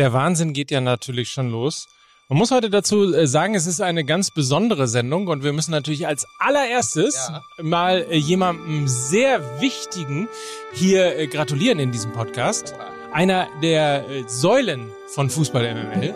Der 0.00 0.14
Wahnsinn 0.14 0.54
geht 0.54 0.70
ja 0.70 0.80
natürlich 0.80 1.28
schon 1.28 1.50
los. 1.50 1.86
Man 2.30 2.38
muss 2.38 2.50
heute 2.50 2.70
dazu 2.70 3.12
äh, 3.12 3.26
sagen, 3.26 3.54
es 3.54 3.66
ist 3.66 3.82
eine 3.82 4.02
ganz 4.02 4.30
besondere 4.30 4.88
Sendung 4.88 5.26
und 5.28 5.44
wir 5.44 5.52
müssen 5.52 5.72
natürlich 5.72 6.06
als 6.06 6.26
allererstes 6.38 7.28
Ja. 7.28 7.42
mal 7.62 8.06
äh, 8.08 8.16
jemandem 8.16 8.88
sehr 8.88 9.60
wichtigen 9.60 10.26
hier 10.72 11.18
äh, 11.18 11.26
gratulieren 11.26 11.78
in 11.78 11.92
diesem 11.92 12.12
Podcast. 12.12 12.74
Einer 13.12 13.46
der 13.62 14.06
Säulen 14.26 14.90
von 15.08 15.28
Fußball 15.28 15.74
MML. 15.74 16.14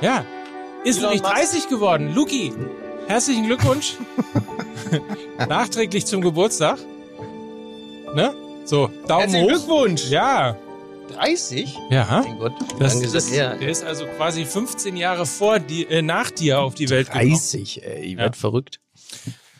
Ja, 0.00 0.24
ist 0.84 0.98
Elon 0.98 1.10
nämlich 1.10 1.22
Musk. 1.22 1.34
30 1.34 1.68
geworden. 1.68 2.14
Luki, 2.14 2.52
herzlichen 3.08 3.46
Glückwunsch. 3.46 3.94
Nachträglich 5.48 6.06
zum 6.06 6.20
Geburtstag. 6.22 6.78
Ne? 8.14 8.32
So, 8.64 8.90
Daumen 9.08 9.22
Herzlichen 9.22 9.44
hoch. 9.44 9.48
Glückwunsch. 9.48 10.08
Ja, 10.08 10.56
30? 11.10 11.76
ja. 11.90 12.22
Mein 12.26 12.38
Gott, 12.38 12.52
Das 12.78 12.94
lange 12.94 13.06
ist 13.06 13.14
das 13.14 13.24
ist, 13.26 13.32
her. 13.32 13.56
Der 13.58 13.68
ist 13.68 13.84
also 13.84 14.06
quasi 14.06 14.44
15 14.44 14.96
Jahre 14.96 15.26
vor 15.26 15.58
die, 15.58 15.84
äh, 15.86 16.02
nach 16.02 16.30
dir 16.30 16.60
auf 16.60 16.74
die 16.74 16.88
Welt 16.90 17.08
gekommen. 17.10 17.30
30, 17.30 17.82
ey, 17.84 18.00
ich 18.04 18.12
Ja. 18.12 18.18
werd 18.18 18.36
verrückt. 18.36 18.80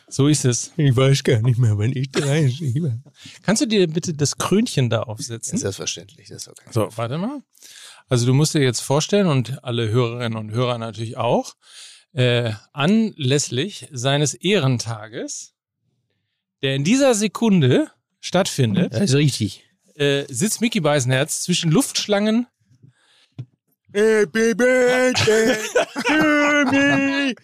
So 0.09 0.29
ist 0.29 0.45
es. 0.45 0.73
Ich 0.77 0.95
weiß 0.95 1.25
gar 1.25 1.43
nicht 1.43 1.59
mehr, 1.59 1.77
wann 1.79 1.91
ich 1.93 2.11
30 2.13 2.81
war. 2.83 2.99
Kannst 3.43 3.63
du 3.63 3.67
dir 3.67 3.89
bitte 3.89 4.15
das 4.15 4.39
Krönchen 4.39 4.89
da 4.89 5.03
aufsetzen? 5.03 5.59
Selbstverständlich, 5.59 6.29
das 6.29 6.43
ist 6.43 6.49
okay. 6.49 6.69
So, 6.71 6.89
warte 6.97 7.19
mal. 7.19 7.43
Also 8.09 8.25
du 8.27 8.33
musst 8.35 8.55
dir 8.55 8.61
jetzt 8.63 8.81
vorstellen 8.81 9.27
und 9.27 9.65
alle 9.65 9.89
Hörerinnen 9.89 10.39
und 10.39 10.53
Hörer 10.53 10.79
natürlich 10.79 11.17
auch, 11.17 11.55
äh, 12.13 12.53
anlässlich 12.73 13.89
seines 13.91 14.35
Ehrentages, 14.35 15.55
der 16.63 16.77
in 16.77 16.85
dieser 16.85 17.15
Sekunde 17.15 17.91
stattfindet, 18.21 18.93
Das 18.93 19.03
ist 19.03 19.15
richtig. 19.15 19.65
Äh, 19.97 20.25
sitzt 20.29 20.61
Mickey 20.61 20.81
Beisenherz 20.81 21.43
zwischen 21.43 21.71
Luftschlangen 21.71 22.47
Happy 23.97 24.53
Birthday 24.55 25.57
to 26.05 26.71
me. 26.71 27.35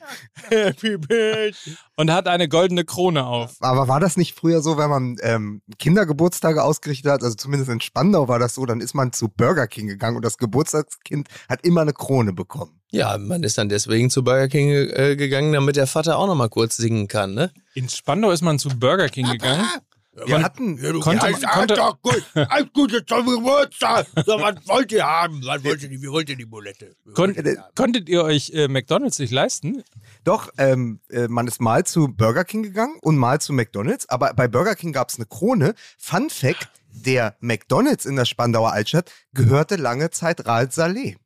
Happy 0.50 0.98
Birthday. 0.98 1.54
und 1.96 2.10
hat 2.10 2.28
eine 2.28 2.46
goldene 2.46 2.84
Krone 2.84 3.24
auf. 3.24 3.56
Aber 3.60 3.88
war 3.88 4.00
das 4.00 4.18
nicht 4.18 4.34
früher 4.34 4.60
so, 4.60 4.76
wenn 4.76 4.90
man 4.90 5.16
ähm, 5.22 5.62
Kindergeburtstage 5.78 6.62
ausgerichtet 6.62 7.10
hat, 7.10 7.22
also 7.22 7.36
zumindest 7.36 7.70
in 7.70 7.80
Spandau 7.80 8.28
war 8.28 8.38
das 8.38 8.54
so, 8.54 8.66
dann 8.66 8.82
ist 8.82 8.92
man 8.92 9.14
zu 9.14 9.28
Burger 9.28 9.66
King 9.66 9.86
gegangen 9.86 10.16
und 10.16 10.26
das 10.26 10.36
Geburtstagskind 10.36 11.28
hat 11.48 11.64
immer 11.64 11.80
eine 11.80 11.94
Krone 11.94 12.34
bekommen. 12.34 12.78
Ja, 12.90 13.16
man 13.16 13.44
ist 13.44 13.56
dann 13.56 13.70
deswegen 13.70 14.10
zu 14.10 14.22
Burger 14.22 14.48
King 14.48 14.68
äh, 14.68 15.16
gegangen, 15.16 15.54
damit 15.54 15.76
der 15.76 15.86
Vater 15.86 16.18
auch 16.18 16.26
noch 16.26 16.34
mal 16.34 16.50
kurz 16.50 16.76
singen 16.76 17.08
kann, 17.08 17.32
ne? 17.32 17.50
In 17.72 17.88
Spandau 17.88 18.30
ist 18.30 18.42
man 18.42 18.58
zu 18.58 18.68
Burger 18.68 19.08
King 19.08 19.30
gegangen. 19.30 19.64
Wir 20.14 20.42
hatten, 20.42 20.78
Konnte, 21.00 21.22
Alles, 21.24 21.40
konnte, 21.40 21.74
doch 21.74 22.00
gut. 22.02 22.22
Alles 22.34 22.68
Gute 22.74 23.04
zum 23.06 23.24
Geburtstag. 23.26 24.06
So, 24.26 24.38
was 24.40 24.56
wollt 24.68 24.92
ihr 24.92 25.04
haben? 25.06 25.42
Was 25.46 25.64
wollt 25.64 25.82
ihr, 25.82 25.88
die- 25.88 26.02
wie 26.02 26.08
wollt 26.10 26.28
ihr 26.28 26.36
die 26.36 26.44
Bulette? 26.44 26.94
Kon, 27.14 27.34
ihr 27.34 27.64
konntet 27.74 28.10
ihr 28.10 28.22
euch 28.22 28.50
äh, 28.50 28.68
McDonalds 28.68 29.18
nicht 29.18 29.30
leisten? 29.32 29.82
doch, 30.24 30.50
ähm, 30.58 31.00
äh, 31.08 31.28
man 31.28 31.46
ist 31.46 31.62
mal 31.62 31.86
zu 31.86 32.08
Burger 32.08 32.44
King 32.44 32.62
gegangen 32.62 32.98
und 33.00 33.16
mal 33.16 33.40
zu 33.40 33.54
McDonalds, 33.54 34.06
aber 34.10 34.34
bei 34.34 34.48
Burger 34.48 34.74
King 34.74 34.92
gab 34.92 35.08
es 35.08 35.16
eine 35.16 35.24
Krone. 35.24 35.74
Fun 35.96 36.28
Fact, 36.28 36.68
der 36.90 37.36
McDonalds 37.40 38.04
in 38.04 38.16
der 38.16 38.26
Spandauer 38.26 38.72
Altstadt 38.72 39.10
gehörte 39.32 39.76
lange 39.76 40.10
Zeit 40.10 40.44
Raed 40.46 40.74
Saleh. 40.74 41.16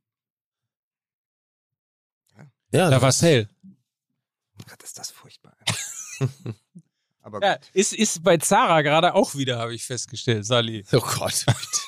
Ja, 2.73 2.89
Da 2.91 3.03
war 3.03 3.11
Sale. 3.13 3.49
Gott, 4.69 4.83
ist 4.85 4.97
das 4.99 5.11
furchtbar. 5.11 5.57
aber 7.27 7.43
Ja, 7.43 7.57
ist, 7.73 7.93
ist 7.93 8.23
bei 8.23 8.37
Zara 8.39 8.83
gerade 8.83 9.15
auch 9.15 9.35
wieder, 9.35 9.59
habe 9.59 9.75
ich 9.75 9.85
festgestellt, 9.85 10.47
Sali. 10.47 10.85
Oh 10.93 11.01
Gott. 11.01 11.45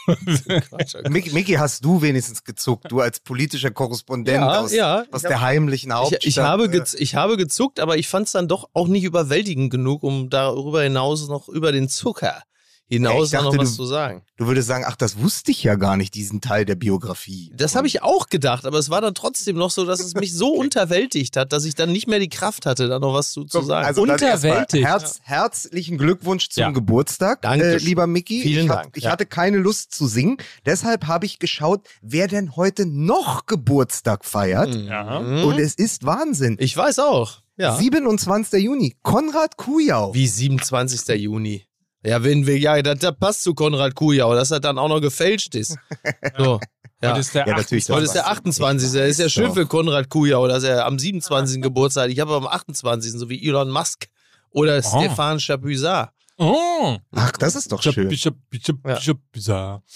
bitte. 0.07 0.61
Quatsch, 0.69 0.95
oh 0.97 1.03
Gott. 1.03 1.11
Mickey, 1.11 1.31
Mickey, 1.31 1.53
hast 1.55 1.85
du 1.85 2.03
wenigstens 2.03 2.43
gezuckt, 2.43 2.91
du 2.91 3.01
als 3.01 3.21
politischer 3.21 3.71
Korrespondent 3.71 4.39
Ja, 4.39 4.61
aus, 4.61 4.73
ja. 4.73 5.05
aus 5.13 5.23
Ich 5.23 5.29
der 5.29 5.41
heimlichen 5.41 5.93
Hauptstadt. 5.95 6.25
Ich, 6.25 6.37
ich, 6.37 6.39
habe 6.39 6.65
äh, 6.65 6.69
gez, 6.69 6.95
ich 6.95 7.15
habe 7.15 7.37
gezuckt, 7.37 7.79
aber 7.79 7.97
ich 7.97 8.09
fand 8.09 8.27
es 8.27 8.33
dann 8.33 8.49
doch 8.49 8.69
auch 8.73 8.89
nicht 8.89 9.05
überwältigend 9.05 9.71
genug, 9.71 10.03
um 10.03 10.29
darüber 10.29 10.83
hinaus 10.83 11.29
noch 11.29 11.49
über 11.49 11.71
den 11.73 11.89
Zucker 11.89 12.43
hinaus 12.89 13.31
dachte, 13.31 13.45
noch 13.47 13.59
was 13.59 13.71
du- 13.71 13.77
zu 13.77 13.87
sagen. 13.87 14.23
Du 14.37 14.47
würdest 14.47 14.69
sagen, 14.69 14.85
ach, 14.87 14.97
das 14.97 15.19
wusste 15.19 15.51
ich 15.51 15.63
ja 15.65 15.75
gar 15.75 15.97
nicht, 15.97 16.15
diesen 16.15 16.41
Teil 16.41 16.65
der 16.65 16.77
Biografie. 16.77 17.51
Das 17.57 17.75
habe 17.75 17.87
ich 17.89 18.03
auch 18.03 18.29
gedacht, 18.29 18.65
aber 18.67 18.79
es 18.79 18.89
war 18.89 19.01
dann 19.01 19.15
trotzdem 19.15 19.57
noch 19.57 19.71
so, 19.71 19.85
dass 19.85 20.01
es 20.01 20.15
mich 20.15 20.33
so 20.35 20.49
unterwältigt 20.55 21.37
hat, 21.37 21.53
dass 21.53 21.65
ich 21.65 21.75
dann 21.75 21.91
nicht 21.93 22.07
mehr 22.07 22.19
die 22.21 22.29
Kraft 22.29 22.65
hatte, 22.67 22.89
da 22.89 22.99
noch 22.99 23.15
was 23.15 23.33
zu, 23.33 23.45
zu 23.45 23.63
sagen. 23.63 23.87
also 23.87 24.03
Unterwältigt. 24.03 24.85
Herz, 24.87 25.21
herzlichen 25.25 25.99
Glückwunsch 25.99 26.49
zum 26.51 26.61
Ja. 26.63 26.71
Geburtstag, 26.71 27.43
Danke. 27.43 27.75
äh, 27.75 27.77
lieber 27.79 28.07
Mickey. 28.07 28.43
Vielen 28.43 28.67
ich 28.67 28.71
hab, 28.71 28.83
Dank, 28.85 28.97
Ich 28.97 29.05
ja. 29.05 29.11
hatte 29.11 29.27
keine 29.27 29.59
Lust 29.59 29.93
zu 29.95 30.07
singen, 30.07 30.37
deshalb 30.65 31.07
habe 31.07 31.27
ich 31.27 31.39
geschaut, 31.39 31.83
wer 32.01 32.29
denn 32.29 32.55
heute 32.57 32.87
noch 32.87 33.47
Geburtstag 33.47 34.25
feiert. 34.25 34.75
Mhm. 34.75 35.45
Und 35.45 35.59
es 35.59 35.75
ist 35.75 36.07
Wahnsinn. 36.07 36.57
ich 36.61 36.77
weiß 36.77 37.01
auch. 37.01 37.41
Ja. 37.57 37.75
27. 37.77 38.63
Juni, 38.63 38.95
Konrad 39.03 39.57
Kujau. 39.57 40.15
Wie 40.15 40.29
27. 40.29 41.09
Juni. 41.21 41.65
Ja, 42.09 42.25
wenn 42.25 42.47
wir, 42.47 42.59
ja, 42.59 42.81
das, 42.81 42.99
das 43.01 43.15
passt 43.19 43.43
zu 43.43 43.55
Konrad 43.55 43.95
Kujau, 43.95 44.35
dass 44.35 44.51
er 44.51 44.61
dann 44.61 44.79
auch 44.79 44.89
noch 44.89 45.01
gefälscht 45.01 45.55
ist. 45.55 45.77
So. 46.39 46.61
Ja. 47.01 47.11
Heute 47.11 47.21
ist 47.21 47.35
der 47.35 47.47
Ja, 47.47 47.57
natürlich, 47.57 47.85
28. 47.85 47.95
Heute 47.95 48.05
ist 48.07 48.15
der 48.15 48.29
28. 48.29 48.93
Das 48.93 49.09
ist 49.09 49.21
ja 49.21 49.29
schön 49.29 49.45
Doch. 49.49 49.55
für 49.55 49.67
Konrad 49.67 50.09
Kujau, 50.09 50.49
dass 50.49 50.65
er 50.65 50.85
am 50.85 50.99
27. 50.99 51.63
Geburtstag 51.63 52.05
hat. 52.05 52.11
Ich 52.11 52.19
habe 52.19 52.35
am 52.35 52.47
28. 52.47 53.13
so 53.13 53.29
wie 53.29 53.47
Elon 53.47 53.71
Musk 53.71 54.07
oder 54.51 54.83
Stefan 54.83 55.39
Chapuisat. 55.39 56.11
Oh. 56.39 56.97
Ach, 57.13 57.33
das 57.33 57.55
ist 57.55 57.71
doch 57.71 57.83
schön. 57.83 58.09
chip, 58.11 58.37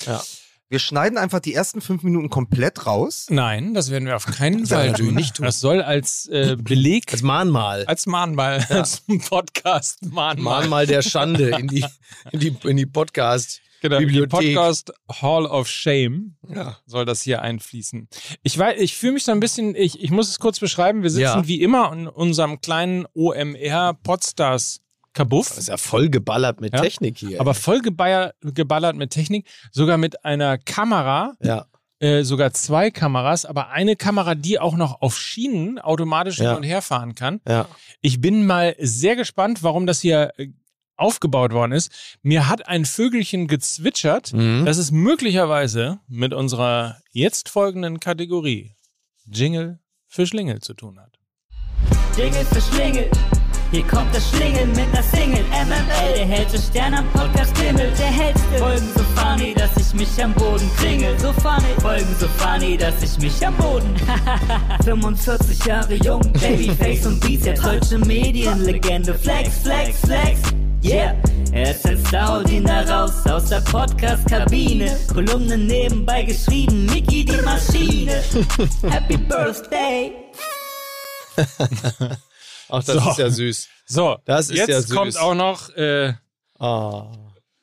Ja. 0.06 0.22
Ja. 0.72 0.74
Wir 0.74 0.78
schneiden 0.78 1.18
einfach 1.18 1.40
die 1.40 1.52
ersten 1.52 1.80
fünf 1.82 2.02
Minuten 2.02 2.30
komplett 2.30 2.86
raus. 2.86 3.26
Nein, 3.28 3.74
das 3.74 3.90
werden 3.90 4.06
wir 4.06 4.16
auf 4.16 4.24
keinen 4.24 4.66
Fall 4.66 4.94
tun. 4.94 5.14
nicht 5.14 5.36
tun. 5.36 5.44
Das 5.44 5.60
soll 5.60 5.82
als 5.82 6.26
äh, 6.28 6.56
Beleg, 6.58 7.12
Als 7.12 7.22
Mahnmal. 7.22 7.84
als 7.84 8.06
Mahnmal, 8.06 8.64
als 8.70 9.02
Podcast 9.28 10.02
Mahnmal. 10.10 10.60
Mahnmal 10.62 10.86
der 10.86 11.02
Schande 11.02 11.50
in 11.50 11.68
die, 11.68 11.84
in 12.32 12.40
die, 12.40 12.56
in 12.64 12.76
die 12.78 12.86
Podcast. 12.86 13.60
Genau, 13.82 13.98
die 13.98 14.06
Bibliothek. 14.06 14.30
Podcast 14.54 14.92
Hall 15.20 15.44
of 15.44 15.66
Shame 15.68 16.36
Ja. 16.48 16.78
soll 16.86 17.04
das 17.04 17.20
hier 17.22 17.42
einfließen. 17.42 18.08
Ich 18.44 18.56
weiß, 18.56 18.80
ich 18.80 18.96
fühle 18.96 19.14
mich 19.14 19.24
so 19.24 19.32
ein 19.32 19.40
bisschen, 19.40 19.74
ich, 19.74 20.00
ich 20.00 20.10
muss 20.12 20.28
es 20.28 20.38
kurz 20.38 20.60
beschreiben, 20.60 21.02
wir 21.02 21.10
sitzen 21.10 21.22
Ja. 21.22 21.46
wie 21.48 21.60
immer 21.60 21.92
in 21.92 22.06
unserem 22.06 22.60
kleinen 22.60 23.06
OMR 23.12 23.94
Podstars 24.04 24.81
Kabuff. 25.12 25.48
Das 25.48 25.58
ist 25.58 25.68
ja 25.68 25.76
voll 25.76 26.08
geballert 26.08 26.60
mit 26.60 26.72
Ja. 26.74 26.80
Technik 26.80 27.18
hier. 27.18 27.40
Aber 27.40 27.54
voll 27.54 27.80
geballert, 27.80 28.96
mit 28.96 29.10
Technik, 29.10 29.46
sogar 29.70 29.98
mit 29.98 30.24
einer 30.24 30.58
Kamera, 30.58 31.34
ja. 31.42 31.66
äh, 32.00 32.22
sogar 32.22 32.52
zwei 32.52 32.90
Kameras, 32.90 33.44
aber 33.44 33.68
eine 33.70 33.96
Kamera, 33.96 34.34
die 34.34 34.58
auch 34.58 34.74
noch 34.76 35.00
auf 35.02 35.18
Schienen 35.18 35.78
automatisch 35.78 36.38
Ja. 36.38 36.50
hin 36.50 36.56
und 36.58 36.62
her 36.64 36.82
fahren 36.82 37.14
kann. 37.14 37.40
Ja. 37.46 37.66
Ich 38.00 38.20
bin 38.20 38.46
mal 38.46 38.74
sehr 38.78 39.16
gespannt, 39.16 39.62
warum 39.62 39.86
das 39.86 40.00
hier 40.00 40.32
äh, 40.38 40.48
aufgebaut 40.96 41.52
worden 41.52 41.72
ist. 41.72 41.90
Mir 42.22 42.48
hat 42.48 42.68
ein 42.68 42.84
Vögelchen 42.84 43.48
gezwitschert, 43.48 44.32
Mhm. 44.32 44.64
dass 44.64 44.76
es 44.78 44.90
möglicherweise 44.92 45.98
mit 46.08 46.32
unserer 46.32 46.98
jetzt 47.10 47.48
folgenden 47.48 47.98
Kategorie 48.00 48.76
Jingle 49.26 49.78
für 50.06 50.26
Schlingel 50.26 50.60
zu 50.60 50.74
tun 50.74 51.00
hat. 51.00 51.18
Jingle 52.16 52.44
für 52.44 52.60
Schlingel. 52.60 53.10
Hier 53.72 53.82
kommt 53.84 54.14
das 54.14 54.28
Schlingel 54.28 54.66
mit 54.66 54.92
ner 54.92 55.02
Single. 55.02 55.44
MML, 55.44 56.14
der 56.14 56.26
hellste 56.26 56.58
Stern 56.58 56.92
am 56.92 57.08
Podcast 57.08 57.56
Himmel. 57.56 57.90
Der 57.98 58.06
hellste. 58.06 58.58
Folgen 58.58 58.86
so 58.94 59.02
funny, 59.16 59.54
dass 59.54 59.70
ich 59.78 59.94
mich 59.94 60.22
am 60.22 60.34
Boden 60.34 60.70
kringel. 60.76 61.18
So 61.18 61.32
funny. 61.32 61.72
Folgen 61.80 62.14
so 62.20 62.28
funny, 62.36 62.76
dass 62.76 63.02
ich 63.02 63.18
mich 63.18 63.46
am 63.46 63.56
Boden. 63.56 63.96
45 64.84 65.64
Jahre 65.64 65.94
jung, 65.94 66.20
Babyface 66.34 67.06
und 67.06 67.20
Bizeps. 67.20 67.62
Deutsche 67.62 67.96
Medienlegende. 67.96 69.14
Flex, 69.14 69.60
flex, 69.62 70.00
flex. 70.00 70.40
Yeah, 70.84 71.14
er 71.52 71.70
ist 71.70 71.86
ein 71.86 72.02
da 72.10 72.42
raus 72.82 73.26
aus 73.26 73.46
der 73.46 73.62
Podcast-Kabine. 73.62 74.98
Kolumnen 75.14 75.66
nebenbei 75.66 76.24
geschrieben, 76.24 76.84
Mickey 76.84 77.24
die 77.24 77.40
Maschine. 77.40 78.22
Happy 78.90 79.16
Birthday. 79.16 80.12
Ach, 82.72 82.82
das 82.84 83.02
So. 83.04 83.10
ist 83.10 83.18
ja 83.18 83.30
süß. 83.30 83.68
So, 83.86 84.16
Das 84.24 84.48
ist 84.50 84.56
jetzt 84.56 84.68
ja 84.70 84.80
süß. 84.80 84.96
kommt 84.96 85.16
auch 85.18 85.34
noch 85.34 85.68
äh, 85.76 86.14
Ah. 86.58 87.10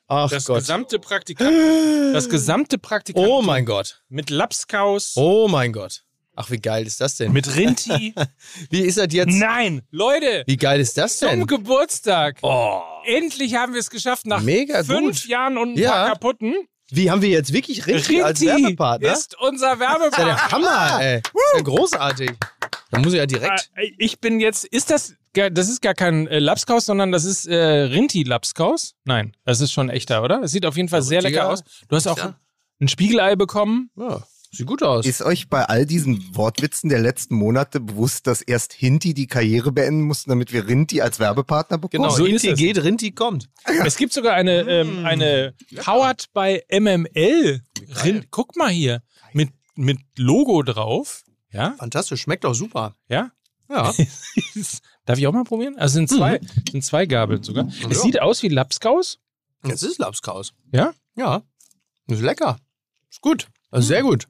Ach 0.08 0.28
das 0.30 0.44
Gott. 0.44 0.58
gesamte 0.60 0.98
Praktikant. 0.98 1.50
Das 2.12 2.28
gesamte 2.28 2.76
Praktikant 2.78 3.26
Oh 3.28 3.40
mein 3.42 3.64
Gott. 3.64 4.02
mit 4.08 4.30
Lapskaus, 4.30 5.12
Oh 5.16 5.46
mein 5.48 5.72
Gott. 5.72 6.02
Ach, 6.36 6.50
wie 6.50 6.58
geil 6.58 6.86
ist 6.86 7.00
das 7.00 7.16
denn? 7.16 7.32
mit 7.32 7.54
Rinti. 7.56 8.14
Wie 8.70 8.80
ist 8.80 8.98
das 8.98 9.08
jetzt? 9.12 9.32
Nein, 9.34 9.82
Leute, 9.90 10.42
Wie 10.46 10.56
geil 10.56 10.80
ist 10.80 10.96
das 10.96 11.18
zum 11.18 11.28
denn? 11.28 11.46
Geburtstag. 11.46 12.38
Oh. 12.42 12.80
Endlich 13.04 13.54
haben 13.56 13.72
wir 13.74 13.80
es 13.80 13.90
geschafft 13.90 14.26
nach 14.26 14.40
Mega 14.40 14.82
fünf 14.82 15.20
gut. 15.22 15.28
Jahren 15.28 15.58
und 15.58 15.74
ein 15.74 15.78
Ja. 15.78 15.90
paar 15.90 16.08
kaputten. 16.10 16.54
Wie 16.90 17.10
haben 17.10 17.20
wir 17.22 17.28
jetzt 17.28 17.52
wirklich 17.52 17.84
als 17.84 18.08
Rinti 18.08 18.46
Werbepartner? 18.46 19.12
ist 19.12 19.36
unser 19.40 19.76
Das 19.76 19.80
ist 19.80 19.80
ja 19.82 19.90
Werbepartner. 20.00 20.24
der 20.24 20.50
Hammer, 20.50 21.00
ey. 21.02 21.20
Das 21.22 21.32
ist 21.32 21.54
ja 21.56 21.62
großartig. 21.62 22.30
Da 22.90 22.98
muss 22.98 23.12
ich 23.12 23.18
ja 23.18 23.26
direkt. 23.26 23.70
Äh, 23.74 23.90
Ich 23.98 24.20
bin 24.20 24.40
jetzt, 24.40 24.64
ist 24.64 24.90
das, 24.90 25.14
das 25.32 25.68
ist 25.68 25.80
gar 25.82 25.94
kein 25.94 26.26
äh, 26.26 26.38
Lapskaus, 26.38 26.86
sondern 26.86 27.12
das 27.12 27.24
ist 27.24 27.46
äh, 27.46 27.54
Rinti-Lapskaus? 27.56 28.94
Nein, 29.04 29.32
das 29.44 29.60
ist 29.60 29.72
schon 29.72 29.88
echter, 29.90 30.22
oder? 30.22 30.42
Es 30.42 30.52
sieht 30.52 30.66
auf 30.66 30.76
jeden 30.76 30.88
Fall 30.88 31.02
sehr 31.02 31.22
lecker 31.22 31.48
aus. 31.50 31.62
Du 31.88 31.96
hast 31.96 32.06
auch 32.06 32.18
Ja. 32.18 32.38
ein 32.80 32.88
Spiegelei 32.88 33.36
bekommen. 33.36 33.90
Ja. 33.96 34.22
Sieht 34.52 34.66
gut 34.66 34.82
aus. 34.82 35.06
Ist 35.06 35.22
euch 35.22 35.48
bei 35.48 35.64
all 35.64 35.86
diesen 35.86 36.34
Wortwitzen 36.34 36.90
der 36.90 36.98
letzten 36.98 37.36
Monate 37.36 37.78
bewusst, 37.78 38.26
dass 38.26 38.42
erst 38.42 38.72
Hinti 38.72 39.14
die 39.14 39.28
Karriere 39.28 39.70
beenden 39.70 40.02
mussten, 40.02 40.30
damit 40.30 40.52
wir 40.52 40.66
Rinti 40.66 41.00
als 41.00 41.20
Werbepartner 41.20 41.78
bekommen? 41.78 42.02
genau, 42.02 42.10
so 42.16 42.26
es. 42.26 42.42
geht, 42.58 42.82
Rinti 42.82 43.12
kommt. 43.12 43.48
Es 43.84 43.96
gibt 43.96 44.12
sogar 44.12 44.34
eine, 44.34 44.62
ähm, 44.68 45.04
eine 45.06 45.54
Powered 45.76 46.32
by 46.32 46.60
MML. 46.68 47.60
Rind, 48.04 48.26
guck 48.32 48.56
mal 48.56 48.70
hier. 48.70 49.02
Mit, 49.32 49.50
mit 49.76 50.00
Logo 50.16 50.62
drauf. 50.64 51.22
Ja, 51.52 51.74
Fantastisch, 51.78 52.22
schmeckt 52.22 52.44
doch 52.44 52.54
super. 52.54 52.96
ja. 53.08 53.30
Ja. 53.68 53.92
Darf 55.04 55.16
ich 55.18 55.26
auch 55.28 55.32
mal 55.32 55.44
probieren? 55.44 55.76
Also 55.78 55.94
sind 55.94 56.08
zwei, 56.08 56.40
sind 56.72 56.84
zwei 56.84 57.06
Gabeln 57.06 57.40
sogar. 57.44 57.68
Es 57.68 57.78
Ja. 57.82 57.90
sieht 58.02 58.20
aus 58.20 58.42
wie 58.42 58.48
Lapskaus. 58.48 59.20
Jetzt 59.64 59.84
ist 59.84 59.98
Lapskaus. 59.98 60.54
Ja? 60.72 60.92
Ja. 61.14 61.42
Ist 62.08 62.20
lecker. 62.20 62.58
Ist 63.08 63.20
gut. 63.20 63.46
Also 63.70 63.86
sehr 63.86 64.02
gut. 64.02 64.26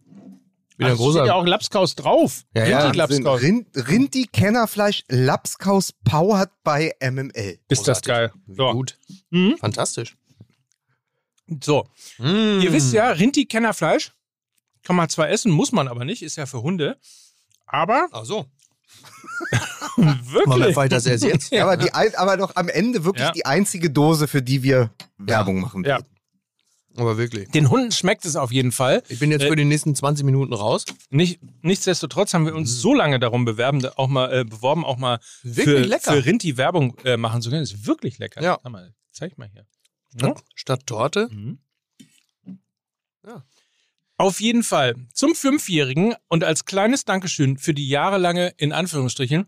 Wieder 0.76 0.88
Ach, 0.88 0.90
ein 0.90 0.96
großer. 0.98 1.18
steht 1.20 1.28
ja 1.28 1.34
auch 1.36 1.46
Lapskaus 1.46 1.94
drauf. 1.94 2.44
Ja, 2.54 2.66
ja. 2.66 2.92
Lapskaus. 2.92 3.40
Rind, 3.40 3.68
Rinti 3.74 4.26
Kennerfleisch 4.30 5.04
Lapskaus 5.08 5.94
powered 6.04 6.50
by 6.62 6.92
MML. 7.00 7.58
Ist 7.68 7.88
das 7.88 8.02
geil. 8.02 8.32
So. 8.46 8.72
gut. 8.72 8.98
Mhm. 9.30 9.56
Fantastisch. 9.58 10.18
so. 11.62 11.88
Mm. 12.18 12.60
Ihr 12.60 12.72
wisst 12.74 12.92
ja, 12.92 13.08
Rinti-Kennerfleisch 13.10 14.12
kann 14.90 14.96
man 14.96 15.08
zwar 15.08 15.30
essen, 15.30 15.52
muss 15.52 15.70
man 15.70 15.86
aber 15.86 16.04
nicht, 16.04 16.20
ist 16.20 16.34
ja 16.36 16.46
für 16.46 16.62
Hunde. 16.62 16.98
Aber 17.64 18.08
Ach 18.10 18.24
so. 18.24 18.46
Moment, 19.96 20.32
wirklich. 20.32 20.74
war 20.76 20.84
ich 20.86 20.90
das 20.90 21.06
erst 21.06 21.22
jetzt? 21.22 21.52
Aber, 21.56 21.76
die, 21.76 21.92
aber 21.92 22.36
doch 22.36 22.56
am 22.56 22.68
Ende 22.68 23.04
wirklich 23.04 23.24
Ja. 23.26 23.30
die 23.30 23.46
einzige 23.46 23.88
Dose, 23.88 24.26
für 24.26 24.42
die 24.42 24.64
wir 24.64 24.90
Werbung 25.16 25.60
machen. 25.60 25.84
Ja. 25.84 26.00
Aber 26.96 27.16
wirklich. 27.18 27.48
Den 27.50 27.70
Hunden 27.70 27.92
schmeckt 27.92 28.24
es 28.24 28.34
auf 28.34 28.50
jeden 28.50 28.72
Fall. 28.72 29.04
Ich 29.08 29.20
bin 29.20 29.30
jetzt 29.30 29.42
Äh, 29.44 29.48
für 29.48 29.54
die 29.54 29.64
nächsten 29.64 29.94
20 29.94 30.24
Minuten 30.24 30.52
raus. 30.54 30.84
Nicht, 31.10 31.38
nichtsdestotrotz 31.62 32.34
haben 32.34 32.46
wir 32.46 32.54
uns 32.56 32.80
so 32.80 32.92
lange 32.92 33.20
darum 33.20 33.44
bewerben, 33.44 33.86
auch 33.94 34.08
mal, 34.08 34.40
äh, 34.40 34.44
beworben, 34.44 34.84
auch 34.84 34.96
mal 34.96 35.20
Wirklich 35.44 35.64
für, 35.66 35.78
lecker. 35.78 36.12
für 36.12 36.24
Rinti 36.24 36.56
Werbung 36.56 36.96
äh, 37.04 37.16
machen 37.16 37.42
zu 37.42 37.50
können. 37.50 37.62
Ist 37.62 37.86
wirklich 37.86 38.18
lecker. 38.18 38.42
Ja. 38.42 38.58
Sag 38.60 38.72
mal, 38.72 38.92
zeig 39.12 39.38
mal 39.38 39.48
hier. 39.52 39.66
Statt, 40.16 40.42
statt 40.56 40.86
Torte. 40.86 41.28
Mhm. 41.30 41.58
Auf 44.20 44.42
jeden 44.42 44.62
Fall 44.64 44.96
zum 45.14 45.34
Fünfjährigen 45.34 46.14
und 46.28 46.44
als 46.44 46.66
kleines 46.66 47.06
Dankeschön 47.06 47.56
für 47.56 47.72
die 47.72 47.88
jahrelange, 47.88 48.52
in 48.58 48.70
Anführungsstrichen, 48.70 49.46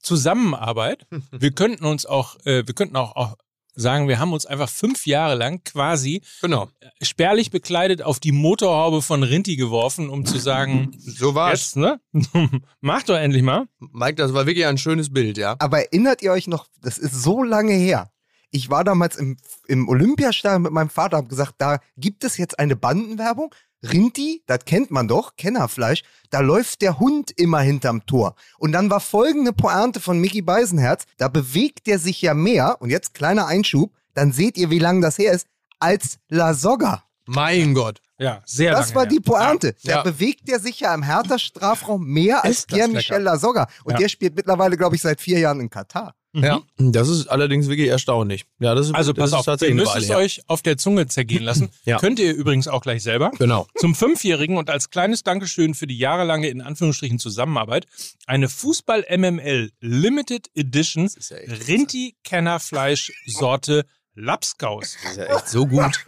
Zusammenarbeit. 0.00 1.06
Wir 1.30 1.52
könnten 1.52 1.84
uns 1.84 2.04
auch, 2.04 2.34
äh, 2.44 2.66
wir 2.66 2.74
könnten 2.74 2.96
auch, 2.96 3.14
auch 3.14 3.36
sagen, 3.76 4.08
wir 4.08 4.18
haben 4.18 4.32
uns 4.32 4.44
einfach 4.44 4.68
fünf 4.68 5.06
Jahre 5.06 5.36
lang 5.36 5.62
quasi 5.62 6.22
Genau. 6.40 6.68
spärlich 7.00 7.52
bekleidet 7.52 8.02
auf 8.02 8.18
die 8.18 8.32
Motorhaube 8.32 9.02
von 9.02 9.22
Rinti 9.22 9.54
geworfen, 9.54 10.08
um 10.08 10.26
zu 10.26 10.38
sagen, 10.38 10.90
So 10.98 11.36
war's. 11.36 11.60
jetzt, 11.60 11.76
ne? 11.76 12.00
Mach 12.80 13.04
doch 13.04 13.14
endlich 13.16 13.44
mal. 13.44 13.68
Mike, 13.78 14.16
das 14.16 14.34
war 14.34 14.46
wirklich 14.46 14.66
ein 14.66 14.78
schönes 14.78 15.12
Bild, 15.12 15.38
ja. 15.38 15.54
Aber 15.60 15.78
erinnert 15.78 16.22
ihr 16.22 16.32
euch 16.32 16.48
noch, 16.48 16.66
das 16.82 16.98
ist 16.98 17.22
so 17.22 17.44
lange 17.44 17.74
her. 17.74 18.10
Ich 18.50 18.68
war 18.70 18.82
damals 18.82 19.14
im, 19.16 19.36
im 19.68 19.88
Olympiastadion 19.88 20.62
mit 20.62 20.72
meinem 20.72 20.90
Vater, 20.90 21.18
habe 21.18 21.28
gesagt, 21.28 21.54
da 21.58 21.78
gibt 21.96 22.24
es 22.24 22.36
jetzt 22.36 22.58
eine 22.58 22.74
Bandenwerbung. 22.74 23.54
Rinti, 23.82 24.42
das 24.46 24.64
kennt 24.64 24.90
man 24.90 25.06
doch, 25.08 25.36
Kennerfleisch, 25.36 26.02
da 26.30 26.40
läuft 26.40 26.82
der 26.82 26.98
Hund 26.98 27.30
immer 27.36 27.60
hinterm 27.60 28.04
Tor. 28.06 28.34
Und 28.58 28.72
dann 28.72 28.90
war 28.90 29.00
folgende 29.00 29.52
Pointe 29.52 30.00
von 30.00 30.18
Mickey 30.18 30.42
Beisenherz, 30.42 31.04
da 31.16 31.28
bewegt 31.28 31.86
der 31.86 31.98
sich 31.98 32.20
ja 32.22 32.34
mehr, 32.34 32.76
und 32.80 32.90
jetzt 32.90 33.14
kleiner 33.14 33.46
Einschub, 33.46 33.92
dann 34.14 34.32
seht 34.32 34.58
ihr, 34.58 34.70
wie 34.70 34.80
lange 34.80 35.00
das 35.00 35.16
her 35.18 35.32
ist, 35.32 35.46
als 35.78 36.18
La 36.28 36.54
Soga. 36.54 37.04
Mein 37.26 37.74
Gott. 37.74 38.00
Ja, 38.18 38.42
sehr 38.46 38.72
Das 38.72 38.86
lange 38.88 38.94
war 38.96 39.02
her. 39.04 39.10
die 39.10 39.20
Pointe. 39.20 39.74
Ja. 39.82 39.96
Da 39.98 40.02
bewegt 40.10 40.48
der 40.48 40.58
sich 40.58 40.80
ja 40.80 40.92
im 40.92 41.02
Hertha-Strafraum 41.04 42.04
mehr 42.04 42.42
als 42.44 42.66
Pierre-Michel 42.66 43.18
lecker. 43.18 43.30
Lasogga. 43.30 43.68
Und 43.84 43.92
Ja. 43.92 43.98
der 43.98 44.08
spielt 44.08 44.34
mittlerweile, 44.34 44.76
glaube 44.76 44.96
ich, 44.96 45.02
seit 45.02 45.20
vier 45.20 45.38
Jahren 45.38 45.60
in 45.60 45.70
Katar. 45.70 46.14
Ja. 46.34 46.60
Das 46.76 47.08
ist 47.08 47.26
allerdings 47.28 47.68
wirklich 47.68 47.88
erstaunlich. 47.88 48.44
Ja, 48.60 48.74
das 48.74 48.88
ist, 48.88 48.94
Also 48.94 49.12
das 49.12 49.22
pass 49.22 49.30
ist 49.30 49.34
auf, 49.34 49.46
ihr 49.46 49.50
tatsächlich 49.52 49.76
müsst 49.76 49.96
es 49.96 50.08
her. 50.10 50.18
euch 50.18 50.42
auf 50.46 50.60
der 50.62 50.76
Zunge 50.76 51.06
zergehen 51.06 51.42
lassen. 51.42 51.70
Ja. 51.84 51.96
Könnt 51.98 52.18
ihr 52.18 52.34
übrigens 52.34 52.68
auch 52.68 52.82
gleich 52.82 53.02
selber. 53.02 53.30
Genau. 53.38 53.66
Zum 53.76 53.94
Fünfjährigen 53.94 54.58
und 54.58 54.68
als 54.68 54.90
kleines 54.90 55.22
Dankeschön 55.22 55.72
für 55.74 55.86
die 55.86 55.96
jahrelange 55.96 56.48
in 56.48 56.60
Anführungsstrichen 56.60 57.18
Zusammenarbeit 57.18 57.86
eine 58.26 58.50
Fußball-MML 58.50 59.70
Limited 59.80 60.50
Edition 60.54 61.08
ja 61.30 61.36
echt 61.38 61.66
Rinti-Kennerfleisch-Sorte 61.68 63.84
Lapskaus. 64.14 64.96
Das 65.02 65.10
ist 65.12 65.16
ja 65.18 65.24
echt 65.36 65.48
so 65.48 65.66
gut. 65.66 66.04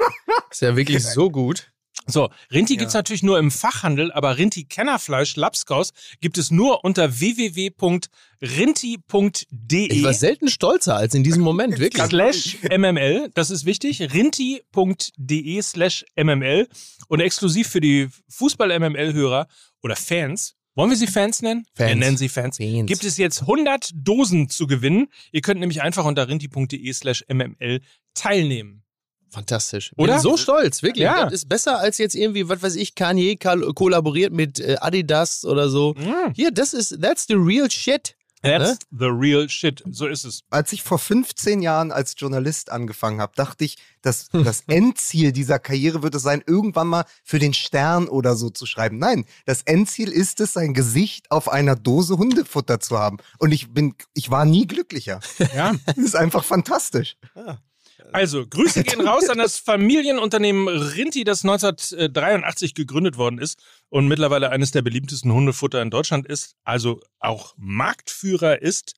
ist 0.50 0.62
ja 0.62 0.76
wirklich 0.76 1.04
so 1.14 1.30
gut. 1.30 1.70
So, 2.06 2.30
Rinti 2.52 2.76
gibt's 2.76 2.94
natürlich 2.94 3.22
nur 3.22 3.38
im 3.38 3.50
Fachhandel, 3.50 4.10
aber 4.12 4.38
Rinti-Kennerfleisch 4.38 5.36
Lapskaus 5.36 5.92
gibt 6.20 6.38
es 6.38 6.50
nur 6.50 6.84
unter 6.84 7.20
www.rinti.de. 7.20 8.08
Ich 9.92 10.02
war 10.02 10.14
selten 10.14 10.48
stolzer 10.48 10.96
als 10.96 11.14
in 11.14 11.22
diesem 11.22 11.42
Moment, 11.42 11.78
wirklich. 11.80 12.02
slash 12.02 12.56
MML, 12.76 13.30
das 13.34 13.50
ist 13.50 13.64
wichtig, 13.64 14.00
rinti.de 14.12 15.62
slash 15.62 16.04
MML 16.16 16.68
und 17.08 17.20
exklusiv 17.20 17.68
für 17.68 17.80
die 17.80 18.08
Fußball-MML-Hörer 18.28 19.46
oder 19.82 19.96
Fans, 19.96 20.56
wollen 20.74 20.90
wir 20.90 20.96
sie 20.96 21.08
Fans 21.08 21.42
nennen? 21.42 21.66
Fans. 21.74 21.88
Wir 21.90 21.96
nennen 21.96 22.16
sie 22.16 22.28
Fans. 22.28 22.56
Fans. 22.56 22.86
Gibt 22.86 23.04
es 23.04 23.18
jetzt 23.18 23.42
100 23.42 23.90
Dosen 23.92 24.48
zu 24.48 24.66
gewinnen. 24.66 25.08
Ihr 25.32 25.40
könnt 25.42 25.60
nämlich 25.60 25.82
einfach 25.82 26.04
unter 26.04 26.28
rinti.de 26.28 26.92
slash 26.92 27.24
MML 27.28 27.80
teilnehmen. 28.14 28.82
Fantastisch. 29.30 29.92
Oder? 29.96 30.14
Bin 30.14 30.22
so 30.22 30.36
stolz, 30.36 30.82
wirklich. 30.82 31.04
Ja. 31.04 31.24
Das 31.24 31.32
ist 31.32 31.48
besser 31.48 31.78
als 31.78 31.98
jetzt 31.98 32.14
irgendwie, 32.14 32.48
was 32.48 32.62
weiß 32.62 32.76
ich, 32.76 32.94
Kanye 32.94 33.36
kollaboriert 33.36 34.32
mit 34.32 34.60
äh, 34.60 34.76
Adidas 34.80 35.44
oder 35.44 35.68
so. 35.68 35.94
Hier, 36.34 36.50
das 36.50 36.74
ist, 36.74 37.00
that's 37.00 37.26
the 37.28 37.34
real 37.34 37.70
shit. 37.70 38.16
That's 38.42 38.78
the 38.90 39.06
real 39.06 39.48
shit. 39.48 39.82
So 39.90 40.06
ist 40.06 40.24
es. 40.24 40.42
Als 40.48 40.72
ich 40.72 40.82
vor 40.82 40.98
15 40.98 41.60
Jahren 41.60 41.92
als 41.92 42.14
Journalist 42.16 42.70
angefangen 42.70 43.20
habe, 43.20 43.32
dachte 43.36 43.64
ich, 43.64 43.76
dass 44.00 44.28
das 44.30 44.62
Endziel 44.66 45.32
dieser 45.32 45.58
Karriere 45.58 46.02
wird 46.02 46.14
es 46.14 46.22
sein, 46.22 46.42
irgendwann 46.46 46.88
mal 46.88 47.04
für 47.22 47.38
den 47.38 47.52
Stern 47.52 48.08
oder 48.08 48.36
so 48.36 48.48
zu 48.48 48.64
schreiben. 48.64 48.98
Nein, 48.98 49.26
das 49.44 49.62
Endziel 49.62 50.10
ist 50.10 50.40
es, 50.40 50.54
sein 50.54 50.72
Gesicht 50.72 51.30
auf 51.30 51.50
einer 51.50 51.76
Dose 51.76 52.16
Hundefutter 52.16 52.80
zu 52.80 52.98
haben. 52.98 53.18
Und 53.38 53.52
ich 53.52 53.72
bin, 53.72 53.94
ich 54.14 54.30
war 54.30 54.46
nie 54.46 54.66
glücklicher. 54.66 55.20
Ja. 55.54 55.74
Das 55.84 55.96
ist 55.98 56.16
einfach 56.16 56.44
fantastisch. 56.44 57.16
Also, 58.12 58.46
Grüße 58.46 58.84
gehen 58.84 59.00
raus 59.00 59.28
an 59.28 59.38
das 59.38 59.58
Familienunternehmen 59.58 60.68
Rinti, 60.68 61.24
das 61.24 61.44
1983 61.44 62.74
gegründet 62.74 63.16
worden 63.16 63.38
ist 63.38 63.58
und 63.88 64.08
mittlerweile 64.08 64.50
eines 64.50 64.70
der 64.70 64.82
beliebtesten 64.82 65.32
Hundefutter 65.32 65.82
in 65.82 65.90
Deutschland 65.90 66.26
ist, 66.26 66.54
also 66.64 67.00
auch 67.18 67.54
Marktführer 67.56 68.62
ist. 68.62 68.94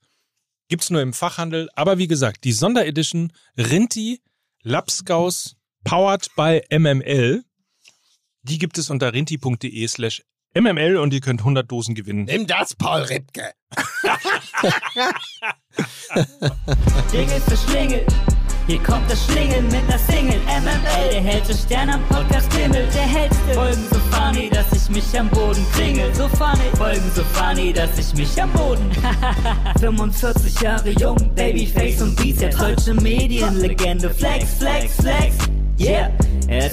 Gibt's 0.68 0.90
nur 0.90 1.02
im 1.02 1.12
Fachhandel. 1.12 1.68
Aber 1.74 1.98
wie 1.98 2.08
gesagt, 2.08 2.44
die 2.44 2.52
Sonderedition 2.52 3.32
Rinti 3.58 4.20
Lapskaus 4.62 5.56
Powered 5.84 6.28
by 6.36 6.62
MML, 6.70 7.42
die 8.42 8.58
gibt 8.58 8.78
es 8.78 8.88
unter 8.88 9.12
rinti.de 9.12 9.88
slash 9.88 10.22
MML 10.54 10.98
und 10.98 11.14
ihr 11.14 11.20
könnt 11.20 11.40
100 11.40 11.70
Dosen 11.70 11.94
gewinnen. 11.94 12.24
Nimm 12.24 12.46
das, 12.46 12.74
Paul 12.74 13.02
Rittke. 13.02 13.52
Jingle 17.12 17.40
für 17.40 17.56
Schlingel. 17.56 18.04
Hier 18.66 18.80
kommt 18.82 19.10
das 19.10 19.24
Schlingel 19.26 19.62
mit 19.62 19.88
ner 19.88 19.98
Single. 19.98 20.38
MML, 20.46 21.10
der 21.12 21.20
hellste 21.22 21.54
Stern 21.54 21.90
am 21.90 22.02
Podcast 22.08 22.52
Himmel. 22.54 22.86
Der 22.94 23.02
hellste. 23.02 23.54
Folgen 23.54 23.84
so 23.90 23.98
funny, 24.10 24.48
dass 24.50 24.66
ich 24.72 24.88
mich 24.88 25.18
am 25.18 25.28
Boden 25.30 25.66
kringel. 25.74 26.14
So 26.14 26.28
funny. 26.28 26.70
Folgen 26.76 27.10
so 27.14 27.24
funny, 27.24 27.72
dass 27.72 27.98
ich 27.98 28.14
mich 28.14 28.40
am 28.40 28.52
Boden. 28.52 28.90
45 29.80 30.60
Jahre 30.60 30.90
jung, 30.90 31.16
Babyface 31.34 32.02
und 32.02 32.16
Bizeps. 32.16 32.56
Deutsche 32.56 32.94
Medienlegende. 32.94 34.10
Flex, 34.10 34.54
flex, 34.58 34.94
flex. 34.96 35.36
Yeah, 35.80 36.10
er 36.46 36.70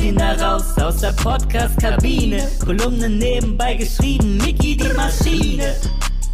ihn 0.00 0.16
da 0.16 0.34
raus 0.34 0.78
aus 0.78 0.98
der 0.98 1.12
Podcast-Kabine. 1.12 2.48
Kolumnen 2.64 3.18
nebenbei 3.18 3.74
geschrieben, 3.74 4.36
Mickey 4.36 4.76
die 4.76 4.88
Maschine. 4.90 5.74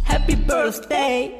Happy 0.03 0.35
Birthday. 0.35 1.31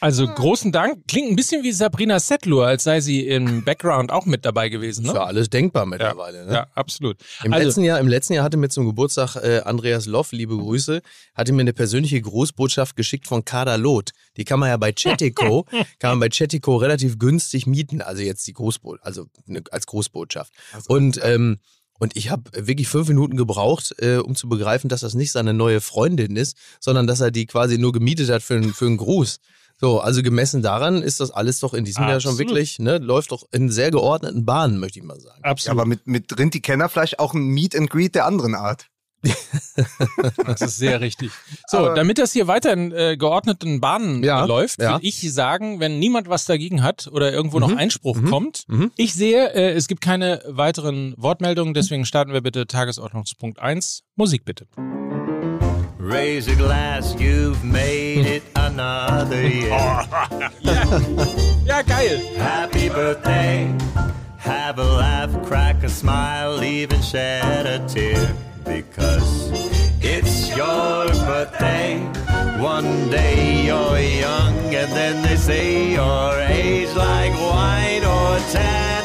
Also 0.00 0.26
großen 0.26 0.72
Dank. 0.72 1.06
Klingt 1.08 1.30
ein 1.30 1.36
bisschen 1.36 1.62
wie 1.62 1.72
Sabrina 1.72 2.20
Settler, 2.20 2.66
als 2.66 2.84
sei 2.84 3.00
sie 3.00 3.26
im 3.26 3.64
Background 3.64 4.10
auch 4.12 4.26
mit 4.26 4.44
dabei 4.44 4.68
gewesen. 4.68 5.04
Ist 5.04 5.12
Ne? 5.12 5.18
ja 5.18 5.24
alles 5.24 5.50
denkbar 5.50 5.86
mittlerweile. 5.86 6.46
Ne? 6.46 6.52
Ja, 6.52 6.66
absolut. 6.74 7.16
Im, 7.44 7.52
also, 7.52 7.66
letzten 7.66 7.82
Jahr, 7.84 8.00
Im 8.00 8.08
letzten 8.08 8.32
Jahr 8.34 8.44
hatte 8.44 8.56
mir 8.56 8.68
zum 8.68 8.86
Geburtstag 8.86 9.36
äh, 9.36 9.60
Andreas 9.60 10.06
Loff, 10.06 10.32
liebe 10.32 10.56
Grüße, 10.56 11.02
hatte 11.34 11.52
mir 11.52 11.62
eine 11.62 11.72
persönliche 11.72 12.20
Großbotschaft 12.20 12.96
geschickt 12.96 13.26
von 13.26 13.44
Kader 13.44 13.78
Loth. 13.78 14.10
Die 14.36 14.44
kann 14.44 14.60
man 14.60 14.68
ja 14.68 14.76
bei 14.76 14.92
Chattico, 14.92 15.64
kann 15.98 16.10
man 16.12 16.20
bei 16.20 16.28
Chattico 16.28 16.76
relativ 16.76 17.18
günstig 17.18 17.66
mieten. 17.66 18.02
Also 18.02 18.22
jetzt 18.22 18.46
die 18.46 18.52
Großbotschaft, 18.52 19.04
also 19.06 19.26
ne, 19.46 19.62
als 19.70 19.86
Großbotschaft. 19.86 20.52
Und 20.88 21.20
ähm, 21.22 21.58
Und 22.00 22.16
ich 22.16 22.30
habe 22.30 22.50
wirklich 22.66 22.88
fünf 22.88 23.06
Minuten 23.08 23.36
gebraucht, 23.36 23.94
äh, 23.98 24.16
um 24.16 24.34
zu 24.34 24.48
begreifen, 24.48 24.88
dass 24.88 25.02
das 25.02 25.14
nicht 25.14 25.30
seine 25.30 25.54
neue 25.54 25.80
Freundin 25.80 26.34
ist, 26.34 26.56
sondern 26.80 27.06
dass 27.06 27.20
er 27.20 27.30
die 27.30 27.46
quasi 27.46 27.78
nur 27.78 27.92
gemietet 27.92 28.28
hat 28.30 28.42
für, 28.42 28.54
einen- 28.56 28.74
für 28.74 28.86
einen 28.86 28.96
Gruß. 28.96 29.38
So, 29.78 30.00
also 30.00 30.22
gemessen 30.22 30.60
daran 30.60 31.00
ist 31.02 31.20
das 31.20 31.30
alles 31.30 31.60
doch 31.60 31.72
in 31.72 31.84
diesem 31.86 32.02
Jahr 32.08 32.20
schon 32.20 32.32
Absolut. 32.32 32.50
wirklich, 32.50 32.78
ne, 32.80 32.98
läuft 32.98 33.32
doch 33.32 33.44
in 33.52 33.70
sehr 33.70 33.90
geordneten 33.90 34.44
Bahnen, 34.44 34.78
möchte 34.78 34.98
ich 34.98 35.04
mal 35.06 35.18
sagen. 35.20 35.40
Ja, 35.44 35.50
Absolut. 35.52 35.78
aber 35.78 35.86
mit, 35.88 36.06
mit 36.06 36.38
Rinti 36.38 36.60
Kennerfleisch 36.60 37.14
auch 37.16 37.32
ein 37.32 37.44
Meet 37.46 37.76
and 37.76 37.88
Greet 37.88 38.14
der 38.14 38.26
anderen 38.26 38.54
Art. 38.54 38.88
Das 40.46 40.60
ist 40.60 40.76
sehr 40.78 41.00
richtig. 41.00 41.30
So, 41.66 41.78
Aber- 41.78 41.94
damit 41.94 42.18
das 42.18 42.32
hier 42.32 42.46
weiter 42.46 42.72
in 42.72 42.92
äh, 42.92 43.16
geordneten 43.16 43.80
Bahnen 43.80 44.22
Ja, 44.22 44.44
läuft, 44.44 44.80
ja. 44.80 44.92
würde 44.92 45.06
ich 45.06 45.32
sagen, 45.32 45.80
wenn 45.80 45.98
niemand 45.98 46.28
was 46.28 46.44
dagegen 46.44 46.82
hat 46.82 47.08
oder 47.12 47.32
irgendwo 47.32 47.58
noch 47.58 47.74
Einspruch 47.76 48.18
kommt, 48.28 48.64
mhm. 48.68 48.90
ich 48.96 49.14
sehe, 49.14 49.52
äh, 49.54 49.72
es 49.72 49.88
gibt 49.88 50.00
keine 50.00 50.42
weiteren 50.46 51.14
Wortmeldungen, 51.16 51.74
deswegen 51.74 52.04
starten 52.04 52.32
wir 52.32 52.40
bitte 52.40 52.66
Tagesordnungspunkt 52.66 53.58
1. 53.58 54.02
Musik 54.16 54.44
bitte. 54.44 54.66
Raise 56.02 56.50
a 56.50 56.54
glass, 56.54 57.14
you've 57.18 57.62
made 57.62 58.26
it 58.26 58.42
another 58.54 59.42
year. 59.42 60.06
Ja, 61.66 61.82
geil. 61.82 62.20
Happy 62.36 62.88
birthday. 62.88 63.68
Have 64.38 64.80
a 64.80 64.84
laugh, 64.98 65.30
crack 65.46 65.84
a 65.84 65.88
smile, 65.88 66.64
even 66.64 67.00
shed 67.00 67.64
a 67.66 67.78
tear. 67.86 68.34
Because 68.70 69.50
it's 70.00 70.48
your 70.56 71.08
birthday. 71.26 71.98
One 72.60 73.10
day 73.10 73.66
you're 73.66 73.98
young, 73.98 74.54
and 74.74 74.92
then 74.92 75.22
they 75.24 75.36
say 75.36 75.92
your 75.92 76.38
age 76.40 76.94
like 76.94 77.32
wine 77.32 78.04
or 78.04 78.38
tan 78.52 78.99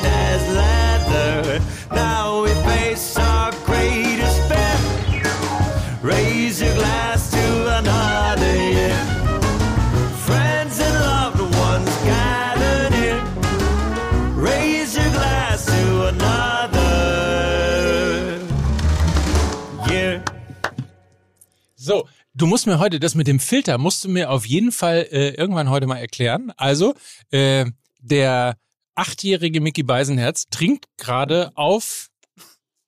du 22.36 22.46
musst 22.46 22.68
mir 22.68 22.80
heute, 22.80 23.00
das 23.00 23.15
mit 23.15 23.27
dem 23.27 23.39
Filter, 23.39 23.77
musst 23.77 24.04
du 24.04 24.10
mir 24.10 24.30
auf 24.30 24.46
jeden 24.46 24.72
Fall 24.72 25.08
äh, 25.12 25.30
irgendwann 25.30 25.70
heute 25.70 25.88
mal 25.88 25.98
erklären. 25.98 26.51
Also, 26.58 26.94
äh, 27.32 27.65
der 28.00 28.58
achtjährige 28.94 29.62
Mickey 29.62 29.84
Beisenherz 29.84 30.46
trinkt 30.50 30.86
gerade 30.98 31.51
auf 31.56 32.10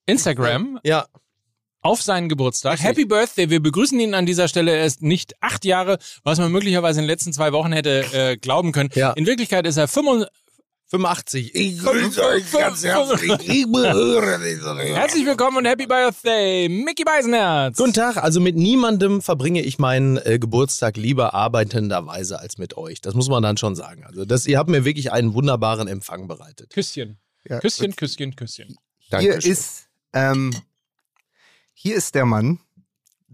Instagram 0.06 0.80
Ja, 0.84 1.08
auf 1.82 2.02
seinen 2.02 2.30
Geburtstag. 2.30 2.82
Happy 2.82 3.06
Birthday, 3.06 3.50
wir 3.50 3.62
begrüßen 3.62 4.00
ihn 4.00 4.14
an 4.14 4.26
dieser 4.26 4.48
Stelle. 4.48 4.76
Er 4.76 4.86
ist 4.86 5.02
nicht 5.02 5.42
acht 5.42 5.64
Jahre, 5.66 6.00
was 6.24 6.38
man 6.38 6.52
möglicherweise 6.52 7.00
in 7.00 7.04
den 7.06 7.10
letzten 7.10 7.34
zwei 7.34 7.52
Wochen 7.54 7.72
hätte 7.72 8.06
äh, 8.14 8.38
glauben 8.38 8.72
können. 8.72 8.90
Ja. 8.94 9.12
In 9.14 9.26
Wirklichkeit 9.26 9.66
ist 9.66 9.78
er 9.78 9.88
85. 9.88 10.30
85. 10.90 11.54
Ich 11.54 11.80
grüße 11.80 12.26
euch 12.26 12.50
ganz 12.50 12.82
herzlich. 12.82 13.32
Ich 13.42 13.70
behöre 13.70 14.40
diese 14.40 14.74
Herzlich 14.96 15.26
willkommen 15.26 15.58
und 15.58 15.66
Happy 15.66 15.86
Birthday, 15.86 16.70
Mickey 16.70 17.04
Beisenherz. 17.04 17.76
Guten 17.76 17.92
Tag, 17.92 18.16
also 18.16 18.40
mit 18.40 18.56
niemandem 18.56 19.22
verbringe 19.22 19.62
ich 19.62 19.80
meinen 19.80 20.16
äh, 20.16 20.40
Geburtstag 20.40 20.96
lieber 20.96 21.34
arbeitenderweise 21.34 22.40
als 22.40 22.58
mit 22.58 22.78
euch. 22.78 23.02
Das 23.02 23.16
muss 23.16 23.28
man 23.28 23.44
dann 23.44 23.58
schon 23.58 23.76
sagen. 23.76 24.06
Also 24.06 24.24
das, 24.24 24.48
ihr 24.48 24.58
habt 24.58 24.70
mir 24.70 24.86
wirklich 24.86 25.12
einen 25.12 25.34
wunderbaren 25.34 25.90
Empfang 25.90 26.30
bereitet. 26.30 26.70
Küsschen. 26.70 27.18
Ja. 27.44 27.60
Küsschen, 27.60 27.94
Küsschen, 27.94 28.38
Küsschen. 28.38 28.78
Hier 28.98 29.10
Dankeschön. 29.10 29.52
ist, 29.52 29.88
ähm, 30.14 30.56
hier 31.74 31.98
ist 31.98 32.16
der 32.16 32.26
Mann, 32.26 32.62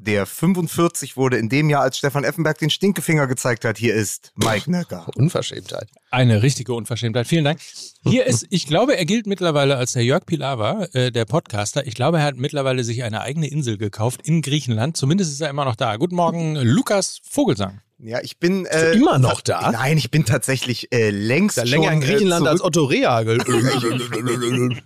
der 0.03 0.25
45 0.25 1.15
wurde 1.17 1.37
in 1.37 1.49
dem 1.49 1.69
Jahr, 1.69 1.81
als 1.81 1.97
Stefan 1.97 2.23
Effenberg 2.23 2.57
den 2.57 2.69
Stinkefinger 2.69 3.27
gezeigt 3.27 3.65
hat. 3.65 3.77
Hier 3.77 3.95
ist 3.95 4.31
Mike 4.35 4.69
Nöcker. 4.69 5.07
Unverschämtheit. 5.15 5.89
Eine 6.11 6.43
richtige 6.43 6.73
Unverschämtheit. 6.73 7.27
Vielen 7.27 7.45
Dank. 7.45 7.59
Hier 8.03 8.25
ist, 8.25 8.45
ich 8.49 8.67
glaube, 8.67 8.97
er 8.97 9.05
gilt 9.05 9.27
mittlerweile 9.27 9.77
als 9.77 9.93
der 9.93 10.03
Jörg 10.03 10.25
Pilawa, 10.25 10.85
äh, 10.93 11.11
der 11.11 11.25
Podcaster. 11.25 11.87
Ich 11.87 11.95
glaube, 11.95 12.17
er 12.19 12.25
hat 12.25 12.35
mittlerweile 12.35 12.83
sich 12.83 13.03
eine 13.03 13.21
eigene 13.21 13.47
Insel 13.47 13.77
gekauft 13.77 14.21
in 14.23 14.41
Griechenland. 14.41 14.97
Zumindest 14.97 15.31
ist 15.31 15.41
er 15.41 15.49
immer 15.49 15.65
noch 15.65 15.75
da. 15.75 15.95
Guten 15.95 16.15
Morgen, 16.15 16.55
Lukas 16.55 17.19
Vogelsang. 17.23 17.81
Ja, 17.99 18.19
ich 18.21 18.37
bin 18.37 18.65
äh, 18.65 18.91
immer 18.91 19.17
noch 19.17 19.39
da? 19.39 19.71
Nein, 19.71 19.97
ich 19.97 20.11
bin 20.11 20.25
tatsächlich 20.25 20.91
äh, 20.91 21.09
längst 21.09 21.57
schon 21.57 21.67
länger 21.67 21.93
in 21.93 22.01
Griechenland 22.01 22.45
äh, 22.45 22.49
als. 22.49 22.61
Otto 22.61 22.83
Rehagel. 22.83 23.37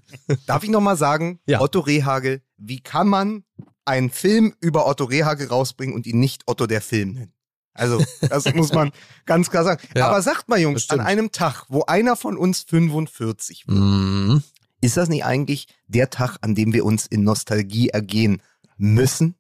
Darf 0.46 0.64
ich 0.64 0.70
noch 0.70 0.82
mal 0.82 0.96
sagen, 0.96 1.40
Ja. 1.48 1.60
Otto 1.62 1.80
Rehagel, 1.80 2.42
wie 2.58 2.80
kann 2.80 3.08
man 3.08 3.44
einen 3.88 4.10
Film 4.10 4.54
über 4.60 4.88
Otto 4.88 5.06
Rehagel 5.06 5.48
rausbringen 5.48 5.96
und 5.96 6.06
ihn 6.08 6.20
nicht 6.20 6.44
Otto 6.48 6.68
der 6.68 6.82
Film 6.82 7.14
nennen? 7.14 7.34
Also, 7.74 8.04
das 8.30 8.46
muss 8.56 8.74
man 8.74 8.92
ganz 9.26 9.50
klar 9.50 9.64
sagen. 9.64 9.82
Ja, 9.96 10.08
Aber 10.08 10.22
sagt 10.22 10.50
mal, 10.50 10.60
Jungs, 10.60 10.90
an 10.90 11.00
einem 11.00 11.32
Tag, 11.32 11.66
wo 11.70 11.84
einer 11.84 12.16
von 12.16 12.38
uns 12.38 12.62
45 12.64 13.68
wird, 13.68 13.78
Mhm. 13.78 14.44
ist 14.82 14.98
das 14.98 15.10
nicht 15.10 15.26
eigentlich 15.26 15.68
der 15.88 16.10
Tag, 16.10 16.38
an 16.42 16.56
dem 16.56 16.74
wir 16.74 16.86
uns 16.86 17.06
in 17.08 17.24
Nostalgie 17.24 17.90
ergehen 17.90 18.42
müssen? 18.78 19.36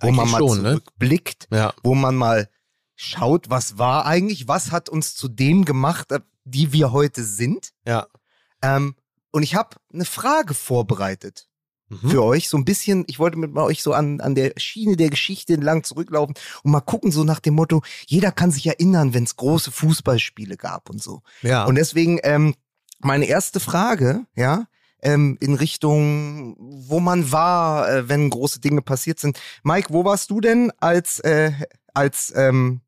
Wo 0.00 0.10
man 0.10 0.20
Eigentlich 0.20 0.32
mal 0.32 0.38
schon, 0.38 0.62
ne? 0.62 0.68
zurückblickt, 0.70 1.48
Ja. 1.50 1.74
wo 1.82 1.94
man 1.94 2.16
mal 2.16 2.48
schaut, 2.96 3.50
was 3.50 3.76
war 3.78 4.06
eigentlich, 4.06 4.48
was 4.48 4.70
hat 4.70 4.88
uns 4.88 5.14
zu 5.14 5.28
dem 5.28 5.64
gemacht, 5.66 6.08
die 6.44 6.72
wir 6.72 6.92
heute 6.92 7.24
sind? 7.24 7.72
Ja. 7.86 8.06
Ähm, 8.62 8.94
und 9.32 9.42
ich 9.42 9.54
habe 9.54 9.76
eine 9.92 10.04
Frage 10.06 10.54
vorbereitet 10.54 11.48
Mhm. 12.00 12.10
für 12.10 12.22
euch. 12.22 12.48
So 12.48 12.56
ein 12.56 12.64
bisschen, 12.64 13.04
ich 13.06 13.18
wollte 13.18 13.38
mit 13.38 13.54
euch 13.56 13.82
so 13.82 13.92
an, 13.92 14.20
an 14.20 14.34
der 14.34 14.52
Schiene 14.56 14.96
der 14.96 15.10
Geschichte 15.10 15.54
entlang 15.54 15.84
zurücklaufen 15.84 16.34
und 16.62 16.70
mal 16.70 16.80
gucken, 16.80 17.10
so 17.12 17.24
nach 17.24 17.40
dem 17.40 17.54
Motto, 17.54 17.82
jeder 18.06 18.32
kann 18.32 18.50
sich 18.50 18.66
erinnern, 18.66 19.14
wenn 19.14 19.24
es 19.24 19.36
große 19.36 19.70
Fußballspiele 19.70 20.56
gab 20.56 20.90
und 20.90 21.02
so. 21.02 21.22
Ja. 21.42 21.64
Und 21.64 21.74
deswegen, 21.74 22.18
ähm, 22.22 22.54
meine 23.00 23.26
erste 23.26 23.60
Frage, 23.60 24.26
ja, 24.34 24.66
ähm, 25.02 25.36
in 25.40 25.54
Richtung, 25.54 26.56
wo 26.58 27.00
man 27.00 27.32
war, 27.32 27.90
äh, 27.90 28.08
wenn 28.08 28.30
große 28.30 28.60
Dinge 28.60 28.82
passiert 28.82 29.18
sind. 29.18 29.38
Mike, 29.64 29.92
wo 29.92 30.04
warst 30.04 30.30
du 30.30 30.40
denn 30.40 30.72
als, 30.78 31.18
äh, 31.20 31.52
als, 31.92 32.32
ähm, 32.36 32.80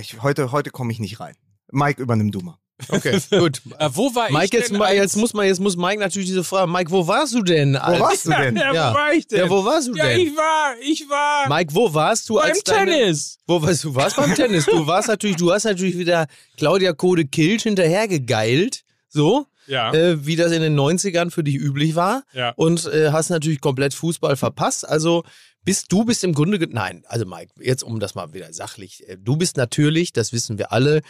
ich, 0.00 0.22
heute, 0.22 0.52
heute 0.52 0.70
komme 0.70 0.92
ich 0.92 0.98
nicht 0.98 1.20
rein. 1.20 1.36
Mike, 1.70 2.00
übernimm 2.00 2.30
du 2.30 2.40
mal. 2.40 2.58
Okay, 2.88 3.18
gut. 3.30 3.62
Äh, 3.78 3.88
wo 3.92 4.14
war 4.14 4.26
ich 4.28 4.32
Mike, 4.34 4.56
jetzt, 4.56 4.70
denn 4.70 4.80
als- 4.82 4.94
jetzt 4.96 5.16
muss 5.16 5.32
man, 5.34 5.46
jetzt 5.46 5.60
muss 5.60 5.76
Mike 5.76 5.98
natürlich 6.00 6.28
diese 6.28 6.44
Frage. 6.44 6.70
Mike, 6.70 6.90
wo 6.90 7.06
warst 7.06 7.34
du 7.34 7.42
denn? 7.42 7.74
Wo 7.74 7.98
warst 8.00 8.26
du 8.26 8.30
denn? 8.30 8.56
Ja, 8.56 8.72
Ja. 8.74 8.90
wo 8.90 8.94
war 8.96 9.12
ich 9.12 9.26
denn? 9.26 9.38
Ja, 9.38 9.50
wo 9.50 9.64
warst 9.64 9.88
du 9.88 9.94
Ja, 9.94 10.06
denn? 10.06 10.20
ich 10.20 10.36
war, 10.36 10.74
ich 10.82 11.08
war 11.08 11.48
Mike, 11.48 11.74
wo 11.74 11.92
warst 11.94 12.28
du 12.28 12.34
beim 12.34 12.44
als 12.50 12.62
deine, 12.64 12.90
Tennis. 12.92 13.38
Wo 13.46 13.62
warst 13.62 13.84
du? 13.84 13.94
Warst 13.94 14.16
beim 14.16 14.34
Tennis? 14.34 14.66
Du 14.66 14.86
warst 14.86 15.08
natürlich, 15.08 15.36
du 15.36 15.52
hast 15.52 15.64
natürlich 15.64 15.96
wieder 15.98 16.26
Claudia 16.56 16.92
Kode 16.92 17.24
Kilch 17.26 17.62
hinterhergegeilt, 17.64 18.82
so 19.08 19.46
Ja. 19.66 19.92
äh, 19.92 20.24
wie 20.26 20.36
das 20.36 20.52
in 20.52 20.62
den 20.62 20.74
90ern 20.78 21.30
für 21.30 21.42
dich 21.44 21.56
üblich 21.56 21.94
war. 21.96 22.24
Ja. 22.32 22.52
Und 22.56 22.86
äh, 22.86 23.10
hast 23.12 23.30
natürlich 23.30 23.60
komplett 23.60 23.94
Fußball 23.94 24.36
verpasst. 24.36 24.86
Also 24.88 25.24
bist 25.64 25.90
du 25.90 26.04
bist 26.04 26.22
im 26.22 26.32
Grunde 26.32 26.64
nein, 26.70 27.02
also 27.08 27.24
Mike, 27.26 27.52
jetzt 27.60 27.82
um 27.82 27.98
das 27.98 28.14
mal 28.14 28.32
wieder 28.32 28.52
sachlich. 28.52 29.02
äh, 29.08 29.16
Du 29.18 29.36
bist 29.36 29.56
natürlich, 29.56 30.12
das 30.12 30.32
wissen 30.32 30.58
wir 30.58 30.72
alle, 30.72 31.02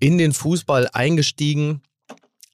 in 0.00 0.18
den 0.18 0.32
Fußball 0.32 0.88
eingestiegen. 0.92 1.82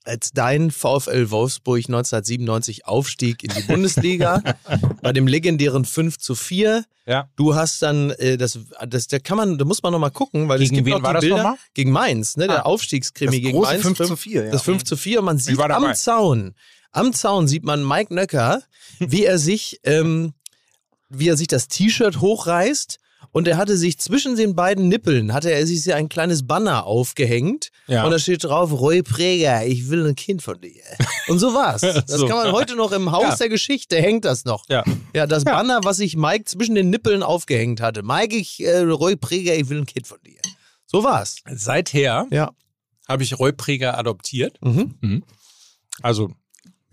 Als 0.05 0.31
dein 0.33 0.69
VfL 0.69 1.31
Wolfsburg 1.31 1.85
1997 1.85 2.85
aufstieg 2.85 3.41
in 3.41 3.51
die 3.55 3.61
Bundesliga 3.67 4.41
bei 5.01 5.13
dem 5.13 5.27
legendären 5.27 5.85
5 5.85 6.17
zu 6.19 6.35
4. 6.35 6.83
Ja. 7.05 7.29
Du 7.37 7.55
hast 7.55 7.81
dann, 7.81 8.09
äh, 8.11 8.35
das, 8.37 8.59
das, 8.85 9.07
da 9.07 9.19
kann 9.19 9.37
man, 9.37 9.57
da 9.57 9.63
muss 9.63 9.81
man 9.81 9.93
nochmal 9.93 10.11
gucken, 10.11 10.49
weil 10.49 10.61
es 10.61 10.69
Gegen 10.71 10.83
gibt 10.83 10.97
wen 10.97 11.03
war 11.03 11.13
das 11.13 11.21
Bilder 11.21 11.37
nochmal? 11.37 11.57
gegen 11.73 11.91
Mainz, 11.91 12.35
ne, 12.35 12.47
der 12.47 12.59
Ah. 12.59 12.63
Aufstiegskrimi 12.63 13.31
Das 13.31 13.41
gegen 13.41 13.51
große 13.57 13.71
Mainz. 13.71 13.81
5 13.83 13.97
Fünf- 13.97 14.09
zu 14.09 14.15
4, 14.17 14.43
ja. 14.45 14.51
Das 14.51 14.61
5 14.63 14.83
zu 14.83 14.97
4. 14.97 15.21
Man 15.21 15.37
sieht 15.37 15.57
am 15.57 15.95
Zaun, 15.95 16.53
am 16.91 17.13
Zaun 17.13 17.47
sieht 17.47 17.63
man 17.63 17.87
Mike 17.87 18.13
Nöcker, 18.13 18.61
wie 18.99 19.23
er 19.23 19.37
sich, 19.37 19.79
ähm, 19.85 20.33
wie 21.09 21.29
er 21.29 21.37
sich 21.37 21.47
das 21.47 21.69
T-Shirt 21.69 22.19
hochreißt 22.19 22.99
und 23.33 23.47
er 23.49 23.57
hatte 23.57 23.75
sich 23.75 23.99
zwischen 23.99 24.37
den 24.37 24.55
beiden 24.55 24.87
Nippeln, 24.87 25.33
hatte 25.33 25.51
er 25.51 25.67
sich 25.67 25.93
ein 25.93 26.07
kleines 26.07 26.47
Banner 26.47 26.85
aufgehängt 26.85 27.69
Ja. 27.87 28.05
und 28.05 28.11
da 28.11 28.19
steht 28.19 28.45
drauf, 28.45 28.71
Roy 28.71 29.03
Präger, 29.03 29.65
ich 29.65 29.89
will 29.89 30.07
ein 30.07 30.15
Kind 30.15 30.41
von 30.41 30.61
dir. 30.61 30.81
Und 31.27 31.39
so 31.39 31.53
war's. 31.53 31.81
Das 32.07 32.07
So. 32.07 32.27
kann 32.27 32.37
man 32.37 32.51
heute 32.53 32.75
noch 32.77 32.91
im 32.93 33.11
Haus 33.11 33.23
Ja. 33.23 33.35
der 33.35 33.49
Geschichte, 33.49 34.01
hängt 34.01 34.23
das 34.23 34.45
noch. 34.45 34.63
Ja. 34.69 34.85
Ja, 35.13 35.27
das 35.27 35.43
Banner, 35.43 35.81
was 35.83 35.97
sich 35.97 36.15
Mike 36.15 36.45
zwischen 36.45 36.75
den 36.75 36.89
Nippeln 36.89 37.21
aufgehängt 37.23 37.81
hatte. 37.81 38.03
Mike, 38.03 38.35
ich, 38.37 38.63
äh, 38.63 38.77
Roy 38.79 39.17
Präger, 39.17 39.55
ich 39.55 39.67
will 39.67 39.79
ein 39.79 39.85
Kind 39.85 40.07
von 40.07 40.19
dir. 40.25 40.39
So 40.85 41.03
war's. 41.03 41.37
Seither 41.51 42.27
Ja. 42.31 42.51
habe 43.09 43.23
ich 43.23 43.37
Roy 43.39 43.51
Preger 43.51 43.97
adoptiert. 43.97 44.57
Mhm. 44.61 45.23
Also, 46.01 46.31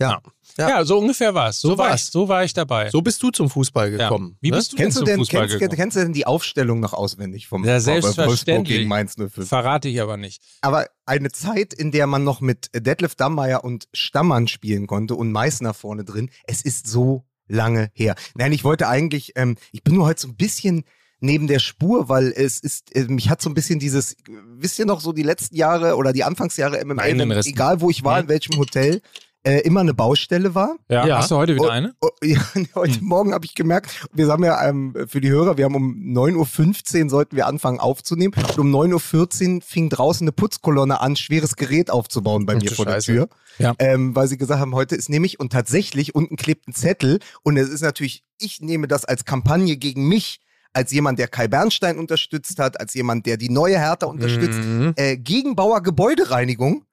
Ja. 0.01 0.21
Ja, 0.69 0.85
so 0.85 0.99
ungefähr 0.99 1.35
war 1.35 1.49
es. 1.49 1.61
So, 1.61 1.71
So 1.71 1.79
war 1.79 1.95
ich, 1.95 2.05
so 2.05 2.29
war 2.29 2.45
ich 2.45 2.53
dabei. 2.53 2.91
So 2.91 3.01
bist 3.03 3.23
du 3.23 3.31
zum 3.31 3.49
Fußball 3.51 3.93
ja. 3.93 3.99
gekommen. 3.99 4.37
Wie 4.41 4.51
ne? 4.51 4.57
bist 4.57 4.73
du 4.73 4.77
Kennst 4.77 4.99
denn 4.99 5.05
du, 5.05 5.07
zum 5.07 5.07
denn, 5.07 5.19
Fußball 5.21 5.41
kennst, 5.43 5.59
gekommen? 5.59 5.77
kennst 5.77 5.97
du 5.97 6.01
denn 6.01 6.13
die 6.13 6.27
Aufstellung 6.27 6.81
noch 6.81 6.93
auswendig 6.93 7.49
vom 7.49 7.65
Ja, 7.65 7.85
Wolfsburg 7.85 8.65
gegen 8.65 8.89
Mainz 8.89 9.17
05? 9.17 9.49
Verrate 9.49 9.89
ich 9.89 10.01
aber 10.01 10.17
nicht. 10.17 10.43
Aber 10.61 10.87
eine 11.07 11.31
Zeit, 11.31 11.73
in 11.73 11.91
der 11.91 12.07
man 12.07 12.25
noch 12.25 12.41
mit 12.41 12.71
Detlef 12.75 13.15
Dammeier 13.15 13.65
und 13.65 13.89
Stammann 13.93 14.49
spielen 14.49 14.87
konnte 14.87 15.15
und 15.15 15.33
Meißner 15.33 15.75
vorne 15.75 16.05
drin, 16.05 16.31
es 16.47 16.63
ist 16.63 16.87
so 16.87 17.25
lange 17.49 17.91
her. 17.93 18.15
Nein, 18.35 18.53
ich 18.53 18.65
wollte 18.65 18.89
eigentlich, 18.89 19.33
ähm, 19.37 19.57
ich 19.73 19.83
bin 19.83 19.95
nur 19.95 20.07
heute 20.07 20.23
so 20.23 20.29
ein 20.29 20.37
bisschen 20.37 20.85
neben 21.21 21.47
der 21.47 21.59
Spur, 21.59 22.09
weil 22.09 22.33
es 22.35 22.61
ist, 22.61 22.95
äh, 22.97 23.05
mich 23.05 23.29
hat 23.29 23.43
so 23.43 23.51
ein 23.51 23.55
bisschen 23.55 23.79
dieses, 23.79 24.17
wisst 24.57 24.79
ihr 24.79 24.87
noch 24.87 25.01
so 25.01 25.13
die 25.13 25.23
letzten 25.23 25.57
Jahre 25.57 25.97
oder 25.97 26.13
die 26.13 26.25
Anfangsjahre 26.25 26.83
MMA, 26.85 27.07
egal 27.45 27.81
wo 27.81 27.91
ich 27.91 28.05
war, 28.05 28.21
in 28.21 28.29
welchem 28.29 28.57
Hotel, 28.57 29.03
äh, 29.43 29.61
immer 29.61 29.81
eine 29.81 29.95
Baustelle 29.95 30.55
war. 30.55 30.77
Ja. 30.89 31.07
Ja. 31.07 31.19
Hast 31.19 31.31
du 31.31 31.37
heute 31.37 31.55
wieder 31.55 31.67
Oh, 31.67 31.69
eine? 31.69 31.95
Oh, 32.01 32.09
ja, 32.23 32.41
heute 32.75 33.03
Morgen 33.03 33.33
habe 33.33 33.45
ich 33.45 33.55
gemerkt, 33.55 34.07
wir 34.13 34.29
haben 34.29 34.45
ja 34.45 34.69
ähm, 34.69 34.95
für 35.07 35.21
die 35.21 35.31
Hörer, 35.31 35.57
wir 35.57 35.65
haben 35.65 35.75
um 35.75 35.95
9.15 35.95 37.05
Uhr 37.05 37.11
sollten 37.11 37.37
wir 37.37 37.47
anfangen 37.47 37.81
aufzunehmen. 37.81 38.35
Und 38.37 38.59
um 38.59 38.75
9.14 38.75 39.57
Uhr 39.57 39.63
fing 39.63 39.89
draußen 39.89 40.25
eine 40.25 40.33
Putzkolonne 40.33 41.01
an, 41.01 41.17
schweres 41.17 41.57
Gerät 41.57 41.91
aufzubauen 41.91 42.47
bei 42.47 42.57
Ach 42.57 42.63
mir 42.63 42.71
vor 42.71 42.85
Scheiße. 42.85 43.13
der 43.13 43.27
Tür. 43.27 43.37
Ja. 43.59 43.75
Ähm, 43.79 44.15
weil 44.15 44.29
sie 44.29 44.37
gesagt 44.37 44.61
haben, 44.61 44.75
heute 44.75 44.95
ist 44.97 45.09
nämlich, 45.09 45.41
und 45.41 45.53
tatsächlich, 45.53 46.15
unten 46.15 46.37
klebt 46.37 46.69
ein 46.69 46.75
Zettel 46.75 47.19
und 47.43 47.57
es 47.57 47.69
ist 47.69 47.83
natürlich, 47.83 48.25
ich 48.39 48.61
nehme 48.61 48.89
das 48.89 49.05
als 49.05 49.25
Kampagne 49.25 49.77
gegen 49.77 50.09
mich, 50.09 50.41
als 50.73 50.93
jemand, 50.93 51.19
der 51.19 51.29
Kai 51.29 51.49
Bernstein 51.49 51.99
unterstützt 51.99 52.59
hat, 52.59 52.79
als 52.79 52.95
jemand, 52.95 53.27
der 53.27 53.37
die 53.37 53.51
neue 53.51 53.79
Hertha 53.79 54.07
unterstützt. 54.07 54.59
Mhm. 54.59 54.93
Äh, 54.97 55.17
Gegenbauer 55.17 55.83
Gebäudereinigung 55.83 56.85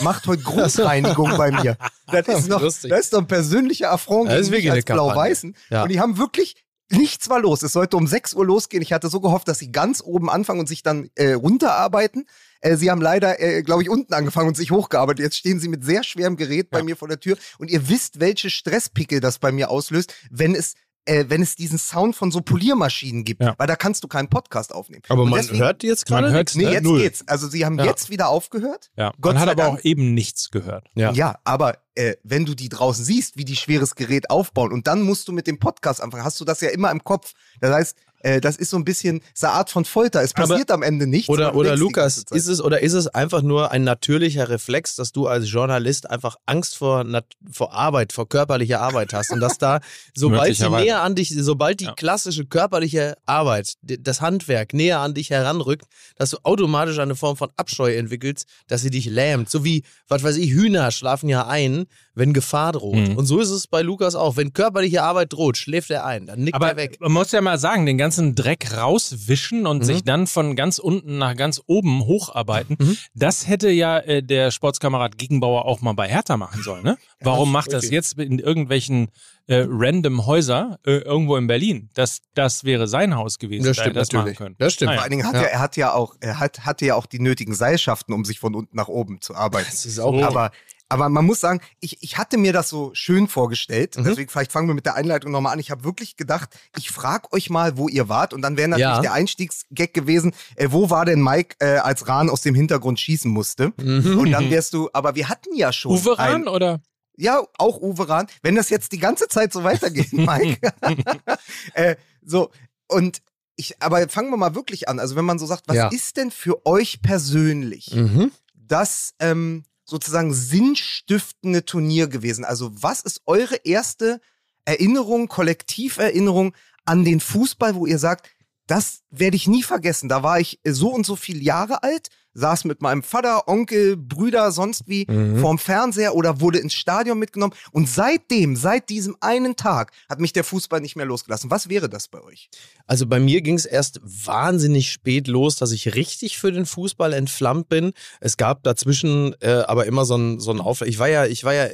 macht 0.00 0.26
heute 0.26 0.42
Grundreinigung 0.44 1.36
bei 1.36 1.50
mir. 1.50 1.76
Das 2.08 2.28
ist 2.28 2.48
noch, 2.48 2.62
Lustig. 2.62 2.90
das 2.90 3.00
ist 3.00 3.12
doch 3.12 3.18
ein 3.18 3.26
persönlicher 3.26 3.90
Affront 3.90 4.30
Das 4.30 4.42
ist 4.42 4.52
wirklich 4.52 4.70
als. 4.70 4.84
Blau-Weißen. 4.84 5.56
Ja. 5.70 5.82
Und 5.82 5.88
die 5.88 5.98
haben 5.98 6.18
wirklich, 6.18 6.54
nichts 6.88 7.28
war 7.28 7.40
los. 7.40 7.64
Es 7.64 7.72
sollte 7.72 7.96
um 7.96 8.06
6 8.06 8.34
Uhr 8.34 8.46
losgehen. 8.46 8.80
Ich 8.80 8.92
hatte 8.92 9.08
so 9.08 9.20
gehofft, 9.20 9.48
dass 9.48 9.58
sie 9.58 9.72
ganz 9.72 10.00
oben 10.04 10.30
anfangen 10.30 10.60
und 10.60 10.68
sich 10.68 10.84
dann 10.84 11.10
äh, 11.16 11.32
runterarbeiten. 11.32 12.26
Äh, 12.60 12.76
sie 12.76 12.92
haben 12.92 13.00
leider, 13.00 13.40
äh, 13.40 13.62
glaube 13.62 13.82
ich, 13.82 13.90
unten 13.90 14.14
angefangen 14.14 14.46
und 14.46 14.56
sich 14.56 14.70
hochgearbeitet. 14.70 15.24
Jetzt 15.24 15.36
stehen 15.36 15.58
sie 15.58 15.68
mit 15.68 15.84
sehr 15.84 16.04
schwerem 16.04 16.36
Gerät 16.36 16.70
bei 16.70 16.84
mir 16.84 16.96
vor 16.96 17.08
der 17.08 17.18
Tür. 17.18 17.36
Und 17.58 17.70
ihr 17.70 17.88
wisst, 17.88 18.20
welche 18.20 18.50
Stresspickel 18.50 19.18
das 19.18 19.40
bei 19.40 19.50
mir 19.50 19.68
auslöst, 19.68 20.14
wenn 20.30 20.54
es 20.54 20.74
äh, 21.06 21.24
wenn 21.28 21.40
es 21.40 21.56
diesen 21.56 21.78
Sound 21.78 22.14
von 22.16 22.30
so 22.30 22.40
Poliermaschinen 22.40 23.24
gibt, 23.24 23.42
Ja. 23.42 23.54
weil 23.58 23.66
da 23.66 23.76
kannst 23.76 24.04
du 24.04 24.08
keinen 24.08 24.28
Podcast 24.28 24.74
aufnehmen. 24.74 25.02
Aber 25.08 25.22
Und 25.22 25.30
man 25.30 25.40
deswegen- 25.40 25.58
hört 25.60 25.82
jetzt 25.82 26.10
Man 26.10 26.22
gerade 26.22 26.32
hört 26.34 26.44
nichts, 26.46 26.54
Nee, 26.56 26.64
ne? 26.64 26.72
jetzt 26.72 26.82
Null. 26.84 27.00
geht's. 27.00 27.28
Also 27.28 27.48
sie 27.48 27.64
haben 27.64 27.78
Ja. 27.78 27.84
jetzt 27.86 28.10
wieder 28.10 28.28
aufgehört. 28.28 28.90
Ja. 28.96 29.12
Gott 29.20 29.34
Man 29.34 29.40
hat 29.40 29.46
sei 29.46 29.52
aber 29.52 29.62
Dank. 29.62 29.78
auch 29.80 29.84
eben 29.84 30.14
nichts 30.14 30.50
gehört. 30.50 30.88
Ja. 30.94 31.12
Ja, 31.12 31.36
aber 31.44 31.78
äh, 31.94 32.16
wenn 32.24 32.44
du 32.44 32.54
die 32.54 32.68
draußen 32.68 33.04
siehst, 33.04 33.36
wie 33.38 33.44
die 33.46 33.56
schweres 33.56 33.94
Gerät 33.94 34.28
aufbauen 34.30 34.72
und 34.72 34.86
dann 34.86 35.00
musst 35.02 35.28
du 35.28 35.32
mit 35.32 35.46
dem 35.46 35.58
Podcast 35.58 36.02
anfangen, 36.02 36.24
hast 36.24 36.38
du 36.40 36.44
das 36.44 36.60
ja 36.60 36.68
immer 36.68 36.90
im 36.90 37.02
Kopf. 37.02 37.32
Das 37.60 37.72
heißt, 37.72 37.96
äh, 38.26 38.40
das 38.40 38.56
ist 38.56 38.70
so 38.70 38.76
ein 38.76 38.84
bisschen 38.84 39.20
so 39.34 39.46
eine 39.46 39.54
Art 39.56 39.70
von 39.70 39.84
Folter. 39.84 40.22
Es 40.22 40.34
Aber- 40.34 40.48
passiert 40.48 40.70
am 40.70 40.82
Ende 40.82 41.06
nichts. 41.06 41.28
Oder, 41.28 41.54
oder 41.54 41.76
Lukas, 41.76 42.24
ist 42.30 42.48
es 42.48 42.60
oder 42.60 42.80
ist 42.80 42.92
es 42.92 43.06
einfach 43.06 43.42
nur 43.42 43.70
ein 43.70 43.84
natürlicher 43.84 44.48
Reflex, 44.48 44.96
dass 44.96 45.12
du 45.12 45.26
als 45.28 45.50
Journalist 45.50 46.10
einfach 46.10 46.36
Angst 46.46 46.76
vor, 46.76 47.04
vor 47.50 47.72
Arbeit, 47.72 48.12
vor 48.12 48.28
körperlicher 48.28 48.80
Arbeit 48.80 49.12
hast 49.12 49.30
und 49.30 49.40
dass 49.40 49.58
da, 49.58 49.80
sobald 50.14 50.56
sie 50.56 50.68
näher 50.68 51.02
an 51.02 51.14
dich, 51.14 51.32
sobald 51.38 51.80
die 51.80 51.84
Ja. 51.84 51.94
klassische 51.94 52.44
körperliche 52.44 53.16
Arbeit, 53.26 53.74
das 53.82 54.20
Handwerk 54.20 54.74
näher 54.74 55.00
an 55.00 55.14
dich 55.14 55.30
heranrückt, 55.30 55.86
dass 56.16 56.30
du 56.30 56.38
automatisch 56.42 56.98
eine 56.98 57.14
Form 57.14 57.36
von 57.36 57.50
Abscheu 57.56 57.94
entwickelst, 57.94 58.46
dass 58.66 58.82
sie 58.82 58.90
dich 58.90 59.06
lähmt. 59.06 59.48
So 59.50 59.64
wie, 59.64 59.84
was 60.08 60.22
weiß 60.22 60.36
ich, 60.36 60.50
Hühner 60.50 60.90
schlafen 60.90 61.28
ja 61.28 61.46
ein, 61.46 61.86
wenn 62.16 62.32
Gefahr 62.32 62.72
droht. 62.72 62.96
Mhm. 63.10 63.16
Und 63.16 63.26
so 63.26 63.38
ist 63.38 63.50
es 63.50 63.68
bei 63.68 63.82
Lukas 63.82 64.14
auch. 64.16 64.36
Wenn 64.36 64.52
körperliche 64.52 65.02
Arbeit 65.04 65.32
droht, 65.32 65.56
schläft 65.56 65.90
er 65.90 66.04
ein, 66.04 66.26
dann 66.26 66.40
nickt 66.40 66.54
Aber 66.56 66.70
er 66.70 66.76
weg. 66.76 66.96
man 66.98 67.12
muss 67.12 67.30
ja 67.30 67.40
mal 67.40 67.58
sagen, 67.58 67.86
den 67.86 67.98
ganzen 67.98 68.34
Dreck 68.34 68.76
rauswischen 68.76 69.66
und 69.66 69.78
Mhm. 69.78 69.84
sich 69.84 70.02
dann 70.02 70.26
von 70.26 70.56
ganz 70.56 70.78
unten 70.78 71.18
nach 71.18 71.36
ganz 71.36 71.60
oben 71.66 72.04
hocharbeiten, 72.06 72.76
Mhm. 72.80 72.96
das 73.14 73.46
hätte 73.46 73.70
ja 73.70 73.98
äh, 73.98 74.22
der 74.22 74.50
Sportskamerad 74.50 75.18
Gegenbauer 75.18 75.66
auch 75.66 75.80
mal 75.82 75.92
bei 75.92 76.08
Hertha 76.08 76.36
machen 76.36 76.62
sollen. 76.62 76.82
Ne? 76.84 76.96
Warum 77.20 77.52
macht 77.52 77.72
das 77.72 77.90
jetzt 77.90 78.18
in 78.18 78.38
irgendwelchen 78.38 79.08
äh, 79.48 79.64
random 79.68 80.26
Häuser 80.26 80.78
äh, 80.84 80.92
irgendwo 80.98 81.36
in 81.36 81.46
Berlin? 81.46 81.90
Das, 81.94 82.20
das 82.34 82.64
wäre 82.64 82.88
sein 82.88 83.14
Haus 83.14 83.38
gewesen. 83.38 83.64
Das 83.66 83.76
da 83.76 83.82
stimmt 83.84 83.96
er 83.96 84.00
das 84.00 84.08
machen 84.12 84.18
natürlich. 84.22 84.38
können. 84.38 84.54
Das 84.58 84.72
stimmt. 84.72 84.92
Vor 84.94 85.02
allen 85.02 85.10
Dingen 85.10 85.26
hat 85.26 85.34
Ja. 85.34 85.42
er, 85.42 85.52
er 85.52 85.58
hat 85.60 85.76
ja 85.76 85.92
auch, 85.94 86.14
er 86.20 86.40
hat, 86.40 86.64
hatte 86.66 86.84
ja 86.86 86.94
auch 86.96 87.06
die 87.06 87.20
nötigen 87.20 87.54
Seilschaften, 87.54 88.12
um 88.12 88.24
sich 88.24 88.40
von 88.40 88.54
unten 88.56 88.74
nach 88.76 88.88
oben 88.88 89.20
zu 89.20 89.34
arbeiten. 89.36 89.68
Das 89.70 89.86
ist 89.86 89.98
auch 90.00 90.12
So. 90.18 90.24
Aber, 90.24 90.50
aber 90.88 91.08
man 91.08 91.24
muss 91.24 91.40
sagen, 91.40 91.60
ich, 91.80 92.02
ich 92.02 92.16
hatte 92.18 92.38
mir 92.38 92.52
das 92.52 92.68
so 92.68 92.90
schön 92.94 93.26
vorgestellt. 93.28 93.96
Mhm. 93.96 94.04
Deswegen 94.04 94.30
vielleicht 94.30 94.52
fangen 94.52 94.68
wir 94.68 94.74
mit 94.74 94.86
der 94.86 94.94
Einleitung 94.94 95.32
nochmal 95.32 95.52
an. 95.52 95.58
Ich 95.58 95.70
habe 95.70 95.82
wirklich 95.84 96.16
gedacht, 96.16 96.50
ich 96.78 96.90
frage 96.90 97.32
euch 97.32 97.50
mal, 97.50 97.76
wo 97.76 97.88
ihr 97.88 98.08
wart. 98.08 98.32
Und 98.32 98.42
dann 98.42 98.56
wäre 98.56 98.68
natürlich 98.68 98.82
Ja. 98.96 99.00
der 99.00 99.12
Einstiegsgag 99.12 99.92
gewesen, 99.94 100.32
äh, 100.54 100.68
wo 100.70 100.88
war 100.90 101.04
denn 101.04 101.22
Mike, 101.22 101.56
äh, 101.60 101.78
als 101.78 102.06
Rahn 102.08 102.30
aus 102.30 102.40
dem 102.42 102.54
Hintergrund 102.54 103.00
schießen 103.00 103.30
musste? 103.30 103.72
Mhm. 103.76 104.18
Und 104.18 104.30
dann 104.30 104.50
wärst 104.50 104.74
du, 104.74 104.88
aber 104.92 105.14
wir 105.16 105.28
hatten 105.28 105.54
ja 105.56 105.72
schon. 105.72 105.92
Uwe 105.92 106.18
Rahn 106.18 106.46
oder? 106.48 106.80
Ja, 107.16 107.42
auch 107.58 107.80
Uwe 107.80 108.08
Rahn. 108.08 108.26
Wenn 108.42 108.54
das 108.54 108.68
jetzt 108.68 108.92
die 108.92 108.98
ganze 108.98 109.26
Zeit 109.28 109.52
so 109.52 109.64
weitergeht, 109.64 110.12
Mike. 110.12 110.72
äh, 111.74 111.96
so, 112.22 112.50
und 112.88 113.22
ich, 113.56 113.74
aber 113.82 114.06
fangen 114.08 114.30
wir 114.30 114.36
mal 114.36 114.54
wirklich 114.54 114.88
an. 114.88 115.00
Also 115.00 115.16
wenn 115.16 115.24
man 115.24 115.38
so 115.38 115.46
sagt, 115.46 115.62
was 115.66 115.76
Ja. 115.76 115.88
ist 115.88 116.16
denn 116.18 116.30
für 116.30 116.64
euch 116.66 117.00
persönlich 117.02 117.90
Mhm. 117.94 118.30
das 118.54 119.14
ähm, 119.18 119.64
sozusagen 119.86 120.34
sinnstiftende 120.34 121.64
Turnier 121.64 122.08
gewesen? 122.08 122.44
Also 122.44 122.70
was 122.74 123.00
ist 123.00 123.22
eure 123.24 123.56
erste 123.64 124.20
Erinnerung, 124.66 125.28
Kollektiverinnerung 125.28 126.54
an 126.84 127.04
den 127.04 127.20
Fußball, 127.20 127.74
wo 127.74 127.86
ihr 127.86 127.98
sagt, 127.98 128.30
das 128.66 129.02
werde 129.10 129.36
ich 129.36 129.46
nie 129.46 129.62
vergessen. 129.62 130.08
Da 130.08 130.22
war 130.22 130.40
ich 130.40 130.60
so 130.66 130.92
und 130.92 131.06
so 131.06 131.16
viele 131.16 131.40
Jahre 131.40 131.82
alt, 131.82 132.08
saß 132.36 132.64
mit 132.64 132.82
meinem 132.82 133.02
Vater, 133.02 133.48
Onkel, 133.48 133.96
Brüder, 133.96 134.52
sonst 134.52 134.86
wie 134.86 135.06
Mhm. 135.08 135.38
vorm 135.40 135.58
Fernseher 135.58 136.14
oder 136.14 136.40
wurde 136.40 136.58
ins 136.58 136.74
Stadion 136.74 137.18
mitgenommen. 137.18 137.54
Und 137.72 137.88
seitdem, 137.88 138.56
seit 138.56 138.88
diesem 138.90 139.16
einen 139.20 139.56
Tag, 139.56 139.92
hat 140.08 140.20
mich 140.20 140.32
der 140.32 140.44
Fußball 140.44 140.80
nicht 140.80 140.96
mehr 140.96 141.06
losgelassen. 141.06 141.50
Was 141.50 141.68
wäre 141.68 141.88
das 141.88 142.08
bei 142.08 142.20
euch? 142.22 142.50
Also 142.86 143.06
bei 143.06 143.18
mir 143.18 143.40
ging 143.40 143.56
es 143.56 143.64
erst 143.64 144.00
wahnsinnig 144.02 144.92
spät 144.92 145.28
los, 145.28 145.56
dass 145.56 145.72
ich 145.72 145.94
richtig 145.94 146.38
für 146.38 146.52
den 146.52 146.66
Fußball 146.66 147.12
entflammt 147.12 147.68
bin. 147.68 147.92
Es 148.20 148.36
gab 148.36 148.62
dazwischen 148.62 149.34
äh, 149.40 149.64
aber 149.66 149.86
immer 149.86 150.04
so 150.04 150.16
ein, 150.16 150.38
so 150.40 150.52
ein. 150.52 150.60
Ich 150.86 150.98
war 150.98 151.08
ja, 151.08 151.26
ich 151.26 151.44
war 151.44 151.54
ja 151.54 151.66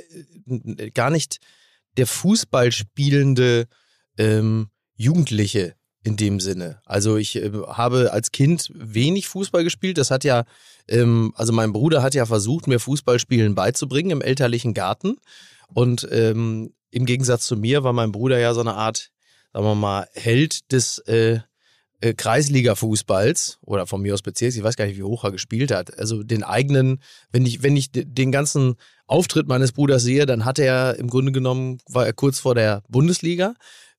äh, 0.47 0.91
gar 0.93 1.11
nicht 1.11 1.39
der 1.97 2.07
Fußball 2.07 2.73
spielende 2.73 3.67
ähm, 4.19 4.69
Jugendliche 4.97 5.75
in 6.05 6.17
dem 6.17 6.41
Sinne. 6.41 6.81
Also 6.85 7.17
ich 7.17 7.37
äh, 7.37 7.51
habe 7.69 8.13
als 8.13 8.33
Kind 8.33 8.71
wenig 8.75 9.29
Fußball 9.29 9.65
gespielt. 9.65 9.99
Das 9.99 10.11
hat 10.11 10.25
ja, 10.25 10.45
ähm, 10.89 11.33
also 11.37 11.53
mein 11.53 11.73
Bruder 11.73 12.03
hat 12.03 12.15
ja 12.15 12.27
versucht, 12.27 12.67
mir 12.67 12.81
Fußballspielen 12.81 13.55
beizubringen 13.55 14.11
im 14.11 14.21
elterlichen 14.21 14.75
Garten. 14.75 15.17
Und 15.73 16.07
ähm, 16.11 16.73
im 16.91 17.07
Gegensatz 17.07 17.47
zu 17.47 17.57
mir 17.57 17.85
war 17.85 17.93
mein 17.93 18.13
Bruder 18.13 18.39
ja 18.39 18.53
so 18.53 18.61
eine 18.61 18.75
Art, 18.75 19.11
sagen 19.53 19.65
wir 19.65 19.75
mal, 19.75 20.07
Held 20.13 20.73
des 20.73 20.99
äh, 20.99 21.41
äh, 22.03 22.15
Kreisliga-Fußballs 22.15 23.59
oder 23.63 23.87
von 23.87 24.03
mir 24.03 24.13
aus 24.13 24.23
Bezirks, 24.23 24.57
ich 24.57 24.63
weiß 24.63 24.77
gar 24.77 24.87
nicht, 24.87 24.99
wie 24.99 25.05
hoch 25.05 25.25
er 25.25 25.31
gespielt 25.31 25.71
hat. 25.71 25.99
Also 25.99 26.25
den 26.25 26.43
eigenen, 26.43 27.01
wenn 27.31 27.47
ich, 27.47 27.63
wenn 27.63 27.77
ich 27.77 27.91
den 27.93 28.33
ganzen 28.33 28.75
Auftritt 29.07 29.47
meines 29.47 29.73
Bruders 29.73 30.03
sehe, 30.03 30.27
dann 30.27 30.45
hat 30.45 30.59
er 30.59 30.99
im 30.99 31.09
Grunde 31.09 31.33
genommen, 31.33 31.79
war 31.89 32.05
er 32.05 32.13
kurz 32.13 32.41
vor 32.41 32.57
der 32.57 32.83
Bundesliga. 32.89 33.55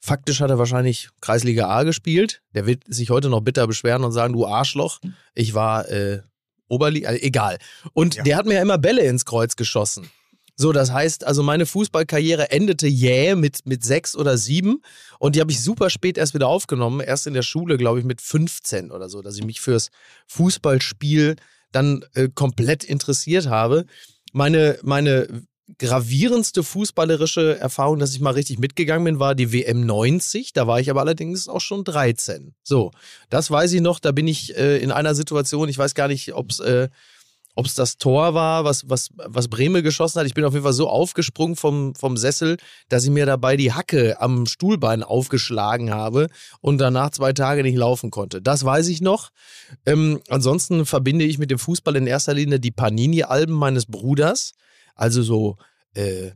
Faktisch 0.05 0.41
hat 0.41 0.49
er 0.49 0.57
wahrscheinlich 0.59 1.07
Kreisliga 1.21 1.69
A 1.69 1.83
gespielt. 1.83 2.41
Der 2.53 2.65
wird 2.65 2.83
sich 2.87 3.09
heute 3.09 3.29
noch 3.29 3.39
bitter 3.39 3.65
beschweren 3.67 4.03
und 4.03 4.11
sagen, 4.11 4.33
du 4.33 4.45
Arschloch, 4.45 4.99
ich 5.33 5.53
war 5.53 5.87
äh, 5.87 6.21
Oberliga, 6.67 7.11
äh, 7.11 7.21
egal. 7.21 7.57
Und 7.93 8.15
Ja. 8.15 8.23
der 8.23 8.35
hat 8.35 8.45
mir 8.45 8.55
ja 8.55 8.61
immer 8.61 8.77
Bälle 8.77 9.03
ins 9.03 9.23
Kreuz 9.23 9.55
geschossen. 9.55 10.09
So, 10.57 10.73
das 10.73 10.91
heißt, 10.91 11.23
also 11.23 11.41
meine 11.41 11.65
Fußballkarriere 11.65 12.51
endete 12.51 12.85
jäh 12.85 13.35
mit, 13.35 13.65
mit 13.65 13.85
sechs 13.85 14.13
oder 14.13 14.37
sieben 14.37 14.81
und 15.19 15.37
die 15.37 15.39
habe 15.39 15.51
ich 15.51 15.61
super 15.63 15.89
spät 15.89 16.17
erst 16.17 16.33
wieder 16.33 16.49
aufgenommen. 16.49 16.99
Erst 16.99 17.25
in 17.25 17.33
der 17.33 17.41
Schule, 17.41 17.77
glaube 17.77 17.99
ich, 17.99 18.05
mit 18.05 18.19
15 18.19 18.91
oder 18.91 19.07
so, 19.07 19.21
dass 19.21 19.37
ich 19.37 19.45
mich 19.45 19.61
fürs 19.61 19.89
Fußballspiel 20.27 21.37
dann 21.71 22.03
äh, 22.13 22.27
komplett 22.27 22.83
interessiert 22.83 23.47
habe. 23.47 23.85
Meine, 24.33 24.77
meine 24.83 25.43
gravierendste 25.77 26.63
fußballerische 26.63 27.57
Erfahrung, 27.57 27.99
dass 27.99 28.13
ich 28.13 28.19
mal 28.19 28.33
richtig 28.33 28.59
mitgegangen 28.59 29.05
bin, 29.05 29.19
war 29.19 29.35
die 29.35 29.53
WM 29.53 29.85
90. 29.85 30.53
Da 30.53 30.67
war 30.67 30.79
ich 30.79 30.89
aber 30.89 31.01
allerdings 31.01 31.47
auch 31.47 31.61
schon 31.61 31.83
13. 31.83 32.53
So, 32.63 32.91
das 33.29 33.49
weiß 33.49 33.73
ich 33.73 33.81
noch. 33.81 33.99
Da 33.99 34.11
bin 34.11 34.27
ich 34.27 34.55
äh, 34.57 34.77
in 34.77 34.91
einer 34.91 35.15
Situation, 35.15 35.69
ich 35.69 35.77
weiß 35.77 35.95
gar 35.95 36.07
nicht, 36.07 36.33
ob 36.33 36.51
es 36.51 36.59
äh, 36.59 36.89
ob 37.55 37.65
es 37.65 37.75
das 37.75 37.97
Tor 37.97 38.33
war, 38.33 38.63
was, 38.63 38.89
was, 38.89 39.09
was 39.15 39.47
Breme 39.47 39.83
geschossen 39.83 40.19
hat. 40.19 40.25
Ich 40.25 40.33
bin 40.33 40.43
auf 40.43 40.53
jeden 40.53 40.63
Fall 40.63 40.73
so 40.73 40.89
aufgesprungen 40.89 41.55
vom, 41.55 41.93
vom 41.95 42.17
Sessel, 42.17 42.57
dass 42.89 43.03
ich 43.03 43.11
mir 43.11 43.25
dabei 43.25 43.57
die 43.57 43.73
Hacke 43.73 44.19
am 44.19 44.45
Stuhlbein 44.45 45.03
aufgeschlagen 45.03 45.93
habe 45.93 46.27
und 46.61 46.79
danach 46.79 47.11
zwei 47.11 47.33
Tage 47.33 47.63
nicht 47.63 47.77
laufen 47.77 48.09
konnte. 48.09 48.41
Das 48.41 48.65
weiß 48.65 48.87
ich 48.87 49.01
noch. 49.01 49.29
Ähm, 49.85 50.19
ansonsten 50.29 50.85
verbinde 50.85 51.25
ich 51.25 51.37
mit 51.37 51.51
dem 51.51 51.59
Fußball 51.59 51.95
in 51.95 52.07
erster 52.07 52.33
Linie 52.33 52.59
die 52.59 52.71
Panini-Alben 52.71 53.53
meines 53.53 53.85
Bruders. 53.85 54.53
Also 54.95 55.23
so 55.23 55.57
äh, 55.93 56.31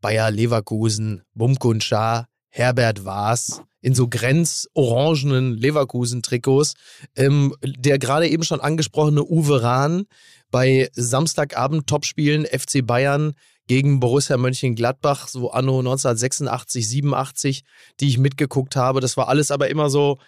Bayer 0.00 0.30
Leverkusen, 0.30 1.22
Bumkun 1.34 1.80
Schar, 1.80 2.28
Herbert 2.48 3.04
Waas 3.04 3.62
in 3.80 3.94
so 3.94 4.08
grenzorangenen 4.08 5.54
Leverkusen-Trikots. 5.54 6.74
Ähm, 7.16 7.54
der 7.62 7.98
gerade 7.98 8.28
eben 8.28 8.42
schon 8.42 8.60
angesprochene 8.60 9.24
Uwe 9.24 9.62
Rahn 9.62 10.06
bei 10.50 10.90
Samstagabend-Topspielen 10.94 12.46
FC 12.46 12.84
Bayern 12.86 13.34
gegen 13.66 14.00
Borussia 14.00 14.36
Mönchengladbach, 14.36 15.28
so 15.28 15.52
anno 15.52 15.78
1986, 15.78 16.88
87, 16.88 17.64
die 18.00 18.08
ich 18.08 18.18
mitgeguckt 18.18 18.74
habe. 18.74 19.00
Das 19.00 19.16
war 19.16 19.28
alles 19.28 19.50
aber 19.50 19.68
immer 19.68 19.90
so 19.90 20.18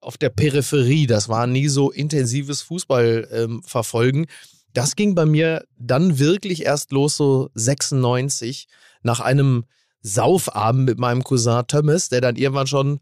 auf 0.00 0.18
der 0.18 0.28
Peripherie. 0.28 1.06
Das 1.06 1.28
war 1.28 1.46
nie 1.46 1.68
so 1.68 1.90
intensives 1.90 2.62
Fußballverfolgen. 2.62 4.20
Ähm, 4.22 4.26
das 4.72 4.96
ging 4.96 5.14
bei 5.14 5.26
mir 5.26 5.64
dann 5.78 6.18
wirklich 6.18 6.64
erst 6.64 6.92
los, 6.92 7.16
so 7.16 7.50
96, 7.54 8.68
nach 9.02 9.20
einem 9.20 9.64
Saufabend 10.02 10.86
mit 10.86 10.98
meinem 10.98 11.24
Cousin 11.24 11.66
Thomas, 11.66 12.08
der 12.08 12.20
dann 12.20 12.36
irgendwann 12.36 12.66
schon 12.66 13.00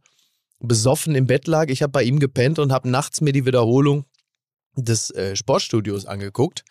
besoffen 0.60 1.14
im 1.14 1.26
Bett 1.26 1.46
lag. 1.46 1.68
Ich 1.68 1.82
habe 1.82 1.92
bei 1.92 2.02
ihm 2.02 2.18
gepennt 2.18 2.58
und 2.58 2.72
habe 2.72 2.88
nachts 2.88 3.20
mir 3.20 3.32
die 3.32 3.46
Wiederholung 3.46 4.04
des 4.76 5.10
äh, 5.10 5.36
Sportstudios 5.36 6.06
angeguckt. 6.06 6.64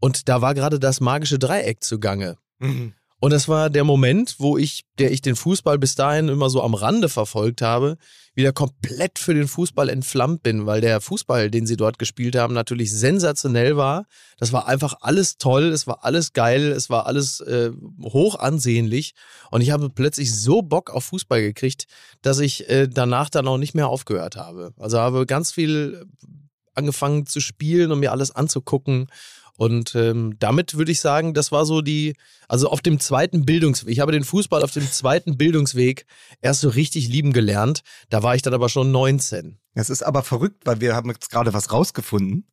Und 0.00 0.28
da 0.28 0.40
war 0.40 0.54
gerade 0.54 0.80
das 0.80 1.00
magische 1.00 1.38
Dreieck 1.38 1.84
zugange. 1.84 2.36
Mhm. 2.58 2.94
Und 3.20 3.34
das 3.34 3.48
war 3.48 3.68
der 3.68 3.84
Moment, 3.84 4.36
wo 4.38 4.56
ich, 4.56 4.84
der 4.98 5.12
ich 5.12 5.20
den 5.20 5.36
Fußball 5.36 5.78
bis 5.78 5.94
dahin 5.94 6.28
immer 6.28 6.48
so 6.48 6.62
am 6.62 6.72
Rande 6.72 7.10
verfolgt 7.10 7.60
habe, 7.60 7.98
wieder 8.34 8.52
komplett 8.52 9.18
für 9.18 9.34
den 9.34 9.46
Fußball 9.46 9.90
entflammt 9.90 10.42
bin, 10.42 10.64
weil 10.64 10.80
der 10.80 11.02
Fußball, 11.02 11.50
den 11.50 11.66
sie 11.66 11.76
dort 11.76 11.98
gespielt 11.98 12.34
haben, 12.34 12.54
natürlich 12.54 12.90
sensationell 12.90 13.76
war. 13.76 14.06
Das 14.38 14.54
war 14.54 14.66
einfach 14.66 14.94
alles 15.00 15.36
toll, 15.36 15.64
es 15.64 15.86
war 15.86 16.04
alles 16.04 16.32
geil, 16.32 16.72
es 16.72 16.88
war 16.88 17.06
alles 17.06 17.40
äh, 17.40 17.70
hoch 18.02 18.36
ansehnlich. 18.36 19.12
Und 19.50 19.60
ich 19.60 19.70
habe 19.70 19.90
plötzlich 19.90 20.34
so 20.34 20.62
Bock 20.62 20.90
auf 20.90 21.04
Fußball 21.04 21.42
gekriegt, 21.42 21.84
dass 22.22 22.38
ich 22.38 22.70
äh, 22.70 22.88
danach 22.88 23.28
dann 23.28 23.46
auch 23.48 23.58
nicht 23.58 23.74
mehr 23.74 23.88
aufgehört 23.88 24.36
habe. 24.36 24.72
Also 24.78 24.98
habe 24.98 25.26
ganz 25.26 25.52
viel 25.52 26.06
angefangen 26.74 27.26
zu 27.26 27.40
spielen 27.40 27.92
und 27.92 28.00
mir 28.00 28.12
alles 28.12 28.34
anzugucken 28.34 29.08
und 29.60 29.94
ähm, 29.94 30.36
damit 30.38 30.78
würde 30.78 30.90
ich 30.90 31.00
sagen, 31.00 31.34
das 31.34 31.52
war 31.52 31.66
so 31.66 31.82
die, 31.82 32.14
also 32.48 32.70
auf 32.70 32.80
dem 32.80 32.98
zweiten 32.98 33.44
Bildungsweg. 33.44 33.92
Ich 33.92 34.00
habe 34.00 34.10
den 34.10 34.24
Fußball 34.24 34.62
auf 34.62 34.70
dem 34.70 34.90
zweiten 34.90 35.36
Bildungsweg 35.36 36.06
erst 36.40 36.62
so 36.62 36.70
richtig 36.70 37.08
lieben 37.08 37.34
gelernt. 37.34 37.82
Da 38.08 38.22
war 38.22 38.34
ich 38.34 38.40
dann 38.40 38.54
aber 38.54 38.70
schon 38.70 38.90
19. 38.90 39.58
Es 39.74 39.90
ist 39.90 40.02
aber 40.02 40.22
verrückt, 40.22 40.62
weil 40.64 40.80
wir 40.80 40.94
haben 40.94 41.10
jetzt 41.10 41.28
gerade 41.28 41.52
was 41.52 41.72
rausgefunden, 41.72 42.46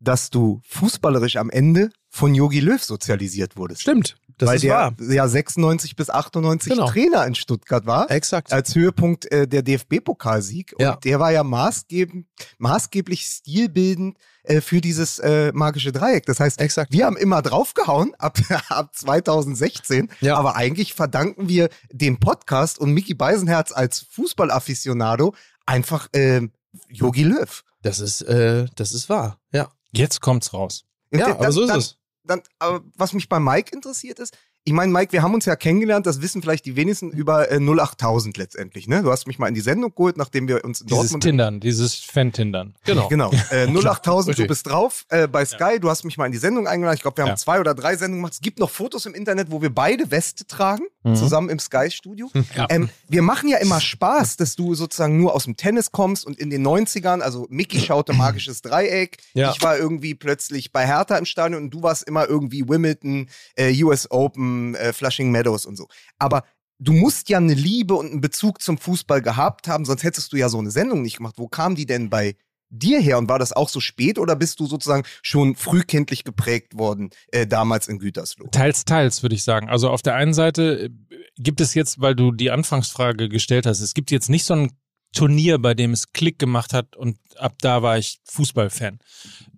dass 0.00 0.28
du 0.28 0.60
fußballerisch 0.68 1.36
am 1.36 1.48
Ende 1.48 1.88
von 2.10 2.34
Yogi 2.34 2.60
Löw 2.60 2.84
sozialisiert 2.84 3.56
wurdest. 3.56 3.80
Stimmt. 3.80 4.18
Das 4.38 4.48
weil 4.48 4.56
ist 4.56 4.64
der 4.64 4.74
wahr. 4.74 4.94
ja 4.98 5.28
96 5.28 5.96
bis 5.96 6.10
98 6.10 6.72
Genau. 6.72 6.86
Trainer 6.88 7.26
in 7.26 7.34
Stuttgart 7.34 7.86
war. 7.86 8.10
Exakt. 8.10 8.52
Als 8.52 8.74
Höhepunkt 8.74 9.30
äh, 9.30 9.46
der 9.46 9.62
DFB-Pokalsieg. 9.62 10.72
Und 10.76 10.82
Ja. 10.82 10.96
der 10.96 11.20
war 11.20 11.30
ja 11.32 11.44
maßgebend, 11.44 12.26
maßgeblich 12.58 13.24
stilbildend 13.26 14.18
äh, 14.42 14.60
für 14.60 14.80
dieses 14.80 15.18
äh, 15.20 15.52
magische 15.54 15.92
Dreieck. 15.92 16.26
Das 16.26 16.40
heißt, 16.40 16.60
Exakt. 16.60 16.92
wir 16.92 17.06
haben 17.06 17.16
immer 17.16 17.42
draufgehauen 17.42 18.14
ab, 18.18 18.38
ab 18.68 18.90
2016. 18.94 20.10
Ja. 20.20 20.36
Aber 20.36 20.56
eigentlich 20.56 20.94
verdanken 20.94 21.48
wir 21.48 21.68
dem 21.92 22.18
Podcast 22.20 22.78
und 22.78 22.90
Mickey 22.92 23.14
Beisenherz 23.14 23.72
als 23.72 24.00
Fußballafficionado 24.10 25.34
einfach 25.66 26.08
ähm, 26.12 26.52
Yogi 26.88 27.22
Löw. 27.24 27.62
Das 27.82 28.00
ist, 28.00 28.22
äh, 28.22 28.66
das 28.76 28.92
ist 28.92 29.08
wahr. 29.08 29.38
Ja. 29.52 29.70
Jetzt 29.92 30.20
kommt's 30.20 30.52
raus. 30.52 30.84
Ja, 31.12 31.28
aber 31.28 31.52
so 31.52 31.62
ist 31.62 31.68
dann, 31.68 31.78
es. 31.78 31.96
Dann, 32.24 32.42
aber 32.58 32.84
was 32.96 33.12
mich 33.12 33.28
bei 33.28 33.38
Mike 33.38 33.74
interessiert 33.74 34.18
ist, 34.18 34.36
ich 34.66 34.72
meine, 34.72 34.90
Mike, 34.92 35.12
wir 35.12 35.22
haben 35.22 35.34
uns 35.34 35.44
ja 35.44 35.56
kennengelernt, 35.56 36.06
das 36.06 36.22
wissen 36.22 36.40
vielleicht 36.40 36.64
die 36.64 36.74
wenigsten 36.74 37.10
über 37.10 37.50
äh, 37.52 37.58
08000 37.60 38.36
letztendlich, 38.38 38.88
ne? 38.88 39.02
Du 39.02 39.10
hast 39.10 39.26
mich 39.26 39.38
mal 39.38 39.46
in 39.48 39.54
die 39.54 39.60
Sendung 39.60 39.94
geholt, 39.94 40.16
nachdem 40.16 40.48
wir 40.48 40.64
uns 40.64 40.80
in 40.80 40.86
Dieses 40.86 41.02
Dortmund 41.02 41.22
Tindern, 41.22 41.60
dieses 41.60 41.96
Fan-Tindern. 41.96 42.74
Genau. 42.84 43.08
Genau. 43.08 43.30
Äh, 43.50 43.66
08000, 43.86 44.38
du 44.38 44.46
bist 44.46 44.66
drauf 44.66 45.04
äh, 45.10 45.28
bei 45.28 45.44
Sky. 45.44 45.78
Du 45.80 45.90
hast 45.90 46.04
mich 46.04 46.16
mal 46.16 46.26
in 46.26 46.32
die 46.32 46.38
Sendung 46.38 46.66
eingeladen. 46.66 46.96
Ich 46.96 47.02
glaube, 47.02 47.18
wir 47.18 47.24
haben 47.24 47.30
Ja. 47.30 47.36
zwei 47.36 47.60
oder 47.60 47.74
drei 47.74 47.96
Sendungen 47.96 48.22
gemacht. 48.22 48.32
Es 48.34 48.40
gibt 48.40 48.58
noch 48.58 48.70
Fotos 48.70 49.04
im 49.04 49.14
Internet, 49.14 49.50
wo 49.50 49.60
wir 49.60 49.68
beide 49.74 50.10
Weste 50.10 50.46
tragen, 50.46 50.84
Mhm. 51.02 51.16
zusammen 51.16 51.50
im 51.50 51.58
Sky-Studio. 51.58 52.30
Ja. 52.56 52.66
Ähm, 52.70 52.88
wir 53.08 53.20
machen 53.20 53.50
ja 53.50 53.58
immer 53.58 53.80
Spaß, 53.82 54.38
dass 54.38 54.56
du 54.56 54.74
sozusagen 54.74 55.18
nur 55.18 55.34
aus 55.34 55.44
dem 55.44 55.56
Tennis 55.58 55.92
kommst 55.92 56.26
und 56.26 56.38
in 56.38 56.48
den 56.48 56.62
90ern, 56.66 57.20
also 57.20 57.46
Mickey 57.50 57.80
schaute 57.80 58.12
Magisches 58.14 58.62
Dreieck. 58.62 59.18
Ja. 59.34 59.52
Ich 59.52 59.60
war 59.62 59.76
irgendwie 59.76 60.14
plötzlich 60.14 60.72
bei 60.72 60.86
Hertha 60.86 61.18
im 61.18 61.26
Stadion 61.26 61.62
und 61.64 61.70
du 61.70 61.82
warst 61.82 62.04
immer 62.04 62.26
irgendwie 62.26 62.66
Wimbledon, 62.66 63.28
äh, 63.56 63.82
US 63.84 64.10
Open, 64.10 64.53
äh, 64.74 64.92
Flushing 64.92 65.30
Meadows 65.30 65.66
und 65.66 65.76
so. 65.76 65.88
Aber 66.18 66.44
du 66.78 66.92
musst 66.92 67.28
ja 67.28 67.38
eine 67.38 67.54
Liebe 67.54 67.94
und 67.94 68.10
einen 68.10 68.20
Bezug 68.20 68.60
zum 68.60 68.78
Fußball 68.78 69.22
gehabt 69.22 69.68
haben, 69.68 69.84
sonst 69.84 70.02
hättest 70.02 70.32
du 70.32 70.36
ja 70.36 70.48
so 70.48 70.58
eine 70.58 70.70
Sendung 70.70 71.02
nicht 71.02 71.16
gemacht. 71.18 71.34
Wo 71.38 71.48
kam 71.48 71.74
die 71.74 71.86
denn 71.86 72.10
bei 72.10 72.36
dir 72.70 73.00
her 73.00 73.18
und 73.18 73.28
war 73.28 73.38
das 73.38 73.52
auch 73.52 73.68
so 73.68 73.80
spät 73.80 74.18
oder 74.18 74.36
bist 74.36 74.58
du 74.60 74.66
sozusagen 74.66 75.04
schon 75.22 75.54
frühkindlich 75.54 76.24
geprägt 76.24 76.76
worden 76.76 77.10
äh, 77.30 77.46
damals 77.46 77.88
in 77.88 77.98
Gütersloh? 77.98 78.48
Teils, 78.48 78.84
teils, 78.84 79.22
würde 79.22 79.34
ich 79.34 79.44
sagen. 79.44 79.68
Also 79.68 79.90
auf 79.90 80.02
der 80.02 80.14
einen 80.16 80.34
Seite 80.34 80.84
äh, 80.84 80.90
gibt 81.36 81.60
es 81.60 81.74
jetzt, 81.74 82.00
weil 82.00 82.14
du 82.14 82.32
die 82.32 82.50
Anfangsfrage 82.50 83.28
gestellt 83.28 83.66
hast, 83.66 83.80
es 83.80 83.94
gibt 83.94 84.10
jetzt 84.10 84.28
nicht 84.28 84.44
so 84.44 84.54
ein 84.54 84.72
Turnier, 85.14 85.58
bei 85.58 85.74
dem 85.74 85.92
es 85.92 86.12
Klick 86.12 86.40
gemacht 86.40 86.72
hat 86.72 86.96
und 86.96 87.18
ab 87.36 87.54
da 87.60 87.82
war 87.82 87.98
ich 87.98 88.20
Fußballfan. 88.24 88.98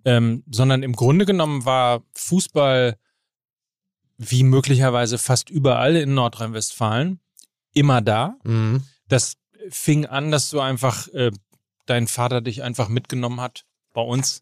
Ähm, 0.05 0.43
sondern 0.51 0.83
im 0.83 0.93
Grunde 0.93 1.25
genommen 1.25 1.65
war 1.65 2.03
Fußball 2.13 2.97
wie 4.17 4.43
möglicherweise 4.43 5.17
fast 5.17 5.49
überall 5.49 5.95
in 5.95 6.13
Nordrhein-Westfalen 6.13 7.19
immer 7.73 8.01
da. 8.01 8.35
Mhm. 8.43 8.83
Das 9.07 9.35
fing 9.69 10.05
an, 10.05 10.31
dass 10.31 10.49
du 10.49 10.59
einfach, 10.59 11.07
äh, 11.09 11.31
dein 11.85 12.07
Vater 12.07 12.41
dich 12.41 12.63
einfach 12.63 12.89
mitgenommen 12.89 13.39
hat 13.41 13.65
bei 13.93 14.01
uns 14.01 14.41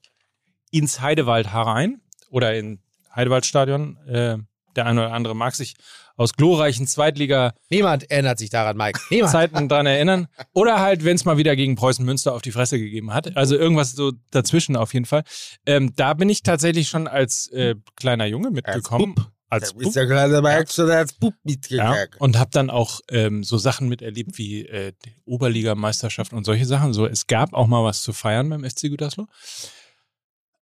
ins 0.71 1.01
Heidewald 1.01 1.51
herein 1.51 2.01
oder 2.29 2.55
in 2.55 2.79
Heidewaldstadion. 3.15 3.97
Äh, 4.07 4.37
der 4.75 4.85
eine 4.85 5.05
oder 5.05 5.13
andere 5.13 5.35
mag 5.35 5.55
sich 5.55 5.75
aus 6.17 6.33
glorreichen 6.33 6.87
Zweitliga-Zeiten 6.87 7.59
Niemand 7.69 8.09
erinnert 8.09 8.39
sich 8.39 8.49
daran, 8.49 8.77
Mike. 8.77 8.99
Niemand. 9.09 9.71
dran 9.71 9.85
erinnern. 9.85 10.27
Oder 10.53 10.79
halt, 10.79 11.03
wenn 11.03 11.15
es 11.15 11.25
mal 11.25 11.37
wieder 11.37 11.55
gegen 11.55 11.75
Preußen 11.75 12.05
Münster 12.05 12.33
auf 12.33 12.41
die 12.41 12.51
Fresse 12.51 12.77
gegeben 12.77 13.13
hat. 13.13 13.35
Also 13.35 13.55
irgendwas 13.55 13.93
so 13.93 14.13
dazwischen 14.31 14.75
auf 14.75 14.93
jeden 14.93 15.05
Fall. 15.05 15.23
Ähm, 15.65 15.93
da 15.95 16.13
bin 16.13 16.29
ich 16.29 16.43
tatsächlich 16.43 16.87
schon 16.87 17.07
als 17.07 17.47
äh, 17.47 17.75
kleiner 17.95 18.25
Junge 18.25 18.51
mitgekommen. 18.51 19.15
Als 19.17 19.27
Da 19.49 19.57
ist 19.57 19.95
der 19.95 20.07
kleine 20.07 20.41
Mike 20.41 20.71
schon 20.71 20.89
als 20.89 21.13
Bub 21.13 21.33
ja, 21.33 21.39
mitgegangen. 21.43 22.09
und 22.19 22.37
habe 22.37 22.49
dann 22.51 22.69
auch 22.69 22.99
ähm, 23.09 23.43
so 23.43 23.57
Sachen 23.57 23.87
miterlebt 23.87 24.37
wie 24.37 24.65
äh, 24.65 24.93
Oberligameisterschaft 25.25 26.33
und 26.33 26.45
solche 26.45 26.65
Sachen. 26.65 26.93
So, 26.93 27.05
es 27.05 27.27
gab 27.27 27.53
auch 27.53 27.67
mal 27.67 27.83
was 27.83 28.01
zu 28.01 28.11
feiern 28.11 28.49
beim 28.49 28.67
SC 28.67 28.89
Gütersloh. 28.89 29.27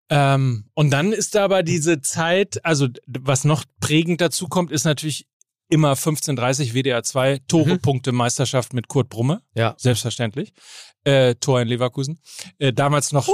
Ähm, 0.09 0.65
und 0.75 0.91
dann 0.91 1.13
ist 1.13 1.35
da 1.35 1.45
aber 1.45 1.63
diese 1.63 2.01
Zeit, 2.01 2.65
also 2.65 2.89
was 3.07 3.45
noch 3.45 3.65
prägend 3.81 4.21
dazu 4.21 4.49
kommt, 4.49 4.73
ist 4.73 4.85
natürlich 4.85 5.29
immer 5.69 5.93
15:30 5.93 6.75
WDR 6.75 7.03
2 7.03 7.39
Tore. 7.47 7.79
Punkte, 7.79 8.13
Meisterschaft 8.13 8.75
mit 8.75 8.89
Kurt 8.89 9.09
Brumme. 9.09 9.43
Ja. 9.55 9.75
Selbstverständlich. 9.79 10.53
Äh, 11.05 11.35
Tor 11.37 11.61
in 11.63 11.69
Leverkusen. 11.69 12.19
Äh, 12.59 12.73
damals 12.73 13.13
noch. 13.13 13.27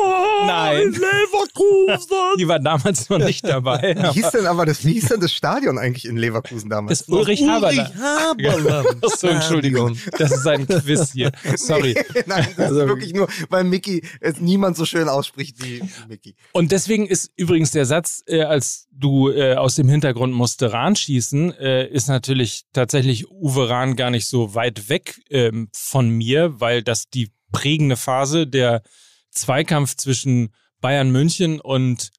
nein. 0.46 0.92
Leverkusen! 0.92 2.16
Die 2.38 2.46
war 2.48 2.60
damals 2.60 3.08
noch 3.08 3.18
nicht 3.18 3.44
dabei. 3.46 3.94
Wie 3.98 4.20
hieß 4.20 4.30
denn 4.30 4.46
aber 4.46 4.66
das, 4.66 4.84
wie 4.84 4.92
hieß 4.94 5.08
denn 5.08 5.20
das 5.20 5.32
Stadion 5.32 5.78
eigentlich 5.78 6.04
in 6.04 6.16
Leverkusen 6.16 6.70
damals? 6.70 7.00
Das 7.00 7.08
Ulrich 7.08 7.42
Haberland. 7.48 7.92
Haberland. 7.96 9.04
Achso, 9.04 9.26
Entschuldigung. 9.28 9.96
Das 10.18 10.30
ist 10.32 10.46
ein 10.46 10.66
Quiz 10.66 11.12
hier. 11.12 11.32
Sorry. 11.56 11.96
Nein, 12.26 12.46
das 12.56 12.66
Also- 12.66 12.80
ist 12.82 12.88
wirklich 12.88 13.12
nur, 13.14 13.28
weil 13.48 13.64
Mickey 13.64 14.02
es 14.20 14.40
niemand 14.40 14.76
so 14.76 14.84
schön 14.84 15.08
ausspricht 15.08 15.62
wie 15.64 15.82
Mickey. 16.08 16.36
Und 16.52 16.72
deswegen 16.72 17.06
ist 17.06 17.30
übrigens 17.36 17.72
der 17.72 17.86
Satz, 17.86 18.22
äh, 18.26 18.42
als 18.42 18.86
du 18.92 19.30
äh, 19.30 19.54
aus 19.56 19.74
dem 19.74 19.88
Hintergrund 19.88 20.32
musste 20.34 20.72
Rahn 20.72 20.96
schießen, 20.96 21.52
äh, 21.58 21.86
ist 21.88 22.08
natürlich 22.08 22.62
tatsächlich 22.72 23.30
Uwe 23.30 23.68
Rahn 23.68 23.96
gar 23.96 24.10
nicht 24.10 24.26
so 24.26 24.54
weit 24.54 24.88
weg 24.88 25.20
ähm, 25.30 25.68
von 25.72 26.08
mir, 26.10 26.60
weil 26.60 26.82
das 26.82 27.08
die 27.08 27.30
prägende 27.52 27.96
Phase 27.96 28.46
der 28.46 28.82
Zweikampf 29.30 29.96
zwischen 29.96 30.52
Bayern 30.80 31.10
München 31.10 31.60
und 31.60 32.10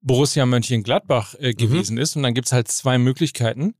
Borussia 0.00 0.44
Mönchengladbach 0.46 1.34
äh, 1.38 1.52
gewesen 1.54 1.98
ist. 1.98 2.16
Und 2.16 2.22
dann 2.22 2.34
gibt's 2.34 2.52
halt 2.52 2.68
zwei 2.68 2.98
Möglichkeiten. 2.98 3.74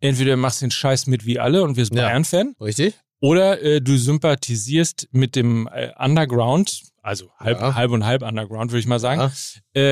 Entweder 0.00 0.32
du 0.32 0.36
machst 0.36 0.62
den 0.62 0.70
Scheiß 0.70 1.06
mit 1.06 1.24
wie 1.26 1.38
alle 1.38 1.62
und 1.62 1.76
wirst 1.76 1.94
Ja. 1.94 2.02
Bayern-Fan, 2.02 2.54
Richtig? 2.60 2.94
oder 3.20 3.60
äh, 3.62 3.80
du 3.80 3.96
sympathisierst 3.96 5.08
mit 5.12 5.34
dem 5.36 5.68
äh, 5.72 5.92
Underground, 5.98 6.82
Also 7.04 7.26
halb, 7.38 7.60
Ja. 7.60 7.74
halb 7.74 7.90
und 7.90 8.06
halb 8.06 8.22
Underground, 8.22 8.70
würde 8.72 8.80
ich 8.80 8.86
mal 8.86 8.98
sagen. 8.98 9.20
Ja. 9.20 9.30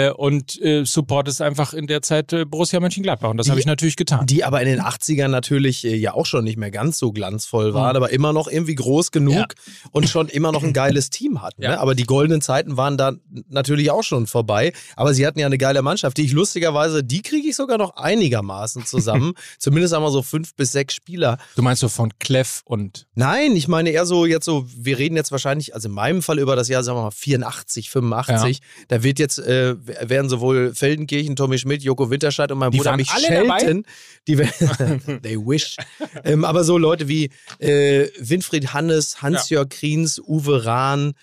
Äh, 0.09 0.11
und 0.13 0.59
äh, 0.63 0.85
supportest 0.85 1.43
einfach 1.43 1.75
in 1.75 1.87
der 1.87 2.01
Zeit 2.01 2.33
äh, 2.33 2.47
Borussia 2.47 2.81
Mönchengladbach. 2.81 3.29
Und 3.31 3.37
das 3.37 3.51
habe 3.51 3.61
ich 3.61 3.67
natürlich 3.67 3.97
getan. 3.97 4.25
Die 4.27 4.45
aber 4.45 4.63
in 4.63 4.67
den 4.69 4.81
80ern 4.81 5.29
natürlich 5.29 5.85
äh, 5.85 5.95
ja 5.95 6.15
auch 6.15 6.25
schon 6.25 6.45
nicht 6.45 6.57
mehr 6.57 6.71
ganz 6.71 6.97
so 6.99 7.13
glanzvoll 7.13 7.75
waren, 7.75 7.97
aber 7.97 8.11
immer 8.13 8.33
noch 8.33 8.49
irgendwie 8.49 8.77
groß 8.77 9.11
genug 9.11 9.35
Ja. 9.35 9.47
und 9.91 10.09
schon 10.09 10.29
immer 10.29 10.53
noch 10.53 10.63
ein 10.63 10.73
geiles 10.73 11.11
Team 11.11 11.43
hatten. 11.43 11.61
Ne? 11.63 11.79
Aber 11.79 11.95
die 11.95 12.05
goldenen 12.05 12.41
Zeiten 12.41 12.79
waren 12.79 12.97
da 12.97 13.13
natürlich 13.49 13.91
auch 13.91 14.05
schon 14.05 14.27
vorbei. 14.27 14.73
Aber 14.97 15.13
sie 15.13 15.27
hatten 15.27 15.39
ja 15.39 15.45
eine 15.47 15.59
geile 15.59 15.83
Mannschaft, 15.83 16.17
die 16.17 16.23
ich 16.23 16.33
lustigerweise, 16.33 17.05
die 17.05 17.21
kriege 17.21 17.47
ich 17.47 17.57
sogar 17.57 17.77
noch 17.77 17.97
einigermaßen 17.97 18.87
zusammen. 18.87 19.35
Zumindest 19.59 19.93
wir 19.95 20.11
so 20.11 20.23
fünf 20.23 20.55
bis 20.57 20.73
sechs 20.73 20.95
Spieler. 20.95 21.37
Du 21.57 21.63
meinst 21.63 21.81
so 21.81 21.89
von 21.91 22.11
Clef 22.19 22.63
und 22.65 23.07
Nein, 23.15 23.55
ich 23.55 23.69
meine 23.69 23.91
eher 23.91 24.07
so 24.07 24.25
jetzt 24.25 24.47
so, 24.47 24.65
wir 24.75 24.99
reden 24.99 25.17
jetzt 25.17 25.31
wahrscheinlich, 25.31 25.75
also 25.75 25.89
in 25.89 25.95
meinem 25.95 26.23
Fall 26.23 26.39
über 26.39 26.57
das 26.57 26.69
Jahr, 26.69 26.83
sagen 26.83 26.99
wir 26.99 27.02
mal 27.03 27.11
84, 27.11 27.91
85. 27.91 28.61
Da 28.89 29.03
wird 29.03 29.19
jetzt, 29.19 29.39
äh, 29.39 29.75
werden 30.09 30.29
sowohl 30.29 30.75
Feldenkirchen, 30.75 31.37
Tommy 31.37 31.59
Schmidt, 31.59 31.83
Joko 31.83 32.11
Winterscheid 32.11 32.51
und 32.53 32.59
mein 32.59 32.71
Die 32.71 32.79
Bruder 32.79 32.97
mich 32.97 33.11
Schelten. 33.11 33.85
Die 34.27 34.39
werden, 34.39 35.21
they 35.23 35.37
wish. 35.37 35.77
ähm, 36.25 36.45
aber 36.45 36.65
so 36.65 36.79
Leute 36.79 37.09
wie 37.09 37.31
äh, 37.59 38.09
Winfried 38.19 38.73
Hannes, 38.73 39.23
Hans-Jörg 39.23 39.69
Kriens, 39.69 40.21
Uwe 40.21 40.65
Rahn, 40.65 41.15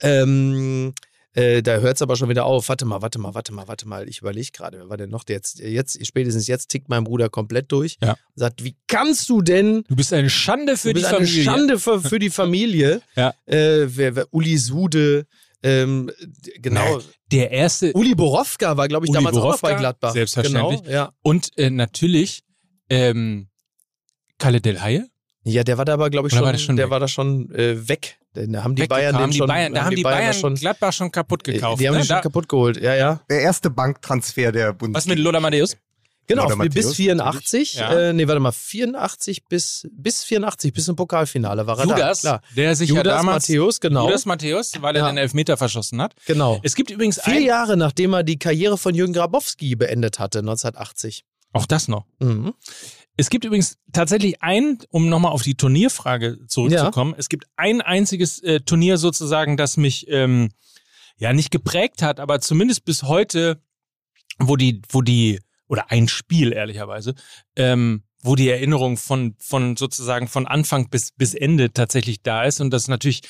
ähm, 0.00 0.94
äh, 1.34 1.62
da 1.62 1.78
hört 1.78 1.96
es 1.96 2.02
aber 2.02 2.16
schon 2.16 2.28
wieder 2.28 2.46
auf. 2.46 2.68
Warte 2.68 2.84
mal, 2.84 3.02
warte 3.02 3.18
mal, 3.18 3.34
warte 3.34 3.52
mal, 3.52 3.68
warte 3.68 3.86
mal. 3.88 4.08
Ich 4.08 4.20
überlege 4.20 4.50
gerade, 4.52 4.78
wer 4.78 4.88
war 4.88 4.96
denn 4.96 5.10
noch? 5.10 5.24
Der 5.24 5.34
Jetzt, 5.36 5.58
jetzt, 5.58 6.06
spätestens 6.06 6.46
jetzt 6.46 6.68
tickt 6.68 6.88
mein 6.88 7.04
Bruder 7.04 7.28
komplett 7.28 7.72
durch. 7.72 7.96
Ja. 8.00 8.16
Sagt, 8.36 8.62
wie 8.64 8.76
kannst 8.86 9.28
du 9.28 9.42
denn 9.42 9.84
du 9.88 9.96
bist 9.96 10.12
eine 10.12 10.30
Schande 10.30 10.76
für 10.76 10.88
du 10.88 10.94
bist 10.94 11.06
die 11.06 11.14
Familie. 11.14 11.34
eine 11.34 11.44
Schande 11.44 11.78
für, 11.78 12.00
für 12.00 12.18
die 12.18 12.30
Familie. 12.30 13.02
Ja. 13.16 13.32
Äh, 13.46 13.86
wer, 13.96 14.16
wer, 14.16 14.26
Uli 14.32 14.56
Sude, 14.58 15.26
ähm, 15.62 16.10
genau. 16.58 17.00
Der 17.32 17.50
erste 17.50 17.92
Uli 17.94 18.14
Borowka 18.14 18.76
war, 18.76 18.86
glaube 18.88 19.06
ich, 19.06 19.10
Uli 19.10 19.18
damals 19.18 19.36
auch 19.36 19.42
Borowka, 19.42 19.68
bei 19.68 19.74
Gladbach. 19.74 20.12
selbstverständlich. 20.12 20.82
Genau, 20.82 20.92
ja. 20.92 21.12
und 21.22 21.56
äh, 21.56 21.70
natürlich 21.70 22.42
ähm, 22.90 23.48
Kalle 24.38 24.60
Del 24.60 24.82
Haie. 24.82 25.08
ja, 25.44 25.64
der 25.64 25.78
war 25.78 25.84
da 25.84 25.94
aber, 25.94 26.10
glaube 26.10 26.28
ich, 26.28 26.34
Oder 26.34 26.38
schon, 26.38 26.44
war 26.44 26.52
der 26.52 26.58
schon 26.58 26.76
der 26.76 26.86
weg? 26.86 26.90
war 26.90 27.00
da 27.00 27.08
schon 27.08 27.50
äh, 27.54 27.88
weg. 27.88 28.18
Da 28.34 28.64
haben 28.64 28.74
die 28.74 28.86
Bayern 28.86 29.16
den 29.16 29.32
schon, 29.32 29.46
die 29.46 29.52
Bayern, 29.52 29.74
da 29.74 29.84
haben 29.84 29.94
die 29.96 30.02
Bayern, 30.02 30.26
das 30.26 30.40
schon, 30.40 30.54
Gladbach 30.56 30.92
schon 30.92 31.10
kaputt 31.10 31.44
gekauft. 31.44 31.80
die 31.80 31.86
haben 31.88 31.94
ne? 31.94 32.00
die 32.02 32.06
schon 32.06 32.16
da, 32.16 32.20
kaputt 32.22 32.48
geholt. 32.48 32.80
Ja, 32.80 32.94
ja. 32.94 33.20
Der 33.30 33.40
erste 33.40 33.70
Banktransfer 33.70 34.50
der 34.52 34.72
Bundesliga. 34.72 34.96
was 34.96 35.06
mit 35.06 35.18
Lothar 35.20 35.40
Matthäus? 35.40 35.76
Genau, 36.26 36.46
Oder 36.46 36.56
bis 36.56 36.86
Matthäus, 36.86 36.94
84. 36.96 37.74
Ja. 37.74 37.92
Äh, 38.08 38.12
nee, 38.14 38.26
warte 38.26 38.40
mal, 38.40 38.50
84 38.50 39.44
bis, 39.46 39.86
bis 39.92 40.24
84, 40.24 40.72
bis 40.72 40.86
zum 40.86 40.96
Pokalfinale 40.96 41.66
war 41.66 41.78
er 41.78 41.84
Judas, 41.84 42.22
da. 42.22 42.38
Klar. 42.38 42.42
der 42.56 42.74
sich 42.76 42.88
Judas 42.88 43.04
ja 43.04 43.16
damals 43.18 43.46
Matthäus, 43.48 43.78
genau. 43.80 44.06
Judas 44.06 44.24
Matthäus, 44.24 44.72
weil 44.80 44.96
er 44.96 45.02
Ja. 45.02 45.08
den 45.12 45.18
Elfmeter 45.18 45.56
verschossen 45.58 46.00
hat. 46.00 46.14
genau. 46.26 46.60
Es 46.62 46.74
gibt 46.74 46.90
übrigens 46.90 47.20
Vier 47.20 47.34
ein, 47.34 47.42
Jahre 47.44 47.76
nachdem 47.76 48.14
er 48.14 48.22
die 48.22 48.38
Karriere 48.38 48.78
von 48.78 48.94
Jürgen 48.94 49.12
Grabowski 49.12 49.76
beendet 49.76 50.18
hatte, 50.18 50.38
1980. 50.38 51.24
auch 51.52 51.66
das 51.66 51.88
noch. 51.88 52.06
Mhm. 52.20 52.54
Es 53.16 53.30
gibt 53.30 53.44
übrigens 53.44 53.78
tatsächlich 53.92 54.42
ein, 54.42 54.78
um 54.90 55.08
nochmal 55.08 55.32
auf 55.32 55.42
die 55.42 55.54
Turnierfrage 55.54 56.46
zurückzukommen, 56.48 57.14
es 57.16 57.28
gibt 57.28 57.44
ein 57.56 57.80
einziges 57.80 58.40
äh, 58.42 58.60
Turnier 58.60 58.98
sozusagen, 58.98 59.56
das 59.56 59.76
mich 59.76 60.06
ähm, 60.08 60.50
ja 61.16 61.32
nicht 61.32 61.50
geprägt 61.52 62.02
hat, 62.02 62.18
aber 62.18 62.40
zumindest 62.40 62.84
bis 62.84 63.04
heute, 63.04 63.60
wo 64.38 64.56
die, 64.56 64.82
wo 64.88 65.00
die, 65.00 65.40
oder 65.68 65.90
ein 65.92 66.08
Spiel 66.08 66.52
ehrlicherweise, 66.52 67.14
ähm, 67.54 68.02
wo 68.22 68.34
die 68.34 68.48
Erinnerung 68.48 68.96
von, 68.96 69.36
von 69.38 69.76
sozusagen 69.76 70.26
von 70.26 70.46
Anfang 70.48 70.88
bis, 70.90 71.12
bis 71.12 71.34
Ende 71.34 71.72
tatsächlich 71.72 72.22
da 72.22 72.44
ist. 72.44 72.60
Und 72.60 72.70
das 72.70 72.82
ist 72.82 72.88
natürlich 72.88 73.20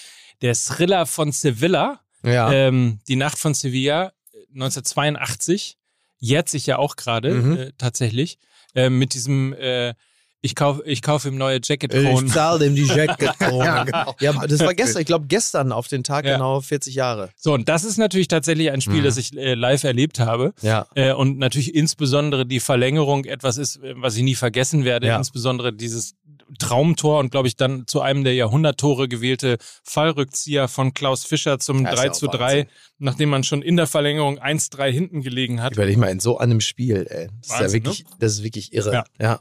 der 0.41 0.55
Thriller 0.55 1.05
von 1.05 1.31
Sevilla, 1.33 2.01
Ja. 2.23 2.51
ähm, 2.53 3.01
die 3.07 3.17
Nacht 3.17 3.37
von 3.39 3.53
Sevilla 3.55 4.13
äh, 4.33 4.39
1982 4.55 5.77
jährt 6.21 6.49
sich 6.49 6.65
ja 6.67 6.79
auch 6.79 6.97
gerade 6.97 7.35
Mhm. 7.35 7.53
äh, 7.57 7.73
tatsächlich 7.77 8.39
äh, 8.75 8.91
mit 8.91 9.15
diesem 9.15 9.53
äh, 9.55 9.95
ich 10.41 10.55
kaufe 10.55 10.83
ich 10.85 11.01
kauf 11.01 11.25
ihm 11.25 11.39
neue 11.39 11.59
Jacket 11.65 11.95
Ich 11.95 12.27
zahle 12.33 12.59
dem 12.59 12.75
die 12.75 12.83
Jacket. 12.85 13.31
ja, 13.41 13.85
genau. 13.85 14.15
ja, 14.21 14.47
das 14.47 14.61
war 14.61 14.75
gestern, 14.75 15.01
ich 15.01 15.07
glaube 15.07 15.25
gestern 15.27 15.73
auf 15.73 15.89
den 15.89 16.05
Tag 16.05 16.27
Ja. 16.27 16.35
genau 16.35 16.61
40 16.61 16.95
Jahre. 16.95 17.31
So 17.37 17.55
und 17.55 17.67
das 17.71 17.83
ist 17.85 17.97
natürlich 17.97 18.29
tatsächlich 18.29 18.71
ein 18.71 18.83
Spiel, 18.83 19.01
Mhm. 19.01 19.05
das 19.05 19.17
ich 19.17 19.35
äh, 19.39 19.55
live 19.55 19.85
erlebt 19.85 20.21
habe 20.21 20.53
Ja. 20.61 20.87
äh, 20.97 21.15
und 21.15 21.39
natürlich 21.39 21.75
insbesondere 21.75 22.45
die 22.45 22.61
Verlängerung 22.61 23.25
etwas 23.25 23.57
ist, 23.57 23.77
äh, 23.83 23.95
was 23.97 24.17
ich 24.17 24.23
nie 24.23 24.35
vergessen 24.35 24.85
werde. 24.85 25.07
Ja. 25.07 25.17
Insbesondere 25.17 25.73
dieses 25.73 26.15
Traumtor 26.59 27.21
und 27.21 27.31
glaube 27.31 27.49
ich 27.49 27.57
dann 27.57 27.87
zu 27.87 28.01
einem 28.01 28.25
der 28.25 28.35
Jahrhunderttore 28.35 29.09
gewählte 29.09 29.59
Fallrückzieher 29.83 30.69
von 30.69 30.95
Klaus 30.95 31.25
Fischer 31.25 31.59
zum 31.59 31.85
Das 31.85 31.95
ist 31.95 32.01
3 32.01 32.11
auch 32.11 32.13
zu 32.15 32.27
3, 32.27 32.39
Wahnsinn. 32.39 32.67
nachdem 32.99 33.29
man 33.31 33.45
schon 33.45 33.63
in 33.63 33.77
der 33.77 33.87
Verlängerung 33.87 34.39
1-3 34.39 34.91
hinten 34.91 35.23
gelegen 35.23 35.63
hat. 35.63 35.75
Überleg 35.75 35.97
mal 35.97 36.11
in 36.11 36.21
so 36.21 36.39
einem 36.39 36.61
Spiel, 36.61 37.07
ey. 37.09 37.29
Das 37.41 37.47
ist 37.47 37.53
ja 37.53 37.61
Wahnsinn, 37.61 37.85
wirklich, 37.85 38.05
das 38.19 38.33
ist 38.33 38.43
wirklich 38.43 38.73
irre. 38.73 38.93
Ja. 38.93 39.05
Ja. 39.21 39.41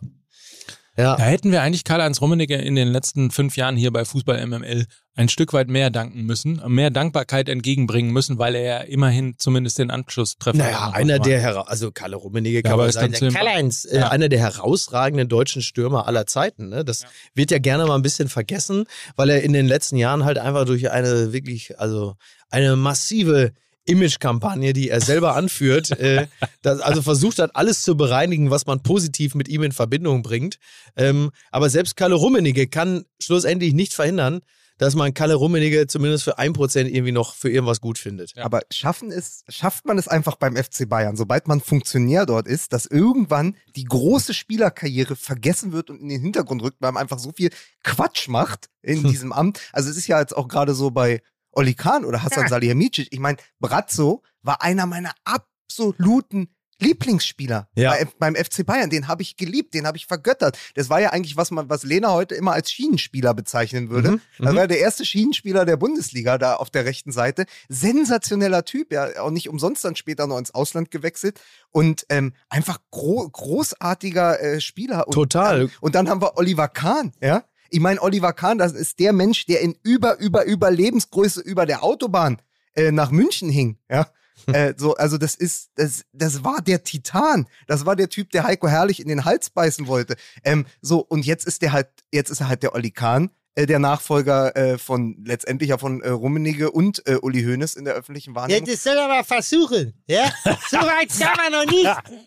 Ja. 0.97 1.15
Da 1.15 1.23
hätten 1.23 1.51
wir 1.51 1.62
eigentlich 1.63 1.84
Karl-Heinz 1.84 2.21
Rummenigge 2.21 2.56
in 2.56 2.75
den 2.75 2.88
letzten 2.89 3.32
fünf 3.32 3.58
Jahren 3.58 3.75
hier 3.75 3.91
bei 3.91 4.06
Fußball 4.06 4.45
MML 4.45 4.86
ein 5.15 5.27
Stück 5.29 5.51
weit 5.53 5.67
mehr 5.67 5.89
danken 5.89 6.23
müssen, 6.23 6.62
mehr 6.67 6.91
Dankbarkeit 6.91 7.49
entgegenbringen 7.49 8.12
müssen, 8.12 8.38
weil 8.38 8.53
er 8.56 8.62
ja 8.63 8.77
immerhin 8.82 9.36
zumindest 9.39 9.79
den 9.79 9.89
Anschlusstreffer 9.89 10.58
Naja, 10.58 10.91
einer 10.93 11.17
der, 11.19 11.39
hera- 11.41 11.65
also 11.67 11.91
Kalle 11.91 12.15
Rummenigge 12.15 12.58
Ja, 12.58 12.62
kann 12.62 12.73
aber 12.73 12.84
man 12.84 12.89
ist 12.89 12.95
sagen, 12.95 13.12
der 13.19 13.32
Karl-Heinz, 13.32 13.86
äh, 13.86 13.99
Ja. 13.99 14.10
einer 14.10 14.29
der 14.29 14.39
herausragenden 14.39 15.29
deutschen 15.29 15.62
Stürmer 15.63 16.08
aller 16.08 16.27
Zeiten. 16.27 16.69
Ne? 16.69 16.86
Das 16.86 17.06
wird 17.34 17.49
ja 17.51 17.58
gerne 17.60 17.86
mal 17.88 17.95
ein 17.95 18.01
bisschen 18.03 18.29
vergessen, 18.29 18.86
weil 19.15 19.29
er 19.32 19.41
in 19.41 19.53
den 19.53 19.65
letzten 19.65 19.97
Jahren 19.97 20.25
halt 20.25 20.38
einfach 20.38 20.65
durch 20.65 20.91
eine 20.91 21.34
wirklich, 21.34 21.79
also 21.79 22.15
eine 22.49 22.75
massive 22.75 23.51
Imagekampagne, 23.86 24.74
die 24.74 24.89
er 24.89 25.02
selber 25.02 25.36
anführt, 25.36 25.91
äh, 25.91 26.28
das, 26.62 26.80
also 26.80 27.02
versucht 27.02 27.39
hat, 27.39 27.56
alles 27.56 27.84
zu 27.84 27.96
bereinigen, 27.98 28.50
was 28.50 28.65
man 28.65 28.84
positiv 28.84 29.36
mit 29.36 29.48
ihm 29.48 29.63
in 29.63 29.72
Verbindung 29.72 30.24
bringt. 30.24 30.58
Ähm, 30.96 31.32
aber 31.52 31.69
selbst 31.69 31.96
Kalle 31.96 32.15
Rummenigge 32.15 32.67
kann 32.67 33.06
schlussendlich 33.19 33.74
nicht 33.74 33.93
verhindern, 33.93 34.41
dass 34.78 34.96
man 34.96 35.13
Kalle 35.13 35.36
Rummenigge 35.36 35.88
zumindest 35.88 36.24
für 36.24 36.38
ein 36.38 36.54
Prozent 36.54 36.89
irgendwie 36.89 37.12
noch 37.12 37.36
für 37.36 37.50
irgendwas 37.50 37.82
gut 37.82 37.98
findet. 37.98 38.36
Ja. 38.36 38.43
Aber 38.43 38.62
schaffen 38.72 39.12
es, 39.12 39.43
schafft 39.48 39.86
man 39.86 39.98
es 39.98 40.08
einfach 40.08 40.36
beim 40.36 40.56
FC 40.56 40.89
Bayern, 40.89 41.15
sobald 41.15 41.48
man 41.48 41.62
Funktionär 41.62 42.26
dort 42.26 42.48
ist, 42.48 42.74
dass 42.74 42.86
irgendwann 42.86 43.56
die 43.76 43.86
große 43.86 44.34
Spielerkarriere 44.34 45.15
vergessen 45.15 45.72
wird 45.72 45.89
und 45.89 46.02
in 46.02 46.10
den 46.10 46.22
Hintergrund 46.22 46.63
rückt, 46.63 46.78
weil 46.80 46.91
man 46.91 47.02
einfach 47.02 47.19
so 47.19 47.32
viel 47.32 47.50
Quatsch 47.84 48.28
macht 48.28 48.69
in 48.82 49.04
diesem 49.08 49.32
Amt. 49.32 49.60
Also 49.72 49.89
es 49.89 49.98
ist 49.98 50.08
ja 50.08 50.19
jetzt 50.19 50.36
auch 50.36 50.48
gerade 50.48 50.74
so 50.74 50.91
bei 50.91 51.22
Oli 51.53 51.73
Kahn 51.73 52.05
oder 52.05 52.23
Hassan 52.23 52.47
Salihamidzic. 52.47 53.07
Ich 53.11 53.19
meine, 53.19 53.37
Brazzo 53.59 54.23
war 54.41 54.61
einer 54.61 54.85
meiner 54.85 55.13
absoluten 55.23 56.49
Lieblingsspieler 56.79 57.69
Ja. 57.75 57.91
bei, 57.91 58.07
beim 58.19 58.35
FC 58.35 58.65
Bayern. 58.65 58.89
Den 58.89 59.07
habe 59.07 59.21
ich 59.21 59.37
geliebt, 59.37 59.73
den 59.73 59.87
habe 59.87 59.95
ich 59.97 60.05
vergöttert. 60.05 60.57
Das 60.75 60.89
war 60.89 60.99
ja 60.99 61.11
eigentlich, 61.11 61.37
was 61.37 61.51
man, 61.51 61.69
was 61.69 61.83
Lena 61.83 62.11
heute 62.11 62.35
immer 62.35 62.51
als 62.53 62.71
Schienenspieler 62.71 63.33
bezeichnen 63.33 63.89
würde. 63.89 64.11
Mhm, 64.13 64.21
Das 64.39 64.51
mhm. 64.51 64.55
war 64.57 64.67
der 64.67 64.79
erste 64.79 65.05
Schienenspieler 65.05 65.65
der 65.65 65.77
Bundesliga 65.77 66.37
da 66.37 66.55
auf 66.55 66.69
der 66.69 66.85
rechten 66.85 67.11
Seite. 67.11 67.45
Sensationeller 67.69 68.65
Typ, 68.65 68.91
ja, 68.91 69.21
auch 69.21 69.31
nicht 69.31 69.49
umsonst 69.49 69.85
dann 69.85 69.95
später 69.95 70.27
noch 70.27 70.37
ins 70.37 70.53
Ausland 70.53 70.91
gewechselt 70.91 71.39
und 71.71 72.05
ähm, 72.09 72.33
einfach 72.49 72.79
gro 72.91 73.29
großartiger 73.29 74.41
äh, 74.41 74.61
Spieler. 74.61 75.07
Und 75.07 75.13
Total. 75.13 75.59
Dann, 75.59 75.71
und 75.79 75.95
dann 75.95 76.09
haben 76.09 76.21
wir 76.21 76.37
Oliver 76.37 76.67
Kahn, 76.67 77.11
ja. 77.21 77.43
Ich 77.73 77.79
meine, 77.79 77.99
Oliver 78.03 78.33
Kahn, 78.33 78.59
das 78.59 78.73
ist 78.73 78.99
der 78.99 79.13
Mensch, 79.13 79.47
der 79.47 79.62
in 79.62 79.75
über, 79.81 80.19
über, 80.19 80.45
über 80.45 80.69
Lebensgröße 80.69 81.41
über 81.41 81.65
der 81.65 81.83
Autobahn 81.83 82.39
äh, 82.75 82.91
nach 82.91 83.09
München 83.09 83.49
hing, 83.49 83.79
ja. 83.89 84.07
äh, 84.47 84.75
so, 84.77 84.93
also 84.95 85.17
das 85.17 85.33
ist, 85.33 85.71
das, 85.75 86.05
das 86.13 86.43
war 86.43 86.62
der 86.62 86.83
Titan. 86.83 87.47
Das 87.65 87.88
war 87.88 87.95
der 87.95 88.09
Typ, 88.09 88.29
der 88.29 88.43
Heiko 88.43 88.67
Herrlich 88.67 88.99
in 88.99 89.07
den 89.07 89.25
Hals 89.25 89.49
beißen 89.49 89.88
wollte. 89.88 90.15
Ähm, 90.43 90.67
so, 90.81 90.99
und 90.99 91.25
jetzt 91.25 91.47
ist 91.47 91.63
der 91.63 91.71
halt, 91.71 91.88
jetzt 92.12 92.29
ist 92.29 92.41
er 92.41 92.47
halt 92.47 92.62
der 92.62 92.75
Olli 92.75 92.91
Kahn, 92.91 93.31
äh, 93.55 93.65
der 93.65 93.79
Nachfolger 93.79 94.55
äh, 94.55 94.77
von 94.77 95.15
letztendlich 95.25 95.69
ja 95.69 95.77
von 95.77 96.01
äh, 96.01 96.09
Rummenigge 96.09 96.71
und 96.71 97.05
äh, 97.07 97.15
Uli 97.21 97.43
Hoeneß 97.43 97.75
in 97.75 97.85
der 97.85 97.93
öffentlichen 97.93 98.31
Ja, 98.31 98.35
Wahrnehmung. 98.41 98.65
das 98.67 98.83
soll 98.83 98.95
er 98.97 99.07
mal 99.07 99.23
versuchen. 99.23 99.93
Ja? 100.07 100.31
So 100.69 100.77
weit 100.77 101.09
kann 101.19 101.37
man 101.37 101.51
noch 101.65 101.71
nicht. 101.71 101.83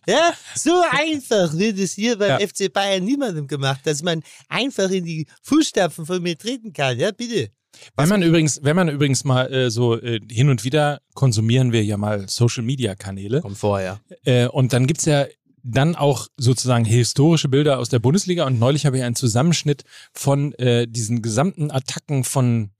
Ja? 0.06 0.32
So 0.54 0.82
einfach 0.90 1.52
wird 1.56 1.78
es 1.78 1.92
hier 1.94 2.16
beim 2.18 2.40
Ja. 2.40 2.46
FC 2.46 2.72
Bayern 2.72 3.04
niemandem 3.04 3.46
gemacht, 3.46 3.80
dass 3.84 4.02
man 4.02 4.22
einfach 4.48 4.90
in 4.90 5.04
die 5.04 5.26
Fußstapfen 5.42 6.06
von 6.06 6.22
mir 6.22 6.36
treten 6.38 6.72
kann. 6.72 6.98
Ja, 6.98 7.10
bitte. 7.10 7.50
Wenn 7.96 8.08
man 8.08 8.22
übrigens, 8.22 8.60
wenn 8.62 8.74
man 8.76 8.88
übrigens 8.88 9.24
mal 9.24 9.52
äh, 9.52 9.70
so 9.70 10.00
äh, 10.00 10.20
hin 10.30 10.48
und 10.48 10.64
wieder 10.64 11.00
konsumieren 11.14 11.72
wir 11.72 11.84
ja 11.84 11.96
mal 11.98 12.26
Social 12.28 12.62
Media 12.62 12.94
Kanäle 12.94 13.42
Kommt 13.42 13.58
vorher. 13.58 14.00
äh, 14.24 14.46
und 14.46 14.72
dann 14.72 14.86
gibt's 14.86 15.04
ja 15.04 15.26
dann 15.68 15.96
auch 15.96 16.28
sozusagen 16.36 16.84
historische 16.84 17.48
Bilder 17.48 17.78
aus 17.78 17.88
der 17.88 17.98
Bundesliga 17.98 18.46
und 18.46 18.58
neulich 18.58 18.86
habe 18.86 18.98
ich 18.98 19.02
einen 19.04 19.16
Zusammenschnitt 19.16 19.82
von 20.12 20.52
äh, 20.54 20.86
diesen 20.86 21.22
gesamten 21.22 21.70
Attacken 21.70 22.24
von 22.24 22.70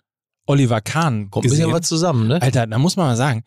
Oliver 0.48 0.80
Kahn 0.80 1.28
Kommt 1.30 1.44
ein 1.46 1.50
bisschen 1.50 1.64
gesehen. 1.64 1.74
was 1.80 1.88
zusammen, 1.88 2.28
ne? 2.28 2.40
Alter, 2.40 2.68
da 2.68 2.78
muss 2.78 2.94
man 2.94 3.06
mal 3.06 3.16
sagen, 3.16 3.42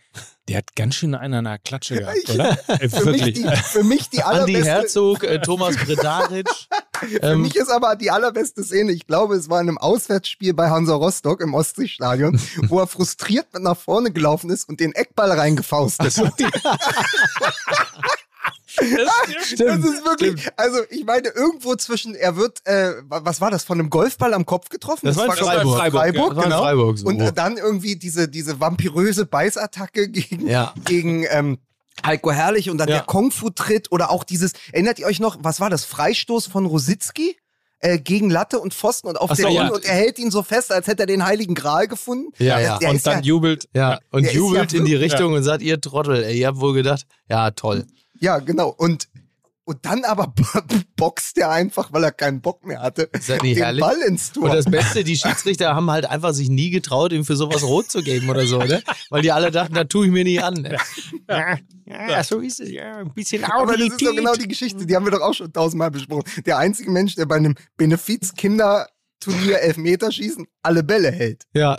der 0.50 0.58
hat 0.58 0.76
ganz 0.76 0.96
schön 0.96 1.16
einen 1.16 1.34
an 1.36 1.44
der 1.46 1.60
Klatsche 1.60 2.00
gehabt, 2.00 2.30
oder? 2.30 2.58
Äh, 2.68 2.90
für, 2.90 3.12
mich 3.12 3.34
die, 3.34 3.48
für 3.64 3.84
mich 3.86 4.10
die 4.10 4.22
Andi 4.22 4.42
allerbeste, 4.42 4.66
Herzog, 4.66 5.24
äh, 5.24 5.40
Thomas 5.40 5.78
Bredaric. 5.78 6.48
Für 7.00 7.24
Ähm, 7.24 7.44
mich 7.44 7.56
ist 7.56 7.70
aber 7.70 7.96
die 7.96 8.12
allerbeste 8.12 8.62
Szene, 8.62 8.92
ich 8.92 9.08
glaube, 9.08 9.36
es 9.36 9.50
war 9.50 9.62
in 9.62 9.70
einem 9.70 9.78
Auswärtsspiel 9.78 10.54
bei 10.54 10.70
Hansa 10.70 10.96
Rostock 10.96 11.40
im 11.40 11.54
Ostseestadion, 11.54 12.38
wo 12.68 12.80
er 12.80 12.88
frustriert 12.88 13.54
mit 13.54 13.64
nach 13.64 13.78
vorne 13.78 14.12
gelaufen 14.12 14.50
ist 14.50 14.68
und 14.68 14.82
den 14.82 14.92
Eckball 14.92 15.32
reingefaustet 15.32 16.18
hat. 16.18 16.34
Das 18.78 19.80
ist 19.80 20.06
wirklich, 20.06 20.48
also 20.58 20.80
ich 20.90 21.06
meine, 21.06 21.30
irgendwo 21.30 21.76
zwischen, 21.76 22.16
er 22.16 22.36
wird, 22.36 22.60
äh, 22.66 22.94
was 23.08 23.42
war 23.42 23.52
das, 23.52 23.64
von 23.64 23.80
einem 23.80 23.90
Golfball 23.90 24.34
am 24.34 24.46
Kopf 24.46 24.70
getroffen? 24.70 25.06
Das 25.08 25.18
war 25.18 25.26
in 25.26 25.32
Freiburg. 25.32 25.78
Freiburg, 25.78 26.28
Das 26.30 26.36
war 26.38 26.44
in 26.44 26.50
genau. 26.50 26.62
Freiburg 26.62 26.98
so. 26.98 27.08
Und 27.08 27.20
äh, 27.22 27.34
dann 27.34 27.58
irgendwie 27.58 27.96
diese, 27.96 28.28
diese 28.28 28.60
vampiröse 28.60 29.26
Beißattacke 29.26 30.10
gegen, 30.10 30.48
Ja. 30.48 30.74
gegen 30.86 31.26
ähm, 31.30 31.58
Heiko 32.06 32.32
Herrlich 32.32 32.70
und 32.70 32.78
dann 32.78 32.88
Ja. 32.90 32.98
der 32.98 33.06
Kung-Fu-Tritt 33.06 33.92
oder 33.92 34.10
auch 34.12 34.24
dieses, 34.24 34.54
erinnert 34.72 35.00
ihr 35.00 35.06
euch 35.08 35.20
noch, 35.20 35.38
was 35.42 35.60
war 35.60 35.70
das, 35.70 35.86
Freistoß 35.86 36.48
von 36.48 36.66
Rositzky? 36.66 37.38
Äh, 37.82 37.98
gegen 38.00 38.30
Latte 38.30 38.60
und 38.60 38.74
Pfosten 38.74 39.08
und 39.08 39.16
auf 39.16 39.32
Ach 39.32 39.38
so, 39.38 39.44
der 39.44 39.52
ja. 39.52 39.62
Linie 39.62 39.76
und 39.76 39.86
er 39.86 39.96
hält 39.96 40.20
ihn 40.20 40.32
so 40.32 40.44
fest, 40.44 40.70
als 40.70 40.88
hätte 40.88 41.04
er 41.04 41.06
den 41.06 41.26
Heiligen 41.26 41.56
Gral 41.56 41.88
gefunden. 41.88 42.34
Ja, 42.38 42.60
ja. 42.60 42.78
Der 42.78 42.90
und 42.90 42.98
ist 42.98 43.08
dann 43.08 43.20
ja, 43.20 43.26
jubelt. 43.26 43.70
Ja, 43.74 44.00
und 44.12 44.30
jubelt 44.34 44.74
ja 44.74 44.80
in 44.80 44.86
die 44.86 44.96
Richtung 44.96 45.32
und 45.32 45.44
sagt, 45.44 45.62
ihr 45.62 45.80
Trottel, 45.80 46.24
ey, 46.26 46.40
ihr 46.40 46.48
habt 46.48 46.60
wohl 46.60 46.74
gedacht, 46.74 47.06
ja, 47.30 47.52
toll. 47.52 47.86
ja, 48.20 48.40
genau. 48.40 48.68
Und, 48.70 49.08
und 49.70 49.86
dann 49.86 50.04
aber 50.04 50.34
boxt 50.96 51.38
er 51.38 51.52
einfach, 51.52 51.94
weil 51.94 52.04
er 52.04 52.12
keinen 52.12 52.42
Bock 52.42 52.66
mehr 52.66 52.82
hatte, 52.82 53.04
Ist 53.12 53.30
das 53.30 53.40
nicht 53.44 53.58
den 53.58 53.66
herrlich? 53.66 53.82
Ball 53.82 54.02
ins 54.02 54.32
Tor. 54.32 54.46
Und 54.46 54.56
das 54.56 54.66
Beste, 54.66 55.04
die 55.04 55.16
Schiedsrichter 55.16 55.76
haben 55.76 55.92
halt 55.92 56.08
einfach 56.08 56.34
sich 56.34 56.50
nie 56.50 56.72
getraut, 56.72 57.14
ihm 57.14 57.24
für 57.24 57.36
sowas 57.36 57.62
rot 57.62 57.92
zu 57.92 58.02
geben 58.02 58.32
oder 58.32 58.48
so, 58.48 58.58
ne? 58.58 58.82
Weil 59.12 59.22
die 59.22 59.32
alle 59.32 59.52
dachten, 59.52 59.76
da 59.76 59.84
tue 59.84 60.08
ich 60.08 60.12
mir 60.12 60.24
nicht 60.24 60.44
an. 60.44 60.56
Ne? 60.56 60.76
Ja, 61.30 61.60
ja, 61.86 62.24
so 62.24 62.40
ist 62.40 62.62
es, 62.62 62.72
ja, 62.72 62.98
ein 62.98 63.14
bisschen 63.14 63.44
Aber 63.44 63.78
das 63.78 63.90
ist 63.90 64.02
doch 64.02 64.16
genau 64.16 64.34
die 64.34 64.48
Geschichte, 64.48 64.88
die 64.88 64.96
haben 64.96 65.06
wir 65.06 65.12
doch 65.12 65.22
auch 65.22 65.36
schon 65.36 65.54
tausendmal 65.54 65.92
besprochen. 65.92 66.24
Der 66.48 66.58
einzige 66.58 66.90
Mensch, 66.90 67.14
der 67.14 67.28
bei 67.28 67.36
einem 67.36 67.54
Benefiz-Kinderturnier 67.78 69.60
Elfmeterschießen 69.60 70.48
alle 70.64 70.82
Bälle 70.82 71.12
hält. 71.12 71.44
Ja. 71.54 71.78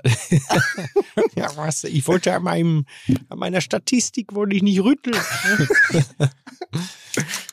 ja, 1.35 1.57
was? 1.57 1.83
Ich 1.83 2.07
wollte 2.07 2.33
an, 2.35 2.45
meinem, 2.45 2.87
an 3.29 3.39
meiner 3.41 3.61
Statistik 3.61 4.33
wollte 4.33 4.55
ich 4.55 4.63
nicht 4.63 4.79
rütteln. 4.79 5.17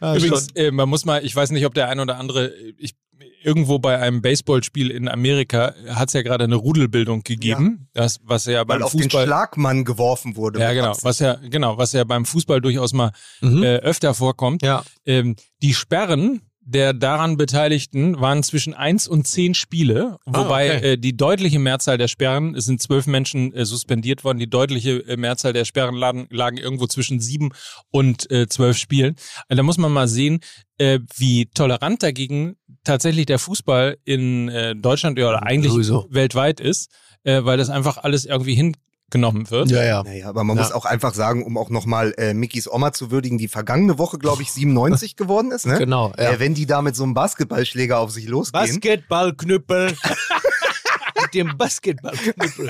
ja, 0.01 0.15
Übrigens, 0.15 0.47
äh, 0.55 0.71
man 0.71 0.89
muss 0.89 1.05
mal, 1.05 1.23
ich 1.25 1.35
weiß 1.35 1.51
nicht, 1.51 1.65
ob 1.65 1.73
der 1.73 1.89
ein 1.89 1.99
oder 1.99 2.17
andere, 2.17 2.51
ich, 2.77 2.95
irgendwo 3.43 3.79
bei 3.79 3.97
einem 3.99 4.21
Baseballspiel 4.21 4.89
in 4.91 5.07
Amerika 5.07 5.73
hat 5.89 6.09
es 6.09 6.13
ja 6.13 6.21
gerade 6.21 6.43
eine 6.43 6.55
Rudelbildung 6.55 7.23
gegeben, 7.23 7.87
das, 7.93 8.19
was 8.23 8.45
ja 8.45 8.59
Weil 8.59 8.65
beim 8.79 8.83
auf 8.83 8.91
den. 8.91 9.09
Schlagmann 9.09 9.85
geworfen 9.85 10.35
wurde. 10.35 10.59
Ja, 10.59 10.73
genau, 10.73 10.89
Absicht. 10.89 11.05
was 11.05 11.19
ja, 11.19 11.35
genau, 11.35 11.77
was 11.77 11.93
ja 11.93 12.03
beim 12.03 12.25
Fußball 12.25 12.61
durchaus 12.61 12.93
mal 12.93 13.11
Mhm. 13.41 13.63
äh, 13.63 13.77
öfter 13.77 14.13
vorkommt. 14.13 14.61
ja. 14.63 14.83
Ähm, 15.05 15.35
die 15.61 15.73
Sperren 15.73 16.41
der 16.67 16.93
daran 16.93 17.37
Beteiligten 17.37 18.19
waren 18.19 18.43
zwischen 18.43 18.73
eins 18.73 19.07
und 19.07 19.25
zehn 19.25 19.53
Spiele, 19.53 20.17
wobei 20.25 20.77
okay. 20.77 20.91
äh, 20.93 20.97
die 20.97 21.15
deutliche 21.15 21.59
Mehrzahl 21.59 21.97
der 21.97 22.09
Sperren, 22.09 22.55
es 22.55 22.65
sind 22.65 22.81
zwölf 22.81 23.07
Menschen 23.07 23.53
äh, 23.53 23.65
suspendiert 23.65 24.25
worden, 24.25 24.37
die 24.37 24.49
deutliche 24.49 24.97
äh, 25.07 25.15
Mehrzahl 25.15 25.53
der 25.53 25.63
Sperren 25.63 25.95
lagen, 25.95 26.27
lagen 26.29 26.57
irgendwo 26.57 26.85
zwischen 26.87 27.21
sieben 27.21 27.51
und 27.89 28.29
äh, 28.31 28.47
zwölf 28.47 28.77
Spielen. 28.77 29.15
Also 29.47 29.57
da 29.57 29.63
muss 29.63 29.77
man 29.77 29.93
mal 29.93 30.09
sehen, 30.09 30.41
äh, 30.77 30.99
wie 31.15 31.45
tolerant 31.45 32.03
dagegen 32.03 32.57
tatsächlich 32.83 33.27
der 33.27 33.39
Fußball 33.39 33.97
in 34.03 34.49
äh, 34.49 34.75
Deutschland 34.75 35.17
oder 35.17 35.43
eigentlich 35.43 35.71
Sowieso. 35.71 36.07
weltweit 36.09 36.59
ist, 36.59 36.91
äh, 37.23 37.45
weil 37.45 37.57
das 37.57 37.69
einfach 37.69 37.97
alles 37.97 38.25
irgendwie 38.25 38.55
hingenommen 39.13 39.49
wird. 39.49 39.69
Ja, 39.71 39.83
ja. 39.83 40.03
Naja, 40.03 40.27
aber 40.29 40.43
man 40.43 40.57
Ja. 40.57 40.63
muss 40.63 40.71
auch 40.71 40.85
einfach 40.85 41.13
sagen, 41.13 41.43
um 41.45 41.57
auch 41.57 41.69
nochmal 41.69 42.13
äh, 42.17 42.33
Mickys 42.33 42.69
Oma 42.69 42.91
zu 42.93 43.09
würdigen, 43.11 43.37
die 43.37 43.47
vergangene 43.47 43.97
Woche, 43.97 44.17
glaube 44.17 44.41
ich, 44.41 44.51
97 44.51 45.15
geworden 45.15 45.51
ist. 45.51 45.65
Ne? 45.65 45.77
Genau. 45.77 46.11
Ja. 46.17 46.31
Äh, 46.33 46.39
wenn 46.39 46.53
die 46.53 46.65
da 46.65 46.81
mit 46.81 46.95
so 46.95 47.03
einem 47.03 47.13
Basketballschläger 47.13 47.99
auf 47.99 48.11
sich 48.11 48.27
losgehen, 48.27 48.63
Basketballknüppel. 48.65 49.95
Mit 51.19 51.33
dem 51.33 51.57
Basketballknüppel. 51.57 52.69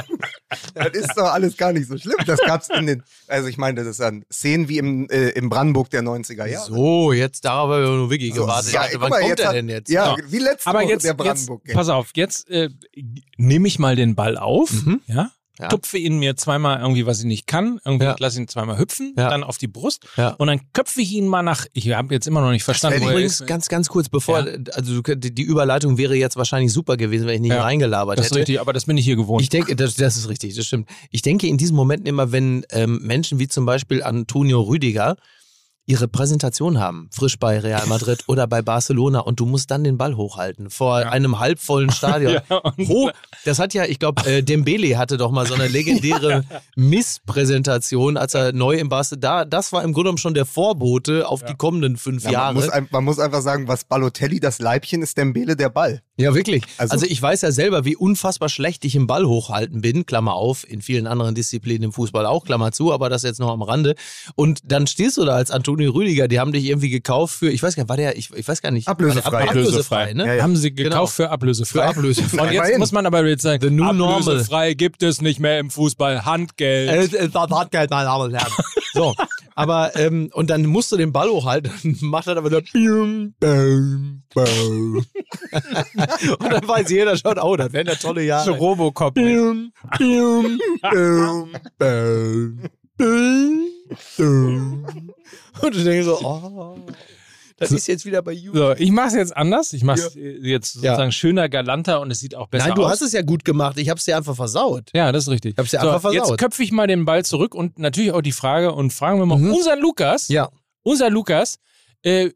das 0.73 0.87
ist 0.93 1.13
doch 1.17 1.25
alles 1.33 1.57
gar 1.57 1.73
nicht 1.73 1.87
so 1.87 1.97
schlimm. 1.97 2.15
Das 2.25 2.39
gab's 2.39 2.69
in 2.69 2.87
den, 2.87 3.03
also 3.27 3.49
ich 3.49 3.57
meine, 3.57 3.75
das 3.81 3.87
ist 3.87 3.99
dann 3.99 4.23
Szenen 4.31 4.69
wie 4.69 4.77
im, 4.77 5.07
äh, 5.09 5.29
im 5.31 5.49
Brandenburg 5.49 5.89
der 5.89 6.01
90er 6.01 6.45
Jahre. 6.47 6.65
So, 6.65 7.11
jetzt 7.11 7.43
darauf 7.43 7.69
haben 7.71 7.83
wir 7.83 7.89
nur 7.89 8.09
wirklich 8.09 8.33
So, 8.33 8.43
gewartet. 8.43 8.71
ja, 8.73 8.83
dachte, 8.83 9.01
wann 9.01 9.09
mal, 9.09 9.17
kommt 9.19 9.29
jetzt 9.31 9.39
er 9.41 9.47
hat- 9.49 9.55
denn 9.55 9.69
jetzt? 9.69 9.89
Ja, 9.91 10.15
Ja. 10.15 10.23
wie 10.29 10.39
letzte 10.39 10.69
Aber 10.69 10.79
Woche 10.79 10.89
jetzt, 10.89 11.03
der 11.03 11.11
jetzt 11.11 11.17
Brandenburg. 11.17 11.61
pass 11.73 11.89
auf, 11.89 12.11
jetzt 12.15 12.49
äh, 12.49 12.69
nehme 13.35 13.67
ich 13.67 13.79
mal 13.79 13.97
den 13.97 14.15
Ball 14.15 14.37
auf, 14.37 14.71
Mhm. 14.71 15.01
ja, 15.07 15.29
Ja. 15.59 15.69
tupfe 15.69 15.97
ihn 15.97 16.19
mir 16.19 16.35
zweimal 16.35 16.79
irgendwie, 16.79 17.05
was 17.05 17.19
ich 17.19 17.25
nicht 17.25 17.47
kann, 17.47 17.79
irgendwie 17.83 18.05
Ja. 18.05 18.15
lasse 18.19 18.39
ihn 18.39 18.47
zweimal 18.47 18.77
hüpfen, 18.77 19.13
Ja. 19.17 19.29
dann 19.29 19.43
auf 19.43 19.57
die 19.57 19.67
Brust 19.67 20.05
Ja. 20.15 20.29
und 20.31 20.47
dann 20.47 20.61
köpfe 20.73 21.01
ich 21.01 21.11
ihn 21.13 21.27
mal 21.27 21.41
nach, 21.41 21.65
ich 21.73 21.89
habe 21.93 22.13
jetzt 22.13 22.27
immer 22.27 22.41
noch 22.41 22.51
nicht 22.51 22.63
verstanden, 22.63 23.01
wo 23.01 23.05
er 23.05 23.11
Übrigens, 23.11 23.41
ist. 23.41 23.47
ganz, 23.47 23.67
ganz 23.67 23.89
kurz, 23.89 24.07
bevor, 24.09 24.45
also 24.73 25.01
die 25.01 25.41
Überleitung 25.43 25.97
wäre 25.97 26.15
jetzt 26.15 26.35
wahrscheinlich 26.37 26.71
super 26.71 26.95
gewesen, 26.97 27.25
wenn 27.27 27.35
ich 27.35 27.41
nicht 27.41 27.53
reingelabert 27.53 28.17
Das 28.19 28.25
ist 28.27 28.31
hätte. 28.31 28.39
richtig, 28.41 28.61
aber 28.61 28.73
das 28.73 28.85
bin 28.85 28.97
ich 28.97 29.05
hier 29.05 29.15
gewohnt. 29.15 29.41
Ich 29.41 29.49
denke, 29.49 29.75
das, 29.75 29.95
das 29.95 30.15
ist 30.17 30.29
richtig, 30.29 30.55
das 30.55 30.67
stimmt. 30.67 30.87
Ich 31.11 31.21
denke 31.23 31.47
in 31.47 31.57
diesen 31.57 31.75
Momenten 31.75 32.07
immer, 32.07 32.31
wenn 32.31 32.65
ähm, 32.71 32.99
Menschen 33.03 33.39
wie 33.39 33.47
zum 33.47 33.65
Beispiel 33.65 34.03
Antonio 34.03 34.61
Rüdiger 34.61 35.15
ihre 35.89 36.07
Präsentation 36.09 36.79
haben, 36.79 37.09
frisch 37.11 37.39
bei 37.39 37.59
Real 37.59 37.87
Madrid 37.87 38.25
oder 38.27 38.45
bei 38.45 38.61
Barcelona 38.61 39.21
und 39.21 39.39
du 39.39 39.45
musst 39.45 39.71
dann 39.71 39.83
den 39.85 39.97
Ball 39.97 40.15
hochhalten 40.17 40.69
vor 40.69 40.99
Ja. 41.01 41.09
einem 41.09 41.39
halbvollen 41.39 41.89
Stadion. 41.91 42.37
Ja, 42.49 42.61
Hoch, 42.87 43.11
das 43.45 43.57
hat 43.57 43.73
ja, 43.73 43.85
ich 43.85 43.97
glaube, 43.97 44.23
äh, 44.29 44.43
Dembele 44.43 44.97
hatte 44.97 45.17
doch 45.17 45.31
mal 45.31 45.45
so 45.47 45.53
eine 45.53 45.67
legendäre 45.67 46.43
Misspräsentation, 46.75 48.17
als 48.17 48.33
er 48.33 48.51
neu 48.53 48.75
im 48.77 48.89
Barcelona, 48.89 49.21
da, 49.21 49.45
das 49.45 49.71
war 49.71 49.83
im 49.83 49.93
Grunde 49.93 50.07
genommen 50.07 50.17
schon 50.17 50.33
der 50.33 50.45
Vorbote 50.45 51.27
auf 51.27 51.43
die 51.43 51.55
kommenden 51.55 51.97
fünf 51.97 52.23
Ja, 52.23 52.29
man, 52.29 52.33
Jahre. 52.33 52.53
muss, 52.55 52.69
ein- 52.69 52.87
man 52.91 53.03
muss 53.03 53.19
einfach 53.19 53.41
sagen, 53.41 53.67
was 53.67 53.83
Balotelli 53.85 54.39
das 54.39 54.59
Leibchen 54.59 55.01
ist, 55.01 55.17
Dembele 55.17 55.55
der 55.55 55.69
Ball. 55.69 56.01
Ja, 56.17 56.33
wirklich. 56.33 56.63
Also, 56.77 56.93
Also- 56.93 57.05
ich 57.05 57.21
weiß 57.21 57.41
ja 57.41 57.51
selber, 57.51 57.85
wie 57.85 57.95
unfassbar 57.95 58.49
schlecht 58.49 58.83
ich 58.85 58.95
im 58.95 59.07
Ball 59.07 59.25
hochhalten 59.25 59.81
bin, 59.81 60.05
Klammer 60.05 60.33
auf, 60.33 60.67
in 60.69 60.81
vielen 60.81 61.07
anderen 61.07 61.35
Disziplinen 61.35 61.83
im 61.83 61.93
Fußball 61.93 62.25
auch, 62.25 62.43
Klammer 62.43 62.71
zu, 62.71 62.91
aber 62.91 63.09
das 63.09 63.23
jetzt 63.23 63.39
noch 63.39 63.51
am 63.51 63.61
Rande. 63.61 63.95
Und 64.35 64.59
dann 64.65 64.87
stehst 64.87 65.17
du 65.17 65.25
da 65.25 65.35
als 65.35 65.51
Antonio 65.51 65.76
Rüdiger, 65.85 66.27
die 66.27 66.39
haben 66.39 66.51
dich 66.51 66.65
irgendwie 66.65 66.89
gekauft 66.89 67.35
für, 67.35 67.49
ich 67.51 67.61
weiß 67.61 67.75
gar 67.75 67.83
nicht, 67.83 67.89
war 67.89 67.97
der, 67.97 68.17
ich, 68.17 68.33
ich 68.33 68.47
weiß 68.47 68.61
gar 68.61 68.71
nicht. 68.71 68.87
Ablösefrei. 68.87 69.43
Ab- 69.43 69.49
Ablösefrei, 69.49 70.13
ne? 70.13 70.25
Ja, 70.25 70.33
ja. 70.35 70.43
Haben 70.43 70.55
sie 70.55 70.73
Genau. 70.73 70.89
gekauft 70.89 71.15
für 71.15 71.29
ablösefrei. 71.29 71.81
Für 71.83 71.85
ablösefrei. 71.89 72.41
Und 72.47 72.51
jetzt 72.53 72.77
muss 72.79 72.91
man 72.91 73.05
aber 73.05 73.25
jetzt 73.27 73.43
sagen, 73.43 73.61
The 73.61 73.69
new 73.69 73.83
normal. 73.93 74.21
ablösefrei 74.21 74.73
gibt 74.73 75.03
es 75.03 75.21
nicht 75.21 75.39
mehr 75.39 75.59
im 75.59 75.69
Fußball, 75.69 76.25
Handgeld. 76.25 76.89
Es 76.89 77.13
es 77.13 77.33
war 77.33 77.49
Hartgeld, 77.49 77.89
meine 77.91 78.05
Damen 78.05 78.23
und 78.25 78.33
Herren. 78.33 78.51
So, 78.93 79.13
aber, 79.53 79.95
ähm, 79.95 80.29
und 80.33 80.49
dann 80.49 80.65
musst 80.65 80.91
du 80.91 80.97
den 80.97 81.11
Ball 81.13 81.29
hochhalten 81.29 81.71
und 81.83 82.01
macht 82.01 82.27
dann 82.27 82.37
aber 82.37 82.49
so, 82.49 82.59
bium, 82.73 83.33
bam, 83.39 84.23
bam. 84.33 84.45
und 86.39 86.51
dann 86.51 86.67
weiß 86.67 86.89
jeder 86.89 87.15
schon, 87.17 87.37
oh, 87.39 87.55
das 87.55 87.73
wären 87.73 87.87
ja 87.87 87.95
tolle 87.95 88.23
Jahre. 88.23 88.45
so 88.45 88.53
Robocop. 88.53 89.13
Bium, 89.13 89.71
bium, 89.97 90.59
bium, 90.91 91.49
bam, 91.77 92.69
bium, 92.97 93.61
bium. 94.17 94.85
Und 95.61 95.75
du 95.75 95.83
denkst 95.83 96.05
so, 96.05 96.19
oh, 96.23 96.77
das 97.57 97.71
ist 97.71 97.87
jetzt 97.87 98.05
wieder 98.05 98.21
bei 98.21 98.33
You. 98.33 98.53
So, 98.53 98.73
ich 98.73 98.91
mache 98.91 99.07
es 99.07 99.13
jetzt 99.15 99.35
anders. 99.35 99.73
Ich 99.73 99.83
mache 99.83 99.99
es 99.99 100.13
jetzt 100.15 100.75
Ja. 100.75 100.81
sozusagen 100.91 101.11
schöner, 101.11 101.49
galanter 101.49 102.01
und 102.01 102.11
es 102.11 102.19
sieht 102.19 102.35
auch 102.35 102.47
besser 102.47 102.67
Nein, 102.67 102.75
du 102.75 102.83
aus. 102.85 102.91
hast 102.91 103.01
es 103.01 103.13
ja 103.13 103.23
gut 103.23 103.43
gemacht. 103.45 103.77
Ich 103.79 103.89
hab's 103.89 104.05
dir 104.05 104.15
einfach 104.15 104.35
versaut. 104.35 104.89
Ja, 104.93 105.11
das 105.11 105.23
ist 105.23 105.29
richtig. 105.29 105.53
Ich 105.53 105.57
hab's 105.57 105.71
dir 105.71 105.81
einfach 105.81 106.11
Jetzt 106.11 106.21
versaut. 106.21 106.37
köpfe 106.39 106.61
ich 106.63 106.71
mal 106.71 106.85
den 106.87 107.05
Ball 107.05 107.25
zurück 107.25 107.55
und 107.55 107.79
natürlich 107.79 108.11
auch 108.11 108.21
die 108.21 108.31
Frage 108.31 108.73
und 108.73 108.93
fragen 108.93 109.17
wir 109.19 109.25
mal 109.25 109.37
Mhm. 109.39 109.53
unser 109.53 109.75
Lukas. 109.75 110.27
Ja. 110.27 110.49
Unser 110.83 111.09
Lukas. 111.09 111.57
Äh, 112.03 112.29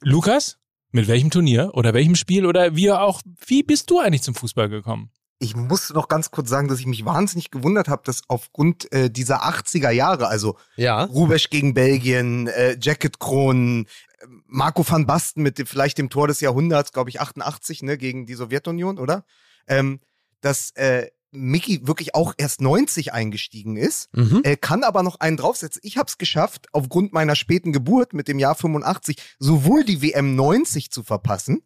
Lukas, 0.00 0.58
mit 0.90 1.06
welchem 1.06 1.30
Turnier 1.30 1.70
oder 1.74 1.94
welchem 1.94 2.16
Spiel 2.16 2.44
oder 2.46 2.74
wie 2.74 2.90
auch, 2.90 3.22
wie 3.46 3.62
bist 3.62 3.90
du 3.90 4.00
eigentlich 4.00 4.22
zum 4.22 4.34
Fußball 4.34 4.68
gekommen? 4.68 5.10
Ich 5.40 5.54
muss 5.54 5.90
noch 5.90 6.08
ganz 6.08 6.30
kurz 6.32 6.48
sagen, 6.48 6.66
dass 6.68 6.80
ich 6.80 6.86
mich 6.86 7.04
wahnsinnig 7.04 7.50
gewundert 7.50 7.88
habe, 7.88 8.02
dass 8.04 8.22
aufgrund 8.28 8.90
äh, 8.92 9.08
dieser 9.10 9.44
80er 9.44 9.90
Jahre, 9.90 10.26
also 10.26 10.56
Ja. 10.76 11.04
Rubesch 11.04 11.48
gegen 11.50 11.74
Belgien, 11.74 12.48
äh, 12.48 12.76
Jacket 12.80 13.20
Kronen, 13.20 13.86
äh, 14.20 14.26
Marco 14.46 14.84
van 14.88 15.06
Basten 15.06 15.42
mit 15.44 15.58
dem, 15.58 15.66
vielleicht 15.66 15.98
dem 15.98 16.10
Tor 16.10 16.26
des 16.26 16.40
Jahrhunderts, 16.40 16.92
glaube 16.92 17.10
ich 17.10 17.20
88, 17.20 17.82
ne, 17.82 17.96
gegen 17.98 18.26
die 18.26 18.34
Sowjetunion, 18.34 18.98
oder? 18.98 19.24
Ähm, 19.68 20.00
dass 20.40 20.70
äh, 20.72 21.08
Mickey 21.30 21.86
wirklich 21.86 22.14
auch 22.14 22.32
erst 22.38 22.60
90 22.60 23.12
eingestiegen 23.12 23.76
ist, 23.76 24.08
Mhm. 24.16 24.40
äh, 24.44 24.56
kann 24.56 24.82
aber 24.82 25.02
noch 25.02 25.20
einen 25.20 25.36
draufsetzen. 25.36 25.82
Ich 25.84 25.98
habe 25.98 26.08
es 26.08 26.18
geschafft, 26.18 26.66
aufgrund 26.72 27.12
meiner 27.12 27.36
späten 27.36 27.72
Geburt 27.72 28.12
mit 28.12 28.26
dem 28.28 28.38
Jahr 28.40 28.54
85 28.56 29.16
sowohl 29.38 29.84
die 29.84 30.00
WM 30.02 30.34
90 30.34 30.90
zu 30.90 31.02
verpassen, 31.04 31.62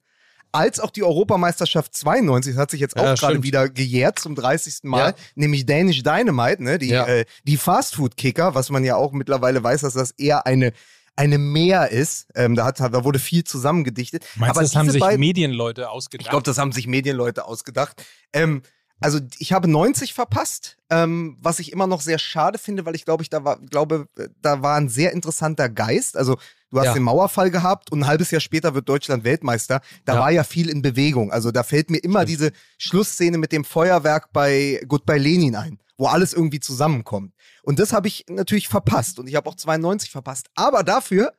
als 0.53 0.79
auch 0.81 0.91
die 0.91 1.03
Europameisterschaft 1.03 1.95
92. 1.97 2.55
Das 2.55 2.61
hat 2.61 2.71
sich 2.71 2.81
jetzt 2.81 2.97
auch 2.97 3.05
Ja, 3.05 3.15
gerade 3.15 3.43
wieder 3.43 3.69
gejährt 3.69 4.19
zum 4.19 4.35
30. 4.35 4.81
Mal, 4.85 4.99
Ja. 5.11 5.15
nämlich 5.35 5.67
Danish 5.67 6.03
Dynamite, 6.03 6.63
ne? 6.63 6.79
Die, 6.79 6.89
Ja. 6.89 7.07
äh, 7.07 7.25
die 7.45 7.57
Fastfood-Kicker, 7.57 8.55
was 8.55 8.71
man 8.71 8.85
ja 8.85 8.97
auch 8.97 9.13
mittlerweile 9.13 9.63
weiß, 9.63 9.81
dass 9.83 9.95
das 9.95 10.13
eher 10.13 10.47
eine 10.47 10.73
eine 11.15 11.37
Mehr 11.37 11.91
ist. 11.91 12.27
Ähm, 12.35 12.55
da, 12.55 12.65
hat, 12.65 12.81
da 12.81 13.05
wurde 13.05 13.19
viel 13.19 13.45
zusammengedichtet. 13.45 14.25
Meinst 14.37 14.51
Aber 14.53 14.61
du, 14.61 14.67
das 14.67 14.77
haben 14.77 14.89
sich 14.91 14.99
beiden- 14.99 15.21
Medienleute 15.21 15.91
ausgedacht? 15.91 16.25
ich 16.27 16.31
glaube, 16.31 16.43
das 16.45 16.57
haben 16.57 16.73
sich 16.73 16.87
Medienleute 16.87 17.45
ausgedacht. 17.45 18.03
Ähm, 18.33 18.63
also 18.99 19.19
ich 19.39 19.53
habe 19.53 19.69
90 19.69 20.15
verpasst, 20.15 20.79
ähm, 20.89 21.37
was 21.39 21.59
ich 21.59 21.71
immer 21.71 21.87
noch 21.87 22.01
sehr 22.01 22.19
schade 22.19 22.59
finde, 22.59 22.87
weil 22.87 22.95
ich 22.95 23.05
glaube, 23.05 23.23
ich 23.23 23.29
da 23.29 23.45
war, 23.45 23.59
glaube, 23.59 24.07
äh, 24.17 24.29
da 24.41 24.63
war 24.63 24.77
ein 24.79 24.89
sehr 24.89 25.13
interessanter 25.13 25.69
Geist. 25.69 26.17
Also 26.17 26.39
Du 26.73 26.79
hast 26.79 26.87
Ja. 26.87 26.95
den 26.95 27.03
Mauerfall 27.03 27.51
gehabt 27.51 27.93
und 27.93 28.01
ein 28.01 28.07
halbes 28.07 28.31
Jahr 28.31 28.41
später 28.41 28.75
wird 28.75 28.89
Deutschland 28.89 29.25
Weltmeister. 29.25 29.83
Da 30.07 30.15
Ja. 30.15 30.21
war 30.21 30.31
ja 30.31 30.43
viel 30.43 30.71
in 30.71 30.81
Bewegung. 30.83 31.31
Also 31.31 31.51
da 31.51 31.63
fällt 31.63 31.91
mir 31.91 31.99
immer 31.99 32.25
diese 32.25 32.51
Schlussszene 32.79 33.37
mit 33.39 33.53
dem 33.53 33.65
Feuerwerk 33.65 34.33
bei 34.33 34.83
Goodbye 34.89 35.19
Lenin 35.19 35.55
ein, 35.55 35.79
wo 35.99 36.07
alles 36.07 36.33
irgendwie 36.33 36.61
zusammenkommt. 36.61 37.35
Und 37.63 37.79
das 37.79 37.93
habe 37.93 38.09
ich 38.09 38.25
natürlich 38.31 38.69
verpasst 38.69 39.19
und 39.19 39.27
ich 39.29 39.37
habe 39.37 39.49
auch 39.51 39.55
92 39.55 40.11
verpasst. 40.11 40.47
Aber 40.55 40.83
dafür, 40.83 41.35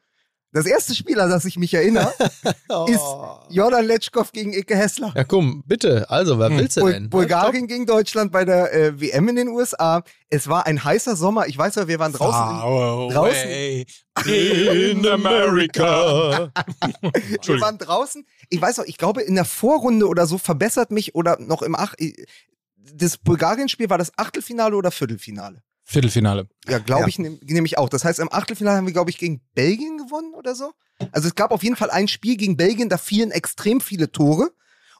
das 0.54 0.66
erste 0.66 0.96
Spiel, 0.96 1.20
an 1.20 1.30
das 1.30 1.44
ich 1.46 1.58
mich 1.58 1.74
erinnere, 1.74 2.14
ist 2.88 3.04
Jordan 3.50 3.86
Letschkow 3.86 4.32
gegen 4.32 4.54
Ike 4.54 4.76
Hessler. 4.76 5.12
Ja, 5.16 5.24
komm, 5.24 5.64
bitte. 5.66 6.10
Also, 6.10 6.40
wer 6.40 6.50
willst 6.52 6.78
du 6.78 6.82
Bul 6.82 6.94
denn? 6.94 7.10
Bulgarien 7.10 7.68
gegen 7.68 7.86
Deutschland 7.86 8.32
bei 8.32 8.46
der 8.46 8.74
äh, 8.74 9.02
WM 9.02 9.28
in 9.30 9.36
den 9.36 9.48
USA. 9.50 10.04
Es 10.30 10.48
war 10.48 10.66
ein 10.66 10.84
heißer 10.84 11.16
Sommer. 11.16 11.48
Ich 11.48 11.58
weiß 11.58 11.76
ja, 11.76 11.88
wir 11.88 12.00
waren 12.00 12.14
draußen. 12.14 12.40
in- 12.56 12.60
Far 12.60 13.10
draußen- 13.12 13.86
away 14.26 14.92
in 14.92 15.08
America. 15.08 16.52
Wir 17.46 17.62
waren 17.62 17.78
draußen. 17.78 18.26
Ich 18.50 18.62
weiß 18.62 18.80
auch, 18.80 18.86
ich 18.86 18.98
glaube, 18.98 19.22
in 19.24 19.36
der 19.36 19.46
Vorrunde 19.46 20.08
oder 20.08 20.26
so 20.28 20.38
verbessert 20.38 20.92
mich 20.92 21.16
oder 21.16 21.38
noch 21.40 21.62
im 21.64 21.76
Ach. 21.76 21.94
Das 22.94 23.18
Bulgarien-Spiel 23.18 23.90
war 23.90 23.98
das 23.98 24.12
Achtelfinale 24.18 24.76
oder 24.76 24.92
Viertelfinale? 24.92 25.62
Viertelfinale. 25.86 26.48
Ja, 26.68 26.80
glaube 26.80 27.02
Ja. 27.04 27.08
ich 27.08 27.20
nehm- 27.20 27.40
nämlich 27.44 27.78
auch. 27.78 27.90
Das 27.90 28.06
heißt, 28.06 28.20
im 28.20 28.32
Achtelfinale 28.32 28.78
haben 28.78 28.86
wir, 28.88 28.94
glaube 28.94 29.10
ich, 29.10 29.18
gegen 29.18 29.42
Belgien 29.54 29.98
gewonnen 29.98 30.34
oder 30.34 30.56
so. 30.56 30.72
Also 31.12 31.28
es 31.28 31.36
gab 31.36 31.52
auf 31.52 31.64
jeden 31.64 31.76
Fall 31.76 31.90
ein 31.92 32.08
Spiel 32.08 32.38
gegen 32.38 32.56
Belgien, 32.58 32.90
da 32.90 32.98
fielen 32.98 33.32
extrem 33.32 33.82
viele 33.82 34.12
Tore. 34.12 34.52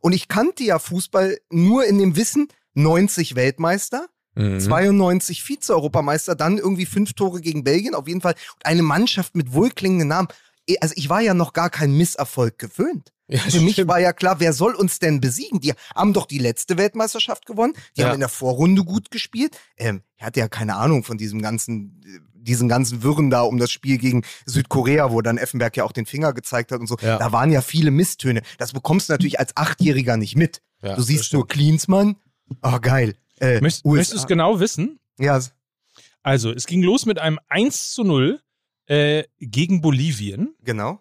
Und 0.02 0.12
ich 0.14 0.28
kannte 0.28 0.64
ja 0.64 0.80
Fußball 0.80 1.38
nur 1.50 1.86
in 1.86 1.98
dem 1.98 2.16
Wissen, 2.18 2.48
90 2.74 3.36
Weltmeister, 3.36 4.08
Mhm. 4.36 4.60
92 4.60 5.44
Vize-Europameister, 5.44 6.36
dann 6.36 6.58
irgendwie 6.58 6.86
fünf 6.88 7.14
Tore 7.14 7.40
gegen 7.40 7.64
Belgien, 7.64 7.94
auf 7.96 8.08
jeden 8.08 8.22
Fall. 8.22 8.34
Und 8.56 8.66
eine 8.66 8.82
Mannschaft 8.82 9.36
mit 9.36 9.54
wohlklingenden 9.54 10.08
Namen. 10.10 10.28
Eh, 10.68 10.76
Also 10.82 10.94
ich 10.98 11.08
war 11.10 11.22
ja 11.22 11.34
noch 11.34 11.54
gar 11.54 11.70
kein 11.70 11.96
Misserfolg 11.96 12.58
gewöhnt. 12.58 13.14
Ja, 13.34 13.40
Für 13.40 13.62
mich 13.62 13.74
stimmt. 13.74 13.88
war 13.90 14.00
ja 14.00 14.14
klar, 14.14 14.40
wer 14.40 14.54
soll 14.54 14.76
uns 14.76 15.00
denn 15.00 15.20
besiegen? 15.20 15.60
Die 15.60 15.74
haben 15.96 16.14
doch 16.14 16.28
die 16.28 16.38
letzte 16.38 16.78
Weltmeisterschaft 16.78 17.48
gewonnen. 17.48 17.74
Die 17.98 18.02
Ja. 18.02 18.08
haben 18.08 18.14
in 18.14 18.20
der 18.20 18.30
Vorrunde 18.30 18.84
gut 18.84 19.10
gespielt. 19.10 19.58
Ähm, 19.76 20.02
er 20.18 20.28
hatte 20.28 20.40
ja 20.40 20.48
keine 20.48 20.76
Ahnung 20.76 21.04
von 21.04 21.18
diesem 21.18 21.42
ganzen, 21.42 22.02
diesen 22.36 22.70
ganzen 22.70 23.02
Wirren 23.02 23.32
da 23.32 23.42
um 23.42 23.58
das 23.58 23.72
Spiel 23.72 23.98
gegen 23.98 24.24
Südkorea, 24.46 25.12
wo 25.12 25.22
dann 25.22 25.38
Effenberg 25.38 25.76
ja 25.78 25.84
auch 25.84 25.94
den 25.94 26.06
Finger 26.06 26.32
gezeigt 26.34 26.72
hat 26.72 26.80
und 26.80 26.86
so. 26.88 26.96
Ja. 27.02 27.18
Da 27.18 27.32
waren 27.32 27.52
ja 27.52 27.62
viele 27.62 27.90
Misstöne. 27.90 28.44
Das 28.60 28.72
bekommst 28.74 29.10
du 29.10 29.14
natürlich 29.14 29.40
als 29.40 29.58
Achtjähriger 29.58 30.16
nicht 30.18 30.36
mit. 30.36 30.62
Ja, 30.84 30.96
du 30.96 31.02
siehst 31.02 31.34
nur 31.34 31.48
Klinsmann. 31.48 32.18
Oh, 32.62 32.80
geil. 32.80 33.16
Äh, 33.40 33.62
Möchtest, 33.62 33.86
USA. 33.86 33.96
möchtest 33.96 34.14
du 34.14 34.18
es 34.18 34.28
genau 34.28 34.60
wissen? 34.60 35.00
Ja, 35.18 35.40
Also, 36.22 36.52
es 36.52 36.66
ging 36.68 36.84
los 36.84 37.06
mit 37.06 37.18
einem 37.20 37.40
1 37.50 37.92
zu 37.94 38.04
0 38.04 38.40
äh, 38.86 39.24
gegen 39.40 39.82
Bolivien. 39.82 40.54
genau. 40.64 41.00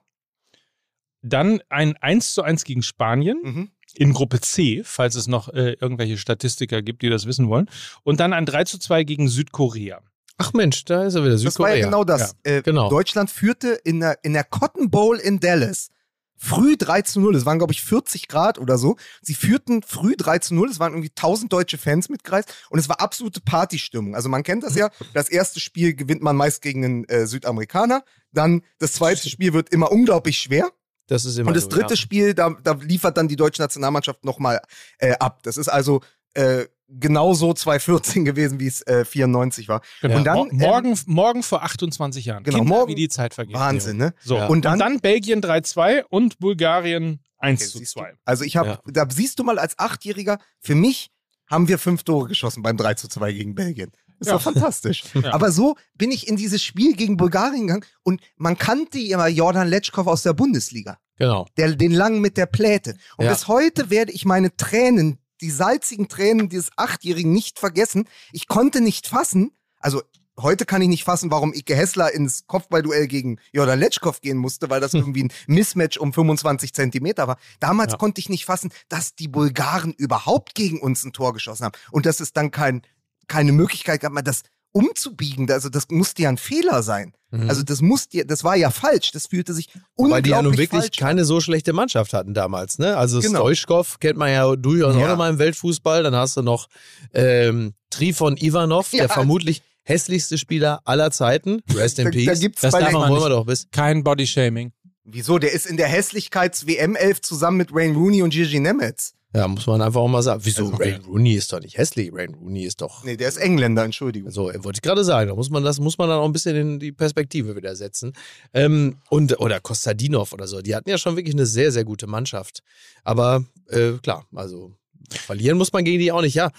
Dann 1.23 1.61
ein 1.69 1.97
1 1.97 2.35
zu 2.35 2.43
1 2.43 2.65
gegen 2.65 2.83
Spanien 2.83 3.41
Mhm. 3.43 3.71
in 3.95 4.13
Gruppe 4.13 4.41
C, 4.41 4.83
falls 4.85 5.15
es 5.15 5.27
noch 5.29 5.49
äh, 5.51 5.75
irgendwelche 5.81 6.19
Statistiker 6.19 6.83
gibt, 6.83 7.03
die 7.03 7.09
das 7.11 7.27
wissen 7.27 7.49
wollen. 7.49 7.69
Und 8.03 8.21
dann 8.21 8.33
ein 8.33 8.47
3 8.47 8.65
zu 8.65 8.79
2 8.79 9.05
gegen 9.05 9.29
Südkorea. 9.29 10.01
Ach 10.39 10.53
Mensch, 10.55 10.85
da 10.85 11.05
ist 11.05 11.15
er 11.15 11.23
wieder. 11.23 11.33
Das 11.35 11.45
war 11.45 11.51
Südkorea. 11.53 11.75
ja 11.77 11.85
genau 11.87 12.05
das. 12.05 12.35
Äh, 12.43 12.63
genau. 12.63 12.89
Deutschland 12.89 13.31
führte 13.31 13.69
in 13.85 14.01
der, 14.01 14.19
in 14.25 14.33
der 14.33 14.45
Cotton 14.45 14.91
Bowl 14.91 15.19
in 15.19 15.39
Dallas 15.41 15.89
früh 16.37 16.77
3 16.77 17.03
zu 17.03 17.21
0. 17.21 17.37
Es 17.37 17.47
waren, 17.47 17.59
glaube 17.59 17.73
ich, 17.73 17.83
40 17.83 18.27
Grad 18.27 18.59
oder 18.59 18.77
so. 18.77 18.97
Sie 19.21 19.35
führten 19.35 19.83
früh 19.85 20.17
3 20.17 20.39
zu 20.41 20.55
0. 20.57 20.71
Es 20.71 20.81
waren 20.81 20.93
irgendwie 20.93 21.11
1000 21.11 21.53
deutsche 21.53 21.79
Fans 21.79 22.09
mitgereist 22.09 22.53
und 22.71 22.81
es 22.81 22.89
war 22.89 23.01
absolute 23.01 23.41
Partystimmung. 23.43 24.17
Also 24.17 24.29
man 24.29 24.43
kennt 24.43 24.65
das 24.65 24.75
ja. 24.75 24.91
Das 25.15 25.29
erste 25.29 25.61
Spiel 25.61 25.95
gewinnt 25.95 26.23
man 26.23 26.35
meist 26.35 26.63
gegen 26.63 26.85
einen 26.85 27.05
äh, 27.05 27.27
Südamerikaner. 27.29 28.03
Dann 28.33 28.63
das 28.79 28.95
zweite 28.95 29.29
Spiel 29.29 29.53
wird 29.53 29.69
immer 29.69 29.93
unglaublich 29.93 30.39
schwer. 30.39 30.71
Das 31.09 31.25
ist 31.25 31.37
immer 31.39 31.49
Und 31.49 31.55
das 31.55 31.65
so, 31.65 31.71
dritte 31.71 31.95
ja. 31.95 31.97
Spiel, 31.97 32.35
da, 32.35 32.57
da 32.63 32.73
liefert 32.73 33.17
dann 33.17 33.29
die 33.29 33.37
deutsche 33.37 33.61
Nationalmannschaft 33.63 34.25
nochmal 34.25 34.61
äh, 34.99 35.15
ab. 35.19 35.43
Das 35.43 35.57
ist 35.57 35.69
also 35.69 36.01
äh, 36.35 36.67
genauso 36.89 37.53
2014 37.53 38.25
gewesen, 38.25 38.61
wie 38.61 38.67
es 38.67 38.83
äh, 38.87 39.05
94 39.05 39.69
war. 39.69 39.83
Genau. 40.01 40.17
Und 40.17 40.25
dann, 40.25 40.37
Mo- 40.39 40.49
morgen, 40.53 40.99
morgen 41.07 41.43
vor 41.43 41.63
28 41.63 42.25
Jahren. 42.25 42.45
Genau, 42.45 42.59
Kinder, 42.59 42.69
morgen- 42.69 42.91
wie 42.91 42.95
die 42.95 43.09
Zeit 43.09 43.35
vergeht. 43.35 43.55
Wahnsinn, 43.55 43.97
ne? 43.97 44.15
So, 44.23 44.37
Ja. 44.37 44.47
und, 44.47 44.65
dann, 44.65 44.75
und 44.75 44.79
dann 44.79 45.01
Belgien 45.01 45.41
3-2 45.43 46.05
und 46.09 46.39
Bulgarien 46.39 47.21
1 47.39 47.61
Okay, 47.61 47.71
zu 47.71 47.79
siehst 47.79 47.97
du? 47.97 48.01
2. 48.01 48.15
Also 48.25 48.45
ich 48.45 48.57
habe, 48.57 48.69
Ja. 48.69 48.81
da 48.87 49.07
siehst 49.11 49.39
du 49.39 49.45
mal 49.45 49.59
als 49.59 49.79
Achtjähriger, 49.79 50.39
für 50.61 50.75
mich 50.77 51.11
haben 51.51 51.69
wir 51.69 51.79
fünf 51.79 52.03
Tore 52.05 52.29
geschossen 52.29 52.63
beim 52.63 52.77
3 52.79 52.95
zu 52.95 53.09
2 53.09 53.33
gegen 53.33 53.55
Belgien. 53.55 53.91
Ist 54.23 54.29
Ja. 54.29 54.35
doch 54.35 54.43
fantastisch. 54.43 55.05
Ja. 55.15 55.35
Aber 55.35 55.53
so 55.53 55.77
bin 55.97 56.11
ich 56.11 56.27
in 56.29 56.37
dieses 56.37 56.63
Spiel 56.63 56.95
gegen 56.97 57.17
Bulgarien 57.17 57.67
gegangen 57.67 57.85
und 58.03 58.21
man 58.37 58.57
kannte 58.57 58.99
ja 58.99 59.27
Jordan 59.29 59.69
Letschkow 59.69 60.07
aus 60.07 60.23
der 60.23 60.33
Bundesliga. 60.33 60.99
Genau. 61.17 61.47
Der, 61.57 61.75
den 61.77 61.93
langen 61.93 62.21
mit 62.21 62.37
der 62.37 62.47
Pläte. 62.47 62.97
Und 63.17 63.27
Ja. 63.27 63.33
bis 63.33 63.47
heute 63.49 63.91
werde 63.91 64.13
ich 64.13 64.25
meine 64.25 64.57
Tränen, 64.57 65.19
die 65.41 65.51
salzigen 65.51 66.09
Tränen 66.09 66.49
dieses 66.49 66.71
Achtjährigen 66.77 67.33
nicht 67.33 67.59
vergessen. 67.59 68.09
Ich 68.33 68.49
konnte 68.49 68.81
nicht 68.81 69.07
fassen, 69.09 69.51
also 69.79 70.03
heute 70.41 70.65
kann 70.65 70.81
ich 70.83 70.89
nicht 70.89 71.05
fassen, 71.05 71.31
warum 71.31 71.53
Ike 71.53 71.77
Hessler 71.77 72.13
ins 72.15 72.47
Kopfballduell 72.47 73.07
gegen 73.07 73.39
Jordan 73.53 73.79
Letschkow 73.79 74.19
gehen 74.21 74.39
musste, 74.39 74.71
weil 74.71 74.81
das 74.81 74.95
irgendwie 74.95 75.25
ein 75.25 75.33
Mismatch 75.47 75.99
um 75.99 76.13
25 76.13 76.73
Zentimeter 76.73 77.29
war. 77.29 77.37
Damals 77.61 77.93
Ja. 77.93 77.99
konnte 77.99 78.21
ich 78.21 78.29
nicht 78.31 78.47
fassen, 78.47 78.73
dass 78.89 79.15
die 79.15 79.29
Bulgaren 79.29 79.93
überhaupt 79.93 80.55
gegen 80.55 80.81
uns 80.81 81.05
ein 81.05 81.13
Tor 81.13 81.35
geschossen 81.35 81.65
haben. 81.67 81.79
Und 81.91 82.07
dass 82.07 82.21
es 82.21 82.33
dann 82.33 82.51
kein, 82.51 82.83
keine 83.29 83.53
Möglichkeit 83.53 84.01
gab, 84.01 84.13
mal 84.13 84.23
das 84.23 84.43
umzubiegen. 84.75 85.51
Also 85.51 85.69
das 85.69 85.85
musste 85.91 86.23
ja 86.23 86.29
ein 86.31 86.39
Fehler 86.39 86.83
sein. 86.83 87.13
Mhm. 87.31 87.49
Also 87.49 87.63
das 87.63 87.83
musste, 87.83 88.25
das 88.25 88.43
war 88.43 88.57
ja 88.57 88.71
falsch. 88.71 89.11
Das 89.13 89.27
fühlte 89.27 89.53
sich 89.53 89.69
unglaublich 89.97 90.13
Weil 90.15 90.23
die 90.23 90.31
ja 90.31 90.43
nun 90.43 90.57
wirklich 90.57 90.91
keine 90.93 91.25
so 91.27 91.41
schlechte 91.41 91.73
Mannschaft 91.75 92.13
hatten 92.15 92.33
damals, 92.35 92.79
ne? 92.79 92.97
Also 92.97 93.21
Genau. 93.21 93.41
Stoichkov 93.41 94.01
kennt 94.01 94.17
man 94.19 94.31
ja 94.31 94.57
durchaus 94.57 94.97
Ja. 94.97 95.05
auch 95.05 95.09
nochmal 95.09 95.31
im 95.31 95.39
Weltfußball. 95.39 96.03
Dann 96.03 96.15
hast 96.15 96.37
du 96.39 96.43
noch 96.43 96.69
ähm, 97.13 97.75
Trifon 97.91 98.37
Ivanov, 98.39 98.93
Ja. 98.93 99.01
der 99.01 99.09
vermutlich 99.11 99.63
hässlichste 99.85 100.39
Spieler 100.39 100.81
aller 100.85 101.11
Zeiten. 101.11 101.61
Rest 101.75 101.99
in 101.99 102.07
Da, 102.07 102.11
Peace. 102.11 102.27
da 102.27 102.35
gibt's 102.35 102.61
Das 102.63 102.73
darf 102.73 102.93
man 102.93 103.11
wollen 103.11 103.23
wir 103.23 103.29
doch 103.29 103.45
bis. 103.47 103.67
Kein 103.73 104.03
Bodyshaming. 104.05 104.73
Wieso? 105.05 105.39
Der 105.39 105.53
ist 105.53 105.67
in 105.67 105.77
der 105.77 105.89
Hässlichkeits-WM-Elf 105.89 107.21
zusammen 107.21 107.57
mit 107.59 107.75
Wayne 107.75 107.95
Rooney 107.95 108.23
und 108.23 108.31
Gigi 108.31 108.61
Nemetz. 108.61 109.13
Ja, 109.35 109.49
muss 109.49 109.67
man 109.67 109.81
einfach 109.81 110.01
auch 110.01 110.09
mal 110.09 110.23
sagen. 110.23 110.43
Wieso? 110.45 110.65
Also, 110.67 110.77
Rain 110.77 111.01
Rooney 111.07 111.35
ist 111.35 111.53
doch 111.53 111.61
nicht 111.61 111.79
hässlich. 111.79 112.11
Rain 112.13 112.35
Rooney 112.35 112.65
ist 112.65 112.83
doch. 112.83 113.03
Nee, 113.03 113.17
der 113.17 113.29
ist 113.29 113.39
Engländer, 113.39 113.83
Entschuldigung. 113.85 114.31
So, 114.31 114.45
wollte 114.45 114.77
ich 114.77 114.83
gerade 114.83 115.05
sagen, 115.05 115.29
da 115.29 115.35
muss 115.35 115.49
man 115.49 115.65
das 115.65 115.81
muss 115.81 115.97
man 115.97 116.11
dann 116.11 116.19
auch 116.19 116.27
ein 116.27 116.33
bisschen 116.33 116.55
in 116.55 116.79
die 116.79 116.93
Perspektive 116.93 117.57
wieder 117.57 117.75
setzen. 117.75 118.13
Ähm, 118.53 118.99
und 119.09 119.39
oder 119.41 119.61
Kostadinov 119.61 120.33
oder 120.35 120.47
so, 120.47 120.61
die 120.61 120.75
hatten 120.75 120.91
ja 120.91 120.99
schon 120.99 121.17
wirklich 121.17 121.35
eine 121.35 121.47
sehr 121.47 121.73
sehr 121.73 121.85
gute 121.85 122.07
Mannschaft. 122.07 122.63
Aber 123.05 123.45
äh, 123.69 123.93
klar, 124.03 124.27
also 124.35 124.75
verlieren 125.11 125.57
muss 125.57 125.73
man 125.73 125.85
gegen 125.85 125.99
die 125.99 126.13
auch 126.13 126.23
nicht, 126.23 126.35
ja. 126.35 126.51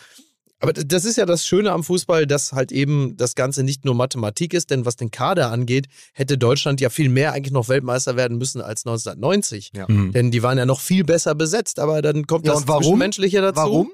Aber 0.63 0.71
das 0.71 1.03
ist 1.03 1.17
ja 1.17 1.25
das 1.25 1.45
Schöne 1.45 1.73
am 1.73 1.83
Fußball, 1.83 2.25
dass 2.25 2.53
halt 2.53 2.71
eben 2.71 3.17
das 3.17 3.35
Ganze 3.35 3.63
nicht 3.63 3.83
nur 3.83 3.95
Mathematik 3.95 4.53
ist, 4.53 4.69
denn 4.71 4.85
was 4.85 4.95
den 4.95 5.11
Kader 5.11 5.51
angeht, 5.51 5.87
hätte 6.13 6.37
Deutschland 6.37 6.79
ja 6.79 6.89
viel 6.89 7.09
mehr 7.09 7.33
eigentlich 7.33 7.51
noch 7.51 7.67
Weltmeister 7.67 8.15
werden 8.15 8.37
müssen 8.37 8.61
als 8.61 8.85
1990. 8.85 9.71
Ja. 9.75 9.85
Mhm. 9.89 10.13
Denn 10.13 10.31
die 10.31 10.41
waren 10.41 10.57
ja 10.57 10.65
noch 10.65 10.79
viel 10.79 11.03
besser 11.03 11.35
besetzt, 11.35 11.79
aber 11.79 12.01
dann 12.01 12.27
kommt 12.27 12.45
Ja, 12.47 12.53
das 12.53 12.61
und 12.61 12.67
warum? 12.69 12.83
Zwischenmenschliche 12.83 13.41
dazu. 13.41 13.57
Warum? 13.57 13.91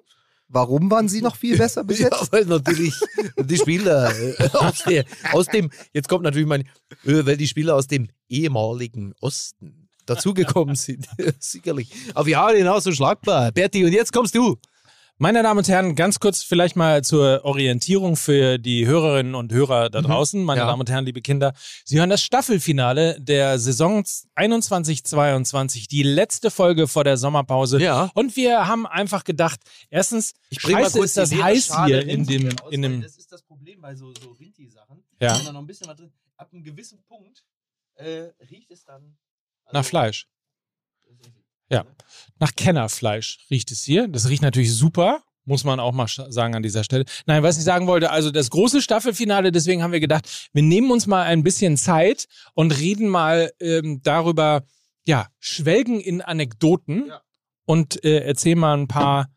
Warum 0.48 0.92
waren 0.92 1.10
sie 1.10 1.22
noch 1.24 1.36
viel 1.36 1.58
besser 1.58 1.82
Ja, 1.82 1.88
besetzt? 1.88 2.32
weil 2.32 2.46
natürlich 2.46 2.94
die 3.40 3.58
Spieler 3.58 4.12
äh, 4.16 4.50
aus, 4.54 4.84
der, 4.88 5.06
aus 5.32 5.48
dem, 5.48 5.72
jetzt 5.92 6.08
kommt 6.08 6.24
natürlich 6.24 6.48
mein, 6.48 6.62
äh, 7.04 7.26
weil 7.26 7.38
die 7.38 7.48
Spieler 7.48 7.76
aus 7.76 7.88
dem 7.88 8.10
ehemaligen 8.30 9.14
Osten 9.22 9.90
dazugekommen 10.06 10.76
sind. 10.76 11.08
Sicherlich. 11.40 11.92
Aber 12.14 12.28
wir 12.28 12.38
haben 12.38 12.56
hinaus 12.56 12.84
so 12.84 12.92
schlagbar. 12.92 13.52
Berti, 13.52 13.84
und 13.86 13.92
jetzt 13.92 14.14
kommst 14.14 14.36
du. 14.36 14.58
Meine 15.22 15.44
Damen 15.44 15.58
und 15.58 15.68
Herren, 15.68 15.96
ganz 15.96 16.22
kurz 16.22 16.44
vielleicht 16.44 16.78
mal 16.78 17.04
zur 17.04 17.44
Orientierung 17.44 18.16
für 18.16 18.58
die 18.58 18.88
Hörerinnen 18.88 19.36
und 19.36 19.52
Hörer 19.52 19.90
da 19.90 20.00
draußen. 20.02 20.42
Meine 20.42 20.62
Ja. 20.62 20.68
Damen 20.68 20.80
und 20.80 20.90
Herren, 20.90 21.04
liebe 21.04 21.22
Kinder, 21.22 21.52
Sie 21.84 22.00
hören 22.00 22.10
das 22.10 22.24
Staffelfinale 22.24 23.20
der 23.20 23.60
Saison 23.60 24.06
21-22, 24.38 25.90
die 25.90 26.04
letzte 26.04 26.50
Folge 26.50 26.88
vor 26.88 27.04
der 27.04 27.18
Sommerpause. 27.18 27.82
Ja. 27.82 28.10
Und 28.14 28.38
wir 28.38 28.66
haben 28.66 28.88
einfach 28.88 29.26
gedacht, 29.26 29.60
erstens, 29.90 30.36
Ich 30.52 30.62
scheiße 30.62 31.04
ist 31.04 31.18
das 31.18 31.32
leere 31.32 31.44
heiß 31.44 31.66
Schale 31.66 31.98
hier 32.02 32.08
in 32.08 32.26
dem, 32.26 32.50
in 32.72 32.82
dem, 32.82 33.02
Das 33.02 33.18
ist 33.18 33.30
das 33.30 33.44
Problem 33.44 33.82
bei 33.82 33.96
so, 33.96 34.14
so 34.14 34.32
Rinti-Sachen. 34.40 35.04
Ja. 35.20 35.38
Wenn 35.38 35.48
da 35.48 35.52
noch 35.52 35.60
ein 35.60 35.68
bisschen 35.68 35.88
was 35.88 35.98
drin, 35.98 36.14
ab 36.38 36.48
einem 36.54 36.64
gewissen 36.64 37.04
Punkt 37.10 37.44
äh, 37.96 38.30
riecht 38.50 38.72
es 38.72 38.86
dann 38.86 39.18
nach 39.74 39.84
Fleisch. 39.84 40.28
Ja. 41.70 41.86
Nach 42.40 42.52
Kennerfleisch 42.56 43.40
riecht 43.50 43.72
es 43.72 43.84
hier. 43.84 44.08
Das 44.08 44.30
riecht 44.30 44.42
natürlich 44.42 44.74
super, 44.74 45.22
muss 45.46 45.64
man 45.64 45.80
auch 45.80 45.92
mal 45.92 46.08
sagen 46.08 46.56
an 46.56 46.64
dieser 46.64 46.84
Stelle. 46.84 47.06
Nein, 47.26 47.44
was 47.44 47.58
ich 47.58 47.64
sagen 47.64 47.88
wollte, 47.88 48.12
also 48.12 48.32
das 48.32 48.50
große 48.50 48.82
Staffelfinale, 48.82 49.52
deswegen 49.52 49.84
haben 49.84 49.92
wir 49.92 50.00
gedacht, 50.00 50.50
wir 50.54 50.64
nehmen 50.64 50.92
uns 50.92 51.06
mal 51.08 51.24
ein 51.24 51.44
bisschen 51.44 51.78
Zeit 51.78 52.28
und 52.54 52.78
reden 52.80 53.08
mal 53.08 53.52
ähm, 53.60 54.02
darüber, 54.04 54.64
ja, 55.06 55.28
schwelgen 55.40 56.00
in 56.00 56.22
Anekdoten 56.22 57.08
Ja. 57.08 57.22
und 57.66 58.04
äh, 58.04 58.20
erzählen 58.20 58.60
mal 58.60 58.78
ein 58.78 58.88
paar 58.88 59.30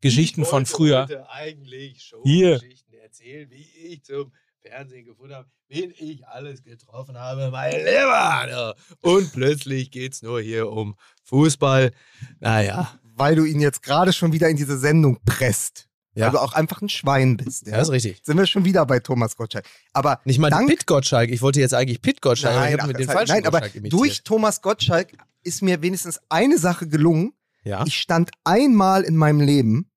Geschichten 0.00 0.44
von 0.44 0.66
früher. 0.66 1.26
eigentlich 1.30 2.12
Hier. 2.24 2.58
Geschichten 2.60 2.94
erzählen, 2.94 3.50
wie 3.50 3.66
ich 3.88 4.04
zum 4.04 4.32
Fernsehen 4.66 5.04
gefunden 5.04 5.34
habe, 5.34 5.48
wen 5.68 5.92
ich 5.98 6.26
alles 6.26 6.62
getroffen 6.62 7.18
habe, 7.18 7.50
mein 7.50 7.72
Lieber. 7.72 8.74
Und 9.02 9.32
plötzlich 9.32 9.90
geht's 9.90 10.22
nur 10.22 10.40
hier 10.40 10.70
um 10.70 10.96
Fußball. 11.24 11.92
Naja, 12.40 12.98
Weil 13.02 13.36
du 13.36 13.44
ihn 13.44 13.60
jetzt 13.60 13.82
gerade 13.82 14.12
schon 14.12 14.32
wieder 14.32 14.48
in 14.48 14.56
diese 14.56 14.78
Sendung 14.78 15.18
presst. 15.24 15.88
Ja. 16.14 16.26
Weil 16.26 16.32
du 16.32 16.38
auch 16.38 16.52
einfach 16.54 16.80
ein 16.80 16.88
Schwein 16.88 17.36
bist. 17.36 17.66
Ja? 17.66 17.76
das 17.76 17.88
ist 17.88 17.92
richtig. 17.92 18.20
Sind 18.24 18.38
wir 18.38 18.46
schon 18.46 18.64
wieder 18.64 18.86
bei 18.86 19.00
Thomas 19.00 19.36
Gottschalk. 19.36 19.66
Aber 19.92 20.20
Nicht 20.24 20.38
mal 20.38 20.48
dank, 20.48 20.68
Pit 20.68 20.86
Gottschalk. 20.86 21.30
Ich 21.30 21.42
wollte 21.42 21.60
jetzt 21.60 21.74
eigentlich 21.74 22.00
Pit 22.00 22.22
Gottschalk, 22.22 22.54
aber 22.56 22.64
ich 22.66 22.76
nein, 22.76 22.82
habe 22.82 22.98
mit 22.98 23.10
falschen 23.10 23.32
nein, 23.34 23.46
aber 23.46 23.66
imitiert. 23.66 23.92
durch 23.92 24.22
Thomas 24.22 24.62
Gottschalk 24.62 25.12
ist 25.42 25.60
mir 25.62 25.82
wenigstens 25.82 26.20
eine 26.28 26.56
Sache 26.58 26.88
gelungen. 26.88 27.34
ja. 27.64 27.84
Ich 27.84 27.96
stand 27.98 28.30
einmal 28.44 29.02
in 29.02 29.16
meinem 29.16 29.40
Leben 29.40 29.90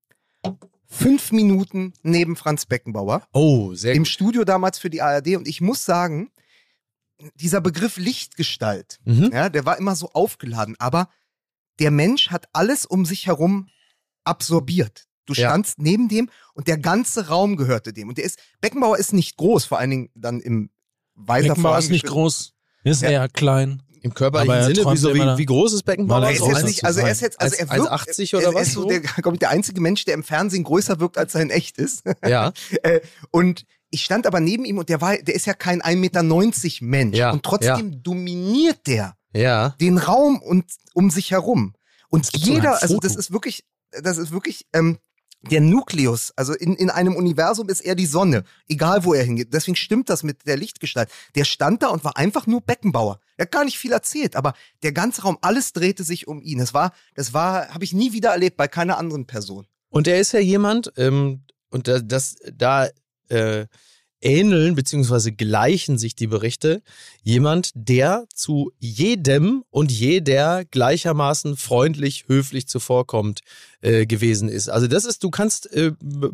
fünf 0.90 1.32
Minuten 1.32 1.94
neben 2.04 2.36
Franz 2.36 2.66
Beckenbauer 2.66 3.28
Oh, 3.34 3.74
sehr 3.74 3.94
im 3.94 4.04
gut. 4.04 4.08
Studio 4.08 4.44
damals 4.46 4.80
für 4.80 4.90
die 4.90 5.02
ARD 5.02 5.36
und 5.36 5.48
ich 5.48 5.62
muss 5.62 5.84
sagen, 5.86 6.32
dieser 7.36 7.62
Begriff 7.62 7.98
Lichtgestalt, 7.98 9.00
Mhm. 9.06 9.32
ja, 9.34 9.50
der 9.50 9.66
war 9.66 9.78
immer 9.78 9.96
so 9.96 10.10
aufgeladen, 10.14 10.76
aber 10.80 11.10
der 11.80 11.92
Mensch 11.92 12.30
hat 12.30 12.48
alles 12.54 12.86
um 12.86 13.06
sich 13.06 13.28
herum 13.28 13.70
absorbiert. 14.24 15.06
Du 15.26 15.34
Ja. 15.34 15.50
standst 15.50 15.80
neben 15.80 16.08
dem 16.08 16.30
und 16.54 16.68
der 16.68 16.78
ganze 16.78 17.28
Raum 17.28 17.58
gehörte 17.58 17.92
dem. 17.92 18.08
Und 18.08 18.18
der 18.18 18.26
ist, 18.26 18.40
Beckenbauer 18.62 18.98
ist 18.98 19.14
nicht 19.14 19.36
groß, 19.38 19.66
vor 19.66 19.78
allen 19.80 19.90
Dingen 19.90 20.10
dann 20.16 20.40
im 20.40 20.70
weiter 21.16 21.50
Beckenbauer 21.50 21.80
ist 21.80 21.90
nicht 21.90 22.06
groß. 22.06 22.54
Ist 22.84 23.02
Ja. 23.02 23.10
eher 23.10 23.30
klein. 23.30 23.84
Im 24.02 24.14
körperlichen 24.14 24.52
Aber 24.52 24.60
er 24.60 24.76
Sinne, 24.76 24.86
wieso, 24.91 25.10
immer 25.10 25.34
wie, 25.36 25.39
wie 25.39 25.45
groß 25.45 25.74
ist 25.74 25.84
Beckenbauer? 25.84 26.24
Er 26.24 26.32
ist 26.32 26.39
so 26.39 26.48
jetzt 26.48 26.56
alt 26.58 26.66
nicht, 26.66 26.86
also 26.86 27.00
er 27.00 27.12
ist 27.12 27.22
jetzt, 27.22 27.39
also 27.41 27.56
er 27.56 27.68
1,80 27.68 28.18
wirkt, 28.18 28.34
oder 28.34 28.43
er, 28.43 28.54
was 28.54 28.56
Er 28.56 28.62
ist 28.62 28.74
so 28.74 28.82
so? 28.84 28.89
der, 28.89 29.00
glaube 29.00 29.36
ich, 29.36 29.39
der 29.39 29.50
einzige 29.50 29.82
Mensch, 29.82 30.06
der 30.06 30.14
im 30.14 30.24
Fernsehen 30.24 30.64
größer 30.64 31.00
wirkt, 31.00 31.18
als 31.18 31.36
er 31.36 31.41
in 31.41 31.50
echt 31.50 31.78
ist. 31.78 32.04
Ja, 32.26 32.52
Äh, 32.84 33.00
und 33.32 33.66
ich 33.89 34.04
stand 34.04 34.28
aber 34.28 34.39
neben 34.39 34.66
ihm 34.66 34.78
und 34.78 34.89
der 34.89 35.02
war, 35.02 35.18
der 35.18 35.34
ist 35.34 35.45
ja 35.45 35.54
kein 35.54 35.82
1,90 35.82 35.95
Meter 35.95 36.86
Mensch. 36.86 37.18
Ja, 37.18 37.32
und 37.32 37.43
trotzdem 37.43 38.04
dominiert 38.04 38.86
der 38.86 39.16
ja. 39.34 39.70
den 39.82 39.98
Raum 39.98 40.41
und 40.41 40.66
um 40.93 41.10
sich 41.10 41.32
herum. 41.32 41.74
Und 42.10 42.30
jeder, 42.36 42.82
also 42.82 43.00
das 43.00 43.16
ist 43.16 43.32
wirklich, 43.32 43.66
das 43.91 44.18
ist 44.18 44.32
wirklich 44.32 44.68
ähm, 44.74 44.98
der 45.42 45.62
Nukleus. 45.62 46.34
Also 46.36 46.54
in, 46.54 46.76
in 46.76 46.90
einem 46.90 47.16
Universum 47.16 47.70
ist 47.70 47.82
er 47.82 47.96
die 47.96 48.06
Sonne, 48.06 48.44
egal 48.68 49.04
wo 49.04 49.14
er 49.14 49.24
hingeht. 49.24 49.54
Deswegen 49.54 49.76
stimmt 49.76 50.10
das 50.10 50.24
mit 50.24 50.46
der 50.48 50.58
Lichtgestalt. 50.58 51.10
Der 51.36 51.46
stand 51.46 51.84
da 51.84 51.88
und 51.88 52.04
war 52.04 52.18
einfach 52.18 52.48
nur 52.48 52.62
Beckenbauer. 52.62 53.20
Er 53.38 53.44
hat 53.44 53.52
gar 53.52 53.66
nicht 53.66 53.78
viel 53.78 53.92
erzählt, 53.92 54.36
aber 54.36 54.54
der 54.84 54.92
ganze 54.92 55.22
Raum, 55.22 55.38
alles 55.42 55.74
drehte 55.74 56.04
sich 56.04 56.28
um 56.28 56.42
ihn. 56.42 56.60
Das 56.60 56.74
war, 56.74 56.92
das 57.16 57.34
war, 57.34 57.70
habe 57.70 57.84
ich 57.84 57.94
nie 57.94 58.14
wieder 58.14 58.32
erlebt 58.32 58.58
bei 58.58 58.68
keiner 58.68 58.98
anderen 58.98 59.26
Person. 59.26 59.68
Und 59.90 60.08
er 60.08 60.20
ist 60.20 60.34
ja 60.34 60.40
jemand, 60.40 60.92
ähm, 60.98 61.44
und 61.70 61.88
da, 61.88 62.00
das, 62.00 62.36
da 62.54 62.90
äh, 63.30 63.68
ähneln 64.22 64.76
beziehungsweise 64.76 65.32
gleichen 65.32 65.97
sich 65.97 66.15
die 66.15 66.28
Berichte, 66.28 66.82
jemand, 67.24 67.72
der 67.76 68.26
zu 68.34 68.72
jedem 68.80 69.63
und 69.70 69.91
jeder 69.91 70.65
gleichermaßen 70.65 71.57
freundlich, 71.57 72.26
höflich 72.28 72.68
zuvorkommt 72.68 73.41
äh, 73.82 74.05
gewesen 74.05 74.49
ist. 74.49 74.70
Also 74.70 74.88
das 74.88 75.05
ist, 75.05 75.24
du 75.24 75.30
kannst, 75.30 75.72
äh, 75.74 75.91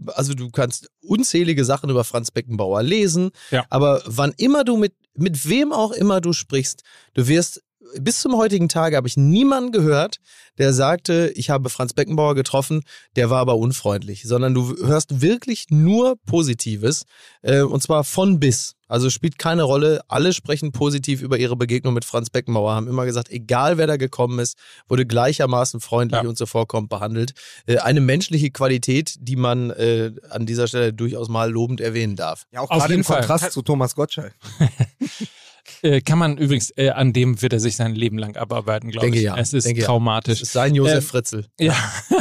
also 0.08 0.34
du 0.34 0.50
kannst 0.50 0.90
unzählige 1.02 1.66
Sachen 1.66 1.90
über 1.90 2.04
Franz 2.04 2.32
Beckenbauer 2.32 2.84
lesen, 2.84 3.32
Ja. 3.52 3.66
aber 3.70 4.02
wann 4.06 4.34
immer 4.38 4.64
du 4.64 4.78
mit, 4.78 4.94
mit 5.16 5.48
wem 5.48 5.72
auch 5.74 5.92
immer 5.92 6.22
du 6.22 6.34
sprichst, 6.34 6.84
du 7.14 7.28
wirst 7.28 7.62
bis 8.00 8.20
zum 8.22 8.36
heutigen 8.38 8.70
Tage 8.70 8.96
habe 8.98 9.08
ich 9.08 9.18
niemanden 9.18 9.72
gehört, 9.72 10.18
der 10.58 10.74
sagte, 10.74 11.32
ich 11.36 11.50
habe 11.50 11.70
Franz 11.70 11.94
Beckenbauer 11.94 12.36
getroffen, 12.36 12.84
der 13.16 13.30
war 13.30 13.40
aber 13.40 13.58
unfreundlich, 13.58 14.24
sondern 14.24 14.54
du 14.54 14.76
hörst 14.86 15.22
wirklich 15.22 15.68
nur 15.70 16.16
Positives 16.26 17.04
äh, 17.42 17.62
und 17.62 17.82
zwar 17.82 18.04
von 18.04 18.40
bis. 18.40 18.74
Also 18.88 19.10
spielt 19.10 19.40
keine 19.40 19.64
Rolle, 19.64 20.02
alle 20.08 20.34
sprechen 20.34 20.72
positiv 20.72 21.24
über 21.24 21.40
ihre 21.40 21.56
Begegnung 21.56 21.96
mit 21.96 22.06
Franz 22.06 22.30
Beckenbauer, 22.30 22.76
haben 22.76 22.88
immer 22.88 23.06
gesagt, 23.06 23.32
egal 23.32 23.80
wer 23.80 23.88
da 23.88 23.98
gekommen 23.98 24.38
ist, 24.38 24.56
wurde 24.88 25.08
gleichermaßen 25.08 25.80
freundlich 25.80 26.22
Ja. 26.22 26.30
und 26.30 26.38
zuvorkommend 26.38 26.90
behandelt. 26.90 27.34
Äh, 27.66 27.78
eine 27.80 28.02
menschliche 28.02 28.52
Qualität, 28.52 29.16
die 29.20 29.36
man 29.36 29.72
äh, 29.72 30.12
an 30.30 30.46
dieser 30.46 30.68
Stelle 30.68 30.94
durchaus 30.94 31.30
mal 31.30 31.50
lobend 31.52 31.82
erwähnen 31.82 32.16
darf. 32.16 32.46
Ja, 32.52 32.62
auch 32.62 32.70
Auf 32.70 32.80
gerade 32.82 32.94
im 32.94 33.04
Fall. 33.04 33.20
Kontrast 33.26 33.52
zu 33.54 33.64
Thomas 33.64 33.96
Gottschalk. 33.96 34.36
Äh, 35.84 36.02
kann 36.02 36.18
man 36.18 36.38
übrigens, 36.38 36.72
äh, 36.78 36.90
an 36.90 37.14
dem 37.14 37.42
wird 37.42 37.54
er 37.54 37.60
sich 37.60 37.76
sein 37.76 37.94
Leben 37.94 38.18
lang 38.18 38.36
abarbeiten, 38.38 38.90
glaube 38.90 39.10
ich. 39.10 39.22
ja, 39.22 39.38
Es 39.38 39.54
ist 39.54 39.66
denke 39.66 39.82
ja. 39.82 39.86
traumatisch. 39.88 40.40
Das 40.40 40.48
ist 40.48 40.54
sein 40.54 40.74
Josef 40.76 40.96
Ähm, 40.96 41.02
Fritzl. 41.04 41.46
Ja. 41.60 41.76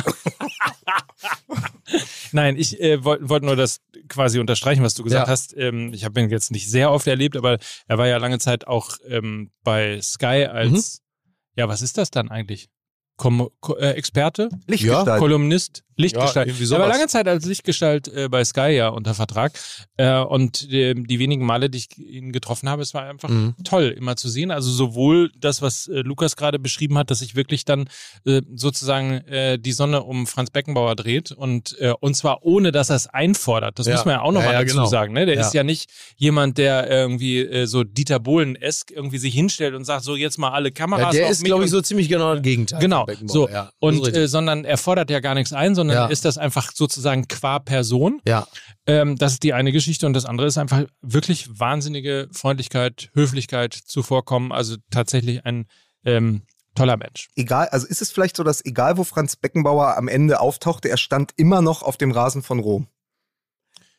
Nein, 2.33 2.57
ich 2.57 2.81
äh, 2.81 3.05
wollte 3.05 3.29
wollt 3.29 3.43
nur 3.43 3.57
das 3.57 3.81
quasi 4.09 4.39
unterstreichen, 4.41 4.83
was 4.83 4.95
du 4.95 5.03
gesagt 5.05 5.27
Ja. 5.27 5.31
hast. 5.33 5.55
Ähm, 5.57 5.93
ich 5.93 6.05
habe 6.05 6.21
ihn 6.21 6.31
jetzt 6.31 6.51
nicht 6.51 6.71
sehr 6.71 6.91
oft 6.91 7.07
erlebt, 7.07 7.37
aber 7.37 7.59
er 7.87 7.99
war 7.99 8.09
ja 8.09 8.17
lange 8.17 8.39
Zeit 8.39 8.67
auch 8.67 8.97
ähm, 9.07 9.51
bei 9.63 10.01
Sky 10.01 10.47
als, 10.51 10.71
Mhm. 11.03 11.61
ja, 11.61 11.69
was 11.69 11.83
ist 11.83 11.99
das 11.99 12.11
dann 12.11 12.31
eigentlich? 12.31 12.69
Kom 13.17 13.49
Ko 13.61 13.77
äh, 13.77 13.91
Experte? 13.91 14.49
Lichtgestalt. 14.67 15.21
Kolumnist? 15.21 15.83
Lichtgestalt. 15.95 16.49
irgendwie 16.49 16.73
er 16.73 16.81
war 16.81 16.89
lange 16.89 17.07
Zeit 17.07 17.29
als 17.29 17.45
Lichtgestalt 17.45 18.09
äh, 18.09 18.27
bei 18.29 18.43
Sky 18.45 18.71
ja 18.71 18.89
unter 18.89 19.13
Vertrag. 19.13 19.53
Äh, 19.99 20.19
und 20.21 20.73
äh, 20.73 20.95
die 20.95 21.19
wenigen 21.19 21.45
Male, 21.45 21.69
die 21.69 21.79
ich 21.79 21.99
ihn 21.99 22.33
getroffen 22.33 22.69
habe, 22.71 22.81
es 22.83 22.95
war 22.95 23.03
einfach 23.05 23.29
Mhm. 23.29 23.55
toll, 23.63 23.95
immer 23.97 24.17
zu 24.17 24.31
sehen. 24.31 24.51
Also 24.51 24.71
sowohl 24.71 25.31
das, 25.39 25.61
was 25.61 25.87
äh, 25.89 26.01
Lukas 26.01 26.35
gerade 26.37 26.59
beschrieben 26.59 26.97
hat, 26.97 27.11
dass 27.11 27.19
sich 27.19 27.37
wirklich 27.37 27.67
dann 27.67 27.89
äh, 28.25 28.41
sozusagen 28.55 29.19
äh, 29.29 29.59
die 29.59 29.73
Sonne 29.73 30.03
um 30.03 30.27
Franz 30.27 30.51
Beckenbauer 30.51 30.97
dreht 30.97 31.31
und 31.33 31.77
und 32.01 32.15
zwar 32.17 32.43
ohne, 32.45 32.73
dass 32.73 32.89
er 32.91 32.97
es 32.97 33.07
einfordert. 33.07 33.79
Das 33.79 33.87
Ja. 33.87 33.95
muss 33.97 34.05
man 34.07 34.15
ja 34.15 34.21
auch 34.23 34.33
nochmal 34.33 34.47
Ja, 34.55 34.61
ja, 34.61 34.61
dazu 34.65 34.77
genau. 34.77 34.87
sagen. 34.87 35.13
Ne? 35.13 35.27
Der 35.27 35.35
Ja. 35.37 35.41
ist 35.43 35.53
ja 35.55 35.63
nicht 35.63 35.91
jemand, 36.17 36.57
der 36.59 36.91
irgendwie 36.91 37.67
so 37.67 37.85
Dieter 37.85 38.19
Bohlen-esk 38.19 38.91
irgendwie 38.91 39.19
sich 39.19 39.35
hinstellt 39.35 39.75
und 39.75 39.85
sagt, 39.85 40.05
so 40.05 40.17
jetzt 40.17 40.39
mal 40.39 40.51
alle 40.51 40.73
Kameras 40.73 41.15
Ja, 41.15 41.21
der 41.23 41.31
ist, 41.31 41.45
glaube 41.45 41.65
ich, 41.65 41.71
so 41.71 41.81
ziemlich 41.83 42.09
genau 42.09 42.33
das 42.35 42.43
Gegenteil. 42.43 42.81
Genau, 42.81 43.07
Beckenbauer. 43.13 43.33
so. 43.35 43.49
Ja, 43.49 43.71
Und 43.79 44.15
äh, 44.17 44.29
sondern 44.29 44.65
er 44.65 44.77
fordert 44.79 45.11
ja 45.11 45.21
gar 45.21 45.35
nichts 45.35 45.53
ein, 45.53 45.75
sondern 45.75 45.97
Ja. 45.97 46.07
ist 46.07 46.25
das 46.25 46.39
einfach 46.39 46.73
sozusagen 46.75 47.29
qua 47.29 47.59
Person. 47.59 48.21
ja. 48.27 48.47
Ähm, 48.87 49.17
das 49.17 49.35
ist 49.35 49.43
die 49.45 49.53
eine 49.53 49.71
Geschichte 49.73 50.07
und 50.07 50.13
das 50.15 50.25
andere 50.25 50.47
ist 50.49 50.59
einfach 50.59 50.83
wirklich 51.03 51.49
wahnsinnige 51.59 52.29
Freundlichkeit, 52.33 53.11
Höflichkeit, 53.15 53.75
Zuvorkommen. 53.75 54.51
Also 54.53 54.77
tatsächlich 54.91 55.45
ein 55.47 55.67
ähm, 56.05 56.43
toller 56.75 56.97
Mensch. 56.97 57.29
Egal, 57.37 57.69
also 57.69 57.87
ist 57.87 58.03
es 58.03 58.11
vielleicht 58.11 58.37
so, 58.37 58.43
dass 58.43 58.65
egal 58.65 58.97
wo 58.97 59.05
Franz 59.05 59.37
Beckenbauer 59.37 59.97
am 59.97 60.09
Ende 60.09 60.41
auftauchte, 60.41 60.89
er 60.89 60.97
stand 60.97 61.31
immer 61.37 61.63
noch 61.63 61.83
auf 61.83 61.97
dem 61.97 62.11
Rasen 62.11 62.43
von 62.43 62.59
Rom. 62.59 62.89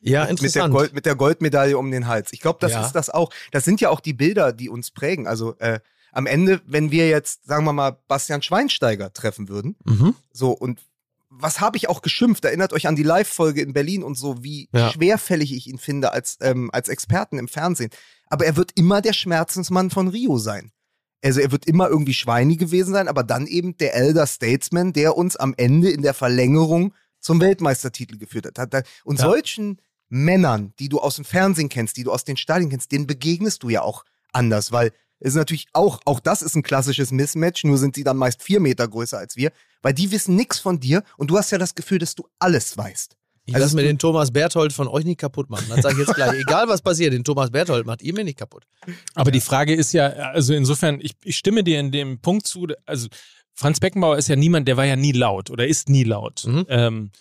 ja, 0.02 0.22
mit 0.22 0.26
der, 0.26 0.30
interessant. 0.32 0.74
Gold, 0.74 0.94
mit 0.94 1.06
der 1.06 1.16
Goldmedaille 1.16 1.78
um 1.78 1.90
den 1.92 2.08
Hals. 2.08 2.34
Ich 2.34 2.42
glaube, 2.42 2.58
das 2.60 2.74
Ja. 2.74 2.86
ist 2.86 2.92
das 2.94 3.10
auch. 3.10 3.32
Das 3.52 3.64
sind 3.64 3.80
ja 3.80 3.90
auch 3.90 4.02
die 4.02 4.14
Bilder, 4.14 4.52
die 4.52 4.68
uns 4.70 4.92
prägen. 4.92 5.28
Also 5.28 5.56
äh, 5.60 5.80
am 6.14 6.26
Ende, 6.26 6.62
wenn 6.66 6.92
wir 6.92 7.10
jetzt, 7.10 7.46
sagen 7.46 7.66
wir 7.66 7.74
mal, 7.74 7.98
Bastian 8.08 8.42
Schweinsteiger 8.42 9.12
treffen 9.14 9.50
würden, 9.50 9.76
mhm. 9.84 10.16
so 10.32 10.52
und 10.52 10.80
was 11.36 11.60
habe 11.60 11.78
ich 11.78 11.90
auch 11.90 12.04
geschimpft? 12.04 12.46
Erinnert 12.46 12.74
euch 12.74 12.86
an 12.88 12.96
die 12.96 13.02
Live-Folge 13.04 13.62
in 13.62 13.74
Berlin 13.74 14.04
und 14.04 14.16
so, 14.16 14.44
wie 14.44 14.70
Ja. 14.72 14.92
schwerfällig 14.92 15.52
ich 15.56 15.66
ihn 15.68 15.80
finde 15.80 16.12
als, 16.14 16.38
ähm, 16.42 16.70
als 16.72 16.90
Experten 16.90 17.40
im 17.40 17.48
Fernsehen. 17.48 17.90
Aber 18.28 18.46
er 18.46 18.56
wird 18.56 18.72
immer 18.76 19.02
der 19.02 19.14
Schmerzensmann 19.14 19.90
von 19.90 20.08
Rio 20.10 20.38
sein. 20.38 20.72
Also 21.24 21.40
er 21.40 21.52
wird 21.52 21.66
immer 21.66 21.88
irgendwie 21.90 22.14
Schweini 22.14 22.56
gewesen 22.58 22.94
sein, 22.94 23.08
aber 23.08 23.24
dann 23.24 23.48
eben 23.48 23.76
der 23.78 23.96
Elder 23.96 24.28
Statesman, 24.28 24.94
der 24.94 25.18
uns 25.18 25.36
am 25.36 25.56
Ende 25.58 25.90
in 25.90 26.04
der 26.04 26.14
Verlängerung 26.14 26.94
zum 27.20 27.42
Weltmeistertitel 27.42 28.18
geführt 28.20 28.60
hat. 28.60 28.86
Und 29.04 29.18
Ja. 29.18 29.26
solchen 29.26 29.82
Männern, 30.10 30.74
die 30.78 30.90
du 30.90 31.00
aus 31.00 31.16
dem 31.16 31.26
Fernsehen 31.26 31.70
kennst, 31.70 31.98
die 31.98 32.04
du 32.04 32.12
aus 32.12 32.26
den 32.26 32.38
Stadien 32.38 32.70
kennst, 32.70 32.92
denen 32.92 33.08
begegnest 33.08 33.64
du 33.64 33.70
ja 33.70 33.82
auch 33.82 34.06
anders, 34.34 34.72
weil 34.72 34.92
ist 35.24 35.36
natürlich 35.36 35.68
auch, 35.74 36.00
auch 36.06 36.20
das 36.20 36.42
ist 36.42 36.56
ein 36.56 36.64
klassisches 36.64 37.12
Mismatch, 37.12 37.64
nur 37.64 37.78
sind 37.78 37.96
sie 37.96 38.04
dann 38.04 38.18
meist 38.18 38.44
vier 38.44 38.60
Meter 38.60 38.88
größer 38.88 39.18
als 39.18 39.36
wir, 39.36 39.52
weil 39.82 39.94
die 39.94 40.12
wissen 40.12 40.36
nichts 40.36 40.60
von 40.60 40.80
dir 40.80 41.04
und 41.18 41.32
du 41.32 41.38
hast 41.38 41.52
ja 41.52 41.58
das 41.58 41.76
Gefühl, 41.76 42.00
dass 42.00 42.16
du 42.16 42.28
alles 42.40 42.78
weißt. 42.78 43.16
Ich 43.46 43.56
Also 43.56 43.66
lasse 43.66 43.76
mir 43.76 43.84
den 43.84 44.00
Thomas 44.00 44.32
Berthold 44.32 44.72
von 44.72 44.88
euch 44.88 45.04
nicht 45.04 45.20
kaputt 45.20 45.50
machen. 45.50 45.66
Das 45.68 45.82
sage 45.82 46.02
ich 46.02 46.08
jetzt 46.08 46.16
gleich. 46.16 46.34
Egal 46.42 46.68
was 46.68 46.82
passiert, 46.82 47.14
den 47.14 47.26
Thomas 47.26 47.52
Berthold 47.52 47.86
macht 47.86 48.02
ihr 48.02 48.14
mir 48.14 48.24
nicht 48.24 48.38
kaputt. 48.38 48.64
Aber 49.16 49.32
die 49.32 49.42
Frage 49.42 49.74
ist 49.74 49.92
ja, 49.92 50.08
also 50.08 50.54
insofern, 50.54 51.00
ich, 51.02 51.14
ich 51.24 51.38
stimme 51.38 51.64
dir 51.64 51.80
in 51.80 51.92
dem 51.92 52.20
Punkt 52.20 52.48
zu, 52.48 52.68
also 52.86 53.08
Franz 53.54 53.80
Beckenbauer 53.80 54.18
ist 54.18 54.30
ja 54.30 54.36
niemand, 54.36 54.68
der 54.68 54.78
war 54.78 54.86
ja 54.86 54.96
nie 54.96 55.12
laut 55.12 55.50
oder 55.50 55.68
ist 55.68 55.90
nie 55.90 56.04
laut. 56.04 56.46
Mhm. 56.46 56.66
Ähm, 56.70 57.12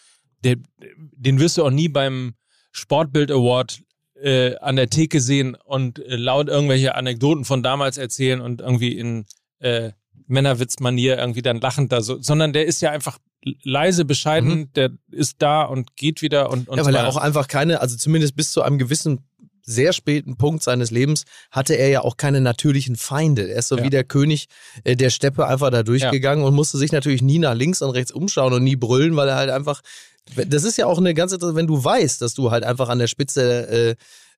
der, 0.44 0.56
den 0.96 1.40
wirst 1.40 1.56
du 1.56 1.64
auch 1.64 1.70
nie 1.70 1.88
beim 1.88 2.34
Sportbild 2.70 3.30
Award 3.30 3.82
äh, 4.22 4.56
an 4.56 4.76
der 4.76 4.88
Theke 4.88 5.20
sehen 5.20 5.56
und 5.64 5.98
äh, 5.98 6.16
laut 6.16 6.48
irgendwelche 6.48 6.94
Anekdoten 6.94 7.44
von 7.44 7.62
damals 7.62 7.98
erzählen 7.98 8.40
und 8.40 8.60
irgendwie 8.60 8.96
in 8.96 9.24
äh, 9.58 9.90
Männerwitzmanier 10.26 11.18
irgendwie 11.18 11.42
dann 11.42 11.60
lachend 11.60 11.92
da 11.92 12.00
so, 12.00 12.20
sondern 12.20 12.52
der 12.52 12.66
ist 12.66 12.80
ja 12.82 12.90
einfach 12.90 13.18
leise, 13.64 14.04
bescheiden, 14.04 14.70
der 14.74 14.90
ist 15.10 15.36
da 15.40 15.62
und 15.64 15.96
geht 15.96 16.22
wieder 16.22 16.50
und, 16.50 16.68
und 16.68 16.76
Mhm. 16.76 16.78
ja, 16.80 16.84
weil 16.86 16.94
er 16.94 17.08
auch 17.08 17.16
einfach 17.16 17.48
keine, 17.48 17.80
also 17.80 17.96
zumindest 17.96 18.36
bis 18.36 18.52
zu 18.52 18.62
einem 18.62 18.78
gewissen 18.78 19.20
sehr 19.64 19.92
späten 19.92 20.36
Punkt 20.36 20.62
seines 20.64 20.90
Lebens 20.90 21.24
hatte 21.52 21.74
er 21.74 21.88
ja 21.88 22.00
auch 22.00 22.16
keine 22.16 22.40
natürlichen 22.40 22.96
Feinde. 22.96 23.48
Er 23.48 23.58
ist 23.60 23.68
so 23.68 23.76
Ja. 23.78 23.84
wie 23.84 23.90
der 23.90 24.02
König 24.04 24.46
äh, 24.84 24.96
der 24.96 25.10
Steppe 25.10 25.46
einfach 25.46 25.70
da 25.70 25.82
durchgegangen 25.84 26.44
und 26.44 26.54
musste 26.54 26.78
sich 26.78 26.90
natürlich 26.90 27.22
nie 27.22 27.38
nach 27.38 27.54
links 27.54 27.80
und 27.82 27.90
rechts 27.90 28.10
umschauen 28.10 28.52
und 28.54 28.64
nie 28.64 28.74
brüllen, 28.76 29.14
weil 29.16 29.28
er 29.28 29.36
halt 29.36 29.50
einfach, 29.50 29.80
das 30.48 30.64
ist 30.64 30.78
ja 30.78 30.86
auch 30.86 30.98
eine 30.98 31.14
ganze, 31.14 31.38
wenn 31.54 31.66
du 31.66 31.82
weißt, 31.82 32.22
dass 32.22 32.34
du 32.34 32.50
halt 32.50 32.64
einfach 32.64 32.88
an 32.88 32.98
der 32.98 33.06
Spitze 33.08 33.68
äh, 33.68 33.94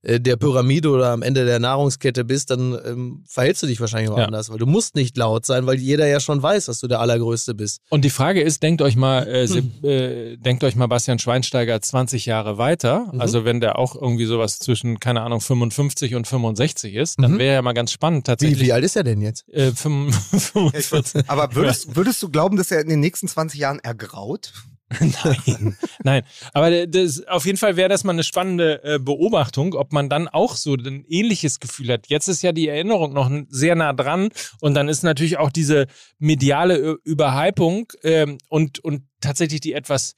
äh, 0.07 0.20
der 0.20 0.37
Pyramide 0.37 0.91
oder 0.91 1.12
am 1.12 1.22
Ende 1.22 1.47
der 1.47 1.59
Nahrungskette 1.59 2.24
bist, 2.26 2.51
dann 2.51 2.78
ähm, 2.85 3.24
verhältst 3.26 3.62
du 3.62 3.66
dich 3.66 3.80
wahrscheinlich 3.80 4.11
auch 4.11 4.18
Ja. 4.18 4.26
anders, 4.26 4.51
weil 4.51 4.59
du 4.59 4.66
musst 4.66 4.97
nicht 4.97 5.16
laut 5.16 5.47
sein, 5.47 5.64
weil 5.66 5.78
jeder 5.78 6.07
ja 6.07 6.20
schon 6.20 6.43
weiß, 6.43 6.66
dass 6.66 6.80
du 6.80 6.89
der 6.89 7.01
Allergrößte 7.01 7.55
bist. 7.55 7.80
Und 7.89 8.05
die 8.05 8.11
Frage 8.11 8.43
ist, 8.43 8.62
denkt 8.62 8.82
euch 8.82 8.97
mal, 8.97 9.26
äh, 9.26 9.45
Seb- 9.49 9.82
äh, 9.82 10.37
denkt 10.37 10.62
euch 10.64 10.76
mal 10.76 10.89
Bastian 10.89 11.18
Schweinsteiger 11.18 11.80
20 11.80 12.26
Jahre 12.26 12.59
weiter. 12.59 13.11
Mhm. 13.12 13.20
Also 13.22 13.47
wenn 13.47 13.61
der 13.61 13.78
auch 13.78 13.95
irgendwie 13.95 14.26
sowas 14.26 14.59
zwischen, 14.59 15.01
keine 15.01 15.22
Ahnung, 15.22 15.41
55 15.41 16.14
und 16.16 16.26
65 16.26 16.95
ist, 16.97 17.18
dann 17.18 17.32
Mhm. 17.32 17.39
wäre 17.39 17.55
ja 17.55 17.62
mal 17.62 17.72
ganz 17.72 17.91
spannend 17.93 18.26
Wie, 18.26 18.30
tatsächlich. 18.30 18.61
wie 18.61 18.72
alt 18.74 18.85
ist 18.85 18.97
er 18.97 19.05
denn 19.05 19.22
jetzt? 19.22 19.49
Äh, 19.55 19.72
45. 19.72 21.22
Aber 21.28 21.55
würdest, 21.55 21.97
würdest 21.97 22.22
du 22.22 22.28
glauben, 22.28 22.57
dass 22.57 22.70
er 22.70 22.80
in 22.80 22.89
den 22.89 23.01
nächsten 23.01 23.28
20 23.28 23.59
Jahren 23.61 23.78
ergraut? 23.78 24.53
Nein, 25.01 25.76
nein. 26.05 26.22
Aber 26.53 26.87
das, 26.87 27.26
auf 27.26 27.47
jeden 27.47 27.59
Fall 27.59 27.76
wäre 27.76 27.89
das 27.89 28.05
mal 28.05 28.12
eine 28.12 28.22
spannende 28.22 28.82
äh, 28.85 28.99
Beobachtung, 28.99 29.74
ob 29.74 29.93
man 29.93 30.09
dann 30.09 30.28
auch 30.28 30.57
so 30.57 30.74
ein 30.74 31.05
ähnliches 31.09 31.59
Gefühl 31.61 31.89
hat. 31.93 32.07
Jetzt 32.09 32.28
ist 32.28 32.43
ja 32.43 32.53
die 32.53 32.68
Erinnerung 32.68 33.12
noch 33.12 33.30
sehr 33.49 33.74
nah 33.74 33.93
dran 33.93 34.28
und 34.61 34.74
dann 34.74 34.89
ist 34.89 35.03
natürlich 35.03 35.39
auch 35.39 35.51
diese 35.51 35.87
mediale 36.18 36.97
Überhypung 37.05 37.93
ähm, 38.03 38.39
und, 38.49 38.78
und 38.80 39.03
tatsächlich 39.20 39.61
die 39.61 39.72
etwas, 39.72 40.14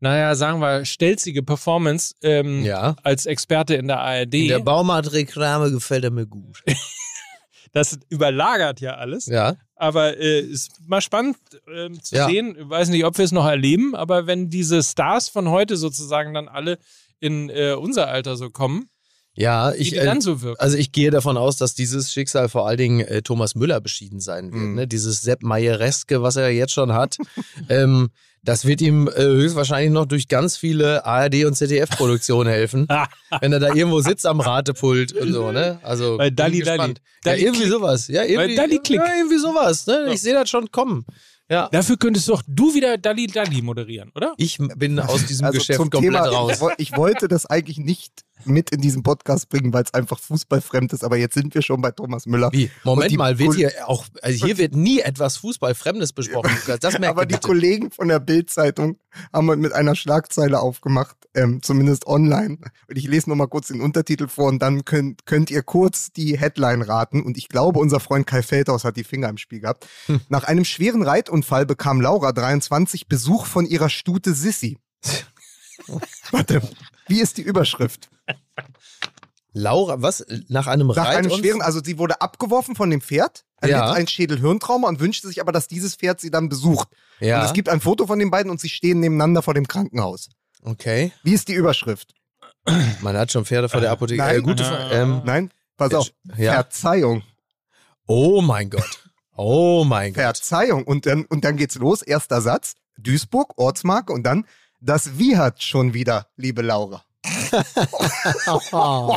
naja, 0.00 0.34
sagen 0.34 0.60
wir, 0.60 0.84
stelzige 0.84 1.42
Performance 1.42 2.14
ähm, 2.22 2.62
Ja. 2.62 2.94
als 3.02 3.26
Experte 3.26 3.74
in 3.74 3.88
der 3.88 4.00
ARD. 4.00 4.34
In 4.34 4.48
der 4.48 4.58
Baumarktreklame 4.60 5.70
gefällt 5.72 6.04
er 6.04 6.10
mir 6.10 6.26
gut. 6.26 6.62
das 7.72 7.98
überlagert 8.10 8.80
ja 8.80 8.94
alles. 8.96 9.26
Ja. 9.26 9.56
Aber 9.76 10.16
äh, 10.18 10.40
ist 10.40 10.70
mal 10.86 11.00
spannend 11.00 11.36
ähm, 11.74 12.02
zu 12.02 12.14
Ja. 12.14 12.26
sehen. 12.28 12.56
Ich 12.58 12.68
weiß 12.68 12.88
nicht, 12.90 13.04
ob 13.04 13.18
wir 13.18 13.24
es 13.24 13.32
noch 13.32 13.46
erleben, 13.46 13.94
aber 13.96 14.26
wenn 14.26 14.48
diese 14.50 14.82
Stars 14.82 15.28
von 15.28 15.48
heute 15.50 15.76
sozusagen 15.76 16.32
dann 16.34 16.48
alle 16.48 16.78
in 17.20 17.50
äh, 17.50 17.72
unser 17.72 18.08
Alter 18.08 18.36
so 18.36 18.50
kommen, 18.50 18.88
Ja, 19.34 19.72
wie 19.72 19.78
ich, 19.78 19.96
äh, 19.96 20.04
dann 20.04 20.20
so 20.20 20.42
wirken. 20.42 20.60
also 20.60 20.76
ich 20.76 20.92
gehe 20.92 21.10
davon 21.10 21.36
aus, 21.36 21.56
dass 21.56 21.74
dieses 21.74 22.12
Schicksal 22.12 22.48
vor 22.48 22.68
allen 22.68 22.78
Dingen 22.78 23.00
äh, 23.00 23.22
Thomas 23.22 23.54
Müller 23.56 23.80
beschieden 23.80 24.20
sein 24.20 24.52
wird. 24.52 24.62
Mhm. 24.62 24.74
Ne? 24.74 24.86
Dieses 24.86 25.22
Sepp 25.22 25.42
Mayereske, 25.42 26.22
was 26.22 26.36
er 26.36 26.50
jetzt 26.50 26.72
schon 26.72 26.92
hat, 26.92 27.16
ähm, 27.68 28.10
das 28.44 28.66
wird 28.66 28.80
ihm 28.80 29.08
äh, 29.08 29.22
höchstwahrscheinlich 29.22 29.90
noch 29.92 30.06
durch 30.06 30.28
ganz 30.28 30.56
viele 30.56 31.04
ARD 31.04 31.44
und 31.46 31.54
ZDF-Produktionen 31.54 32.50
helfen, 32.50 32.86
wenn 33.40 33.52
er 33.52 33.60
da 33.60 33.74
irgendwo 33.74 34.00
sitzt 34.00 34.26
am 34.26 34.40
Ratepult 34.40 35.12
und 35.12 35.32
so. 35.32 35.50
Ne? 35.50 35.80
Also 35.82 36.18
Bei 36.18 36.28
bin 36.28 36.36
Dalli 36.36 36.58
gespannt. 36.60 37.00
Dalli. 37.22 37.40
Ja, 37.40 37.46
irgendwie 37.46 37.68
sowas. 37.68 38.08
Ja, 38.08 38.22
irgendwie, 38.24 38.54
Dalli 38.54 38.78
Klick. 38.78 38.98
ja, 38.98 39.16
irgendwie 39.16 39.38
sowas. 39.38 39.86
Ne? 39.86 40.10
Ich 40.12 40.20
sehe 40.20 40.34
das 40.34 40.50
schon 40.50 40.70
kommen. 40.70 41.06
Ja. 41.50 41.68
Dafür 41.72 41.96
könntest 41.96 42.28
doch 42.28 42.42
du 42.46 42.74
wieder 42.74 42.96
Dalli 42.96 43.26
Dalli 43.26 43.60
moderieren, 43.62 44.10
oder? 44.14 44.34
Ich 44.38 44.58
bin 44.76 44.98
aus 44.98 45.26
diesem 45.26 45.46
Also 45.46 45.58
Geschäft 45.58 45.78
zum 45.78 45.90
komplett 45.90 46.12
Thema, 46.12 46.28
raus. 46.28 46.58
Ich 46.78 46.96
wollte 46.96 47.28
das 47.28 47.46
eigentlich 47.46 47.78
nicht 47.78 48.22
mit 48.46 48.70
in 48.70 48.80
diesen 48.80 49.02
Podcast 49.02 49.48
bringen, 49.48 49.72
weil 49.72 49.84
es 49.84 49.94
einfach 49.94 50.18
fußballfremd 50.18 50.92
ist, 50.92 51.04
aber 51.04 51.16
jetzt 51.16 51.34
sind 51.34 51.54
wir 51.54 51.62
schon 51.62 51.80
bei 51.80 51.90
Thomas 51.90 52.26
Müller. 52.26 52.50
Wie? 52.52 52.70
Moment 52.84 53.16
mal, 53.16 53.38
wird 53.38 53.54
hier 53.54 53.72
auch, 53.86 54.04
also 54.22 54.46
hier 54.46 54.58
wird 54.58 54.74
nie 54.74 55.00
etwas 55.00 55.36
Fußballfremdes 55.38 56.12
besprochen, 56.12 56.50
Lukas. 56.54 56.80
Das 56.80 56.98
merkt 56.98 57.16
Aber 57.16 57.26
die 57.26 57.34
bitte. 57.34 57.46
Kollegen 57.46 57.90
von 57.90 58.08
der 58.08 58.20
Bild-Zeitung 58.20 58.98
haben 59.32 59.46
mit 59.60 59.72
einer 59.72 59.94
Schlagzeile 59.94 60.60
aufgemacht, 60.60 61.16
ähm, 61.34 61.62
zumindest 61.62 62.06
online. 62.06 62.58
Und 62.88 62.96
ich 62.96 63.06
lese 63.06 63.30
nochmal 63.30 63.48
kurz 63.48 63.68
den 63.68 63.80
Untertitel 63.80 64.28
vor 64.28 64.48
und 64.48 64.60
dann 64.60 64.84
könnt, 64.84 65.26
könnt 65.26 65.50
ihr 65.50 65.62
kurz 65.62 66.12
die 66.12 66.38
Headline 66.38 66.82
raten. 66.82 67.22
Und 67.22 67.36
ich 67.36 67.48
glaube, 67.48 67.78
unser 67.78 68.00
Freund 68.00 68.26
Kai 68.26 68.42
Feldhaus 68.42 68.84
hat 68.84 68.96
die 68.96 69.04
Finger 69.04 69.28
im 69.28 69.38
Spiel 69.38 69.60
gehabt. 69.60 69.86
Hm. 70.06 70.20
Nach 70.28 70.44
einem 70.44 70.64
schweren 70.64 71.02
Reitunfall 71.02 71.66
bekam 71.66 72.00
Laura 72.00 72.32
23 72.32 73.08
Besuch 73.08 73.46
von 73.46 73.66
ihrer 73.66 73.88
Stute 73.88 74.34
Sissi. 74.34 74.78
Warte, 76.30 76.62
wie 77.06 77.20
ist 77.20 77.36
die 77.38 77.42
Überschrift? 77.42 78.10
Laura, 79.52 80.02
was? 80.02 80.24
Nach 80.48 80.66
einem 80.66 80.88
Nach 80.88 80.96
einem 80.96 81.06
Reitunfall? 81.26 81.38
schweren, 81.38 81.62
also 81.62 81.80
sie 81.82 81.98
wurde 81.98 82.20
abgeworfen 82.20 82.74
von 82.74 82.90
dem 82.90 83.00
Pferd, 83.00 83.44
erlitt 83.60 83.76
Ja. 83.76 83.92
ein 83.92 84.08
Schädelhirntrauma 84.08 84.88
und 84.88 84.98
wünschte 84.98 85.28
sich 85.28 85.40
aber, 85.40 85.52
dass 85.52 85.68
dieses 85.68 85.94
Pferd 85.94 86.20
sie 86.20 86.30
dann 86.30 86.48
besucht. 86.48 86.88
ja. 87.20 87.38
Und 87.40 87.46
es 87.46 87.52
gibt 87.52 87.68
ein 87.68 87.80
Foto 87.80 88.06
von 88.06 88.18
den 88.18 88.30
beiden 88.30 88.50
und 88.50 88.60
sie 88.60 88.68
stehen 88.68 88.98
nebeneinander 89.00 89.42
vor 89.42 89.54
dem 89.54 89.68
Krankenhaus. 89.68 90.28
okay. 90.62 91.12
Wie 91.22 91.32
ist 91.34 91.48
die 91.48 91.54
Überschrift? 91.54 92.14
Man 93.02 93.16
hat 93.16 93.30
schon 93.30 93.44
Pferde 93.44 93.68
vor 93.68 93.80
der 93.80 93.90
Apotheke. 93.92 94.22
Nein. 94.22 94.36
Äh, 94.36 94.40
gute 94.40 94.64
Fra- 94.64 94.90
ähm, 94.90 95.22
Nein, 95.24 95.50
pass 95.76 95.92
auf. 95.94 96.10
ja. 96.36 96.54
Verzeihung. 96.54 97.22
Oh 98.06 98.40
mein 98.40 98.70
Gott. 98.70 99.04
Oh 99.36 99.84
mein 99.84 100.12
Gott. 100.14 100.22
Verzeihung. 100.22 100.84
Und 100.84 101.06
dann, 101.06 101.26
und 101.26 101.44
dann 101.44 101.56
geht's 101.56 101.74
los. 101.76 102.02
Erster 102.02 102.40
Satz. 102.40 102.74
Duisburg, 102.96 103.52
Ortsmarke 103.58 104.12
und 104.12 104.22
dann 104.24 104.46
das 104.84 105.18
Wie 105.18 105.36
hat 105.36 105.62
schon 105.62 105.94
wieder, 105.94 106.26
liebe 106.36 106.62
Laura. 106.62 107.02
Oh, 108.72 109.16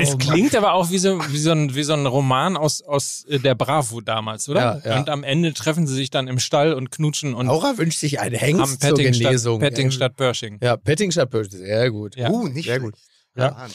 es 0.00 0.10
Mann. 0.10 0.18
klingt 0.18 0.54
aber 0.56 0.72
auch 0.72 0.90
wie 0.90 0.98
so, 0.98 1.18
wie 1.30 1.38
so, 1.38 1.50
ein, 1.52 1.74
wie 1.74 1.82
so 1.82 1.92
ein 1.92 2.06
Roman 2.06 2.56
aus, 2.56 2.82
aus 2.82 3.24
äh, 3.28 3.38
der 3.38 3.54
Bravo 3.54 4.00
damals, 4.00 4.48
oder? 4.48 4.80
Ja, 4.84 4.90
ja. 4.92 4.98
Und 4.98 5.08
am 5.10 5.22
Ende 5.24 5.52
treffen 5.52 5.86
sie 5.86 5.94
sich 5.94 6.10
dann 6.10 6.28
im 6.28 6.38
Stall 6.38 6.72
und 6.74 6.90
knutschen 6.90 7.34
und 7.34 7.46
Laura 7.46 7.76
wünscht 7.76 7.98
sich 7.98 8.20
einen 8.20 8.36
am 8.36 8.40
Hengst 8.40 8.80
zur 8.80 8.90
Petting 8.94 9.14
statt, 9.14 9.26
Genesung. 9.30 9.60
Petting 9.60 9.90
statt 9.90 10.16
Börsching. 10.16 10.58
Ja, 10.62 10.76
Petting 10.76 11.10
statt 11.10 11.30
Börsching. 11.30 11.58
Sehr 11.58 11.90
gut. 11.90 12.16
Ja. 12.16 12.30
Uh, 12.30 12.48
nicht 12.48 12.66
Sehr 12.66 12.80
gut. 12.80 12.94
Ja. 13.36 13.66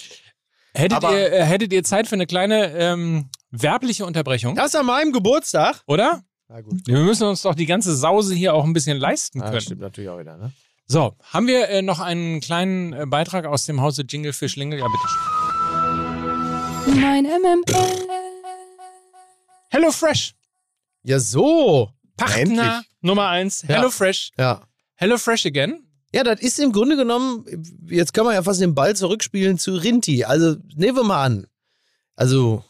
Hättet, 0.73 0.93
Aber- 0.97 1.11
ihr, 1.19 1.31
äh, 1.33 1.43
hättet 1.43 1.73
ihr 1.73 1.83
Zeit 1.83 2.07
für 2.07 2.15
eine 2.15 2.25
kleine 2.27 2.71
ähm, 2.71 3.29
werbliche 3.51 4.05
Unterbrechung? 4.05 4.55
Das 4.55 4.73
an 4.75 4.85
meinem 4.85 5.11
Geburtstag? 5.11 5.81
Oder? 5.85 6.23
Na 6.47 6.61
gut. 6.61 6.79
Wir 6.87 6.99
müssen 6.99 7.27
uns 7.27 7.41
doch 7.41 7.55
die 7.55 7.65
ganze 7.65 7.95
Sause 7.95 8.33
hier 8.33 8.53
auch 8.53 8.63
ein 8.63 8.73
bisschen 8.73 8.97
leisten 8.97 9.41
Ah, 9.41 9.49
können. 9.49 9.61
stimmt 9.61 9.81
natürlich 9.81 10.09
auch 10.09 10.19
wieder, 10.19 10.37
ne? 10.37 10.51
So, 10.91 11.15
haben 11.23 11.47
wir 11.47 11.69
äh, 11.69 11.81
noch 11.81 12.01
einen 12.01 12.41
kleinen 12.41 12.91
äh, 12.91 13.05
Beitrag 13.05 13.45
aus 13.45 13.65
dem 13.65 13.79
Hause 13.79 14.01
Jingle 14.01 14.33
für 14.33 14.49
Schlingel? 14.49 14.79
Ja, 14.79 14.87
bitte. 14.87 15.07
Mein 16.99 17.23
MML. 17.23 17.63
Hello 19.69 19.89
Fresh. 19.93 20.33
Ja, 21.03 21.17
so. 21.17 21.91
Partner 22.17 22.41
Endlich. 22.41 22.91
Nummer 22.99 23.29
eins. 23.29 23.61
Ja. 23.61 23.75
Hello 23.75 23.89
Fresh. 23.89 24.31
Ja. 24.37 24.63
Hello 24.95 25.17
Fresh 25.17 25.45
again. 25.45 25.87
Ja, 26.13 26.25
das 26.25 26.41
ist 26.41 26.59
im 26.59 26.73
Grunde 26.73 26.97
genommen, 26.97 27.45
jetzt 27.87 28.13
kann 28.13 28.25
man 28.25 28.33
ja 28.33 28.43
fast 28.43 28.59
den 28.59 28.75
Ball 28.75 28.93
zurückspielen 28.93 29.57
zu 29.57 29.75
Rinti. 29.75 30.25
Also, 30.25 30.57
nehmen 30.75 30.97
wir 30.97 31.05
mal 31.05 31.23
an. 31.23 31.47
Also, 32.17 32.65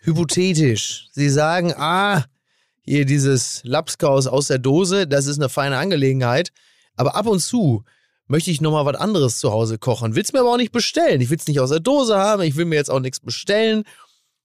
hypothetisch. 0.00 1.06
Sie 1.12 1.30
sagen, 1.30 1.72
ah, 1.76 2.24
hier 2.82 3.04
dieses 3.04 3.60
Lapskaus 3.62 4.26
aus 4.26 4.48
der 4.48 4.58
Dose, 4.58 5.06
das 5.06 5.26
ist 5.26 5.38
eine 5.38 5.48
feine 5.48 5.78
Angelegenheit. 5.78 6.50
Aber 6.96 7.14
ab 7.14 7.26
und 7.26 7.40
zu 7.40 7.84
möchte 8.26 8.50
ich 8.50 8.60
nochmal 8.60 8.84
was 8.84 8.96
anderes 8.96 9.38
zu 9.38 9.52
Hause 9.52 9.78
kochen. 9.78 10.14
Will's 10.14 10.32
mir 10.32 10.40
aber 10.40 10.52
auch 10.52 10.56
nicht 10.56 10.72
bestellen. 10.72 11.20
Ich 11.20 11.30
will's 11.30 11.46
nicht 11.46 11.60
aus 11.60 11.70
der 11.70 11.80
Dose 11.80 12.16
haben. 12.16 12.42
Ich 12.42 12.56
will 12.56 12.64
mir 12.64 12.76
jetzt 12.76 12.90
auch 12.90 13.00
nichts 13.00 13.20
bestellen, 13.20 13.84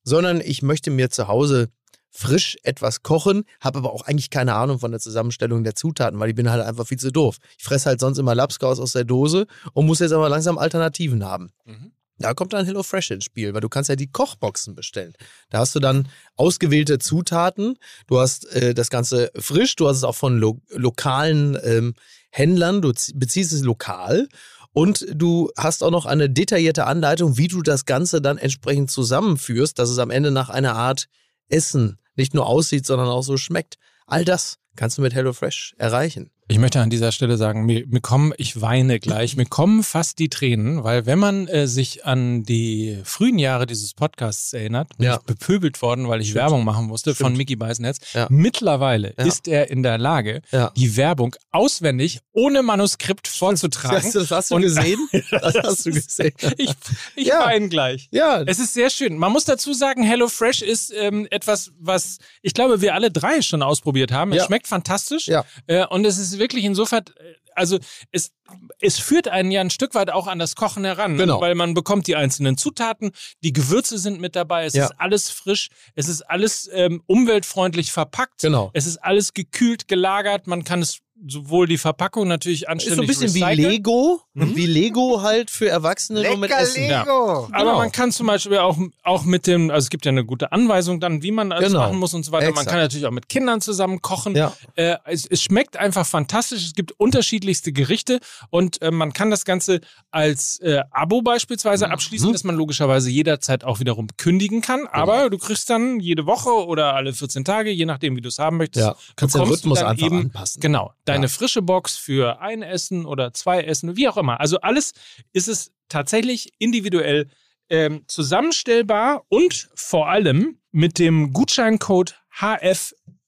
sondern 0.04 0.42
ich 0.42 0.62
möchte 0.62 0.92
mir 0.92 1.10
zu 1.10 1.28
Hause 1.28 1.70
frisch 2.12 2.58
etwas 2.64 3.04
kochen, 3.04 3.46
habe 3.62 3.80
aber 3.80 3.94
auch 3.94 4.04
eigentlich 4.04 4.30
keine 4.30 4.54
Ahnung 4.54 4.80
von 4.80 4.92
der 4.92 5.00
Zusammenstellung 5.00 5.64
der 5.64 5.76
Zutaten, 5.76 6.20
weil 6.20 6.30
ich 6.30 6.36
bin 6.36 6.52
halt 6.52 6.62
einfach 6.62 6.86
viel 6.86 7.00
zu 7.00 7.12
doof. 7.12 7.38
Ich 7.58 7.64
fresse 7.64 7.88
halt 7.88 8.02
sonst 8.02 8.18
immer 8.18 8.36
Lapskaus 8.36 8.80
aus 8.80 8.92
der 8.92 9.06
Dose 9.06 9.48
und 9.74 9.86
muss 9.86 10.00
jetzt 10.00 10.12
aber 10.12 10.28
langsam 10.28 10.58
Alternativen 10.58 11.24
haben. 11.24 11.52
Mhm. 11.66 11.94
Da 12.18 12.34
kommt 12.34 12.54
dann 12.54 12.66
HelloFresh 12.66 13.12
ins 13.12 13.24
Spiel, 13.24 13.54
weil 13.54 13.62
du 13.62 13.70
kannst 13.70 13.90
ja 13.90 13.96
die 13.96 14.12
Kochboxen 14.12 14.76
bestellen. 14.76 15.14
Da 15.50 15.60
hast 15.60 15.74
du 15.74 15.80
dann 15.80 16.08
ausgewählte 16.36 17.00
Zutaten, 17.00 17.80
du 18.08 18.20
hast 18.20 18.46
äh, 18.54 18.74
das 18.74 18.90
Ganze 18.90 19.32
frisch, 19.36 19.76
du 19.76 19.88
hast 19.88 19.98
es 19.98 20.04
auch 20.04 20.16
von 20.16 20.38
lo 20.38 20.60
lokalen 20.70 21.58
ähm, 21.64 21.96
Händlern, 22.32 22.82
du 22.82 22.94
beziehst 23.14 23.54
es 23.54 23.62
lokal 23.62 24.28
und 24.74 25.06
du 25.14 25.52
hast 25.58 25.84
auch 25.84 25.92
noch 25.92 26.06
eine 26.06 26.30
detaillierte 26.30 26.86
Anleitung, 26.86 27.38
wie 27.38 27.48
du 27.48 27.62
das 27.62 27.86
Ganze 27.86 28.22
dann 28.22 28.38
entsprechend 28.38 28.90
zusammenführst, 28.90 29.78
dass 29.78 29.90
es 29.90 30.00
am 30.00 30.10
Ende 30.10 30.32
nach 30.32 30.50
einer 30.50 30.76
Art 30.76 31.08
Essen 31.50 32.00
nicht 32.16 32.34
nur 32.34 32.48
aussieht, 32.48 32.86
sondern 32.86 33.08
auch 33.08 33.24
so 33.24 33.38
schmeckt. 33.38 33.76
All 34.08 34.26
das 34.26 34.58
kannst 34.76 34.98
du 34.98 35.02
mit 35.02 35.14
HelloFresh 35.14 35.76
erreichen. 35.78 36.30
Ich 36.48 36.60
möchte 36.60 36.82
an 36.82 36.90
dieser 36.90 37.14
Stelle 37.14 37.38
sagen, 37.38 37.66
mir, 37.66 37.86
mir 37.88 38.02
kommen, 38.02 38.34
ich 38.36 38.60
weine 38.60 39.00
gleich, 39.00 39.38
mir 39.38 39.46
kommen 39.46 39.84
fast 39.84 40.20
die 40.20 40.28
Tränen, 40.28 40.84
weil 40.84 41.06
wenn 41.06 41.18
man 41.18 41.48
äh, 41.48 41.66
sich 41.66 42.06
an 42.06 42.44
die 42.44 43.00
frühen 43.06 43.40
Jahre 43.40 43.66
dieses 43.66 43.94
Podcasts 43.94 44.52
erinnert, 44.52 44.90
bin 44.98 45.06
Ja. 45.06 45.16
ich 45.16 45.22
bepöbelt 45.22 45.82
worden, 45.82 46.10
weil 46.10 46.20
ich 46.20 46.32
Stimmt. 46.32 46.42
Werbung 46.42 46.66
machen 46.66 46.88
musste 46.88 47.16
von 47.16 47.28
Stimmt. 47.28 47.38
Mickey 47.38 47.56
Beisenherz. 47.56 48.00
Ja. 48.14 48.28
Mittlerweile 48.30 49.14
Ja. 49.18 49.24
ist 49.24 49.48
er 49.48 49.70
in 49.70 49.82
der 49.82 49.98
Lage, 49.98 50.42
die 50.76 50.98
Werbung 50.98 51.38
auswendig 51.52 52.20
ohne 52.34 52.64
Manuskript 52.64 53.30
vorzutragen. 53.30 54.12
Das 54.14 54.30
hast 54.32 54.52
du 54.52 54.56
Und- 54.56 54.64
gesehen? 54.64 55.00
Das 55.32 55.56
hast 55.56 55.86
du 55.86 55.92
gesehen. 55.92 56.34
Ich, 56.58 56.72
ich 57.16 57.30
weine 57.30 57.70
gleich. 57.70 58.10
Ja, 58.12 58.42
Es 58.42 58.60
ist 58.60 58.74
sehr 58.74 58.90
schön. 58.90 59.18
Man 59.18 59.32
muss 59.32 59.46
dazu 59.46 59.74
sagen, 59.74 60.04
HelloFresh 60.04 60.64
ist 60.64 60.94
ähm, 61.00 61.28
etwas, 61.32 61.72
was 61.80 62.18
ich 62.42 62.54
glaube, 62.54 62.82
wir 62.82 62.94
alle 62.94 63.10
drei 63.10 63.42
schon 63.42 63.64
ausprobiert 63.64 64.12
haben. 64.12 64.34
Es 64.34 64.44
Ja. 64.44 64.50
Schmeckt 64.62 64.68
fantastisch. 64.68 65.28
Ja. 65.28 65.46
Äh, 65.68 65.86
und 65.88 66.06
es 66.06 66.18
ist 66.18 66.38
wirklich 66.40 66.64
insofern, 66.64 67.04
äh, 67.18 67.34
also 67.54 67.80
es, 68.12 68.32
es 68.80 68.98
führt 69.00 69.28
einen 69.28 69.52
ja 69.52 69.62
ein 69.62 69.70
Stück 69.70 69.94
weit 69.94 70.10
auch 70.10 70.28
an 70.28 70.40
das 70.40 70.56
Kochen 70.56 70.86
heran. 70.86 71.18
Genau. 71.18 71.42
Weil 71.42 71.56
man 71.56 71.74
bekommt 71.74 72.08
die 72.08 72.16
einzelnen 72.16 72.58
Zutaten, 72.58 73.12
die 73.44 73.52
Gewürze 73.54 73.98
sind 73.98 74.20
mit 74.22 74.36
dabei, 74.36 74.66
es 74.66 74.74
Ja. 74.74 74.86
ist 74.86 74.94
alles 74.98 75.30
frisch, 75.30 75.70
es 75.96 76.08
ist 76.08 76.22
alles 76.22 76.70
ähm, 76.74 77.04
umweltfreundlich 77.08 77.92
verpackt. 77.92 78.42
Genau. 78.42 78.72
Es 78.74 78.86
ist 78.86 78.98
alles 78.98 79.34
gekühlt, 79.34 79.88
gelagert, 79.88 80.48
man 80.48 80.64
kann 80.64 80.82
es 80.82 81.00
sowohl 81.28 81.68
die 81.68 81.78
Verpackung 81.78 82.28
natürlich 82.28 82.64
Ist 82.64 82.68
anständig 82.70 82.96
so 82.98 83.02
ein 83.04 83.08
bisschen 83.08 83.34
wie 83.36 83.44
recycelt. 83.44 83.72
Lego. 83.72 84.22
Mhm. 84.34 84.56
Wie 84.56 84.66
Lego 84.66 85.22
halt 85.22 85.52
für 85.52 85.70
Erwachsene 85.70 86.24
nur 86.24 86.38
mit 86.38 86.50
Lecker 86.50 86.62
Essen. 86.64 86.82
Lego. 86.88 87.48
Aber 87.52 87.58
Genau. 87.60 87.78
man 87.78 87.92
kann 87.92 88.12
zum 88.12 88.28
Beispiel 88.28 88.58
auch, 88.58 88.78
auch 89.04 89.24
mit 89.24 89.46
dem, 89.48 89.70
also 89.70 89.86
es 89.86 89.90
gibt 89.90 90.06
ja 90.06 90.10
eine 90.12 90.26
gute 90.26 90.52
Anweisung 90.52 91.00
dann, 91.00 91.22
wie 91.22 91.32
man 91.32 91.52
alles 91.52 91.70
Genau. 91.72 91.82
machen 91.82 91.98
muss 92.00 92.14
und 92.14 92.24
so 92.24 92.32
weiter. 92.32 92.46
Man 92.46 92.52
Exakt. 92.54 92.70
kann 92.70 92.80
natürlich 92.80 93.06
auch 93.06 93.12
mit 93.12 93.30
Kindern 93.30 93.62
zusammen 93.62 94.02
kochen. 94.02 94.36
Ja. 94.36 94.54
Äh, 94.76 94.96
es, 95.06 95.26
es 95.26 95.42
schmeckt 95.44 95.78
einfach 95.78 96.06
fantastisch. 96.06 96.64
Es 96.66 96.74
gibt 96.74 96.94
unterschiedlichste 97.00 97.72
Gerichte 97.72 98.20
und 98.50 98.82
äh, 98.82 98.90
man 98.92 99.14
kann 99.14 99.30
das 99.30 99.46
Ganze 99.46 99.82
als 100.12 100.60
äh, 100.62 100.82
Abo 100.92 101.22
beispielsweise 101.22 101.86
Mhm. 101.88 101.92
abschließen, 101.94 102.32
dass 102.32 102.44
man 102.44 102.56
logischerweise 102.56 103.10
jederzeit 103.10 103.64
auch 103.64 103.80
wiederum 103.80 104.08
kündigen 104.18 104.62
kann. 104.62 104.80
Genau. 104.80 104.90
Aber 104.92 105.30
du 105.30 105.38
kriegst 105.38 105.70
dann 105.70 106.00
jede 106.00 106.26
Woche 106.26 106.50
oder 106.50 106.96
alle 106.96 107.14
14 107.14 107.46
Tage, 107.46 107.70
je 107.70 107.86
nachdem, 107.86 108.16
wie 108.16 108.22
du 108.22 108.30
es 108.30 108.40
haben 108.40 108.58
möchtest, 108.58 108.86
Ja, 108.88 108.96
kannst 109.16 109.36
den 109.36 109.42
Rhythmus 109.44 109.84
einfach 109.84 110.06
eben, 110.06 110.18
anpassen. 110.22 110.62
Genau, 110.62 110.92
deine 111.12 111.26
Ja. 111.26 111.30
frische 111.30 111.62
Box 111.62 111.98
für 111.98 112.40
ein 112.42 112.62
Essen 112.64 113.06
oder 113.06 113.34
zwei 113.34 113.62
Essen, 113.64 113.96
wie 113.98 114.08
auch 114.08 114.18
immer. 114.18 114.40
Also 114.40 114.60
alles 114.62 114.94
ist 115.34 115.48
es 115.48 115.72
tatsächlich 115.90 116.54
individuell 116.60 117.28
ähm, 117.70 118.04
zusammenstellbar 118.08 119.24
und 119.30 119.70
vor 119.76 120.10
allem 120.10 120.58
mit 120.72 121.00
dem 121.00 121.32
Gutscheincode 121.34 122.16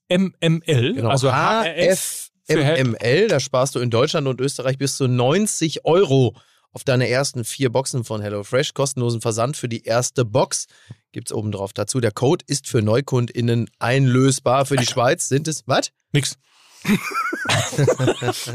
HFMML, 0.09 0.93
Genau. 0.95 1.09
also 1.09 1.31
HFMML, 2.49 3.27
da 3.27 3.39
sparst 3.39 3.75
du 3.75 3.79
in 3.79 3.89
Deutschland 3.89 4.27
und 4.27 4.41
Österreich 4.41 4.77
bis 4.77 4.97
zu 4.97 5.07
90 5.07 5.85
Euro 5.85 6.35
auf 6.71 6.83
deine 6.83 7.07
ersten 7.07 7.43
vier 7.45 7.69
Boxen 7.71 8.03
von 8.03 8.21
HelloFresh. 8.21 8.73
Kostenlosen 8.73 9.21
Versand 9.21 9.55
für 9.57 9.69
die 9.69 9.83
erste 9.83 10.25
Box 10.25 10.65
gibt's 11.11 11.31
oben 11.31 11.51
drauf 11.51 11.71
dazu. 11.71 11.99
Der 11.99 12.11
Code 12.11 12.43
ist 12.47 12.67
für 12.67 12.81
NeukundInnen 12.81 13.69
einlösbar. 13.79 14.65
Für 14.65 14.75
die 14.77 14.85
Schweiz 14.87 15.29
sind 15.29 15.47
es, 15.47 15.63
was? 15.67 15.91
Nix. 16.11 16.35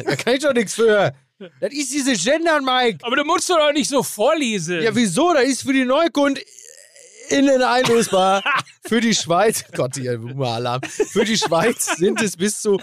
Da 0.04 0.16
kann 0.16 0.34
ich 0.34 0.40
doch 0.42 0.52
nichts 0.52 0.74
für. 0.74 1.12
Das 1.60 1.72
ist 1.72 1.92
diese 1.92 2.14
Gendern, 2.14 2.64
Mike. 2.64 2.98
Aber 3.02 3.16
du 3.16 3.24
musst 3.24 3.48
doch 3.48 3.72
nicht 3.72 3.88
so 3.88 4.02
vorlesen. 4.02 4.82
Ja, 4.82 4.94
wieso? 4.94 5.32
Da 5.32 5.40
ist 5.40 5.62
für 5.62 5.72
die 5.72 5.84
NeukundInnen 5.84 7.62
einlösbar. 7.62 8.42
für 8.86 9.00
die 9.00 9.14
Schweiz, 9.14 9.64
Gott, 9.74 9.94
hier, 9.96 10.20
Alarm. 10.40 10.82
Für 10.82 11.24
die 11.24 11.38
Schweiz 11.38 11.96
sind 11.96 12.20
es 12.22 12.36
bis 12.36 12.60
zu 12.60 12.80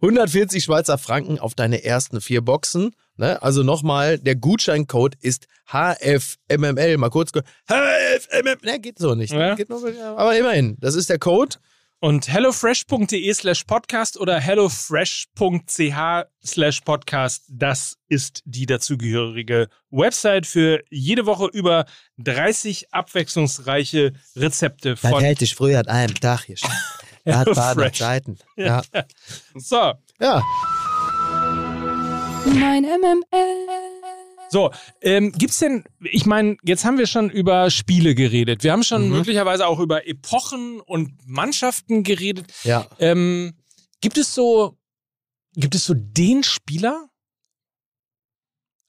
140 0.00 0.64
Schweizer 0.64 0.96
Franken 0.96 1.38
auf 1.38 1.54
deine 1.54 1.84
ersten 1.84 2.20
vier 2.20 2.40
Boxen. 2.40 2.94
Ne? 3.16 3.42
Also 3.42 3.62
nochmal, 3.62 4.18
der 4.18 4.36
Gutscheincode 4.36 5.16
ist 5.20 5.46
HFMML. 5.70 6.96
Mal 6.96 7.10
kurz. 7.10 7.32
HFMML. 7.68 8.56
Ne, 8.62 8.80
geht 8.80 8.98
so 8.98 9.14
nicht. 9.14 9.32
Ja. 9.32 9.54
Geht 9.54 9.68
nur 9.68 9.82
aber 10.16 10.36
immerhin, 10.38 10.76
das 10.80 10.94
ist 10.94 11.10
der 11.10 11.18
Code. 11.18 11.56
Und 12.00 12.28
hellofresh.de 12.28 13.34
slash 13.34 13.64
podcast 13.64 14.20
oder 14.20 14.38
hellofresh.ch 14.38 16.26
slash 16.44 16.80
podcast, 16.82 17.42
das 17.48 17.96
ist 18.08 18.42
die 18.44 18.66
dazugehörige 18.66 19.68
Website 19.90 20.46
für 20.46 20.80
jede 20.90 21.26
Woche 21.26 21.46
über 21.52 21.86
30 22.18 22.94
abwechslungsreiche 22.94 24.12
Rezepte 24.36 24.90
Das 24.90 25.10
von 25.10 25.24
hätte 25.24 25.42
ich 25.44 25.56
früher 25.56 25.80
an 25.80 25.88
einem 25.88 26.14
Tag 26.14 26.44
hier. 26.44 26.56
Er 27.24 27.38
hat 27.40 27.48
Fresh. 27.48 27.56
Baden 27.56 27.94
Zeiten. 27.94 28.38
Ja. 28.56 28.82
So, 29.54 29.94
ja. 30.20 30.42
Mein 32.46 32.84
MML. 32.84 33.87
So 34.50 34.70
ähm, 35.02 35.32
gibt's 35.32 35.58
denn, 35.58 35.84
ich 36.00 36.26
meine, 36.26 36.56
jetzt 36.64 36.84
haben 36.84 36.98
wir 36.98 37.06
schon 37.06 37.30
über 37.30 37.70
Spiele 37.70 38.14
geredet. 38.14 38.62
Wir 38.64 38.72
haben 38.72 38.82
schon 38.82 39.04
Mhm. 39.08 39.16
möglicherweise 39.16 39.66
auch 39.66 39.78
über 39.80 40.06
Epochen 40.06 40.80
und 40.80 41.12
Mannschaften 41.26 42.02
geredet. 42.02 42.46
ja. 42.64 42.86
Ähm, 42.98 43.54
gibt 44.00 44.16
es 44.18 44.34
so, 44.34 44.76
gibt 45.54 45.74
es 45.74 45.84
so 45.84 45.94
den 45.94 46.42
Spieler? 46.44 47.08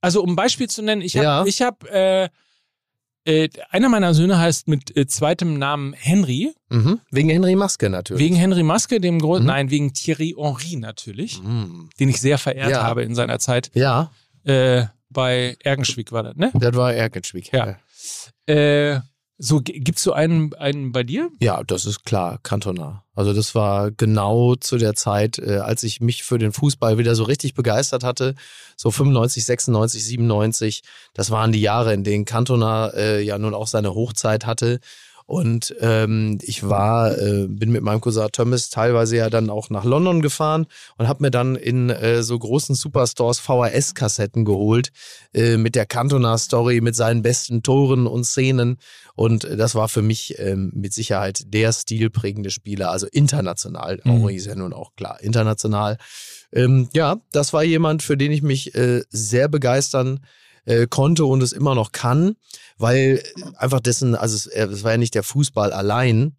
Also 0.01 0.23
um 0.23 0.31
ein 0.31 0.35
Beispiel 0.35 0.69
zu 0.69 0.81
nennen, 0.81 1.01
ich 1.01 1.15
habe, 1.17 1.23
Ja. 1.25 1.45
ich 1.45 1.61
habe, 1.61 1.89
äh, 1.91 2.29
äh, 3.25 3.49
einer 3.69 3.89
meiner 3.89 4.13
Söhne 4.13 4.37
heißt 4.39 4.67
mit 4.69 4.95
äh, 4.95 5.05
zweitem 5.07 5.57
Namen 5.59 5.93
Henry, 5.93 6.53
Mhm. 6.69 7.01
Wegen 7.11 7.29
Henry 7.29 7.55
Maske 7.55 7.89
natürlich. 7.89 8.23
wegen 8.23 8.35
Henry 8.35 8.63
Maske, 8.63 9.01
dem 9.01 9.19
großen, 9.19 9.43
Mhm. 9.43 9.47
nein, 9.47 9.71
wegen 9.71 9.93
Thierry 9.93 10.35
Henry 10.37 10.77
natürlich, 10.77 11.41
Mhm. 11.43 11.89
den 11.99 12.09
ich 12.09 12.21
sehr 12.21 12.37
verehrt 12.37 12.71
Ja. 12.71 12.83
habe 12.83 13.03
in 13.03 13.15
seiner 13.15 13.39
Zeit. 13.39 13.71
Ja, 13.73 14.11
Äh, 14.45 14.85
bei 15.09 15.57
Ergenschwick 15.63 16.11
war 16.11 16.23
das, 16.23 16.35
ne? 16.35 16.51
das 16.53 16.75
war 16.75 16.93
Erkenschwick. 16.93 17.51
Ja. 17.51 17.77
Äh, 18.45 19.01
so, 19.41 19.61
gibt's 19.63 20.03
so 20.03 20.11
einen, 20.11 20.53
einen 20.55 20.91
bei 20.91 21.03
dir? 21.03 21.29
Ja, 21.39 21.63
das 21.63 21.85
ist 21.85 22.03
klar, 22.03 22.39
Cantona. 22.43 23.05
Also 23.15 23.33
das 23.33 23.55
war 23.55 23.89
genau 23.89 24.55
zu 24.55 24.77
der 24.77 24.95
Zeit, 24.95 25.39
äh, 25.39 25.59
als 25.59 25.83
ich 25.83 26.01
mich 26.01 26.23
für 26.23 26.37
den 26.37 26.51
Fußball 26.51 26.97
wieder 26.97 27.15
so 27.15 27.23
richtig 27.23 27.53
begeistert 27.53 28.03
hatte, 28.03 28.35
so 28.75 28.91
95, 28.91 29.45
96, 29.45 30.03
97. 30.03 30.83
Das 31.13 31.31
waren 31.31 31.53
die 31.53 31.61
Jahre, 31.61 31.93
in 31.93 32.03
denen 32.03 32.25
Cantona 32.25 32.89
äh, 32.89 33.21
ja 33.21 33.37
nun 33.37 33.53
auch 33.53 33.67
seine 33.67 33.93
Hochzeit 33.93 34.45
hatte. 34.45 34.81
Und 35.29 35.75
ähm, 35.79 36.39
ich 36.41 36.67
war, 36.67 37.15
äh, 37.15 37.45
bin 37.47 37.71
mit 37.71 37.83
meinem 37.83 38.01
Cousin 38.01 38.29
Thomas 38.31 38.71
teilweise 38.71 39.17
ja 39.17 39.29
dann 39.29 39.51
auch 39.51 39.69
nach 39.69 39.83
London 39.83 40.23
gefahren 40.23 40.65
und 40.97 41.07
habe 41.07 41.21
mir 41.21 41.29
dann 41.29 41.55
in 41.55 41.91
äh, 41.91 42.23
so 42.23 42.39
großen 42.39 42.73
Superstores 42.73 43.39
VHS-Kassetten 43.39 44.43
geholt 44.43 44.89
äh, 45.35 45.57
mit 45.57 45.75
der 45.75 45.85
Cantona-Story, 45.85 46.81
mit 46.81 46.95
seinen 46.95 47.21
besten 47.21 47.61
Toren 47.61 48.07
und 48.07 48.23
Szenen. 48.23 48.77
Und 49.13 49.43
äh, 49.43 49.55
das 49.55 49.75
war 49.75 49.87
für 49.87 50.01
mich 50.01 50.39
ähm, 50.39 50.71
mit 50.73 50.93
Sicherheit 50.93 51.43
der 51.53 51.73
stilprägende 51.73 52.49
Spieler, 52.49 52.89
also 52.89 53.05
international. 53.05 54.01
Mhm. 54.03 54.09
Henry 54.09 54.35
ist 54.35 54.47
ja 54.47 54.55
nun 54.55 54.73
auch 54.73 54.95
klar, 54.95 55.21
international. 55.21 55.99
Ähm, 56.51 56.89
ja, 56.95 57.17
das 57.31 57.53
war 57.53 57.63
jemand, 57.63 58.01
für 58.01 58.17
den 58.17 58.31
ich 58.31 58.41
mich 58.41 58.73
äh, 58.73 59.03
sehr 59.11 59.47
begeistern 59.47 60.21
äh, 60.65 60.87
konnte 60.87 61.25
und 61.25 61.41
es 61.43 61.51
immer 61.51 61.75
noch 61.75 61.91
kann, 61.91 62.35
weil 62.77 63.23
einfach 63.57 63.79
dessen, 63.79 64.15
also 64.15 64.35
es, 64.35 64.47
äh, 64.47 64.65
es 64.67 64.83
war 64.83 64.91
ja 64.91 64.97
nicht 64.97 65.15
der 65.15 65.23
Fußball 65.23 65.71
allein. 65.73 66.35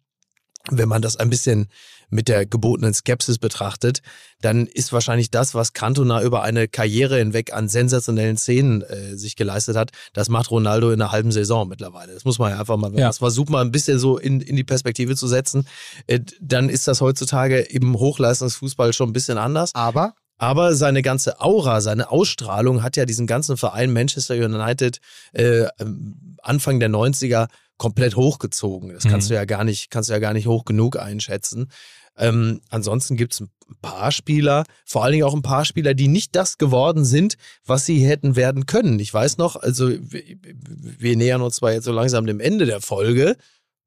Wenn 0.69 0.89
man 0.89 1.01
das 1.01 1.15
ein 1.17 1.31
bisschen 1.31 1.69
mit 2.11 2.27
der 2.27 2.45
gebotenen 2.45 2.93
Skepsis 2.93 3.39
betrachtet, 3.39 4.01
dann 4.41 4.67
ist 4.67 4.93
wahrscheinlich 4.93 5.31
das, 5.31 5.55
was 5.55 5.73
Cantona 5.73 6.21
über 6.21 6.43
eine 6.43 6.67
Karriere 6.67 7.17
hinweg 7.17 7.51
an 7.53 7.67
sensationellen 7.67 8.37
Szenen 8.37 8.81
äh, 8.83 9.15
sich 9.17 9.35
geleistet 9.35 9.75
hat, 9.75 9.91
das 10.13 10.29
macht 10.29 10.51
Ronaldo 10.51 10.91
in 10.91 11.01
einer 11.01 11.11
halben 11.11 11.31
Saison 11.31 11.67
mittlerweile. 11.67 12.13
Das 12.13 12.25
muss 12.25 12.37
man 12.37 12.51
ja 12.51 12.59
einfach 12.59 12.77
mal, 12.77 12.91
wenn 12.91 12.99
Ja. 12.99 13.05
man 13.05 13.09
das 13.09 13.17
versucht, 13.19 13.49
mal 13.49 13.61
ein 13.61 13.71
bisschen 13.71 13.97
so 13.97 14.17
in, 14.19 14.39
in 14.41 14.55
die 14.55 14.63
Perspektive 14.63 15.15
zu 15.15 15.27
setzen, 15.27 15.65
äh, 16.05 16.19
dann 16.39 16.69
ist 16.69 16.87
das 16.87 17.01
heutzutage 17.01 17.59
im 17.59 17.97
Hochleistungsfußball 17.97 18.93
schon 18.93 19.09
ein 19.09 19.13
bisschen 19.13 19.37
anders. 19.39 19.71
Aber 19.73 20.13
Aber 20.41 20.73
seine 20.75 21.03
ganze 21.03 21.39
Aura, 21.39 21.81
seine 21.81 22.09
Ausstrahlung 22.09 22.81
hat 22.81 22.97
ja 22.97 23.05
diesen 23.05 23.27
ganzen 23.27 23.57
Verein 23.57 23.93
Manchester 23.93 24.33
United 24.33 24.97
äh, 25.33 25.67
ähm, 25.79 26.35
Anfang 26.41 26.79
der 26.79 26.89
90er 26.89 27.47
komplett 27.77 28.15
hochgezogen. 28.15 28.91
Das 28.91 29.03
kannst 29.03 29.27
Mhm. 29.29 29.33
du 29.33 29.35
ja 29.35 29.45
gar 29.45 29.63
nicht, 29.63 29.91
kannst 29.91 30.09
du 30.09 30.13
ja 30.13 30.19
gar 30.19 30.33
nicht 30.33 30.47
hoch 30.47 30.65
genug 30.65 30.97
einschätzen. 30.97 31.69
Ähm, 32.17 32.61
ansonsten 32.69 33.17
gibt 33.17 33.33
es 33.33 33.41
ein 33.41 33.49
paar 33.83 34.11
Spieler, 34.11 34.63
vor 34.83 35.03
allen 35.03 35.11
Dingen 35.13 35.25
auch 35.25 35.35
ein 35.35 35.43
paar 35.43 35.63
Spieler, 35.63 35.93
die 35.93 36.07
nicht 36.07 36.35
das 36.35 36.57
geworden 36.57 37.05
sind, 37.05 37.35
was 37.65 37.85
sie 37.85 38.03
hätten 38.03 38.35
werden 38.35 38.65
können. 38.65 38.97
Ich 38.99 39.13
weiß 39.13 39.37
noch, 39.37 39.55
also 39.55 39.89
wir, 39.89 40.23
wir 40.41 41.15
nähern 41.17 41.41
uns 41.43 41.57
zwar 41.57 41.71
jetzt 41.73 41.85
so 41.85 41.91
langsam 41.91 42.25
dem 42.25 42.39
Ende 42.39 42.65
der 42.65 42.81
Folge, 42.81 43.37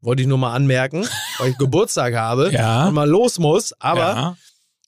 wollte 0.00 0.22
ich 0.22 0.28
nur 0.28 0.38
mal 0.38 0.52
anmerken, 0.54 1.04
weil 1.38 1.50
ich 1.50 1.58
Geburtstag 1.58 2.14
habe 2.14 2.50
Ja. 2.52 2.86
und 2.86 2.94
mal 2.94 3.08
los 3.08 3.38
muss, 3.40 3.74
aber 3.80 3.98
ja. 3.98 4.36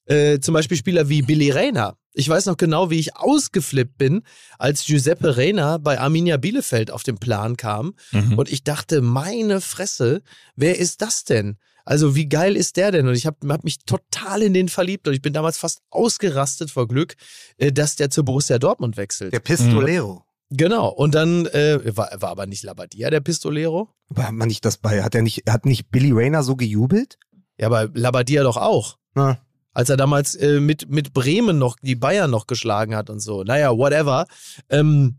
Äh, 0.07 0.39
zum 0.39 0.53
Beispiel 0.53 0.77
Spieler 0.77 1.09
wie 1.09 1.21
Billy 1.21 1.51
Rayner. 1.51 1.97
Ich 2.13 2.27
weiß 2.27 2.47
noch 2.47 2.57
genau, 2.57 2.89
wie 2.89 2.99
ich 2.99 3.15
ausgeflippt 3.15 3.97
bin, 3.97 4.23
als 4.57 4.85
Giuseppe 4.85 5.37
Reyna 5.37 5.77
bei 5.77 5.99
Arminia 5.99 6.37
Bielefeld 6.37 6.89
auf 6.89 7.03
den 7.03 7.19
Plan 7.19 7.57
kam. 7.57 7.93
Mhm. 8.11 8.39
Und 8.39 8.51
ich 8.51 8.63
dachte, 8.63 9.01
meine 9.01 9.61
Fresse, 9.61 10.23
wer 10.55 10.79
ist 10.79 11.01
das 11.03 11.25
denn? 11.25 11.57
Also 11.85 12.15
wie 12.15 12.27
geil 12.27 12.57
ist 12.57 12.75
der 12.75 12.91
denn? 12.91 13.07
Und 13.07 13.13
ich 13.13 13.25
habe 13.25 13.37
hab 13.47 13.63
mich 13.63 13.79
total 13.85 14.41
in 14.41 14.53
den 14.53 14.67
verliebt 14.67 15.07
und 15.07 15.13
ich 15.13 15.21
bin 15.21 15.31
damals 15.31 15.57
fast 15.57 15.81
ausgerastet 15.89 16.71
vor 16.71 16.87
Glück, 16.87 17.15
äh, 17.57 17.71
dass 17.71 17.95
der 17.95 18.09
zu 18.09 18.25
Borussia 18.25 18.57
Dortmund 18.57 18.97
wechselt. 18.97 19.31
der 19.31 19.39
Pistolero. 19.39 20.25
Genau. 20.49 20.89
Und 20.89 21.13
dann 21.13 21.45
äh, 21.47 21.79
war, 21.95 22.09
war 22.19 22.29
aber 22.29 22.45
nicht 22.45 22.63
Labadia 22.63 23.09
der 23.09 23.19
Pistolero. 23.19 23.89
Aber 24.09 24.23
hat 24.27 24.33
man 24.33 24.47
nicht 24.47 24.65
das 24.65 24.77
bei, 24.77 25.03
hat 25.03 25.13
er 25.13 25.21
nicht, 25.21 25.49
hat 25.49 25.65
nicht 25.65 25.91
Billy 25.91 26.11
Rayner 26.11 26.43
so 26.43 26.55
gejubelt? 26.55 27.17
Ja, 27.59 27.67
aber 27.67 27.89
Labadia 27.93 28.43
doch 28.43 28.57
auch. 28.57 28.97
Na, 29.13 29.39
als 29.77 29.89
er 29.89 29.97
damals 29.97 30.33
äh, 30.33 30.59
mit, 30.59 30.89
mit 30.89 31.13
Bremen 31.13 31.59
noch 31.59 31.75
die 31.79 31.93
Bayern 31.93 32.31
noch 32.31 32.47
geschlagen 32.47 32.95
hat 32.95 33.11
und 33.11 33.19
so. 33.19 33.43
Naja, 33.43 33.77
whatever. 33.77 34.25
Ähm, 34.71 35.17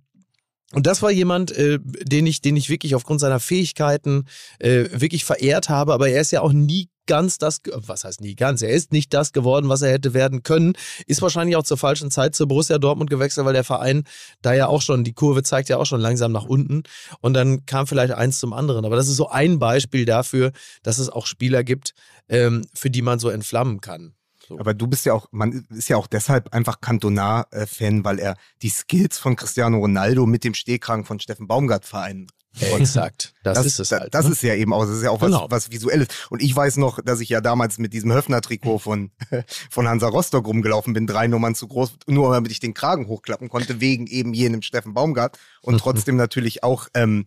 und 0.72 0.84
das 0.84 1.00
war 1.00 1.12
jemand, 1.12 1.52
äh, 1.52 1.78
den 1.80 2.26
ich, 2.26 2.40
den 2.40 2.56
ich 2.56 2.68
wirklich 2.68 2.96
aufgrund 2.96 3.20
seiner 3.20 3.38
Fähigkeiten 3.38 4.24
äh, 4.58 4.86
wirklich 4.90 5.24
verehrt 5.24 5.68
habe, 5.68 5.94
aber 5.94 6.08
er 6.08 6.20
ist 6.20 6.32
ja 6.32 6.40
auch 6.40 6.52
nie 6.52 6.88
ganz 7.06 7.38
das, 7.38 7.60
was 7.72 8.02
heißt 8.02 8.20
nie 8.20 8.34
ganz, 8.34 8.60
er 8.60 8.70
ist 8.70 8.90
nicht 8.90 9.14
das 9.14 9.32
geworden, 9.32 9.68
was 9.68 9.82
er 9.82 9.92
hätte 9.92 10.12
werden 10.12 10.42
können, 10.42 10.72
ist 11.06 11.22
wahrscheinlich 11.22 11.54
auch 11.54 11.62
zur 11.62 11.78
falschen 11.78 12.10
Zeit 12.10 12.34
zu 12.34 12.48
Borussia 12.48 12.78
Dortmund 12.78 13.10
gewechselt, 13.10 13.46
weil 13.46 13.54
der 13.54 13.62
Verein 13.62 14.02
da 14.42 14.54
ja 14.54 14.66
auch 14.66 14.82
schon, 14.82 15.04
die 15.04 15.14
Kurve 15.14 15.44
zeigt 15.44 15.68
ja 15.68 15.76
auch 15.76 15.86
schon 15.86 16.00
langsam 16.00 16.32
nach 16.32 16.44
unten 16.46 16.82
und 17.20 17.32
dann 17.34 17.64
kam 17.64 17.86
vielleicht 17.86 18.12
eins 18.12 18.40
zum 18.40 18.52
anderen. 18.52 18.84
Aber 18.84 18.96
das 18.96 19.06
ist 19.06 19.16
so 19.16 19.28
ein 19.28 19.60
Beispiel 19.60 20.04
dafür, 20.04 20.50
dass 20.82 20.98
es 20.98 21.08
auch 21.08 21.26
Spieler 21.26 21.62
gibt, 21.62 21.94
ähm, 22.28 22.66
für 22.74 22.90
die 22.90 23.02
man 23.02 23.20
so 23.20 23.30
entflammen 23.30 23.80
kann. 23.80 24.14
So. 24.48 24.58
Aber 24.58 24.72
du 24.72 24.86
bist 24.86 25.04
ja 25.04 25.12
auch, 25.12 25.28
man 25.30 25.66
ist 25.68 25.90
ja 25.90 25.98
auch 25.98 26.06
deshalb 26.06 26.54
einfach 26.54 26.80
Cantona-Fan, 26.80 28.02
weil 28.04 28.18
er 28.18 28.36
die 28.62 28.70
Skills 28.70 29.18
von 29.18 29.36
Cristiano 29.36 29.76
Ronaldo 29.78 30.24
mit 30.24 30.42
dem 30.42 30.54
Stehkragen 30.54 31.04
von 31.04 31.20
Steffen 31.20 31.46
Baumgart 31.46 31.84
vereint. 31.84 32.32
Exakt. 32.58 33.34
Das, 33.42 33.64
ist 33.66 33.78
es 33.78 33.92
halt. 33.92 34.14
Das 34.14 34.24
ne? 34.24 34.32
ist 34.32 34.42
ja 34.42 34.54
eben 34.54 34.72
auch, 34.72 34.86
das 34.86 34.96
ist 34.96 35.02
ja 35.02 35.10
auch 35.10 35.20
was, 35.20 35.28
Genau. 35.30 35.46
was 35.50 35.70
Visuelles. 35.70 36.08
Und 36.30 36.42
ich 36.42 36.56
weiß 36.56 36.78
noch, 36.78 36.98
dass 37.02 37.20
ich 37.20 37.28
ja 37.28 37.42
damals 37.42 37.76
mit 37.76 37.92
diesem 37.92 38.10
Höfner-Trikot 38.10 38.78
von, 38.78 39.10
von 39.70 39.86
Hansa 39.86 40.08
Rostock 40.08 40.46
rumgelaufen 40.46 40.94
bin, 40.94 41.06
drei 41.06 41.28
Nummern 41.28 41.54
zu 41.54 41.68
groß, 41.68 41.92
nur 42.06 42.32
damit 42.32 42.50
ich 42.50 42.58
den 42.58 42.72
Kragen 42.72 43.06
hochklappen 43.06 43.50
konnte, 43.50 43.82
wegen 43.82 44.06
eben 44.06 44.32
jenem 44.32 44.62
Steffen 44.62 44.94
Baumgart 44.94 45.38
und 45.60 45.78
trotzdem 45.80 46.16
natürlich 46.16 46.64
auch 46.64 46.88
ähm, 46.94 47.26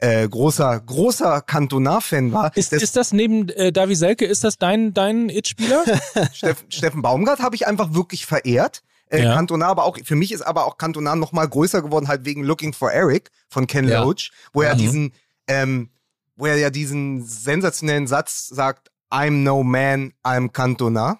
äh, 0.00 0.28
großer, 0.28 0.80
großer 0.80 1.42
Cantona-Fan 1.42 2.32
war. 2.32 2.56
Ist, 2.56 2.72
Das- 2.72 2.82
ist 2.82 2.96
das 2.96 3.12
neben 3.12 3.48
äh, 3.50 3.70
Davi 3.72 3.94
Selke, 3.94 4.24
ist 4.24 4.44
das 4.44 4.56
dein, 4.58 4.94
dein 4.94 5.28
It-Spieler? 5.28 5.84
Steff, 6.32 6.64
Steffen 6.68 7.02
Baumgart 7.02 7.40
habe 7.40 7.54
ich 7.56 7.66
einfach 7.66 7.92
wirklich 7.94 8.26
verehrt. 8.26 8.82
Äh, 9.08 9.24
Ja. 9.24 9.34
Cantona 9.34 9.66
aber 9.66 9.84
auch, 9.84 9.98
für 10.04 10.14
mich 10.14 10.32
ist 10.32 10.42
aber 10.42 10.66
auch 10.66 10.78
Cantona 10.78 11.16
noch 11.16 11.32
mal 11.32 11.46
größer 11.48 11.82
geworden, 11.82 12.08
halt 12.08 12.24
wegen 12.24 12.44
Looking 12.44 12.72
for 12.72 12.92
Eric 12.92 13.30
von 13.48 13.66
Ken 13.66 13.88
Ja. 13.88 14.02
Loach, 14.02 14.30
wo 14.52 14.62
er 14.62 14.74
Mhm. 14.74 14.78
diesen, 14.78 15.12
ähm, 15.48 15.90
wo 16.36 16.46
er 16.46 16.56
ja 16.56 16.70
diesen 16.70 17.24
sensationellen 17.24 18.06
Satz 18.06 18.46
sagt, 18.48 18.90
I'm 19.10 19.42
no 19.42 19.62
man, 19.64 20.12
I'm 20.24 20.48
Cantona. 20.50 21.18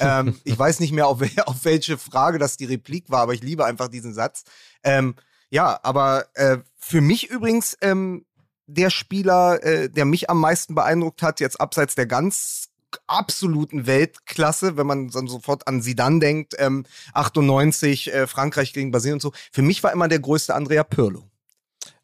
ähm, 0.00 0.38
ich 0.44 0.58
weiß 0.58 0.80
nicht 0.80 0.92
mehr, 0.92 1.08
auf, 1.08 1.20
auf 1.46 1.64
welche 1.64 1.98
Frage 1.98 2.38
das 2.38 2.56
die 2.56 2.64
Replik 2.64 3.10
war, 3.10 3.20
aber 3.22 3.34
ich 3.34 3.42
liebe 3.42 3.64
einfach 3.66 3.88
diesen 3.88 4.14
Satz. 4.14 4.44
Ähm, 4.82 5.14
ja, 5.50 5.78
aber 5.82 6.26
äh, 6.34 6.58
für 6.76 7.00
mich 7.00 7.30
übrigens 7.30 7.76
ähm, 7.80 8.24
der 8.66 8.90
Spieler, 8.90 9.62
äh, 9.62 9.88
der 9.90 10.04
mich 10.04 10.30
am 10.30 10.40
meisten 10.40 10.74
beeindruckt 10.74 11.22
hat, 11.22 11.40
jetzt 11.40 11.60
abseits 11.60 11.94
der 11.94 12.06
ganz 12.06 12.70
absoluten 13.06 13.86
Weltklasse, 13.86 14.76
wenn 14.76 14.86
man 14.86 15.08
dann 15.08 15.26
sofort 15.26 15.66
an 15.66 15.82
Zidane 15.82 16.20
denkt, 16.20 16.54
ähm, 16.58 16.86
98, 17.12 18.12
äh, 18.12 18.26
Frankreich 18.26 18.72
gegen 18.72 18.90
Brasilien 18.90 19.14
und 19.14 19.22
so. 19.22 19.32
Für 19.52 19.62
mich 19.62 19.82
war 19.82 19.92
immer 19.92 20.08
der 20.08 20.20
größte 20.20 20.54
Andrea 20.54 20.84
Pirlo 20.84 21.28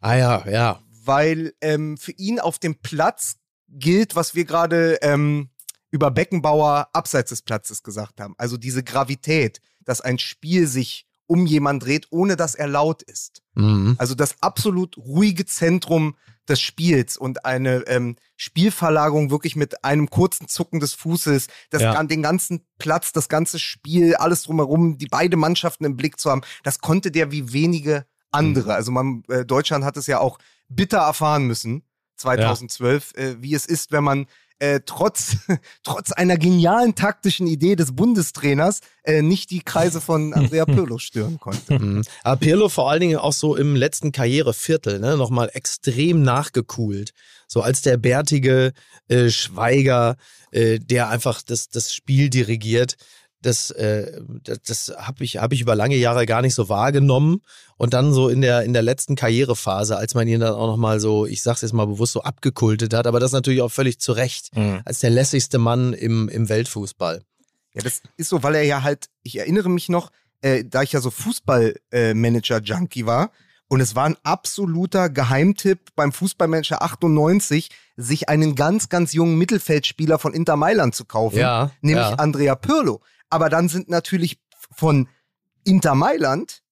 Ah 0.00 0.16
ja, 0.16 0.48
ja. 0.48 0.80
weil 1.04 1.54
ähm, 1.60 1.96
für 1.96 2.12
ihn 2.12 2.40
auf 2.40 2.58
dem 2.58 2.76
Platz 2.76 3.36
gilt, 3.68 4.16
was 4.16 4.34
wir 4.34 4.44
gerade 4.44 4.98
ähm, 5.02 5.50
über 5.90 6.10
Beckenbauer 6.10 6.88
abseits 6.92 7.30
des 7.30 7.42
Platzes 7.42 7.82
gesagt 7.82 8.20
haben. 8.20 8.34
Also 8.36 8.56
diese 8.56 8.82
Gravität, 8.82 9.60
dass 9.84 10.00
ein 10.00 10.18
Spiel 10.18 10.66
sich 10.66 11.06
um 11.30 11.46
jemanden 11.46 11.78
dreht, 11.86 12.08
ohne 12.10 12.34
dass 12.34 12.56
er 12.56 12.66
laut 12.66 13.02
ist. 13.02 13.42
Mhm. 13.54 13.94
Also 13.98 14.16
das 14.16 14.42
absolut 14.42 14.98
ruhige 14.98 15.46
Zentrum 15.46 16.16
des 16.48 16.60
Spiels 16.60 17.16
und 17.16 17.44
eine 17.44 17.86
ähm, 17.86 18.16
Spielverlagerung 18.36 19.30
wirklich 19.30 19.54
mit 19.54 19.84
einem 19.84 20.10
kurzen 20.10 20.48
Zucken 20.48 20.80
des 20.80 20.92
Fußes, 20.94 21.46
das, 21.70 21.82
Ja. 21.82 22.02
den 22.02 22.22
ganzen 22.22 22.66
Platz, 22.78 23.12
das 23.12 23.28
ganze 23.28 23.60
Spiel, 23.60 24.16
alles 24.16 24.42
drumherum, 24.42 24.98
die 24.98 25.06
beide 25.06 25.36
Mannschaften 25.36 25.84
im 25.84 25.96
Blick 25.96 26.18
zu 26.18 26.32
haben, 26.32 26.40
das 26.64 26.80
konnte 26.80 27.12
der 27.12 27.30
wie 27.30 27.52
wenige 27.52 28.06
andere. 28.32 28.74
Also 28.74 28.90
man, 28.90 29.22
äh, 29.28 29.44
Deutschland 29.44 29.84
hat 29.84 29.96
es 29.96 30.08
ja 30.08 30.18
auch 30.18 30.36
bitter 30.68 30.98
erfahren 30.98 31.46
müssen, 31.46 31.84
2012, 32.16 33.14
äh, 33.14 33.36
wie 33.40 33.54
es 33.54 33.66
ist, 33.66 33.92
wenn 33.92 34.02
man 34.02 34.26
äh, 34.60 34.80
trotz, 34.84 35.36
trotz 35.82 36.12
einer 36.12 36.36
genialen 36.36 36.94
taktischen 36.94 37.46
Idee 37.46 37.76
des 37.76 37.96
Bundestrainers 37.96 38.80
äh, 39.02 39.22
nicht 39.22 39.50
die 39.50 39.60
Kreise 39.60 40.00
von 40.00 40.32
Andrea 40.32 40.64
Pirlo 40.66 40.98
stören 40.98 41.40
konnte. 41.40 41.78
Mhm. 41.78 42.02
Aber 42.22 42.36
Pirlo 42.36 42.68
vor 42.68 42.90
allen 42.90 43.00
Dingen 43.00 43.16
auch 43.16 43.32
so 43.32 43.56
im 43.56 43.74
letzten 43.74 44.12
Karriereviertel, 44.12 45.00
ne, 45.00 45.16
nochmal 45.16 45.50
extrem 45.54 46.22
nachgekühlt. 46.22 47.12
So 47.48 47.62
als 47.62 47.82
der 47.82 47.96
bärtige 47.96 48.72
äh, 49.08 49.30
Schweiger, 49.30 50.16
äh, 50.52 50.78
der 50.78 51.08
einfach 51.08 51.42
das, 51.42 51.68
das 51.68 51.92
Spiel 51.92 52.30
dirigiert. 52.30 52.96
Das, 53.42 53.70
äh, 53.70 54.20
das, 54.44 54.60
das 54.62 54.92
habe 54.98 55.24
ich, 55.24 55.38
hab 55.38 55.52
ich 55.52 55.60
über 55.60 55.74
lange 55.74 55.96
Jahre 55.96 56.26
gar 56.26 56.42
nicht 56.42 56.54
so 56.54 56.68
wahrgenommen. 56.68 57.42
Und 57.76 57.94
dann 57.94 58.12
so 58.12 58.28
in 58.28 58.42
der, 58.42 58.62
in 58.64 58.72
der 58.74 58.82
letzten 58.82 59.16
Karrierephase, 59.16 59.96
als 59.96 60.14
man 60.14 60.28
ihn 60.28 60.40
dann 60.40 60.52
auch 60.52 60.66
nochmal 60.66 61.00
so, 61.00 61.24
ich 61.24 61.42
sag's 61.42 61.62
jetzt 61.62 61.72
mal 61.72 61.86
bewusst, 61.86 62.12
so 62.12 62.22
abgekultet 62.22 62.92
hat, 62.92 63.06
aber 63.06 63.20
das 63.20 63.32
natürlich 63.32 63.62
auch 63.62 63.72
völlig 63.72 63.98
zu 63.98 64.12
Recht, 64.12 64.50
als 64.84 64.98
der 65.00 65.08
lässigste 65.08 65.58
Mann 65.58 65.94
im, 65.94 66.28
im 66.28 66.50
Weltfußball. 66.50 67.22
Ja, 67.72 67.82
das 67.82 68.02
ist 68.18 68.28
so, 68.28 68.42
weil 68.42 68.56
er 68.56 68.64
ja 68.64 68.82
halt, 68.82 69.06
ich 69.22 69.38
erinnere 69.38 69.70
mich 69.70 69.88
noch, 69.88 70.10
äh, 70.42 70.64
da 70.66 70.82
ich 70.82 70.92
ja 70.92 71.00
so 71.00 71.10
Fußballmanager-Junkie 71.10 73.06
war, 73.06 73.30
und 73.72 73.80
es 73.80 73.94
war 73.94 74.04
ein 74.04 74.16
absoluter 74.24 75.08
Geheimtipp 75.10 75.78
beim 75.94 76.10
Fußballmanager 76.10 76.82
98, 76.82 77.70
sich 77.96 78.28
einen 78.28 78.56
ganz, 78.56 78.88
ganz 78.88 79.12
jungen 79.12 79.38
Mittelfeldspieler 79.38 80.18
von 80.18 80.34
Inter 80.34 80.56
Mailand 80.56 80.96
zu 80.96 81.04
kaufen, 81.04 81.38
Ja, 81.38 81.70
nämlich 81.80 82.08
ja. 82.08 82.14
Andrea 82.14 82.56
Pirlo. 82.56 83.00
Aber 83.30 83.48
dann 83.48 83.68
sind 83.68 83.88
natürlich 83.88 84.38
von 84.72 85.08
Inter 85.64 85.94
Mailand 85.94 86.62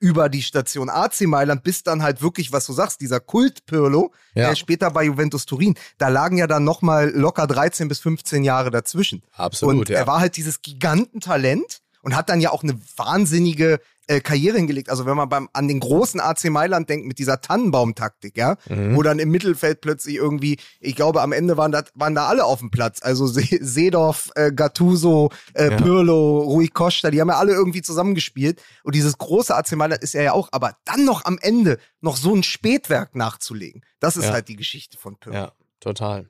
über 0.00 0.28
die 0.28 0.42
Station 0.42 0.90
AC 0.90 1.22
Mailand 1.22 1.62
bis 1.62 1.82
dann 1.82 2.02
halt 2.02 2.20
wirklich, 2.20 2.52
was 2.52 2.66
du 2.66 2.72
sagst, 2.74 3.00
dieser 3.00 3.20
Kult 3.20 3.64
Pirlo, 3.64 4.12
Ja. 4.34 4.50
äh, 4.50 4.56
später 4.56 4.90
bei 4.90 5.04
Juventus 5.04 5.46
Turin, 5.46 5.76
da 5.96 6.08
lagen 6.08 6.36
ja 6.36 6.46
dann 6.46 6.64
nochmal 6.64 7.10
locker 7.10 7.46
13 7.46 7.88
bis 7.88 8.00
15 8.00 8.44
Jahre 8.44 8.70
dazwischen. 8.70 9.22
Absolut, 9.32 9.76
und 9.76 9.88
ja. 9.88 10.00
er 10.00 10.06
war 10.06 10.20
halt 10.20 10.36
dieses 10.36 10.60
Gigantentalent 10.60 11.80
und 12.02 12.14
hat 12.14 12.28
dann 12.28 12.40
ja 12.40 12.50
auch 12.50 12.62
eine 12.62 12.78
wahnsinnige 12.96 13.80
äh, 14.06 14.20
Karriere 14.20 14.56
hingelegt. 14.56 14.90
Also 14.90 15.06
wenn 15.06 15.16
man 15.16 15.28
beim, 15.28 15.48
an 15.52 15.68
den 15.68 15.80
großen 15.80 16.20
AC 16.20 16.44
Mailand 16.50 16.88
denkt 16.88 17.06
mit 17.06 17.18
dieser 17.18 17.40
Tannenbaum-Taktik, 17.40 18.36
ja, 18.36 18.56
Mhm. 18.68 18.96
wo 18.96 19.02
dann 19.02 19.18
im 19.18 19.30
Mittelfeld 19.30 19.80
plötzlich 19.80 20.16
irgendwie, 20.16 20.58
ich 20.80 20.94
glaube, 20.96 21.22
am 21.22 21.32
Ende 21.32 21.56
waren 21.56 21.72
da, 21.72 21.82
waren 21.94 22.14
da 22.14 22.26
alle 22.26 22.44
auf 22.44 22.58
dem 22.60 22.70
Platz. 22.70 23.00
Also 23.02 23.26
Se 23.26 23.42
Seedorf, 23.60 24.30
äh, 24.34 24.52
Gattuso, 24.52 25.30
äh, 25.54 25.70
Ja. 25.70 25.76
Pirlo, 25.76 26.40
Rui 26.42 26.68
Costa, 26.68 27.10
die 27.10 27.20
haben 27.20 27.28
ja 27.28 27.36
alle 27.38 27.52
irgendwie 27.52 27.82
zusammengespielt. 27.82 28.60
Und 28.82 28.94
dieses 28.94 29.18
große 29.18 29.54
AC 29.54 29.72
Mailand 29.76 30.02
ist 30.02 30.14
er 30.14 30.22
ja 30.22 30.32
auch. 30.32 30.48
Aber 30.52 30.76
dann 30.84 31.04
noch 31.04 31.24
am 31.24 31.38
Ende 31.40 31.78
noch 32.00 32.16
so 32.16 32.34
ein 32.34 32.42
Spätwerk 32.42 33.14
nachzulegen, 33.14 33.82
das 34.00 34.16
ist 34.16 34.24
Ja. 34.26 34.32
halt 34.32 34.48
die 34.48 34.56
Geschichte 34.56 34.98
von 34.98 35.16
Pirlo. 35.16 35.36
Ja, 35.38 35.52
total. 35.80 36.28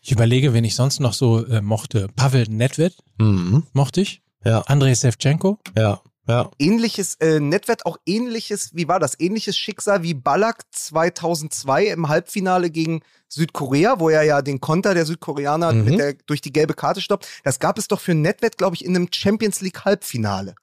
Ich 0.00 0.12
überlege, 0.12 0.54
wen 0.54 0.64
ich 0.64 0.76
sonst 0.76 1.00
noch 1.00 1.12
so 1.12 1.44
äh, 1.46 1.60
mochte. 1.60 2.08
Pavel 2.14 2.44
Nedved 2.48 2.96
Mhm. 3.18 3.64
mochte 3.72 4.00
ich. 4.00 4.22
Ja, 4.44 4.60
Andrei 4.62 4.94
Sevchenko. 4.94 5.58
ja, 5.76 6.00
ja. 6.28 6.50
ähnliches, 6.58 7.16
äh, 7.16 7.40
Netwert 7.40 7.86
auch 7.86 7.96
ähnliches, 8.06 8.70
wie 8.74 8.86
war 8.86 9.00
das? 9.00 9.18
Ähnliches 9.18 9.56
Schicksal 9.56 10.02
wie 10.02 10.14
Ballack 10.14 10.62
2002 10.70 11.86
im 11.86 12.08
Halbfinale 12.08 12.70
gegen 12.70 13.00
Südkorea, 13.28 13.98
wo 13.98 14.08
er 14.08 14.22
ja 14.22 14.42
den 14.42 14.60
Konter 14.60 14.94
der 14.94 15.06
Südkoreaner 15.06 15.72
Mhm. 15.72 15.84
mit 15.84 15.98
der, 15.98 16.14
durch 16.26 16.40
die 16.40 16.52
gelbe 16.52 16.74
Karte 16.74 17.00
stoppt. 17.00 17.26
Das 17.44 17.58
gab 17.58 17.78
es 17.78 17.88
doch 17.88 18.00
für 18.00 18.14
Netwert, 18.14 18.58
glaube 18.58 18.76
ich, 18.76 18.84
in 18.84 18.94
einem 18.94 19.08
Champions 19.12 19.60
League 19.60 19.84
Halbfinale, 19.84 20.54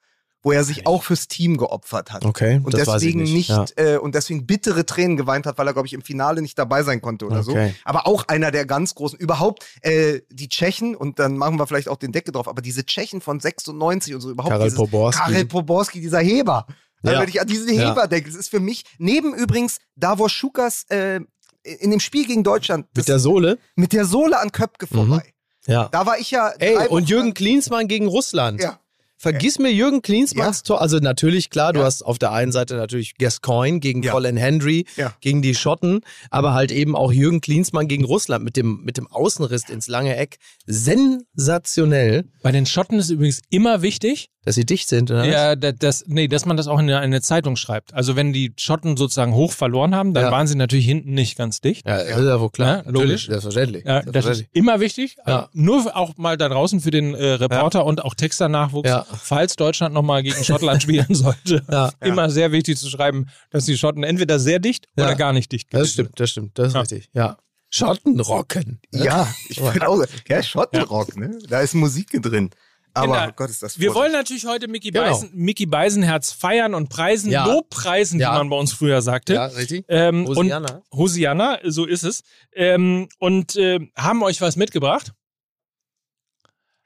wo 0.46 0.52
er 0.52 0.64
sich 0.64 0.86
auch 0.86 1.02
fürs 1.04 1.28
Team 1.28 1.58
geopfert 1.58 2.14
hat. 2.14 2.24
Okay, 2.24 2.62
Und 2.64 2.76
deswegen 2.76 3.24
nicht. 3.24 3.34
nicht, 3.34 3.50
Ja. 3.50 3.66
äh, 3.78 3.98
und 3.98 4.14
deswegen 4.14 4.46
bittere 4.46 4.86
Tränen 4.86 5.18
geweint 5.18 5.48
hat, 5.48 5.58
weil 5.58 5.66
er, 5.68 5.74
glaube 5.74 5.88
ich, 5.88 5.94
im 5.94 6.04
Finale 6.04 6.42
nicht 6.42 6.58
dabei 6.60 6.84
sein 6.84 7.02
konnte 7.02 7.26
oder 7.26 7.40
Okay. 7.40 7.70
so. 7.70 7.76
Aber 7.84 8.06
auch 8.06 8.28
einer 8.28 8.52
der 8.52 8.66
ganz 8.68 8.94
großen, 8.94 9.18
überhaupt 9.18 9.66
äh, 9.82 10.22
die 10.30 10.48
Tschechen, 10.48 10.96
und 10.96 11.18
dann 11.18 11.36
machen 11.36 11.58
wir 11.60 11.66
vielleicht 11.66 11.90
auch 11.90 11.98
den 11.98 12.12
Deckel 12.12 12.32
drauf, 12.32 12.48
aber 12.48 12.62
diese 12.62 12.86
Tschechen 12.86 13.22
von 13.22 13.40
96 13.40 14.14
und 14.14 14.22
so 14.22 14.30
überhaupt 14.30 14.52
Karel 14.52 14.66
dieses, 14.66 14.78
Poborski. 14.78 15.20
Karel 15.24 15.46
Poborski, 15.46 16.00
dieser 16.00 16.20
Heber. 16.20 16.68
Also 17.02 17.16
Ja. 17.16 17.22
wenn 17.22 17.30
ich 17.30 17.42
an 17.42 17.48
diesen 17.48 17.74
Ja. 17.74 17.90
Heber 17.90 18.08
denke, 18.08 18.30
das 18.30 18.38
ist 18.40 18.50
für 18.50 18.60
mich, 18.60 18.84
neben 19.00 19.34
übrigens 19.34 19.80
Davor 19.96 20.30
Schukas 20.30 20.86
äh, 20.90 21.22
in 21.64 21.90
dem 21.90 22.00
Spiel 22.00 22.28
gegen 22.28 22.44
Deutschland, 22.44 22.86
Mit 22.96 23.08
der 23.08 23.18
Sohle? 23.18 23.58
mit 23.76 23.94
der 23.94 24.06
Sohle 24.06 24.40
an 24.40 24.52
Köpke 24.52 24.86
vorbei. 24.86 25.34
Ja. 25.66 25.90
Da 25.92 26.06
war 26.06 26.20
ich 26.20 26.30
ja. 26.30 26.50
Ey, 26.60 26.88
und 26.90 27.10
Jürgen 27.10 27.34
Klinsmann 27.34 27.88
gegen 27.88 28.06
Russland. 28.08 28.62
Ja. 28.62 28.80
Vergiss 29.18 29.60
mir 29.60 29.72
Jürgen 29.72 30.02
Klinsmanns 30.02 30.64
Tor. 30.64 30.82
Also 30.82 30.98
natürlich, 31.00 31.50
klar, 31.50 31.74
du 31.74 31.80
Ja. 31.80 31.86
hast 31.86 32.04
auf 32.06 32.20
der 32.20 32.32
einen 32.34 32.52
Seite 32.52 32.76
natürlich 32.76 33.16
Gascoigne 33.18 33.80
gegen 33.80 34.04
Ja. 34.04 34.12
Colin 34.12 34.38
Hendry, 34.38 34.86
Ja. 34.98 35.14
gegen 35.22 35.42
die 35.42 35.56
Schotten, 35.56 36.02
aber 36.30 36.54
halt 36.54 36.72
eben 36.72 36.96
auch 36.96 37.12
Jürgen 37.12 37.42
Klinsmann 37.42 37.88
gegen 37.88 38.04
Russland 38.06 38.44
mit 38.44 38.58
dem, 38.58 38.82
mit 38.84 38.98
dem 38.98 39.08
Außenriss 39.08 39.70
ins 39.70 39.88
lange 39.88 40.16
Eck. 40.18 40.38
Sensationell, 40.66 42.26
Bei 42.44 42.52
den 42.52 42.66
Schotten 42.66 43.00
ist 43.00 43.10
übrigens 43.10 43.42
immer 43.50 43.82
wichtig, 43.82 44.30
dass 44.44 44.54
sie 44.56 44.66
dicht 44.66 44.88
sind. 44.88 45.10
Oder? 45.10 45.26
ja, 45.26 45.56
da- 45.56 45.72
das, 45.72 46.04
nee, 46.08 46.28
dass 46.28 46.46
man 46.46 46.56
das 46.58 46.68
auch 46.68 46.78
in 46.80 46.92
eine, 46.92 47.22
Zeitung 47.22 47.56
schreibt. 47.56 47.94
Also 47.96 48.16
wenn 48.16 48.34
die 48.34 48.54
Schotten 48.60 48.96
sozusagen 48.98 49.34
hoch 49.34 49.52
verloren 49.52 49.96
haben, 49.96 50.14
dann 50.14 50.26
Ja. 50.26 50.32
waren 50.32 50.46
sie 50.46 50.56
natürlich 50.56 50.86
hinten 50.86 51.14
nicht 51.16 51.36
ganz 51.38 51.62
dicht. 51.62 51.88
Ja, 51.88 51.98
das 51.98 52.10
ist 52.20 52.26
ja 52.26 52.40
wohl 52.40 52.52
klar. 52.52 52.84
Ja, 52.86 52.92
logisch. 52.92 53.26
Selbstverständlich. 53.28 53.84
Ja, 53.86 53.94
das 54.02 54.06
ist 54.06 54.12
Selbstverständlich. 54.14 54.50
immer 54.54 54.80
wichtig. 54.80 55.16
Ja. 55.26 55.50
Nur 55.54 55.96
auch 55.98 56.18
mal 56.18 56.38
da 56.38 56.50
draußen 56.50 56.80
für 56.82 56.92
den 56.92 57.16
äh, 57.16 57.24
Reporter 57.34 57.86
und 57.86 58.04
auch 58.04 58.14
Texternachwuchs, 58.14 58.88
Ja. 58.90 59.06
Falls 59.22 59.56
Deutschland 59.56 59.94
nochmal 59.94 60.24
gegen 60.24 60.44
Schottland 60.44 60.82
spielen 60.84 61.08
sollte. 61.16 61.64
Ja. 61.72 61.92
Immer 62.02 62.30
sehr 62.30 62.52
wichtig 62.52 62.78
zu 62.78 62.90
schreiben, 62.90 63.28
dass 63.50 63.66
die 63.66 63.78
Schotten 63.78 64.04
entweder 64.04 64.40
sehr 64.40 64.60
dicht 64.60 64.88
Ja. 64.98 65.06
oder 65.06 65.16
gar 65.16 65.34
nicht 65.34 65.52
dicht 65.52 65.68
Das 65.74 65.80
gewesen 65.82 65.94
stimmt, 65.94 66.20
das 66.20 66.30
stimmt, 66.32 66.60
das 66.60 66.68
ist 66.70 66.74
Ja. 66.74 66.80
richtig. 66.82 67.10
Ja. 67.14 67.38
Schottenrocken. 67.70 68.80
Ja, 68.94 69.28
ich 69.50 69.60
finde 69.60 69.88
auch. 69.88 70.04
Ja, 70.28 70.42
Schottenrock, 70.44 71.18
ne? 71.18 71.38
Da 71.50 71.60
ist 71.62 71.74
Musik 71.74 72.10
drin. 72.22 72.50
Aber 72.94 73.08
Kinder, 73.14 73.28
oh 73.30 73.34
Gott, 73.36 73.50
ist 73.50 73.62
das 73.62 73.78
Wir 73.78 73.94
wollen 73.94 74.14
natürlich 74.14 74.46
heute 74.46 74.70
Mickey, 74.70 74.92
Genau. 74.92 75.06
Beisen, 75.10 75.30
Mickey 75.34 75.66
Beisenherz 75.66 76.32
feiern 76.32 76.74
und 76.74 76.88
preisen, 76.88 77.30
Ja. 77.30 77.46
Lobpreisen, 77.46 78.22
Ja. 78.22 78.32
wie 78.32 78.38
man 78.38 78.50
bei 78.50 78.56
uns 78.56 78.72
früher 78.72 79.02
sagte. 79.02 79.34
Ja, 79.34 79.48
richtig. 79.48 79.84
Ähm, 79.90 80.26
Hosianna. 80.26 80.76
Und 80.90 80.98
Hosianna, 80.98 81.60
so 81.66 81.84
ist 81.86 82.04
es. 82.04 82.24
Ähm, 82.54 83.10
und 83.20 83.58
äh, 83.58 83.82
haben 83.98 84.24
euch 84.24 84.40
was 84.40 84.56
mitgebracht. 84.56 85.12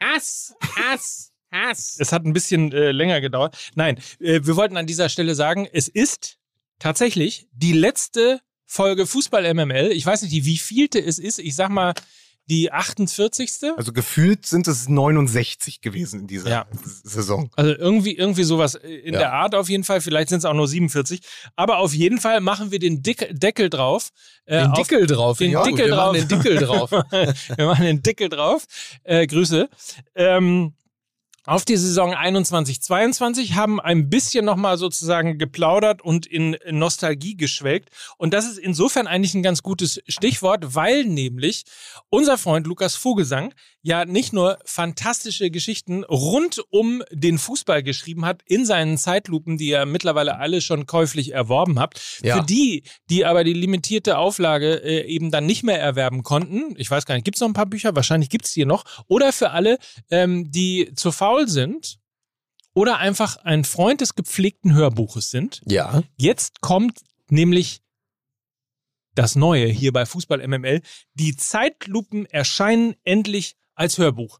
Hass, 0.01 0.55
Hass, 0.75 1.31
Hass. 1.51 1.97
Es 1.99 2.11
hat 2.11 2.25
ein 2.25 2.33
bisschen 2.33 2.71
äh, 2.71 2.91
länger 2.91 3.21
gedauert. 3.21 3.57
Nein, 3.75 3.97
äh, 4.19 4.41
wir 4.43 4.55
wollten 4.55 4.77
an 4.77 4.87
dieser 4.87 5.09
Stelle 5.09 5.35
sagen, 5.35 5.67
es 5.71 5.87
ist 5.87 6.37
tatsächlich 6.79 7.47
die 7.51 7.73
letzte 7.73 8.39
Folge 8.65 9.05
Fußball 9.07 9.51
MML. 9.53 9.91
Ich 9.91 10.05
weiß 10.05 10.21
nicht, 10.21 10.33
die 10.33 10.45
wievielte 10.45 10.99
es 10.99 11.17
ist. 11.19 11.39
Ich 11.39 11.55
sag 11.55 11.69
mal 11.69 11.93
die 12.49 12.71
48. 12.71 13.51
Also 13.77 13.93
gefühlt 13.93 14.45
sind 14.47 14.67
es 14.67 14.87
69 14.89 15.81
gewesen 15.81 16.21
in 16.21 16.27
dieser 16.27 16.49
Ja. 16.49 16.65
Saison. 17.03 17.51
Also 17.55 17.73
irgendwie, 17.75 18.15
irgendwie 18.15 18.43
sowas 18.43 18.73
in 18.73 19.13
Ja. 19.13 19.19
der 19.19 19.33
Art 19.33 19.53
auf 19.53 19.69
jeden 19.69 19.83
Fall. 19.83 20.01
Vielleicht 20.01 20.29
sind 20.29 20.39
es 20.39 20.45
auch 20.45 20.55
nur 20.55 20.67
47. 20.67 21.21
Aber 21.55 21.77
auf 21.77 21.93
jeden 21.93 22.19
Fall 22.19 22.41
machen 22.41 22.71
wir 22.71 22.79
den 22.79 23.03
Dick 23.03 23.27
Deckel 23.31 23.69
drauf. 23.69 24.09
äh, 24.45 24.63
Den 24.63 24.73
Dickel 24.73 25.05
drauf. 25.05 25.37
den 25.37 25.51
ja, 25.51 25.61
gut, 25.61 25.71
Dickel 25.73 25.89
wir 25.91 25.95
machen 25.95 26.17
drauf. 26.17 26.27
Den 26.27 26.39
Dickel 26.41 26.57
drauf. 26.57 26.91
wir 27.57 27.65
machen 27.67 27.85
den 27.85 28.01
Deckel 28.01 28.29
drauf. 28.29 28.65
Äh, 29.03 29.27
Grüße. 29.27 29.69
Ähm, 30.15 30.73
auf 31.49 31.65
die 31.65 31.77
Saison 31.77 32.13
21-22 32.13 33.55
haben 33.55 33.81
ein 33.81 34.07
bisschen 34.07 34.45
nochmal 34.45 34.77
sozusagen 34.77 35.39
geplaudert 35.39 36.03
und 36.03 36.27
in 36.27 36.55
Nostalgie 36.69 37.35
geschwelgt. 37.35 37.89
Und 38.17 38.35
das 38.35 38.45
ist 38.45 38.59
insofern 38.59 39.07
eigentlich 39.07 39.33
ein 39.33 39.41
ganz 39.41 39.63
gutes 39.63 39.99
Stichwort, 40.07 40.75
weil 40.75 41.05
nämlich 41.05 41.63
unser 42.11 42.37
Freund 42.37 42.67
Lukas 42.67 42.95
Vogelsang 42.95 43.55
ja 43.81 44.05
nicht 44.05 44.31
nur 44.31 44.59
fantastische 44.63 45.49
Geschichten 45.49 46.03
rund 46.03 46.61
um 46.69 47.01
den 47.11 47.39
Fußball 47.39 47.81
geschrieben 47.81 48.25
hat 48.25 48.41
in 48.45 48.65
seinen 48.65 48.99
Zeitlupen, 48.99 49.57
die 49.57 49.69
ihr 49.69 49.87
mittlerweile 49.87 50.37
alle 50.37 50.61
schon 50.61 50.85
käuflich 50.85 51.33
erworben 51.33 51.79
habt. 51.79 52.19
Ja. 52.21 52.37
Für 52.37 52.43
die, 52.43 52.83
die 53.09 53.25
aber 53.25 53.43
die 53.43 53.53
limitierte 53.53 54.19
Auflage 54.19 54.83
äh, 54.83 55.07
eben 55.07 55.31
dann 55.31 55.47
nicht 55.47 55.63
mehr 55.63 55.79
erwerben 55.79 56.21
konnten, 56.21 56.75
ich 56.77 56.91
weiß 56.91 57.07
gar 57.07 57.15
nicht, 57.15 57.23
gibt 57.23 57.37
es 57.37 57.41
noch 57.41 57.47
ein 57.47 57.53
paar 57.53 57.65
Bücher? 57.65 57.95
Wahrscheinlich 57.95 58.29
gibt 58.29 58.45
es 58.45 58.53
die 58.53 58.65
noch. 58.65 58.83
Oder 59.07 59.33
für 59.33 59.51
alle, 59.51 59.79
ähm, 60.11 60.51
die 60.51 60.91
zu 60.95 61.11
faul 61.11 61.38
sind 61.47 61.99
oder 62.73 62.97
einfach 62.97 63.37
ein 63.37 63.63
Freund 63.63 64.01
des 64.01 64.15
gepflegten 64.15 64.73
Hörbuches 64.73 65.29
sind. 65.29 65.61
Ja. 65.65 66.03
Jetzt 66.17 66.61
kommt 66.61 67.01
nämlich 67.29 67.81
das 69.15 69.35
Neue 69.35 69.67
hier 69.67 69.91
bei 69.91 70.05
Fußball 70.05 70.45
MML. 70.47 70.81
Die 71.13 71.35
Zeitlupen 71.35 72.25
erscheinen 72.25 72.95
endlich 73.03 73.57
als 73.75 73.97
Hörbuch. 73.97 74.39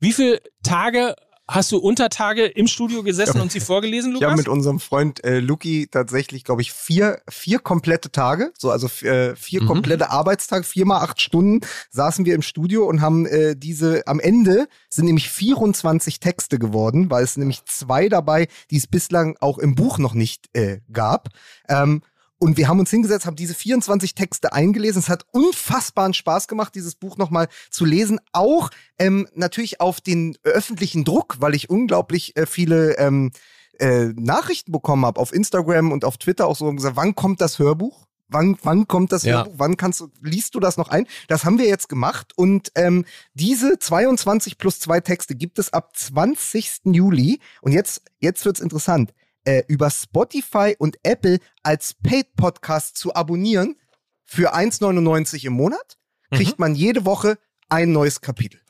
Wie 0.00 0.12
viele 0.12 0.40
Tage 0.62 1.16
hast 1.48 1.70
du 1.72 1.78
Untertage 1.78 2.46
im 2.46 2.66
Studio 2.66 3.02
gesessen 3.02 3.40
und 3.40 3.52
sie 3.52 3.60
vorgelesen, 3.60 4.12
Ich 4.16 4.22
habe 4.22 4.32
Lukas? 4.32 4.38
mit 4.38 4.48
unserem 4.48 4.80
Freund 4.80 5.22
äh, 5.24 5.40
Luki 5.40 5.88
tatsächlich, 5.90 6.44
glaube 6.44 6.62
ich, 6.62 6.72
vier, 6.72 7.20
vier 7.28 7.58
komplette 7.58 8.10
Tage, 8.10 8.52
so 8.58 8.70
also 8.70 8.86
äh, 9.06 9.34
vier 9.36 9.62
Mhm. 9.62 9.66
komplette 9.66 10.10
Arbeitstage, 10.10 10.64
viermal 10.64 11.02
acht 11.02 11.20
Stunden 11.20 11.60
saßen 11.90 12.24
wir 12.24 12.34
im 12.34 12.42
Studio 12.42 12.86
und 12.86 13.00
haben 13.00 13.26
äh, 13.26 13.54
diese, 13.56 14.06
am 14.06 14.20
Ende 14.20 14.68
sind 14.88 15.04
nämlich 15.06 15.28
24 15.30 16.20
Texte 16.20 16.58
geworden, 16.58 17.10
weil 17.10 17.24
es 17.24 17.36
nämlich 17.36 17.64
zwei 17.66 18.08
dabei, 18.08 18.48
die 18.70 18.76
es 18.78 18.86
bislang 18.86 19.36
auch 19.40 19.58
im 19.58 19.74
Buch 19.74 19.98
noch 19.98 20.14
nicht 20.14 20.48
äh, 20.54 20.80
gab. 20.92 21.28
Ähm, 21.68 22.02
und 22.44 22.58
wir 22.58 22.68
haben 22.68 22.78
uns 22.78 22.90
hingesetzt, 22.90 23.24
haben 23.24 23.36
diese 23.36 23.54
24 23.54 24.14
Texte 24.14 24.52
eingelesen. 24.52 24.98
Es 24.98 25.08
hat 25.08 25.24
unfassbaren 25.32 26.12
Spaß 26.12 26.46
gemacht, 26.46 26.74
dieses 26.74 26.94
Buch 26.94 27.16
nochmal 27.16 27.48
zu 27.70 27.86
lesen. 27.86 28.20
Auch 28.32 28.68
ähm, 28.98 29.26
natürlich 29.34 29.80
auf 29.80 30.02
den 30.02 30.36
öffentlichen 30.42 31.04
Druck, 31.04 31.36
weil 31.38 31.54
ich 31.54 31.70
unglaublich 31.70 32.36
äh, 32.36 32.44
viele 32.44 32.98
ähm, 32.98 33.30
äh, 33.78 34.08
Nachrichten 34.14 34.72
bekommen 34.72 35.06
habe 35.06 35.18
auf 35.22 35.32
Instagram 35.32 35.90
und 35.90 36.04
auf 36.04 36.18
Twitter 36.18 36.46
auch 36.46 36.54
so 36.54 36.66
und 36.66 36.76
gesagt, 36.76 36.96
wann 36.96 37.14
kommt 37.14 37.40
das 37.40 37.58
Hörbuch? 37.58 38.08
Wann, 38.28 38.58
wann 38.62 38.86
kommt 38.86 39.12
das 39.12 39.22
Ja. 39.22 39.36
Hörbuch? 39.36 39.54
Wann 39.56 39.78
kannst 39.78 40.00
du, 40.00 40.08
liest 40.20 40.54
du 40.54 40.60
das 40.60 40.76
noch 40.76 40.90
ein? 40.90 41.06
Das 41.28 41.46
haben 41.46 41.58
wir 41.58 41.66
jetzt 41.66 41.88
gemacht 41.88 42.34
und 42.36 42.72
ähm, 42.74 43.06
diese 43.32 43.78
22 43.78 44.58
plus 44.58 44.80
zwei 44.80 45.00
Texte 45.00 45.34
gibt 45.34 45.58
es 45.58 45.72
ab 45.72 45.96
20. 45.96 46.82
Juli. 46.92 47.40
Und 47.62 47.72
jetzt, 47.72 48.02
jetzt 48.20 48.44
wird's 48.44 48.60
interessant. 48.60 49.14
Äh, 49.44 49.62
über 49.68 49.90
Spotify 49.90 50.74
und 50.78 50.96
Apple 51.02 51.38
als 51.62 51.94
Paid-Podcast 51.94 52.96
zu 52.96 53.14
abonnieren 53.14 53.76
für 54.24 54.54
1,99 54.54 55.44
im 55.44 55.52
Monat 55.52 55.98
kriegt 56.30 56.58
man 56.58 56.74
jede 56.74 57.04
Woche 57.04 57.38
ein 57.68 57.92
neues 57.92 58.20
Kapitel. 58.20 58.60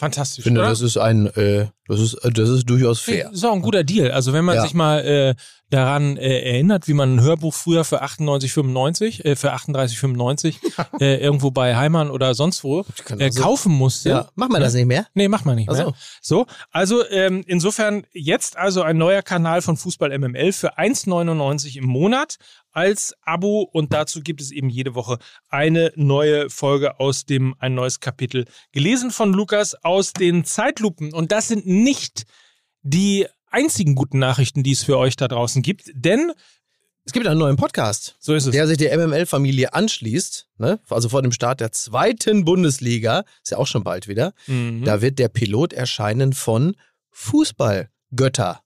Fantastisch. 0.00 0.38
Ich 0.38 0.44
finde, 0.44 0.60
oder? 0.60 0.70
das 0.70 0.80
ist 0.80 0.96
ein, 0.96 1.26
äh, 1.36 1.66
das 1.86 2.00
ist, 2.00 2.14
äh, 2.14 2.30
das 2.32 2.48
ist 2.48 2.64
durchaus 2.68 2.98
fair. 3.00 3.30
ist 3.32 3.44
auch 3.44 3.52
ein 3.52 3.62
guter 3.62 3.84
Deal. 3.84 4.10
Also 4.10 4.32
wenn 4.32 4.44
man 4.44 4.56
Ja. 4.56 4.62
sich 4.62 4.74
mal 4.74 4.98
äh, 5.00 5.34
daran 5.68 6.16
äh, 6.16 6.40
erinnert, 6.40 6.88
wie 6.88 6.94
man 6.94 7.14
ein 7.16 7.20
Hörbuch 7.20 7.54
früher 7.54 7.84
für 7.84 8.02
98,95, 8.02 9.24
äh, 9.24 9.36
für 9.36 9.52
38,95 9.54 10.54
äh, 11.00 11.16
irgendwo 11.22 11.50
bei 11.50 11.76
Heimann 11.76 12.10
oder 12.10 12.34
sonst 12.34 12.64
wo 12.64 12.80
äh, 12.80 13.28
auch 13.28 13.32
so- 13.32 13.42
kaufen 13.42 13.72
musste. 13.72 14.08
Ja, 14.08 14.28
machen 14.34 14.52
wir 14.52 14.60
das 14.60 14.74
nicht 14.74 14.86
mehr? 14.86 15.06
Nee, 15.14 15.28
macht 15.28 15.44
man 15.46 15.56
nicht 15.56 15.70
mehr. 15.70 15.76
so. 15.76 15.94
So, 16.22 16.46
also 16.70 17.06
ähm, 17.10 17.44
insofern 17.46 18.04
jetzt 18.12 18.56
also 18.56 18.82
ein 18.82 18.96
neuer 18.98 19.22
Kanal 19.22 19.62
von 19.62 19.76
Fußball 19.76 20.16
MML 20.18 20.52
für 20.52 20.78
1,99 20.78 21.76
im 21.76 21.84
Monat 21.86 22.36
als 22.72 23.14
Abo 23.22 23.62
und 23.62 23.92
dazu 23.92 24.20
gibt 24.20 24.40
es 24.40 24.50
eben 24.50 24.68
jede 24.68 24.94
Woche 24.94 25.18
eine 25.48 25.92
neue 25.96 26.50
Folge 26.50 27.00
aus 27.00 27.24
dem 27.26 27.54
ein 27.58 27.74
neues 27.74 28.00
Kapitel 28.00 28.44
gelesen 28.72 29.10
von 29.10 29.32
Lukas 29.32 29.74
aus 29.82 30.12
den 30.12 30.44
Zeitlupen 30.44 31.12
und 31.12 31.32
das 31.32 31.48
sind 31.48 31.66
nicht 31.66 32.24
die 32.82 33.26
einzigen 33.50 33.94
guten 33.94 34.18
Nachrichten, 34.18 34.62
die 34.62 34.72
es 34.72 34.84
für 34.84 34.96
euch 34.98 35.16
da 35.16 35.26
draußen 35.28 35.62
gibt, 35.62 35.90
denn 35.94 36.32
Es 37.04 37.12
gibt 37.12 37.26
einen 37.26 37.40
neuen 37.40 37.56
Podcast, 37.56 38.16
so 38.20 38.34
ist 38.34 38.46
es. 38.46 38.52
der 38.52 38.66
sich 38.68 38.78
der 38.78 38.96
MML-Familie 38.96 39.74
anschließt. 39.74 40.48
Ne? 40.58 40.78
Also 40.88 41.08
vor 41.08 41.22
dem 41.22 41.32
Start 41.32 41.60
der 41.60 41.72
zweiten 41.72 42.44
Bundesliga, 42.44 43.24
ist 43.42 43.50
ja 43.50 43.58
auch 43.58 43.66
schon 43.66 43.82
bald 43.82 44.06
wieder. 44.06 44.32
Mhm. 44.46 44.84
Da 44.84 45.02
wird 45.02 45.18
der 45.18 45.28
Pilot 45.28 45.72
erscheinen 45.72 46.32
von 46.32 46.76
Fußballgötter. 47.10 48.62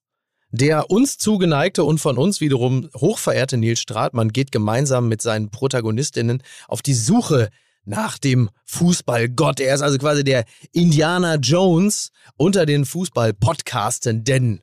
Der 0.56 0.88
uns 0.88 1.18
zugeneigte 1.18 1.82
und 1.82 1.98
von 1.98 2.16
uns 2.16 2.40
wiederum 2.40 2.88
hochverehrte 2.96 3.56
Nils 3.56 3.80
Stratmann 3.80 4.28
geht 4.32 4.52
gemeinsam 4.52 5.08
mit 5.08 5.20
seinen 5.20 5.50
Protagonistinnen 5.50 6.44
auf 6.68 6.80
die 6.80 6.94
Suche 6.94 7.50
nach 7.84 8.18
dem 8.18 8.48
Fußballgott. 8.64 9.58
Er 9.58 9.74
ist 9.74 9.80
also 9.82 9.98
quasi 9.98 10.22
der 10.22 10.44
Indiana 10.70 11.34
Jones 11.34 12.12
unter 12.36 12.66
den 12.66 12.84
Fußball-Podcastenden. 12.84 14.60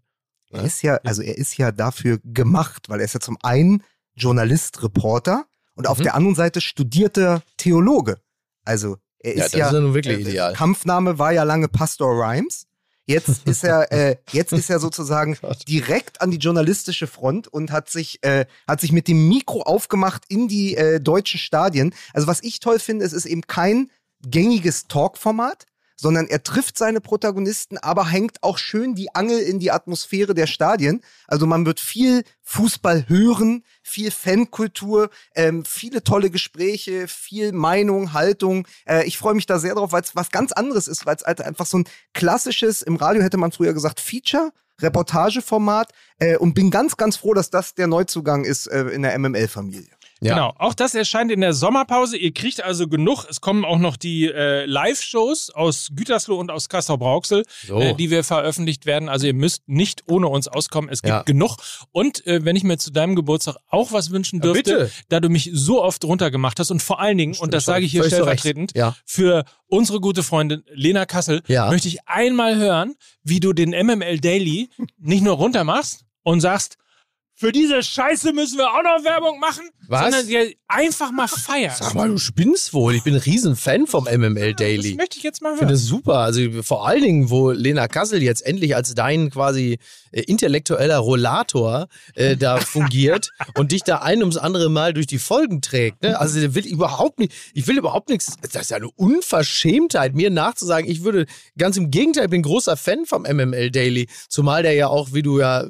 Er 0.51 0.63
ist 0.63 0.81
ja, 0.81 0.95
also 1.03 1.21
er 1.23 1.37
ist 1.37 1.57
ja 1.57 1.73
dafür 1.73 2.19
gemacht, 2.23 2.87
weil 2.87 2.99
er 2.99 3.05
ist 3.05 3.13
ja 3.13 3.19
zum 3.19 3.37
einen 3.43 3.83
Journalist, 4.15 4.81
Reporter 4.83 5.43
und 5.75 5.87
auf 5.87 5.99
Mhm. 5.99 6.03
der 6.03 6.15
anderen 6.15 6.35
Seite 6.35 6.61
studierter 6.61 7.41
Theologe. 7.57 8.17
Also 8.63 8.95
er 9.19 9.35
Ja, 9.35 9.43
ist 9.43 9.53
das 9.53 9.59
ja, 9.59 9.67
ist 9.67 9.73
ja 9.73 9.79
nun 9.81 9.93
wirklich 9.93 10.19
äh, 10.19 10.21
ideal. 10.21 10.53
Kampfname 10.53 11.19
war 11.19 11.33
ja 11.33 11.43
lange 11.43 11.67
Pastor 11.67 12.11
Rhymes. 12.11 12.65
Jetzt 13.11 13.41
ist 13.45 13.63
er, 13.63 13.91
äh, 13.91 14.15
jetzt 14.31 14.53
ist 14.53 14.69
er 14.69 14.79
sozusagen 14.79 15.37
direkt 15.67 16.21
an 16.21 16.31
die 16.31 16.37
journalistische 16.37 17.07
Front 17.07 17.47
und 17.47 17.71
hat 17.71 17.89
sich, 17.89 18.23
äh, 18.23 18.45
hat 18.67 18.81
sich 18.81 18.91
mit 18.91 19.07
dem 19.07 19.27
Mikro 19.27 19.61
aufgemacht 19.63 20.23
in 20.29 20.47
die 20.47 20.75
äh, 20.75 20.99
deutschen 20.99 21.39
Stadien. 21.39 21.93
Also 22.13 22.27
was 22.27 22.41
ich 22.43 22.59
toll 22.59 22.79
finde, 22.79 23.05
es 23.05 23.13
ist 23.13 23.25
eben 23.25 23.41
kein 23.41 23.89
gängiges 24.23 24.87
Talkformat, 24.87 25.65
sondern 26.01 26.25
er 26.25 26.41
trifft 26.41 26.79
seine 26.79 26.99
Protagonisten, 26.99 27.77
aber 27.77 28.07
hängt 28.07 28.41
auch 28.41 28.57
schön 28.57 28.95
die 28.95 29.13
Angel 29.13 29.37
in 29.37 29.59
die 29.59 29.69
Atmosphäre 29.69 30.33
der 30.33 30.47
Stadien. 30.47 31.01
Also 31.27 31.45
man 31.45 31.63
wird 31.67 31.79
viel 31.79 32.23
Fußball 32.41 33.07
hören, 33.07 33.63
viel 33.83 34.09
Fankultur, 34.09 35.11
ähm, 35.35 35.63
viele 35.63 36.03
tolle 36.03 36.31
Gespräche, 36.31 37.07
viel 37.07 37.51
Meinung, 37.51 38.13
Haltung. 38.13 38.67
Äh, 38.87 39.05
ich 39.05 39.19
freue 39.19 39.35
mich 39.35 39.45
da 39.45 39.59
sehr 39.59 39.75
drauf, 39.75 39.91
weil 39.91 40.01
es 40.01 40.15
was 40.15 40.31
ganz 40.31 40.51
anderes 40.51 40.87
ist, 40.87 41.05
weil 41.05 41.17
es 41.17 41.23
halt 41.23 41.39
einfach 41.41 41.67
so 41.67 41.77
ein 41.77 41.85
klassisches, 42.15 42.81
im 42.81 42.95
Radio 42.95 43.21
hätte 43.21 43.37
man 43.37 43.51
früher 43.51 43.73
gesagt, 43.73 43.99
Feature. 43.99 44.51
Reportageformat 44.81 45.91
äh, 46.17 46.37
und 46.37 46.55
bin 46.55 46.71
ganz, 46.71 46.97
ganz 46.97 47.15
froh, 47.15 47.35
dass 47.35 47.51
das 47.51 47.75
der 47.75 47.85
Neuzugang 47.85 48.45
ist 48.45 48.65
äh, 48.65 48.85
in 48.85 49.03
der 49.03 49.15
MML-Familie. 49.19 49.91
Ja. 50.23 50.35
Genau, 50.35 50.53
auch 50.59 50.75
das 50.75 50.93
erscheint 50.93 51.31
in 51.31 51.41
der 51.41 51.53
Sommerpause. 51.53 52.15
Ihr 52.15 52.31
kriegt 52.31 52.61
also 52.63 52.87
genug. 52.87 53.25
Es 53.27 53.41
kommen 53.41 53.65
auch 53.65 53.79
noch 53.79 53.97
die 53.97 54.27
äh, 54.27 54.65
Live-Shows 54.65 55.49
aus 55.49 55.89
Gütersloh 55.95 56.37
und 56.37 56.51
aus 56.51 56.69
Kassel-Brauxel, 56.69 57.43
So. 57.65 57.79
äh, 57.79 57.95
die 57.95 58.11
wir 58.11 58.23
veröffentlicht 58.23 58.85
werden. 58.85 59.09
Also 59.09 59.25
ihr 59.25 59.33
müsst 59.33 59.63
nicht 59.67 60.03
ohne 60.07 60.27
uns 60.27 60.47
auskommen. 60.47 60.91
Es 60.91 61.01
gibt 61.01 61.09
Ja. 61.11 61.23
genug. 61.23 61.57
Und 61.91 62.25
äh, 62.27 62.45
wenn 62.45 62.55
ich 62.55 62.63
mir 62.63 62.77
zu 62.77 62.91
deinem 62.91 63.15
Geburtstag 63.15 63.55
auch 63.67 63.91
was 63.93 64.11
wünschen 64.11 64.37
Ja, 64.37 64.43
dürfte, 64.53 64.61
bitte. 64.77 64.91
da 65.09 65.19
du 65.19 65.29
mich 65.29 65.49
so 65.53 65.81
oft 65.83 66.03
runtergemacht 66.05 66.59
hast 66.59 66.69
und 66.69 66.83
vor 66.83 66.99
allen 66.99 67.17
Dingen, 67.17 67.35
und 67.39 67.51
das 67.53 67.65
sage 67.65 67.83
ich 67.85 67.91
hier 67.91 68.03
stellvertretend, 68.03 68.73
Ja. 68.75 68.95
für 69.05 69.43
unsere 69.67 69.99
gute 70.01 70.21
Freundin 70.21 70.63
Lena 70.71 71.05
Kassel, 71.07 71.41
Ja. 71.47 71.69
möchte 71.71 71.87
ich 71.87 72.07
einmal 72.07 72.57
hören, 72.57 72.93
wie 73.23 73.39
du 73.39 73.53
den 73.53 73.71
MML 73.73 74.19
Daily 74.19 74.69
nicht 74.99 75.23
nur 75.23 75.33
runter 75.35 75.63
machst 75.63 76.05
und 76.21 76.41
sagst, 76.41 76.77
für 77.41 77.51
diese 77.51 77.81
Scheiße 77.81 78.33
müssen 78.33 78.59
wir 78.59 78.69
auch 78.69 78.83
noch 78.83 79.03
Werbung 79.03 79.39
machen, 79.39 79.63
Was? 79.87 80.01
sondern 80.01 80.27
die 80.27 80.59
einfach 80.67 81.11
mal 81.11 81.27
feiern. 81.27 81.73
Sag 81.75 81.95
mal, 81.95 82.07
du 82.07 82.19
spinnst 82.19 82.71
wohl. 82.71 82.93
Ich 82.93 83.01
bin 83.03 83.15
ein 83.15 83.19
Riesenfan 83.19 83.87
vom 83.87 84.03
MML 84.03 84.51
Das 84.53 84.57
Daily. 84.57 84.93
möchte 84.93 85.17
ich 85.17 85.23
jetzt 85.23 85.41
mal 85.41 85.53
Ich 85.53 85.57
finde 85.57 85.73
hören. 85.73 85.81
es 85.81 85.87
super. 85.87 86.17
Also 86.19 86.61
vor 86.61 86.87
allen 86.87 87.01
Dingen, 87.01 87.29
wo 87.31 87.49
Lena 87.49 87.87
Kassel 87.87 88.21
jetzt 88.21 88.45
endlich 88.45 88.75
als 88.75 88.93
dein 88.93 89.31
quasi 89.31 89.79
äh, 90.11 90.21
intellektueller 90.21 90.99
Rollator 90.99 91.87
äh, 92.13 92.37
da 92.37 92.57
fungiert 92.59 93.31
und 93.57 93.71
dich 93.71 93.81
da 93.81 93.97
ein 94.03 94.19
ums 94.19 94.37
andere 94.37 94.69
Mal 94.69 94.93
durch 94.93 95.07
die 95.07 95.17
Folgen 95.17 95.63
trägt. 95.63 96.03
Ne? 96.03 96.19
Also 96.19 96.53
will 96.53 96.67
überhaupt 96.67 97.17
nicht, 97.17 97.33
ich 97.55 97.65
will 97.65 97.79
überhaupt 97.79 98.09
nichts. 98.09 98.35
Das 98.51 98.61
ist 98.61 98.69
ja 98.69 98.77
eine 98.77 98.91
Unverschämtheit, 98.91 100.13
mir 100.13 100.29
nachzusagen. 100.29 100.87
Ich 100.87 101.03
würde 101.03 101.25
ganz 101.57 101.75
im 101.75 101.89
Gegenteil, 101.89 102.25
ich 102.25 102.29
bin 102.29 102.43
großer 102.43 102.77
Fan 102.77 103.07
vom 103.07 103.23
MML 103.23 103.71
Daily. 103.71 104.07
Zumal 104.29 104.61
der 104.61 104.73
ja 104.73 104.89
auch, 104.89 105.13
wie 105.13 105.23
du 105.23 105.39
ja 105.39 105.65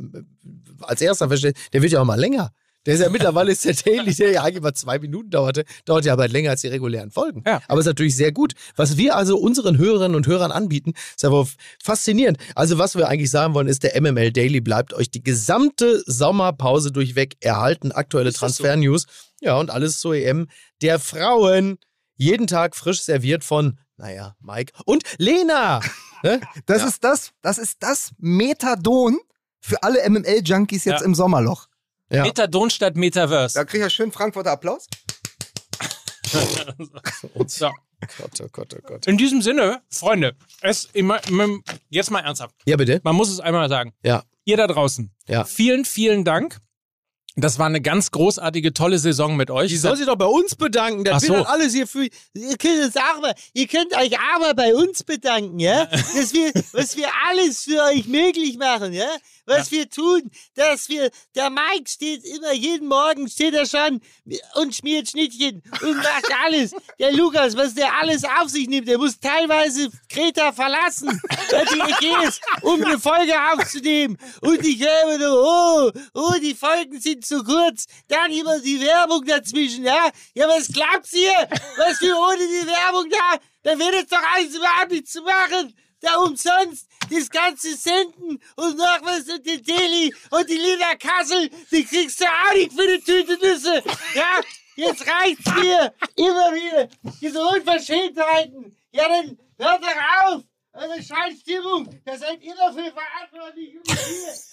als 0.84 1.02
erster 1.02 1.28
verstehst, 1.28 1.56
der 1.74 1.82
wird 1.82 1.92
ja 1.92 2.02
auch 2.02 2.06
mal 2.06 2.20
länger. 2.20 2.52
Der 2.88 2.96
ist 2.96 3.02
ja 3.02 3.10
mittlerweile 3.10 3.52
ist 3.52 3.64
der 3.64 3.76
Daily, 3.76 4.12
der 4.16 4.32
ja 4.32 4.42
eigentlich 4.44 4.64
mal 4.64 4.74
zwei 4.74 4.98
Minuten 4.98 5.30
dauerte, 5.30 5.66
dauert 5.86 6.04
ja 6.04 6.14
aber 6.14 6.28
länger 6.28 6.50
als 6.50 6.62
die 6.62 6.68
regulären 6.68 7.12
Folgen. 7.12 7.44
Ja. 7.46 7.62
Aber 7.68 7.80
ist 7.80 7.86
natürlich 7.86 8.16
sehr 8.16 8.32
gut. 8.32 8.54
Was 8.76 8.98
wir 8.98 9.16
also 9.16 9.38
unseren 9.38 9.78
Hörerinnen 9.78 10.16
und 10.16 10.26
Hörern 10.26 10.52
anbieten, 10.52 10.94
ist 11.16 11.24
aber 11.24 11.48
faszinierend. 11.84 12.40
Also 12.56 12.80
was 12.80 12.96
wir 12.96 13.08
eigentlich 13.08 13.30
sagen 13.30 13.54
wollen, 13.54 13.68
ist, 13.68 13.84
der 13.84 14.02
MML 14.02 14.32
Daily 14.32 14.62
bleibt 14.62 14.96
euch 14.96 15.12
die 15.12 15.22
gesamte 15.22 16.02
Sommerpause 16.08 16.92
durchweg 16.92 17.36
erhalten. 17.42 17.92
Aktuelle 17.92 18.32
das 18.32 18.36
so? 18.36 18.40
Transfer-News. 18.48 19.06
Ja, 19.42 19.58
und 19.60 19.70
alles 19.70 20.00
zur 20.00 20.16
EM 20.16 20.48
der 20.82 20.98
Frauen. 20.98 21.78
Jeden 22.16 22.48
Tag 22.48 22.76
frisch 22.76 23.02
serviert 23.02 23.44
von, 23.44 23.78
naja, 23.98 24.36
Mike 24.40 24.74
und 24.86 25.04
Lena. 25.18 25.82
Ne? 26.24 26.40
Das 26.68 26.84
Ja. 26.84 26.88
ist 26.88 27.04
das, 27.04 27.32
das 27.42 27.58
ist 27.58 27.78
das 27.80 28.12
Methadon 28.20 29.18
für 29.62 29.82
alle 29.84 30.02
MML-Junkies 30.10 30.84
jetzt 30.86 31.00
Ja. 31.02 31.06
im 31.06 31.16
Sommerloch. 31.16 31.68
Ja. 32.12 32.24
Methadon 32.24 32.70
statt 32.70 32.96
Metaverse. 32.98 33.54
Da 33.58 33.64
krieg 33.64 33.80
ich 33.80 33.84
ja 33.84 33.90
schön 33.90 34.12
Frankfurter 34.12 34.52
Applaus. 34.52 34.88
So. 37.48 37.70
Gott, 38.18 38.42
oh 38.42 38.48
Gott, 38.52 38.74
oh 38.76 38.82
Gott. 38.88 39.06
In 39.08 39.18
diesem 39.18 39.42
Sinne, 39.42 39.82
Freunde, 39.90 40.36
es 40.62 40.86
immer, 40.94 41.20
immer- 41.28 41.60
jetzt 41.90 42.10
mal 42.10 42.22
ernsthaft. 42.22 42.56
Ja, 42.66 42.76
bitte. 42.78 43.00
Man 43.04 43.16
muss 43.16 43.30
es 43.30 43.40
einmal 43.40 43.70
sagen. 43.70 43.94
Ja. 44.04 44.24
Ihr 44.44 44.58
da 44.58 44.66
draußen. 44.68 45.12
Ja. 45.28 45.44
Vielen, 45.46 45.86
vielen 45.86 46.24
Dank. 46.26 46.58
Das 47.36 47.60
war 47.60 47.68
eine 47.68 47.80
ganz 47.80 48.12
großartige, 48.12 48.74
tolle 48.74 48.98
Saison 49.00 49.38
mit 49.38 49.52
euch. 49.52 49.70
Die 49.70 49.78
soll 49.78 49.96
sich 49.96 50.06
doch 50.06 50.18
bei 50.18 50.26
uns 50.26 50.56
bedanken. 50.56 51.04
Das 51.06 51.24
Ach 51.24 51.28
so. 51.28 51.34
wird 51.36 51.48
alles 51.48 51.74
hier 51.74 51.88
für. 51.88 52.04
Ihr 52.34 52.58
könnt 52.58 52.80
es 52.90 52.96
mal, 52.96 53.34
ihr 53.54 53.68
könnt 53.68 53.96
euch 53.96 54.18
aber 54.36 54.54
bei 54.54 54.74
uns 54.76 55.04
bedanken, 55.04 55.60
ja? 55.60 55.86
Dass 55.86 56.34
wir, 56.34 56.52
was 56.74 56.98
wir 56.98 57.08
alles 57.30 57.64
für 57.64 57.82
euch 57.84 58.06
möglich 58.08 58.58
machen, 58.58 58.92
ja? 58.94 59.08
Was 59.52 59.72
wir 59.72 59.90
tun, 59.90 60.32
dass 60.56 60.88
wir, 60.88 61.12
der 61.36 61.50
Mike 61.50 61.90
steht 61.90 62.24
immer, 62.24 62.54
jeden 62.54 62.88
Morgen 62.88 63.28
steht 63.28 63.54
er 63.54 63.66
schon 63.66 64.00
und 64.56 64.74
schmiert 64.74 65.10
Schnittchen 65.10 65.62
und 65.82 65.98
macht 65.98 66.32
alles. 66.46 66.74
Der 67.00 67.12
Lukas, 67.12 67.58
was 67.58 67.74
der 67.74 67.94
alles 67.98 68.24
auf 68.24 68.50
sich 68.50 68.68
nimmt, 68.68 68.88
der 68.88 68.98
muss 68.98 69.20
teilweise 69.20 69.90
Kreta 70.10 70.54
verlassen, 70.54 71.22
weil 71.50 71.66
die 71.66 72.08
Idee 72.08 72.28
ist, 72.28 72.42
um 72.62 72.82
eine 72.82 72.98
Folge 72.98 73.34
aufzunehmen. 73.52 74.18
Und 74.40 74.66
ich 74.66 74.80
höre 74.80 75.04
immer 75.04 75.18
nur, 75.18 75.44
oh, 75.44 75.92
oh, 76.14 76.34
die 76.42 76.56
Folgen 76.56 77.00
sind 77.02 77.26
zu 77.26 77.44
kurz. 77.44 77.88
Dann 78.08 78.32
immer 78.32 78.60
die 78.60 78.80
Werbung 78.80 79.26
dazwischen, 79.26 79.84
ja? 79.84 80.12
Ja, 80.34 80.48
was 80.48 80.68
glaubt 80.68 81.12
ihr? 81.14 81.50
Was 81.78 82.00
wir 82.02 82.18
ohne 82.18 82.48
die 82.48 82.68
Werbung 82.68 83.10
da? 83.10 83.38
Da 83.64 83.78
wird 83.78 83.96
es 83.96 84.08
doch 84.08 84.24
alles 84.34 84.56
überhaupt 84.56 84.92
nicht 84.92 85.08
zu 85.08 85.22
machen. 85.22 85.74
Da 86.00 86.16
umsonst 86.18 86.88
das 87.12 87.30
ganze 87.30 87.76
Senden 87.76 88.42
und 88.56 88.78
noch 88.78 89.02
was 89.04 89.28
und 89.30 89.46
den 89.46 89.64
Daily 89.64 90.14
und 90.30 90.50
die 90.50 90.58
Lina 90.58 90.96
Kassel, 90.96 91.50
die 91.72 91.86
kriegst 91.86 92.22
du 92.22 92.26
auch 92.26 92.54
nicht 92.54 92.74
für 92.74 92.82
eine 92.84 93.00
Tüte 93.02 93.38
Nüsse. 93.38 93.84
Ja, 94.16 94.42
jetzt 94.76 95.06
reicht's 95.08 95.54
mir. 95.56 95.94
Immer 96.16 96.54
wieder. 96.54 96.90
Diese 97.22 97.42
Unverschämtheiten. 97.42 98.78
Ja, 98.92 99.08
dann 99.08 99.38
hört 99.58 99.84
doch 99.84 100.26
auf. 100.26 100.44
Eure 100.74 101.04
Scheißstimmung. 101.04 102.02
Da 102.06 102.18
seid 102.18 102.42
ihr 102.42 102.56
dafür 102.56 102.94
verantwortlich. 102.94 103.76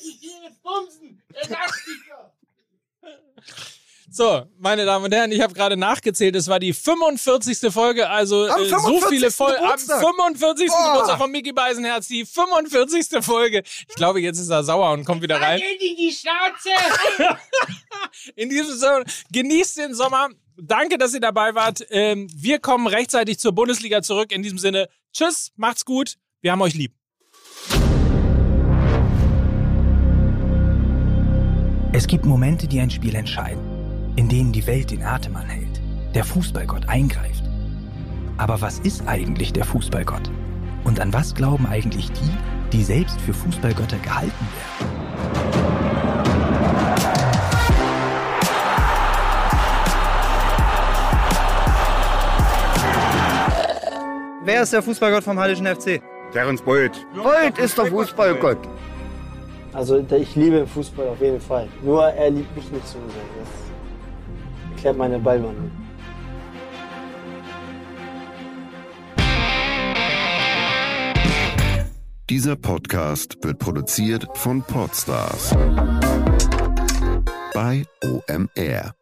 Ich 0.00 0.20
gehe, 0.20 0.42
jetzt 0.42 0.62
bumsen. 0.62 1.22
Er 1.32 1.48
lasst 1.48 1.86
mich 1.86 2.02
doch. 2.08 3.77
So, 4.10 4.42
meine 4.58 4.86
Damen 4.86 5.04
und 5.04 5.14
Herren, 5.14 5.30
ich 5.32 5.40
habe 5.40 5.52
gerade 5.52 5.76
nachgezählt. 5.76 6.34
Es 6.34 6.48
war 6.48 6.58
die 6.58 6.72
45. 6.72 7.70
Folge, 7.72 8.08
also 8.08 8.46
Am 8.46 8.62
äh, 8.62 8.68
so 8.68 8.78
45. 8.78 9.08
viele 9.08 9.30
Folgen. 9.30 9.56
Am 9.58 9.62
Geburtstag. 9.64 10.00
45. 10.00 10.70
Oh. 10.70 10.86
Geburtstag 10.86 11.18
von 11.18 11.30
Mickey 11.30 11.52
Beisenherz, 11.52 12.08
die 12.08 12.24
45. 12.24 13.22
Folge. 13.22 13.62
Ich 13.88 13.94
glaube, 13.96 14.20
jetzt 14.20 14.38
ist 14.38 14.48
er 14.48 14.64
sauer 14.64 14.92
und 14.92 15.04
kommt 15.04 15.22
wieder 15.22 15.40
rein. 15.40 15.60
Endlich 15.60 15.96
die 15.96 16.12
Schnauze. 16.12 16.70
In 18.36 18.48
diesem 18.48 18.76
Sinne, 18.76 19.04
genießt 19.30 19.76
den 19.76 19.94
Sommer. 19.94 20.30
Danke, 20.56 20.96
dass 20.96 21.12
ihr 21.12 21.20
dabei 21.20 21.54
wart. 21.54 21.86
Ähm, 21.90 22.28
wir 22.34 22.58
kommen 22.60 22.86
rechtzeitig 22.86 23.38
zur 23.38 23.52
Bundesliga 23.52 24.02
zurück. 24.02 24.32
In 24.32 24.42
diesem 24.42 24.58
Sinne, 24.58 24.88
tschüss, 25.12 25.52
macht's 25.56 25.84
gut. 25.84 26.16
Wir 26.40 26.52
haben 26.52 26.62
euch 26.62 26.74
lieb. 26.74 26.92
Es 31.92 32.06
gibt 32.06 32.26
Momente, 32.26 32.68
die 32.68 32.80
ein 32.80 32.90
Spiel 32.90 33.14
entscheiden, 33.14 33.67
in 34.18 34.28
denen 34.28 34.50
die 34.50 34.66
Welt 34.66 34.90
den 34.90 35.04
Atem 35.04 35.36
anhält, 35.36 35.80
der 36.12 36.24
Fußballgott 36.24 36.88
eingreift. 36.88 37.44
Aber 38.36 38.60
was 38.60 38.80
ist 38.80 39.06
eigentlich 39.06 39.52
der 39.52 39.64
Fußballgott? 39.64 40.28
Und 40.82 40.98
an 40.98 41.12
was 41.12 41.36
glauben 41.36 41.66
eigentlich 41.66 42.10
die, 42.10 42.32
die 42.72 42.82
selbst 42.82 43.20
für 43.20 43.32
Fußballgötter 43.32 43.96
gehalten 43.98 44.32
werden? 44.56 44.88
Wer 54.42 54.62
ist 54.64 54.72
der 54.72 54.82
Fußballgott 54.82 55.22
vom 55.22 55.38
Hallischen 55.38 55.66
FC? 55.68 56.02
Terence 56.32 56.60
Boyd. 56.60 57.06
Boyd 57.14 57.56
ist 57.56 57.78
der 57.78 57.86
Fußballgott. 57.86 58.58
Also 59.72 60.04
ich 60.10 60.34
liebe 60.34 60.66
Fußball 60.66 61.06
auf 61.06 61.20
jeden 61.20 61.40
Fall. 61.40 61.68
Nur 61.84 62.04
er 62.04 62.30
liebt 62.30 62.56
mich 62.56 62.68
nicht 62.72 62.88
so 62.88 62.98
sehr. 62.98 63.67
Erklärt 64.78 64.96
meine 64.96 65.18
Ballwandlung. 65.18 65.72
Dieser 72.30 72.54
Podcast 72.54 73.38
wird 73.42 73.58
produziert 73.58 74.28
von 74.34 74.62
Podstars 74.62 75.52
bei 77.54 77.82
OMR. 78.04 78.97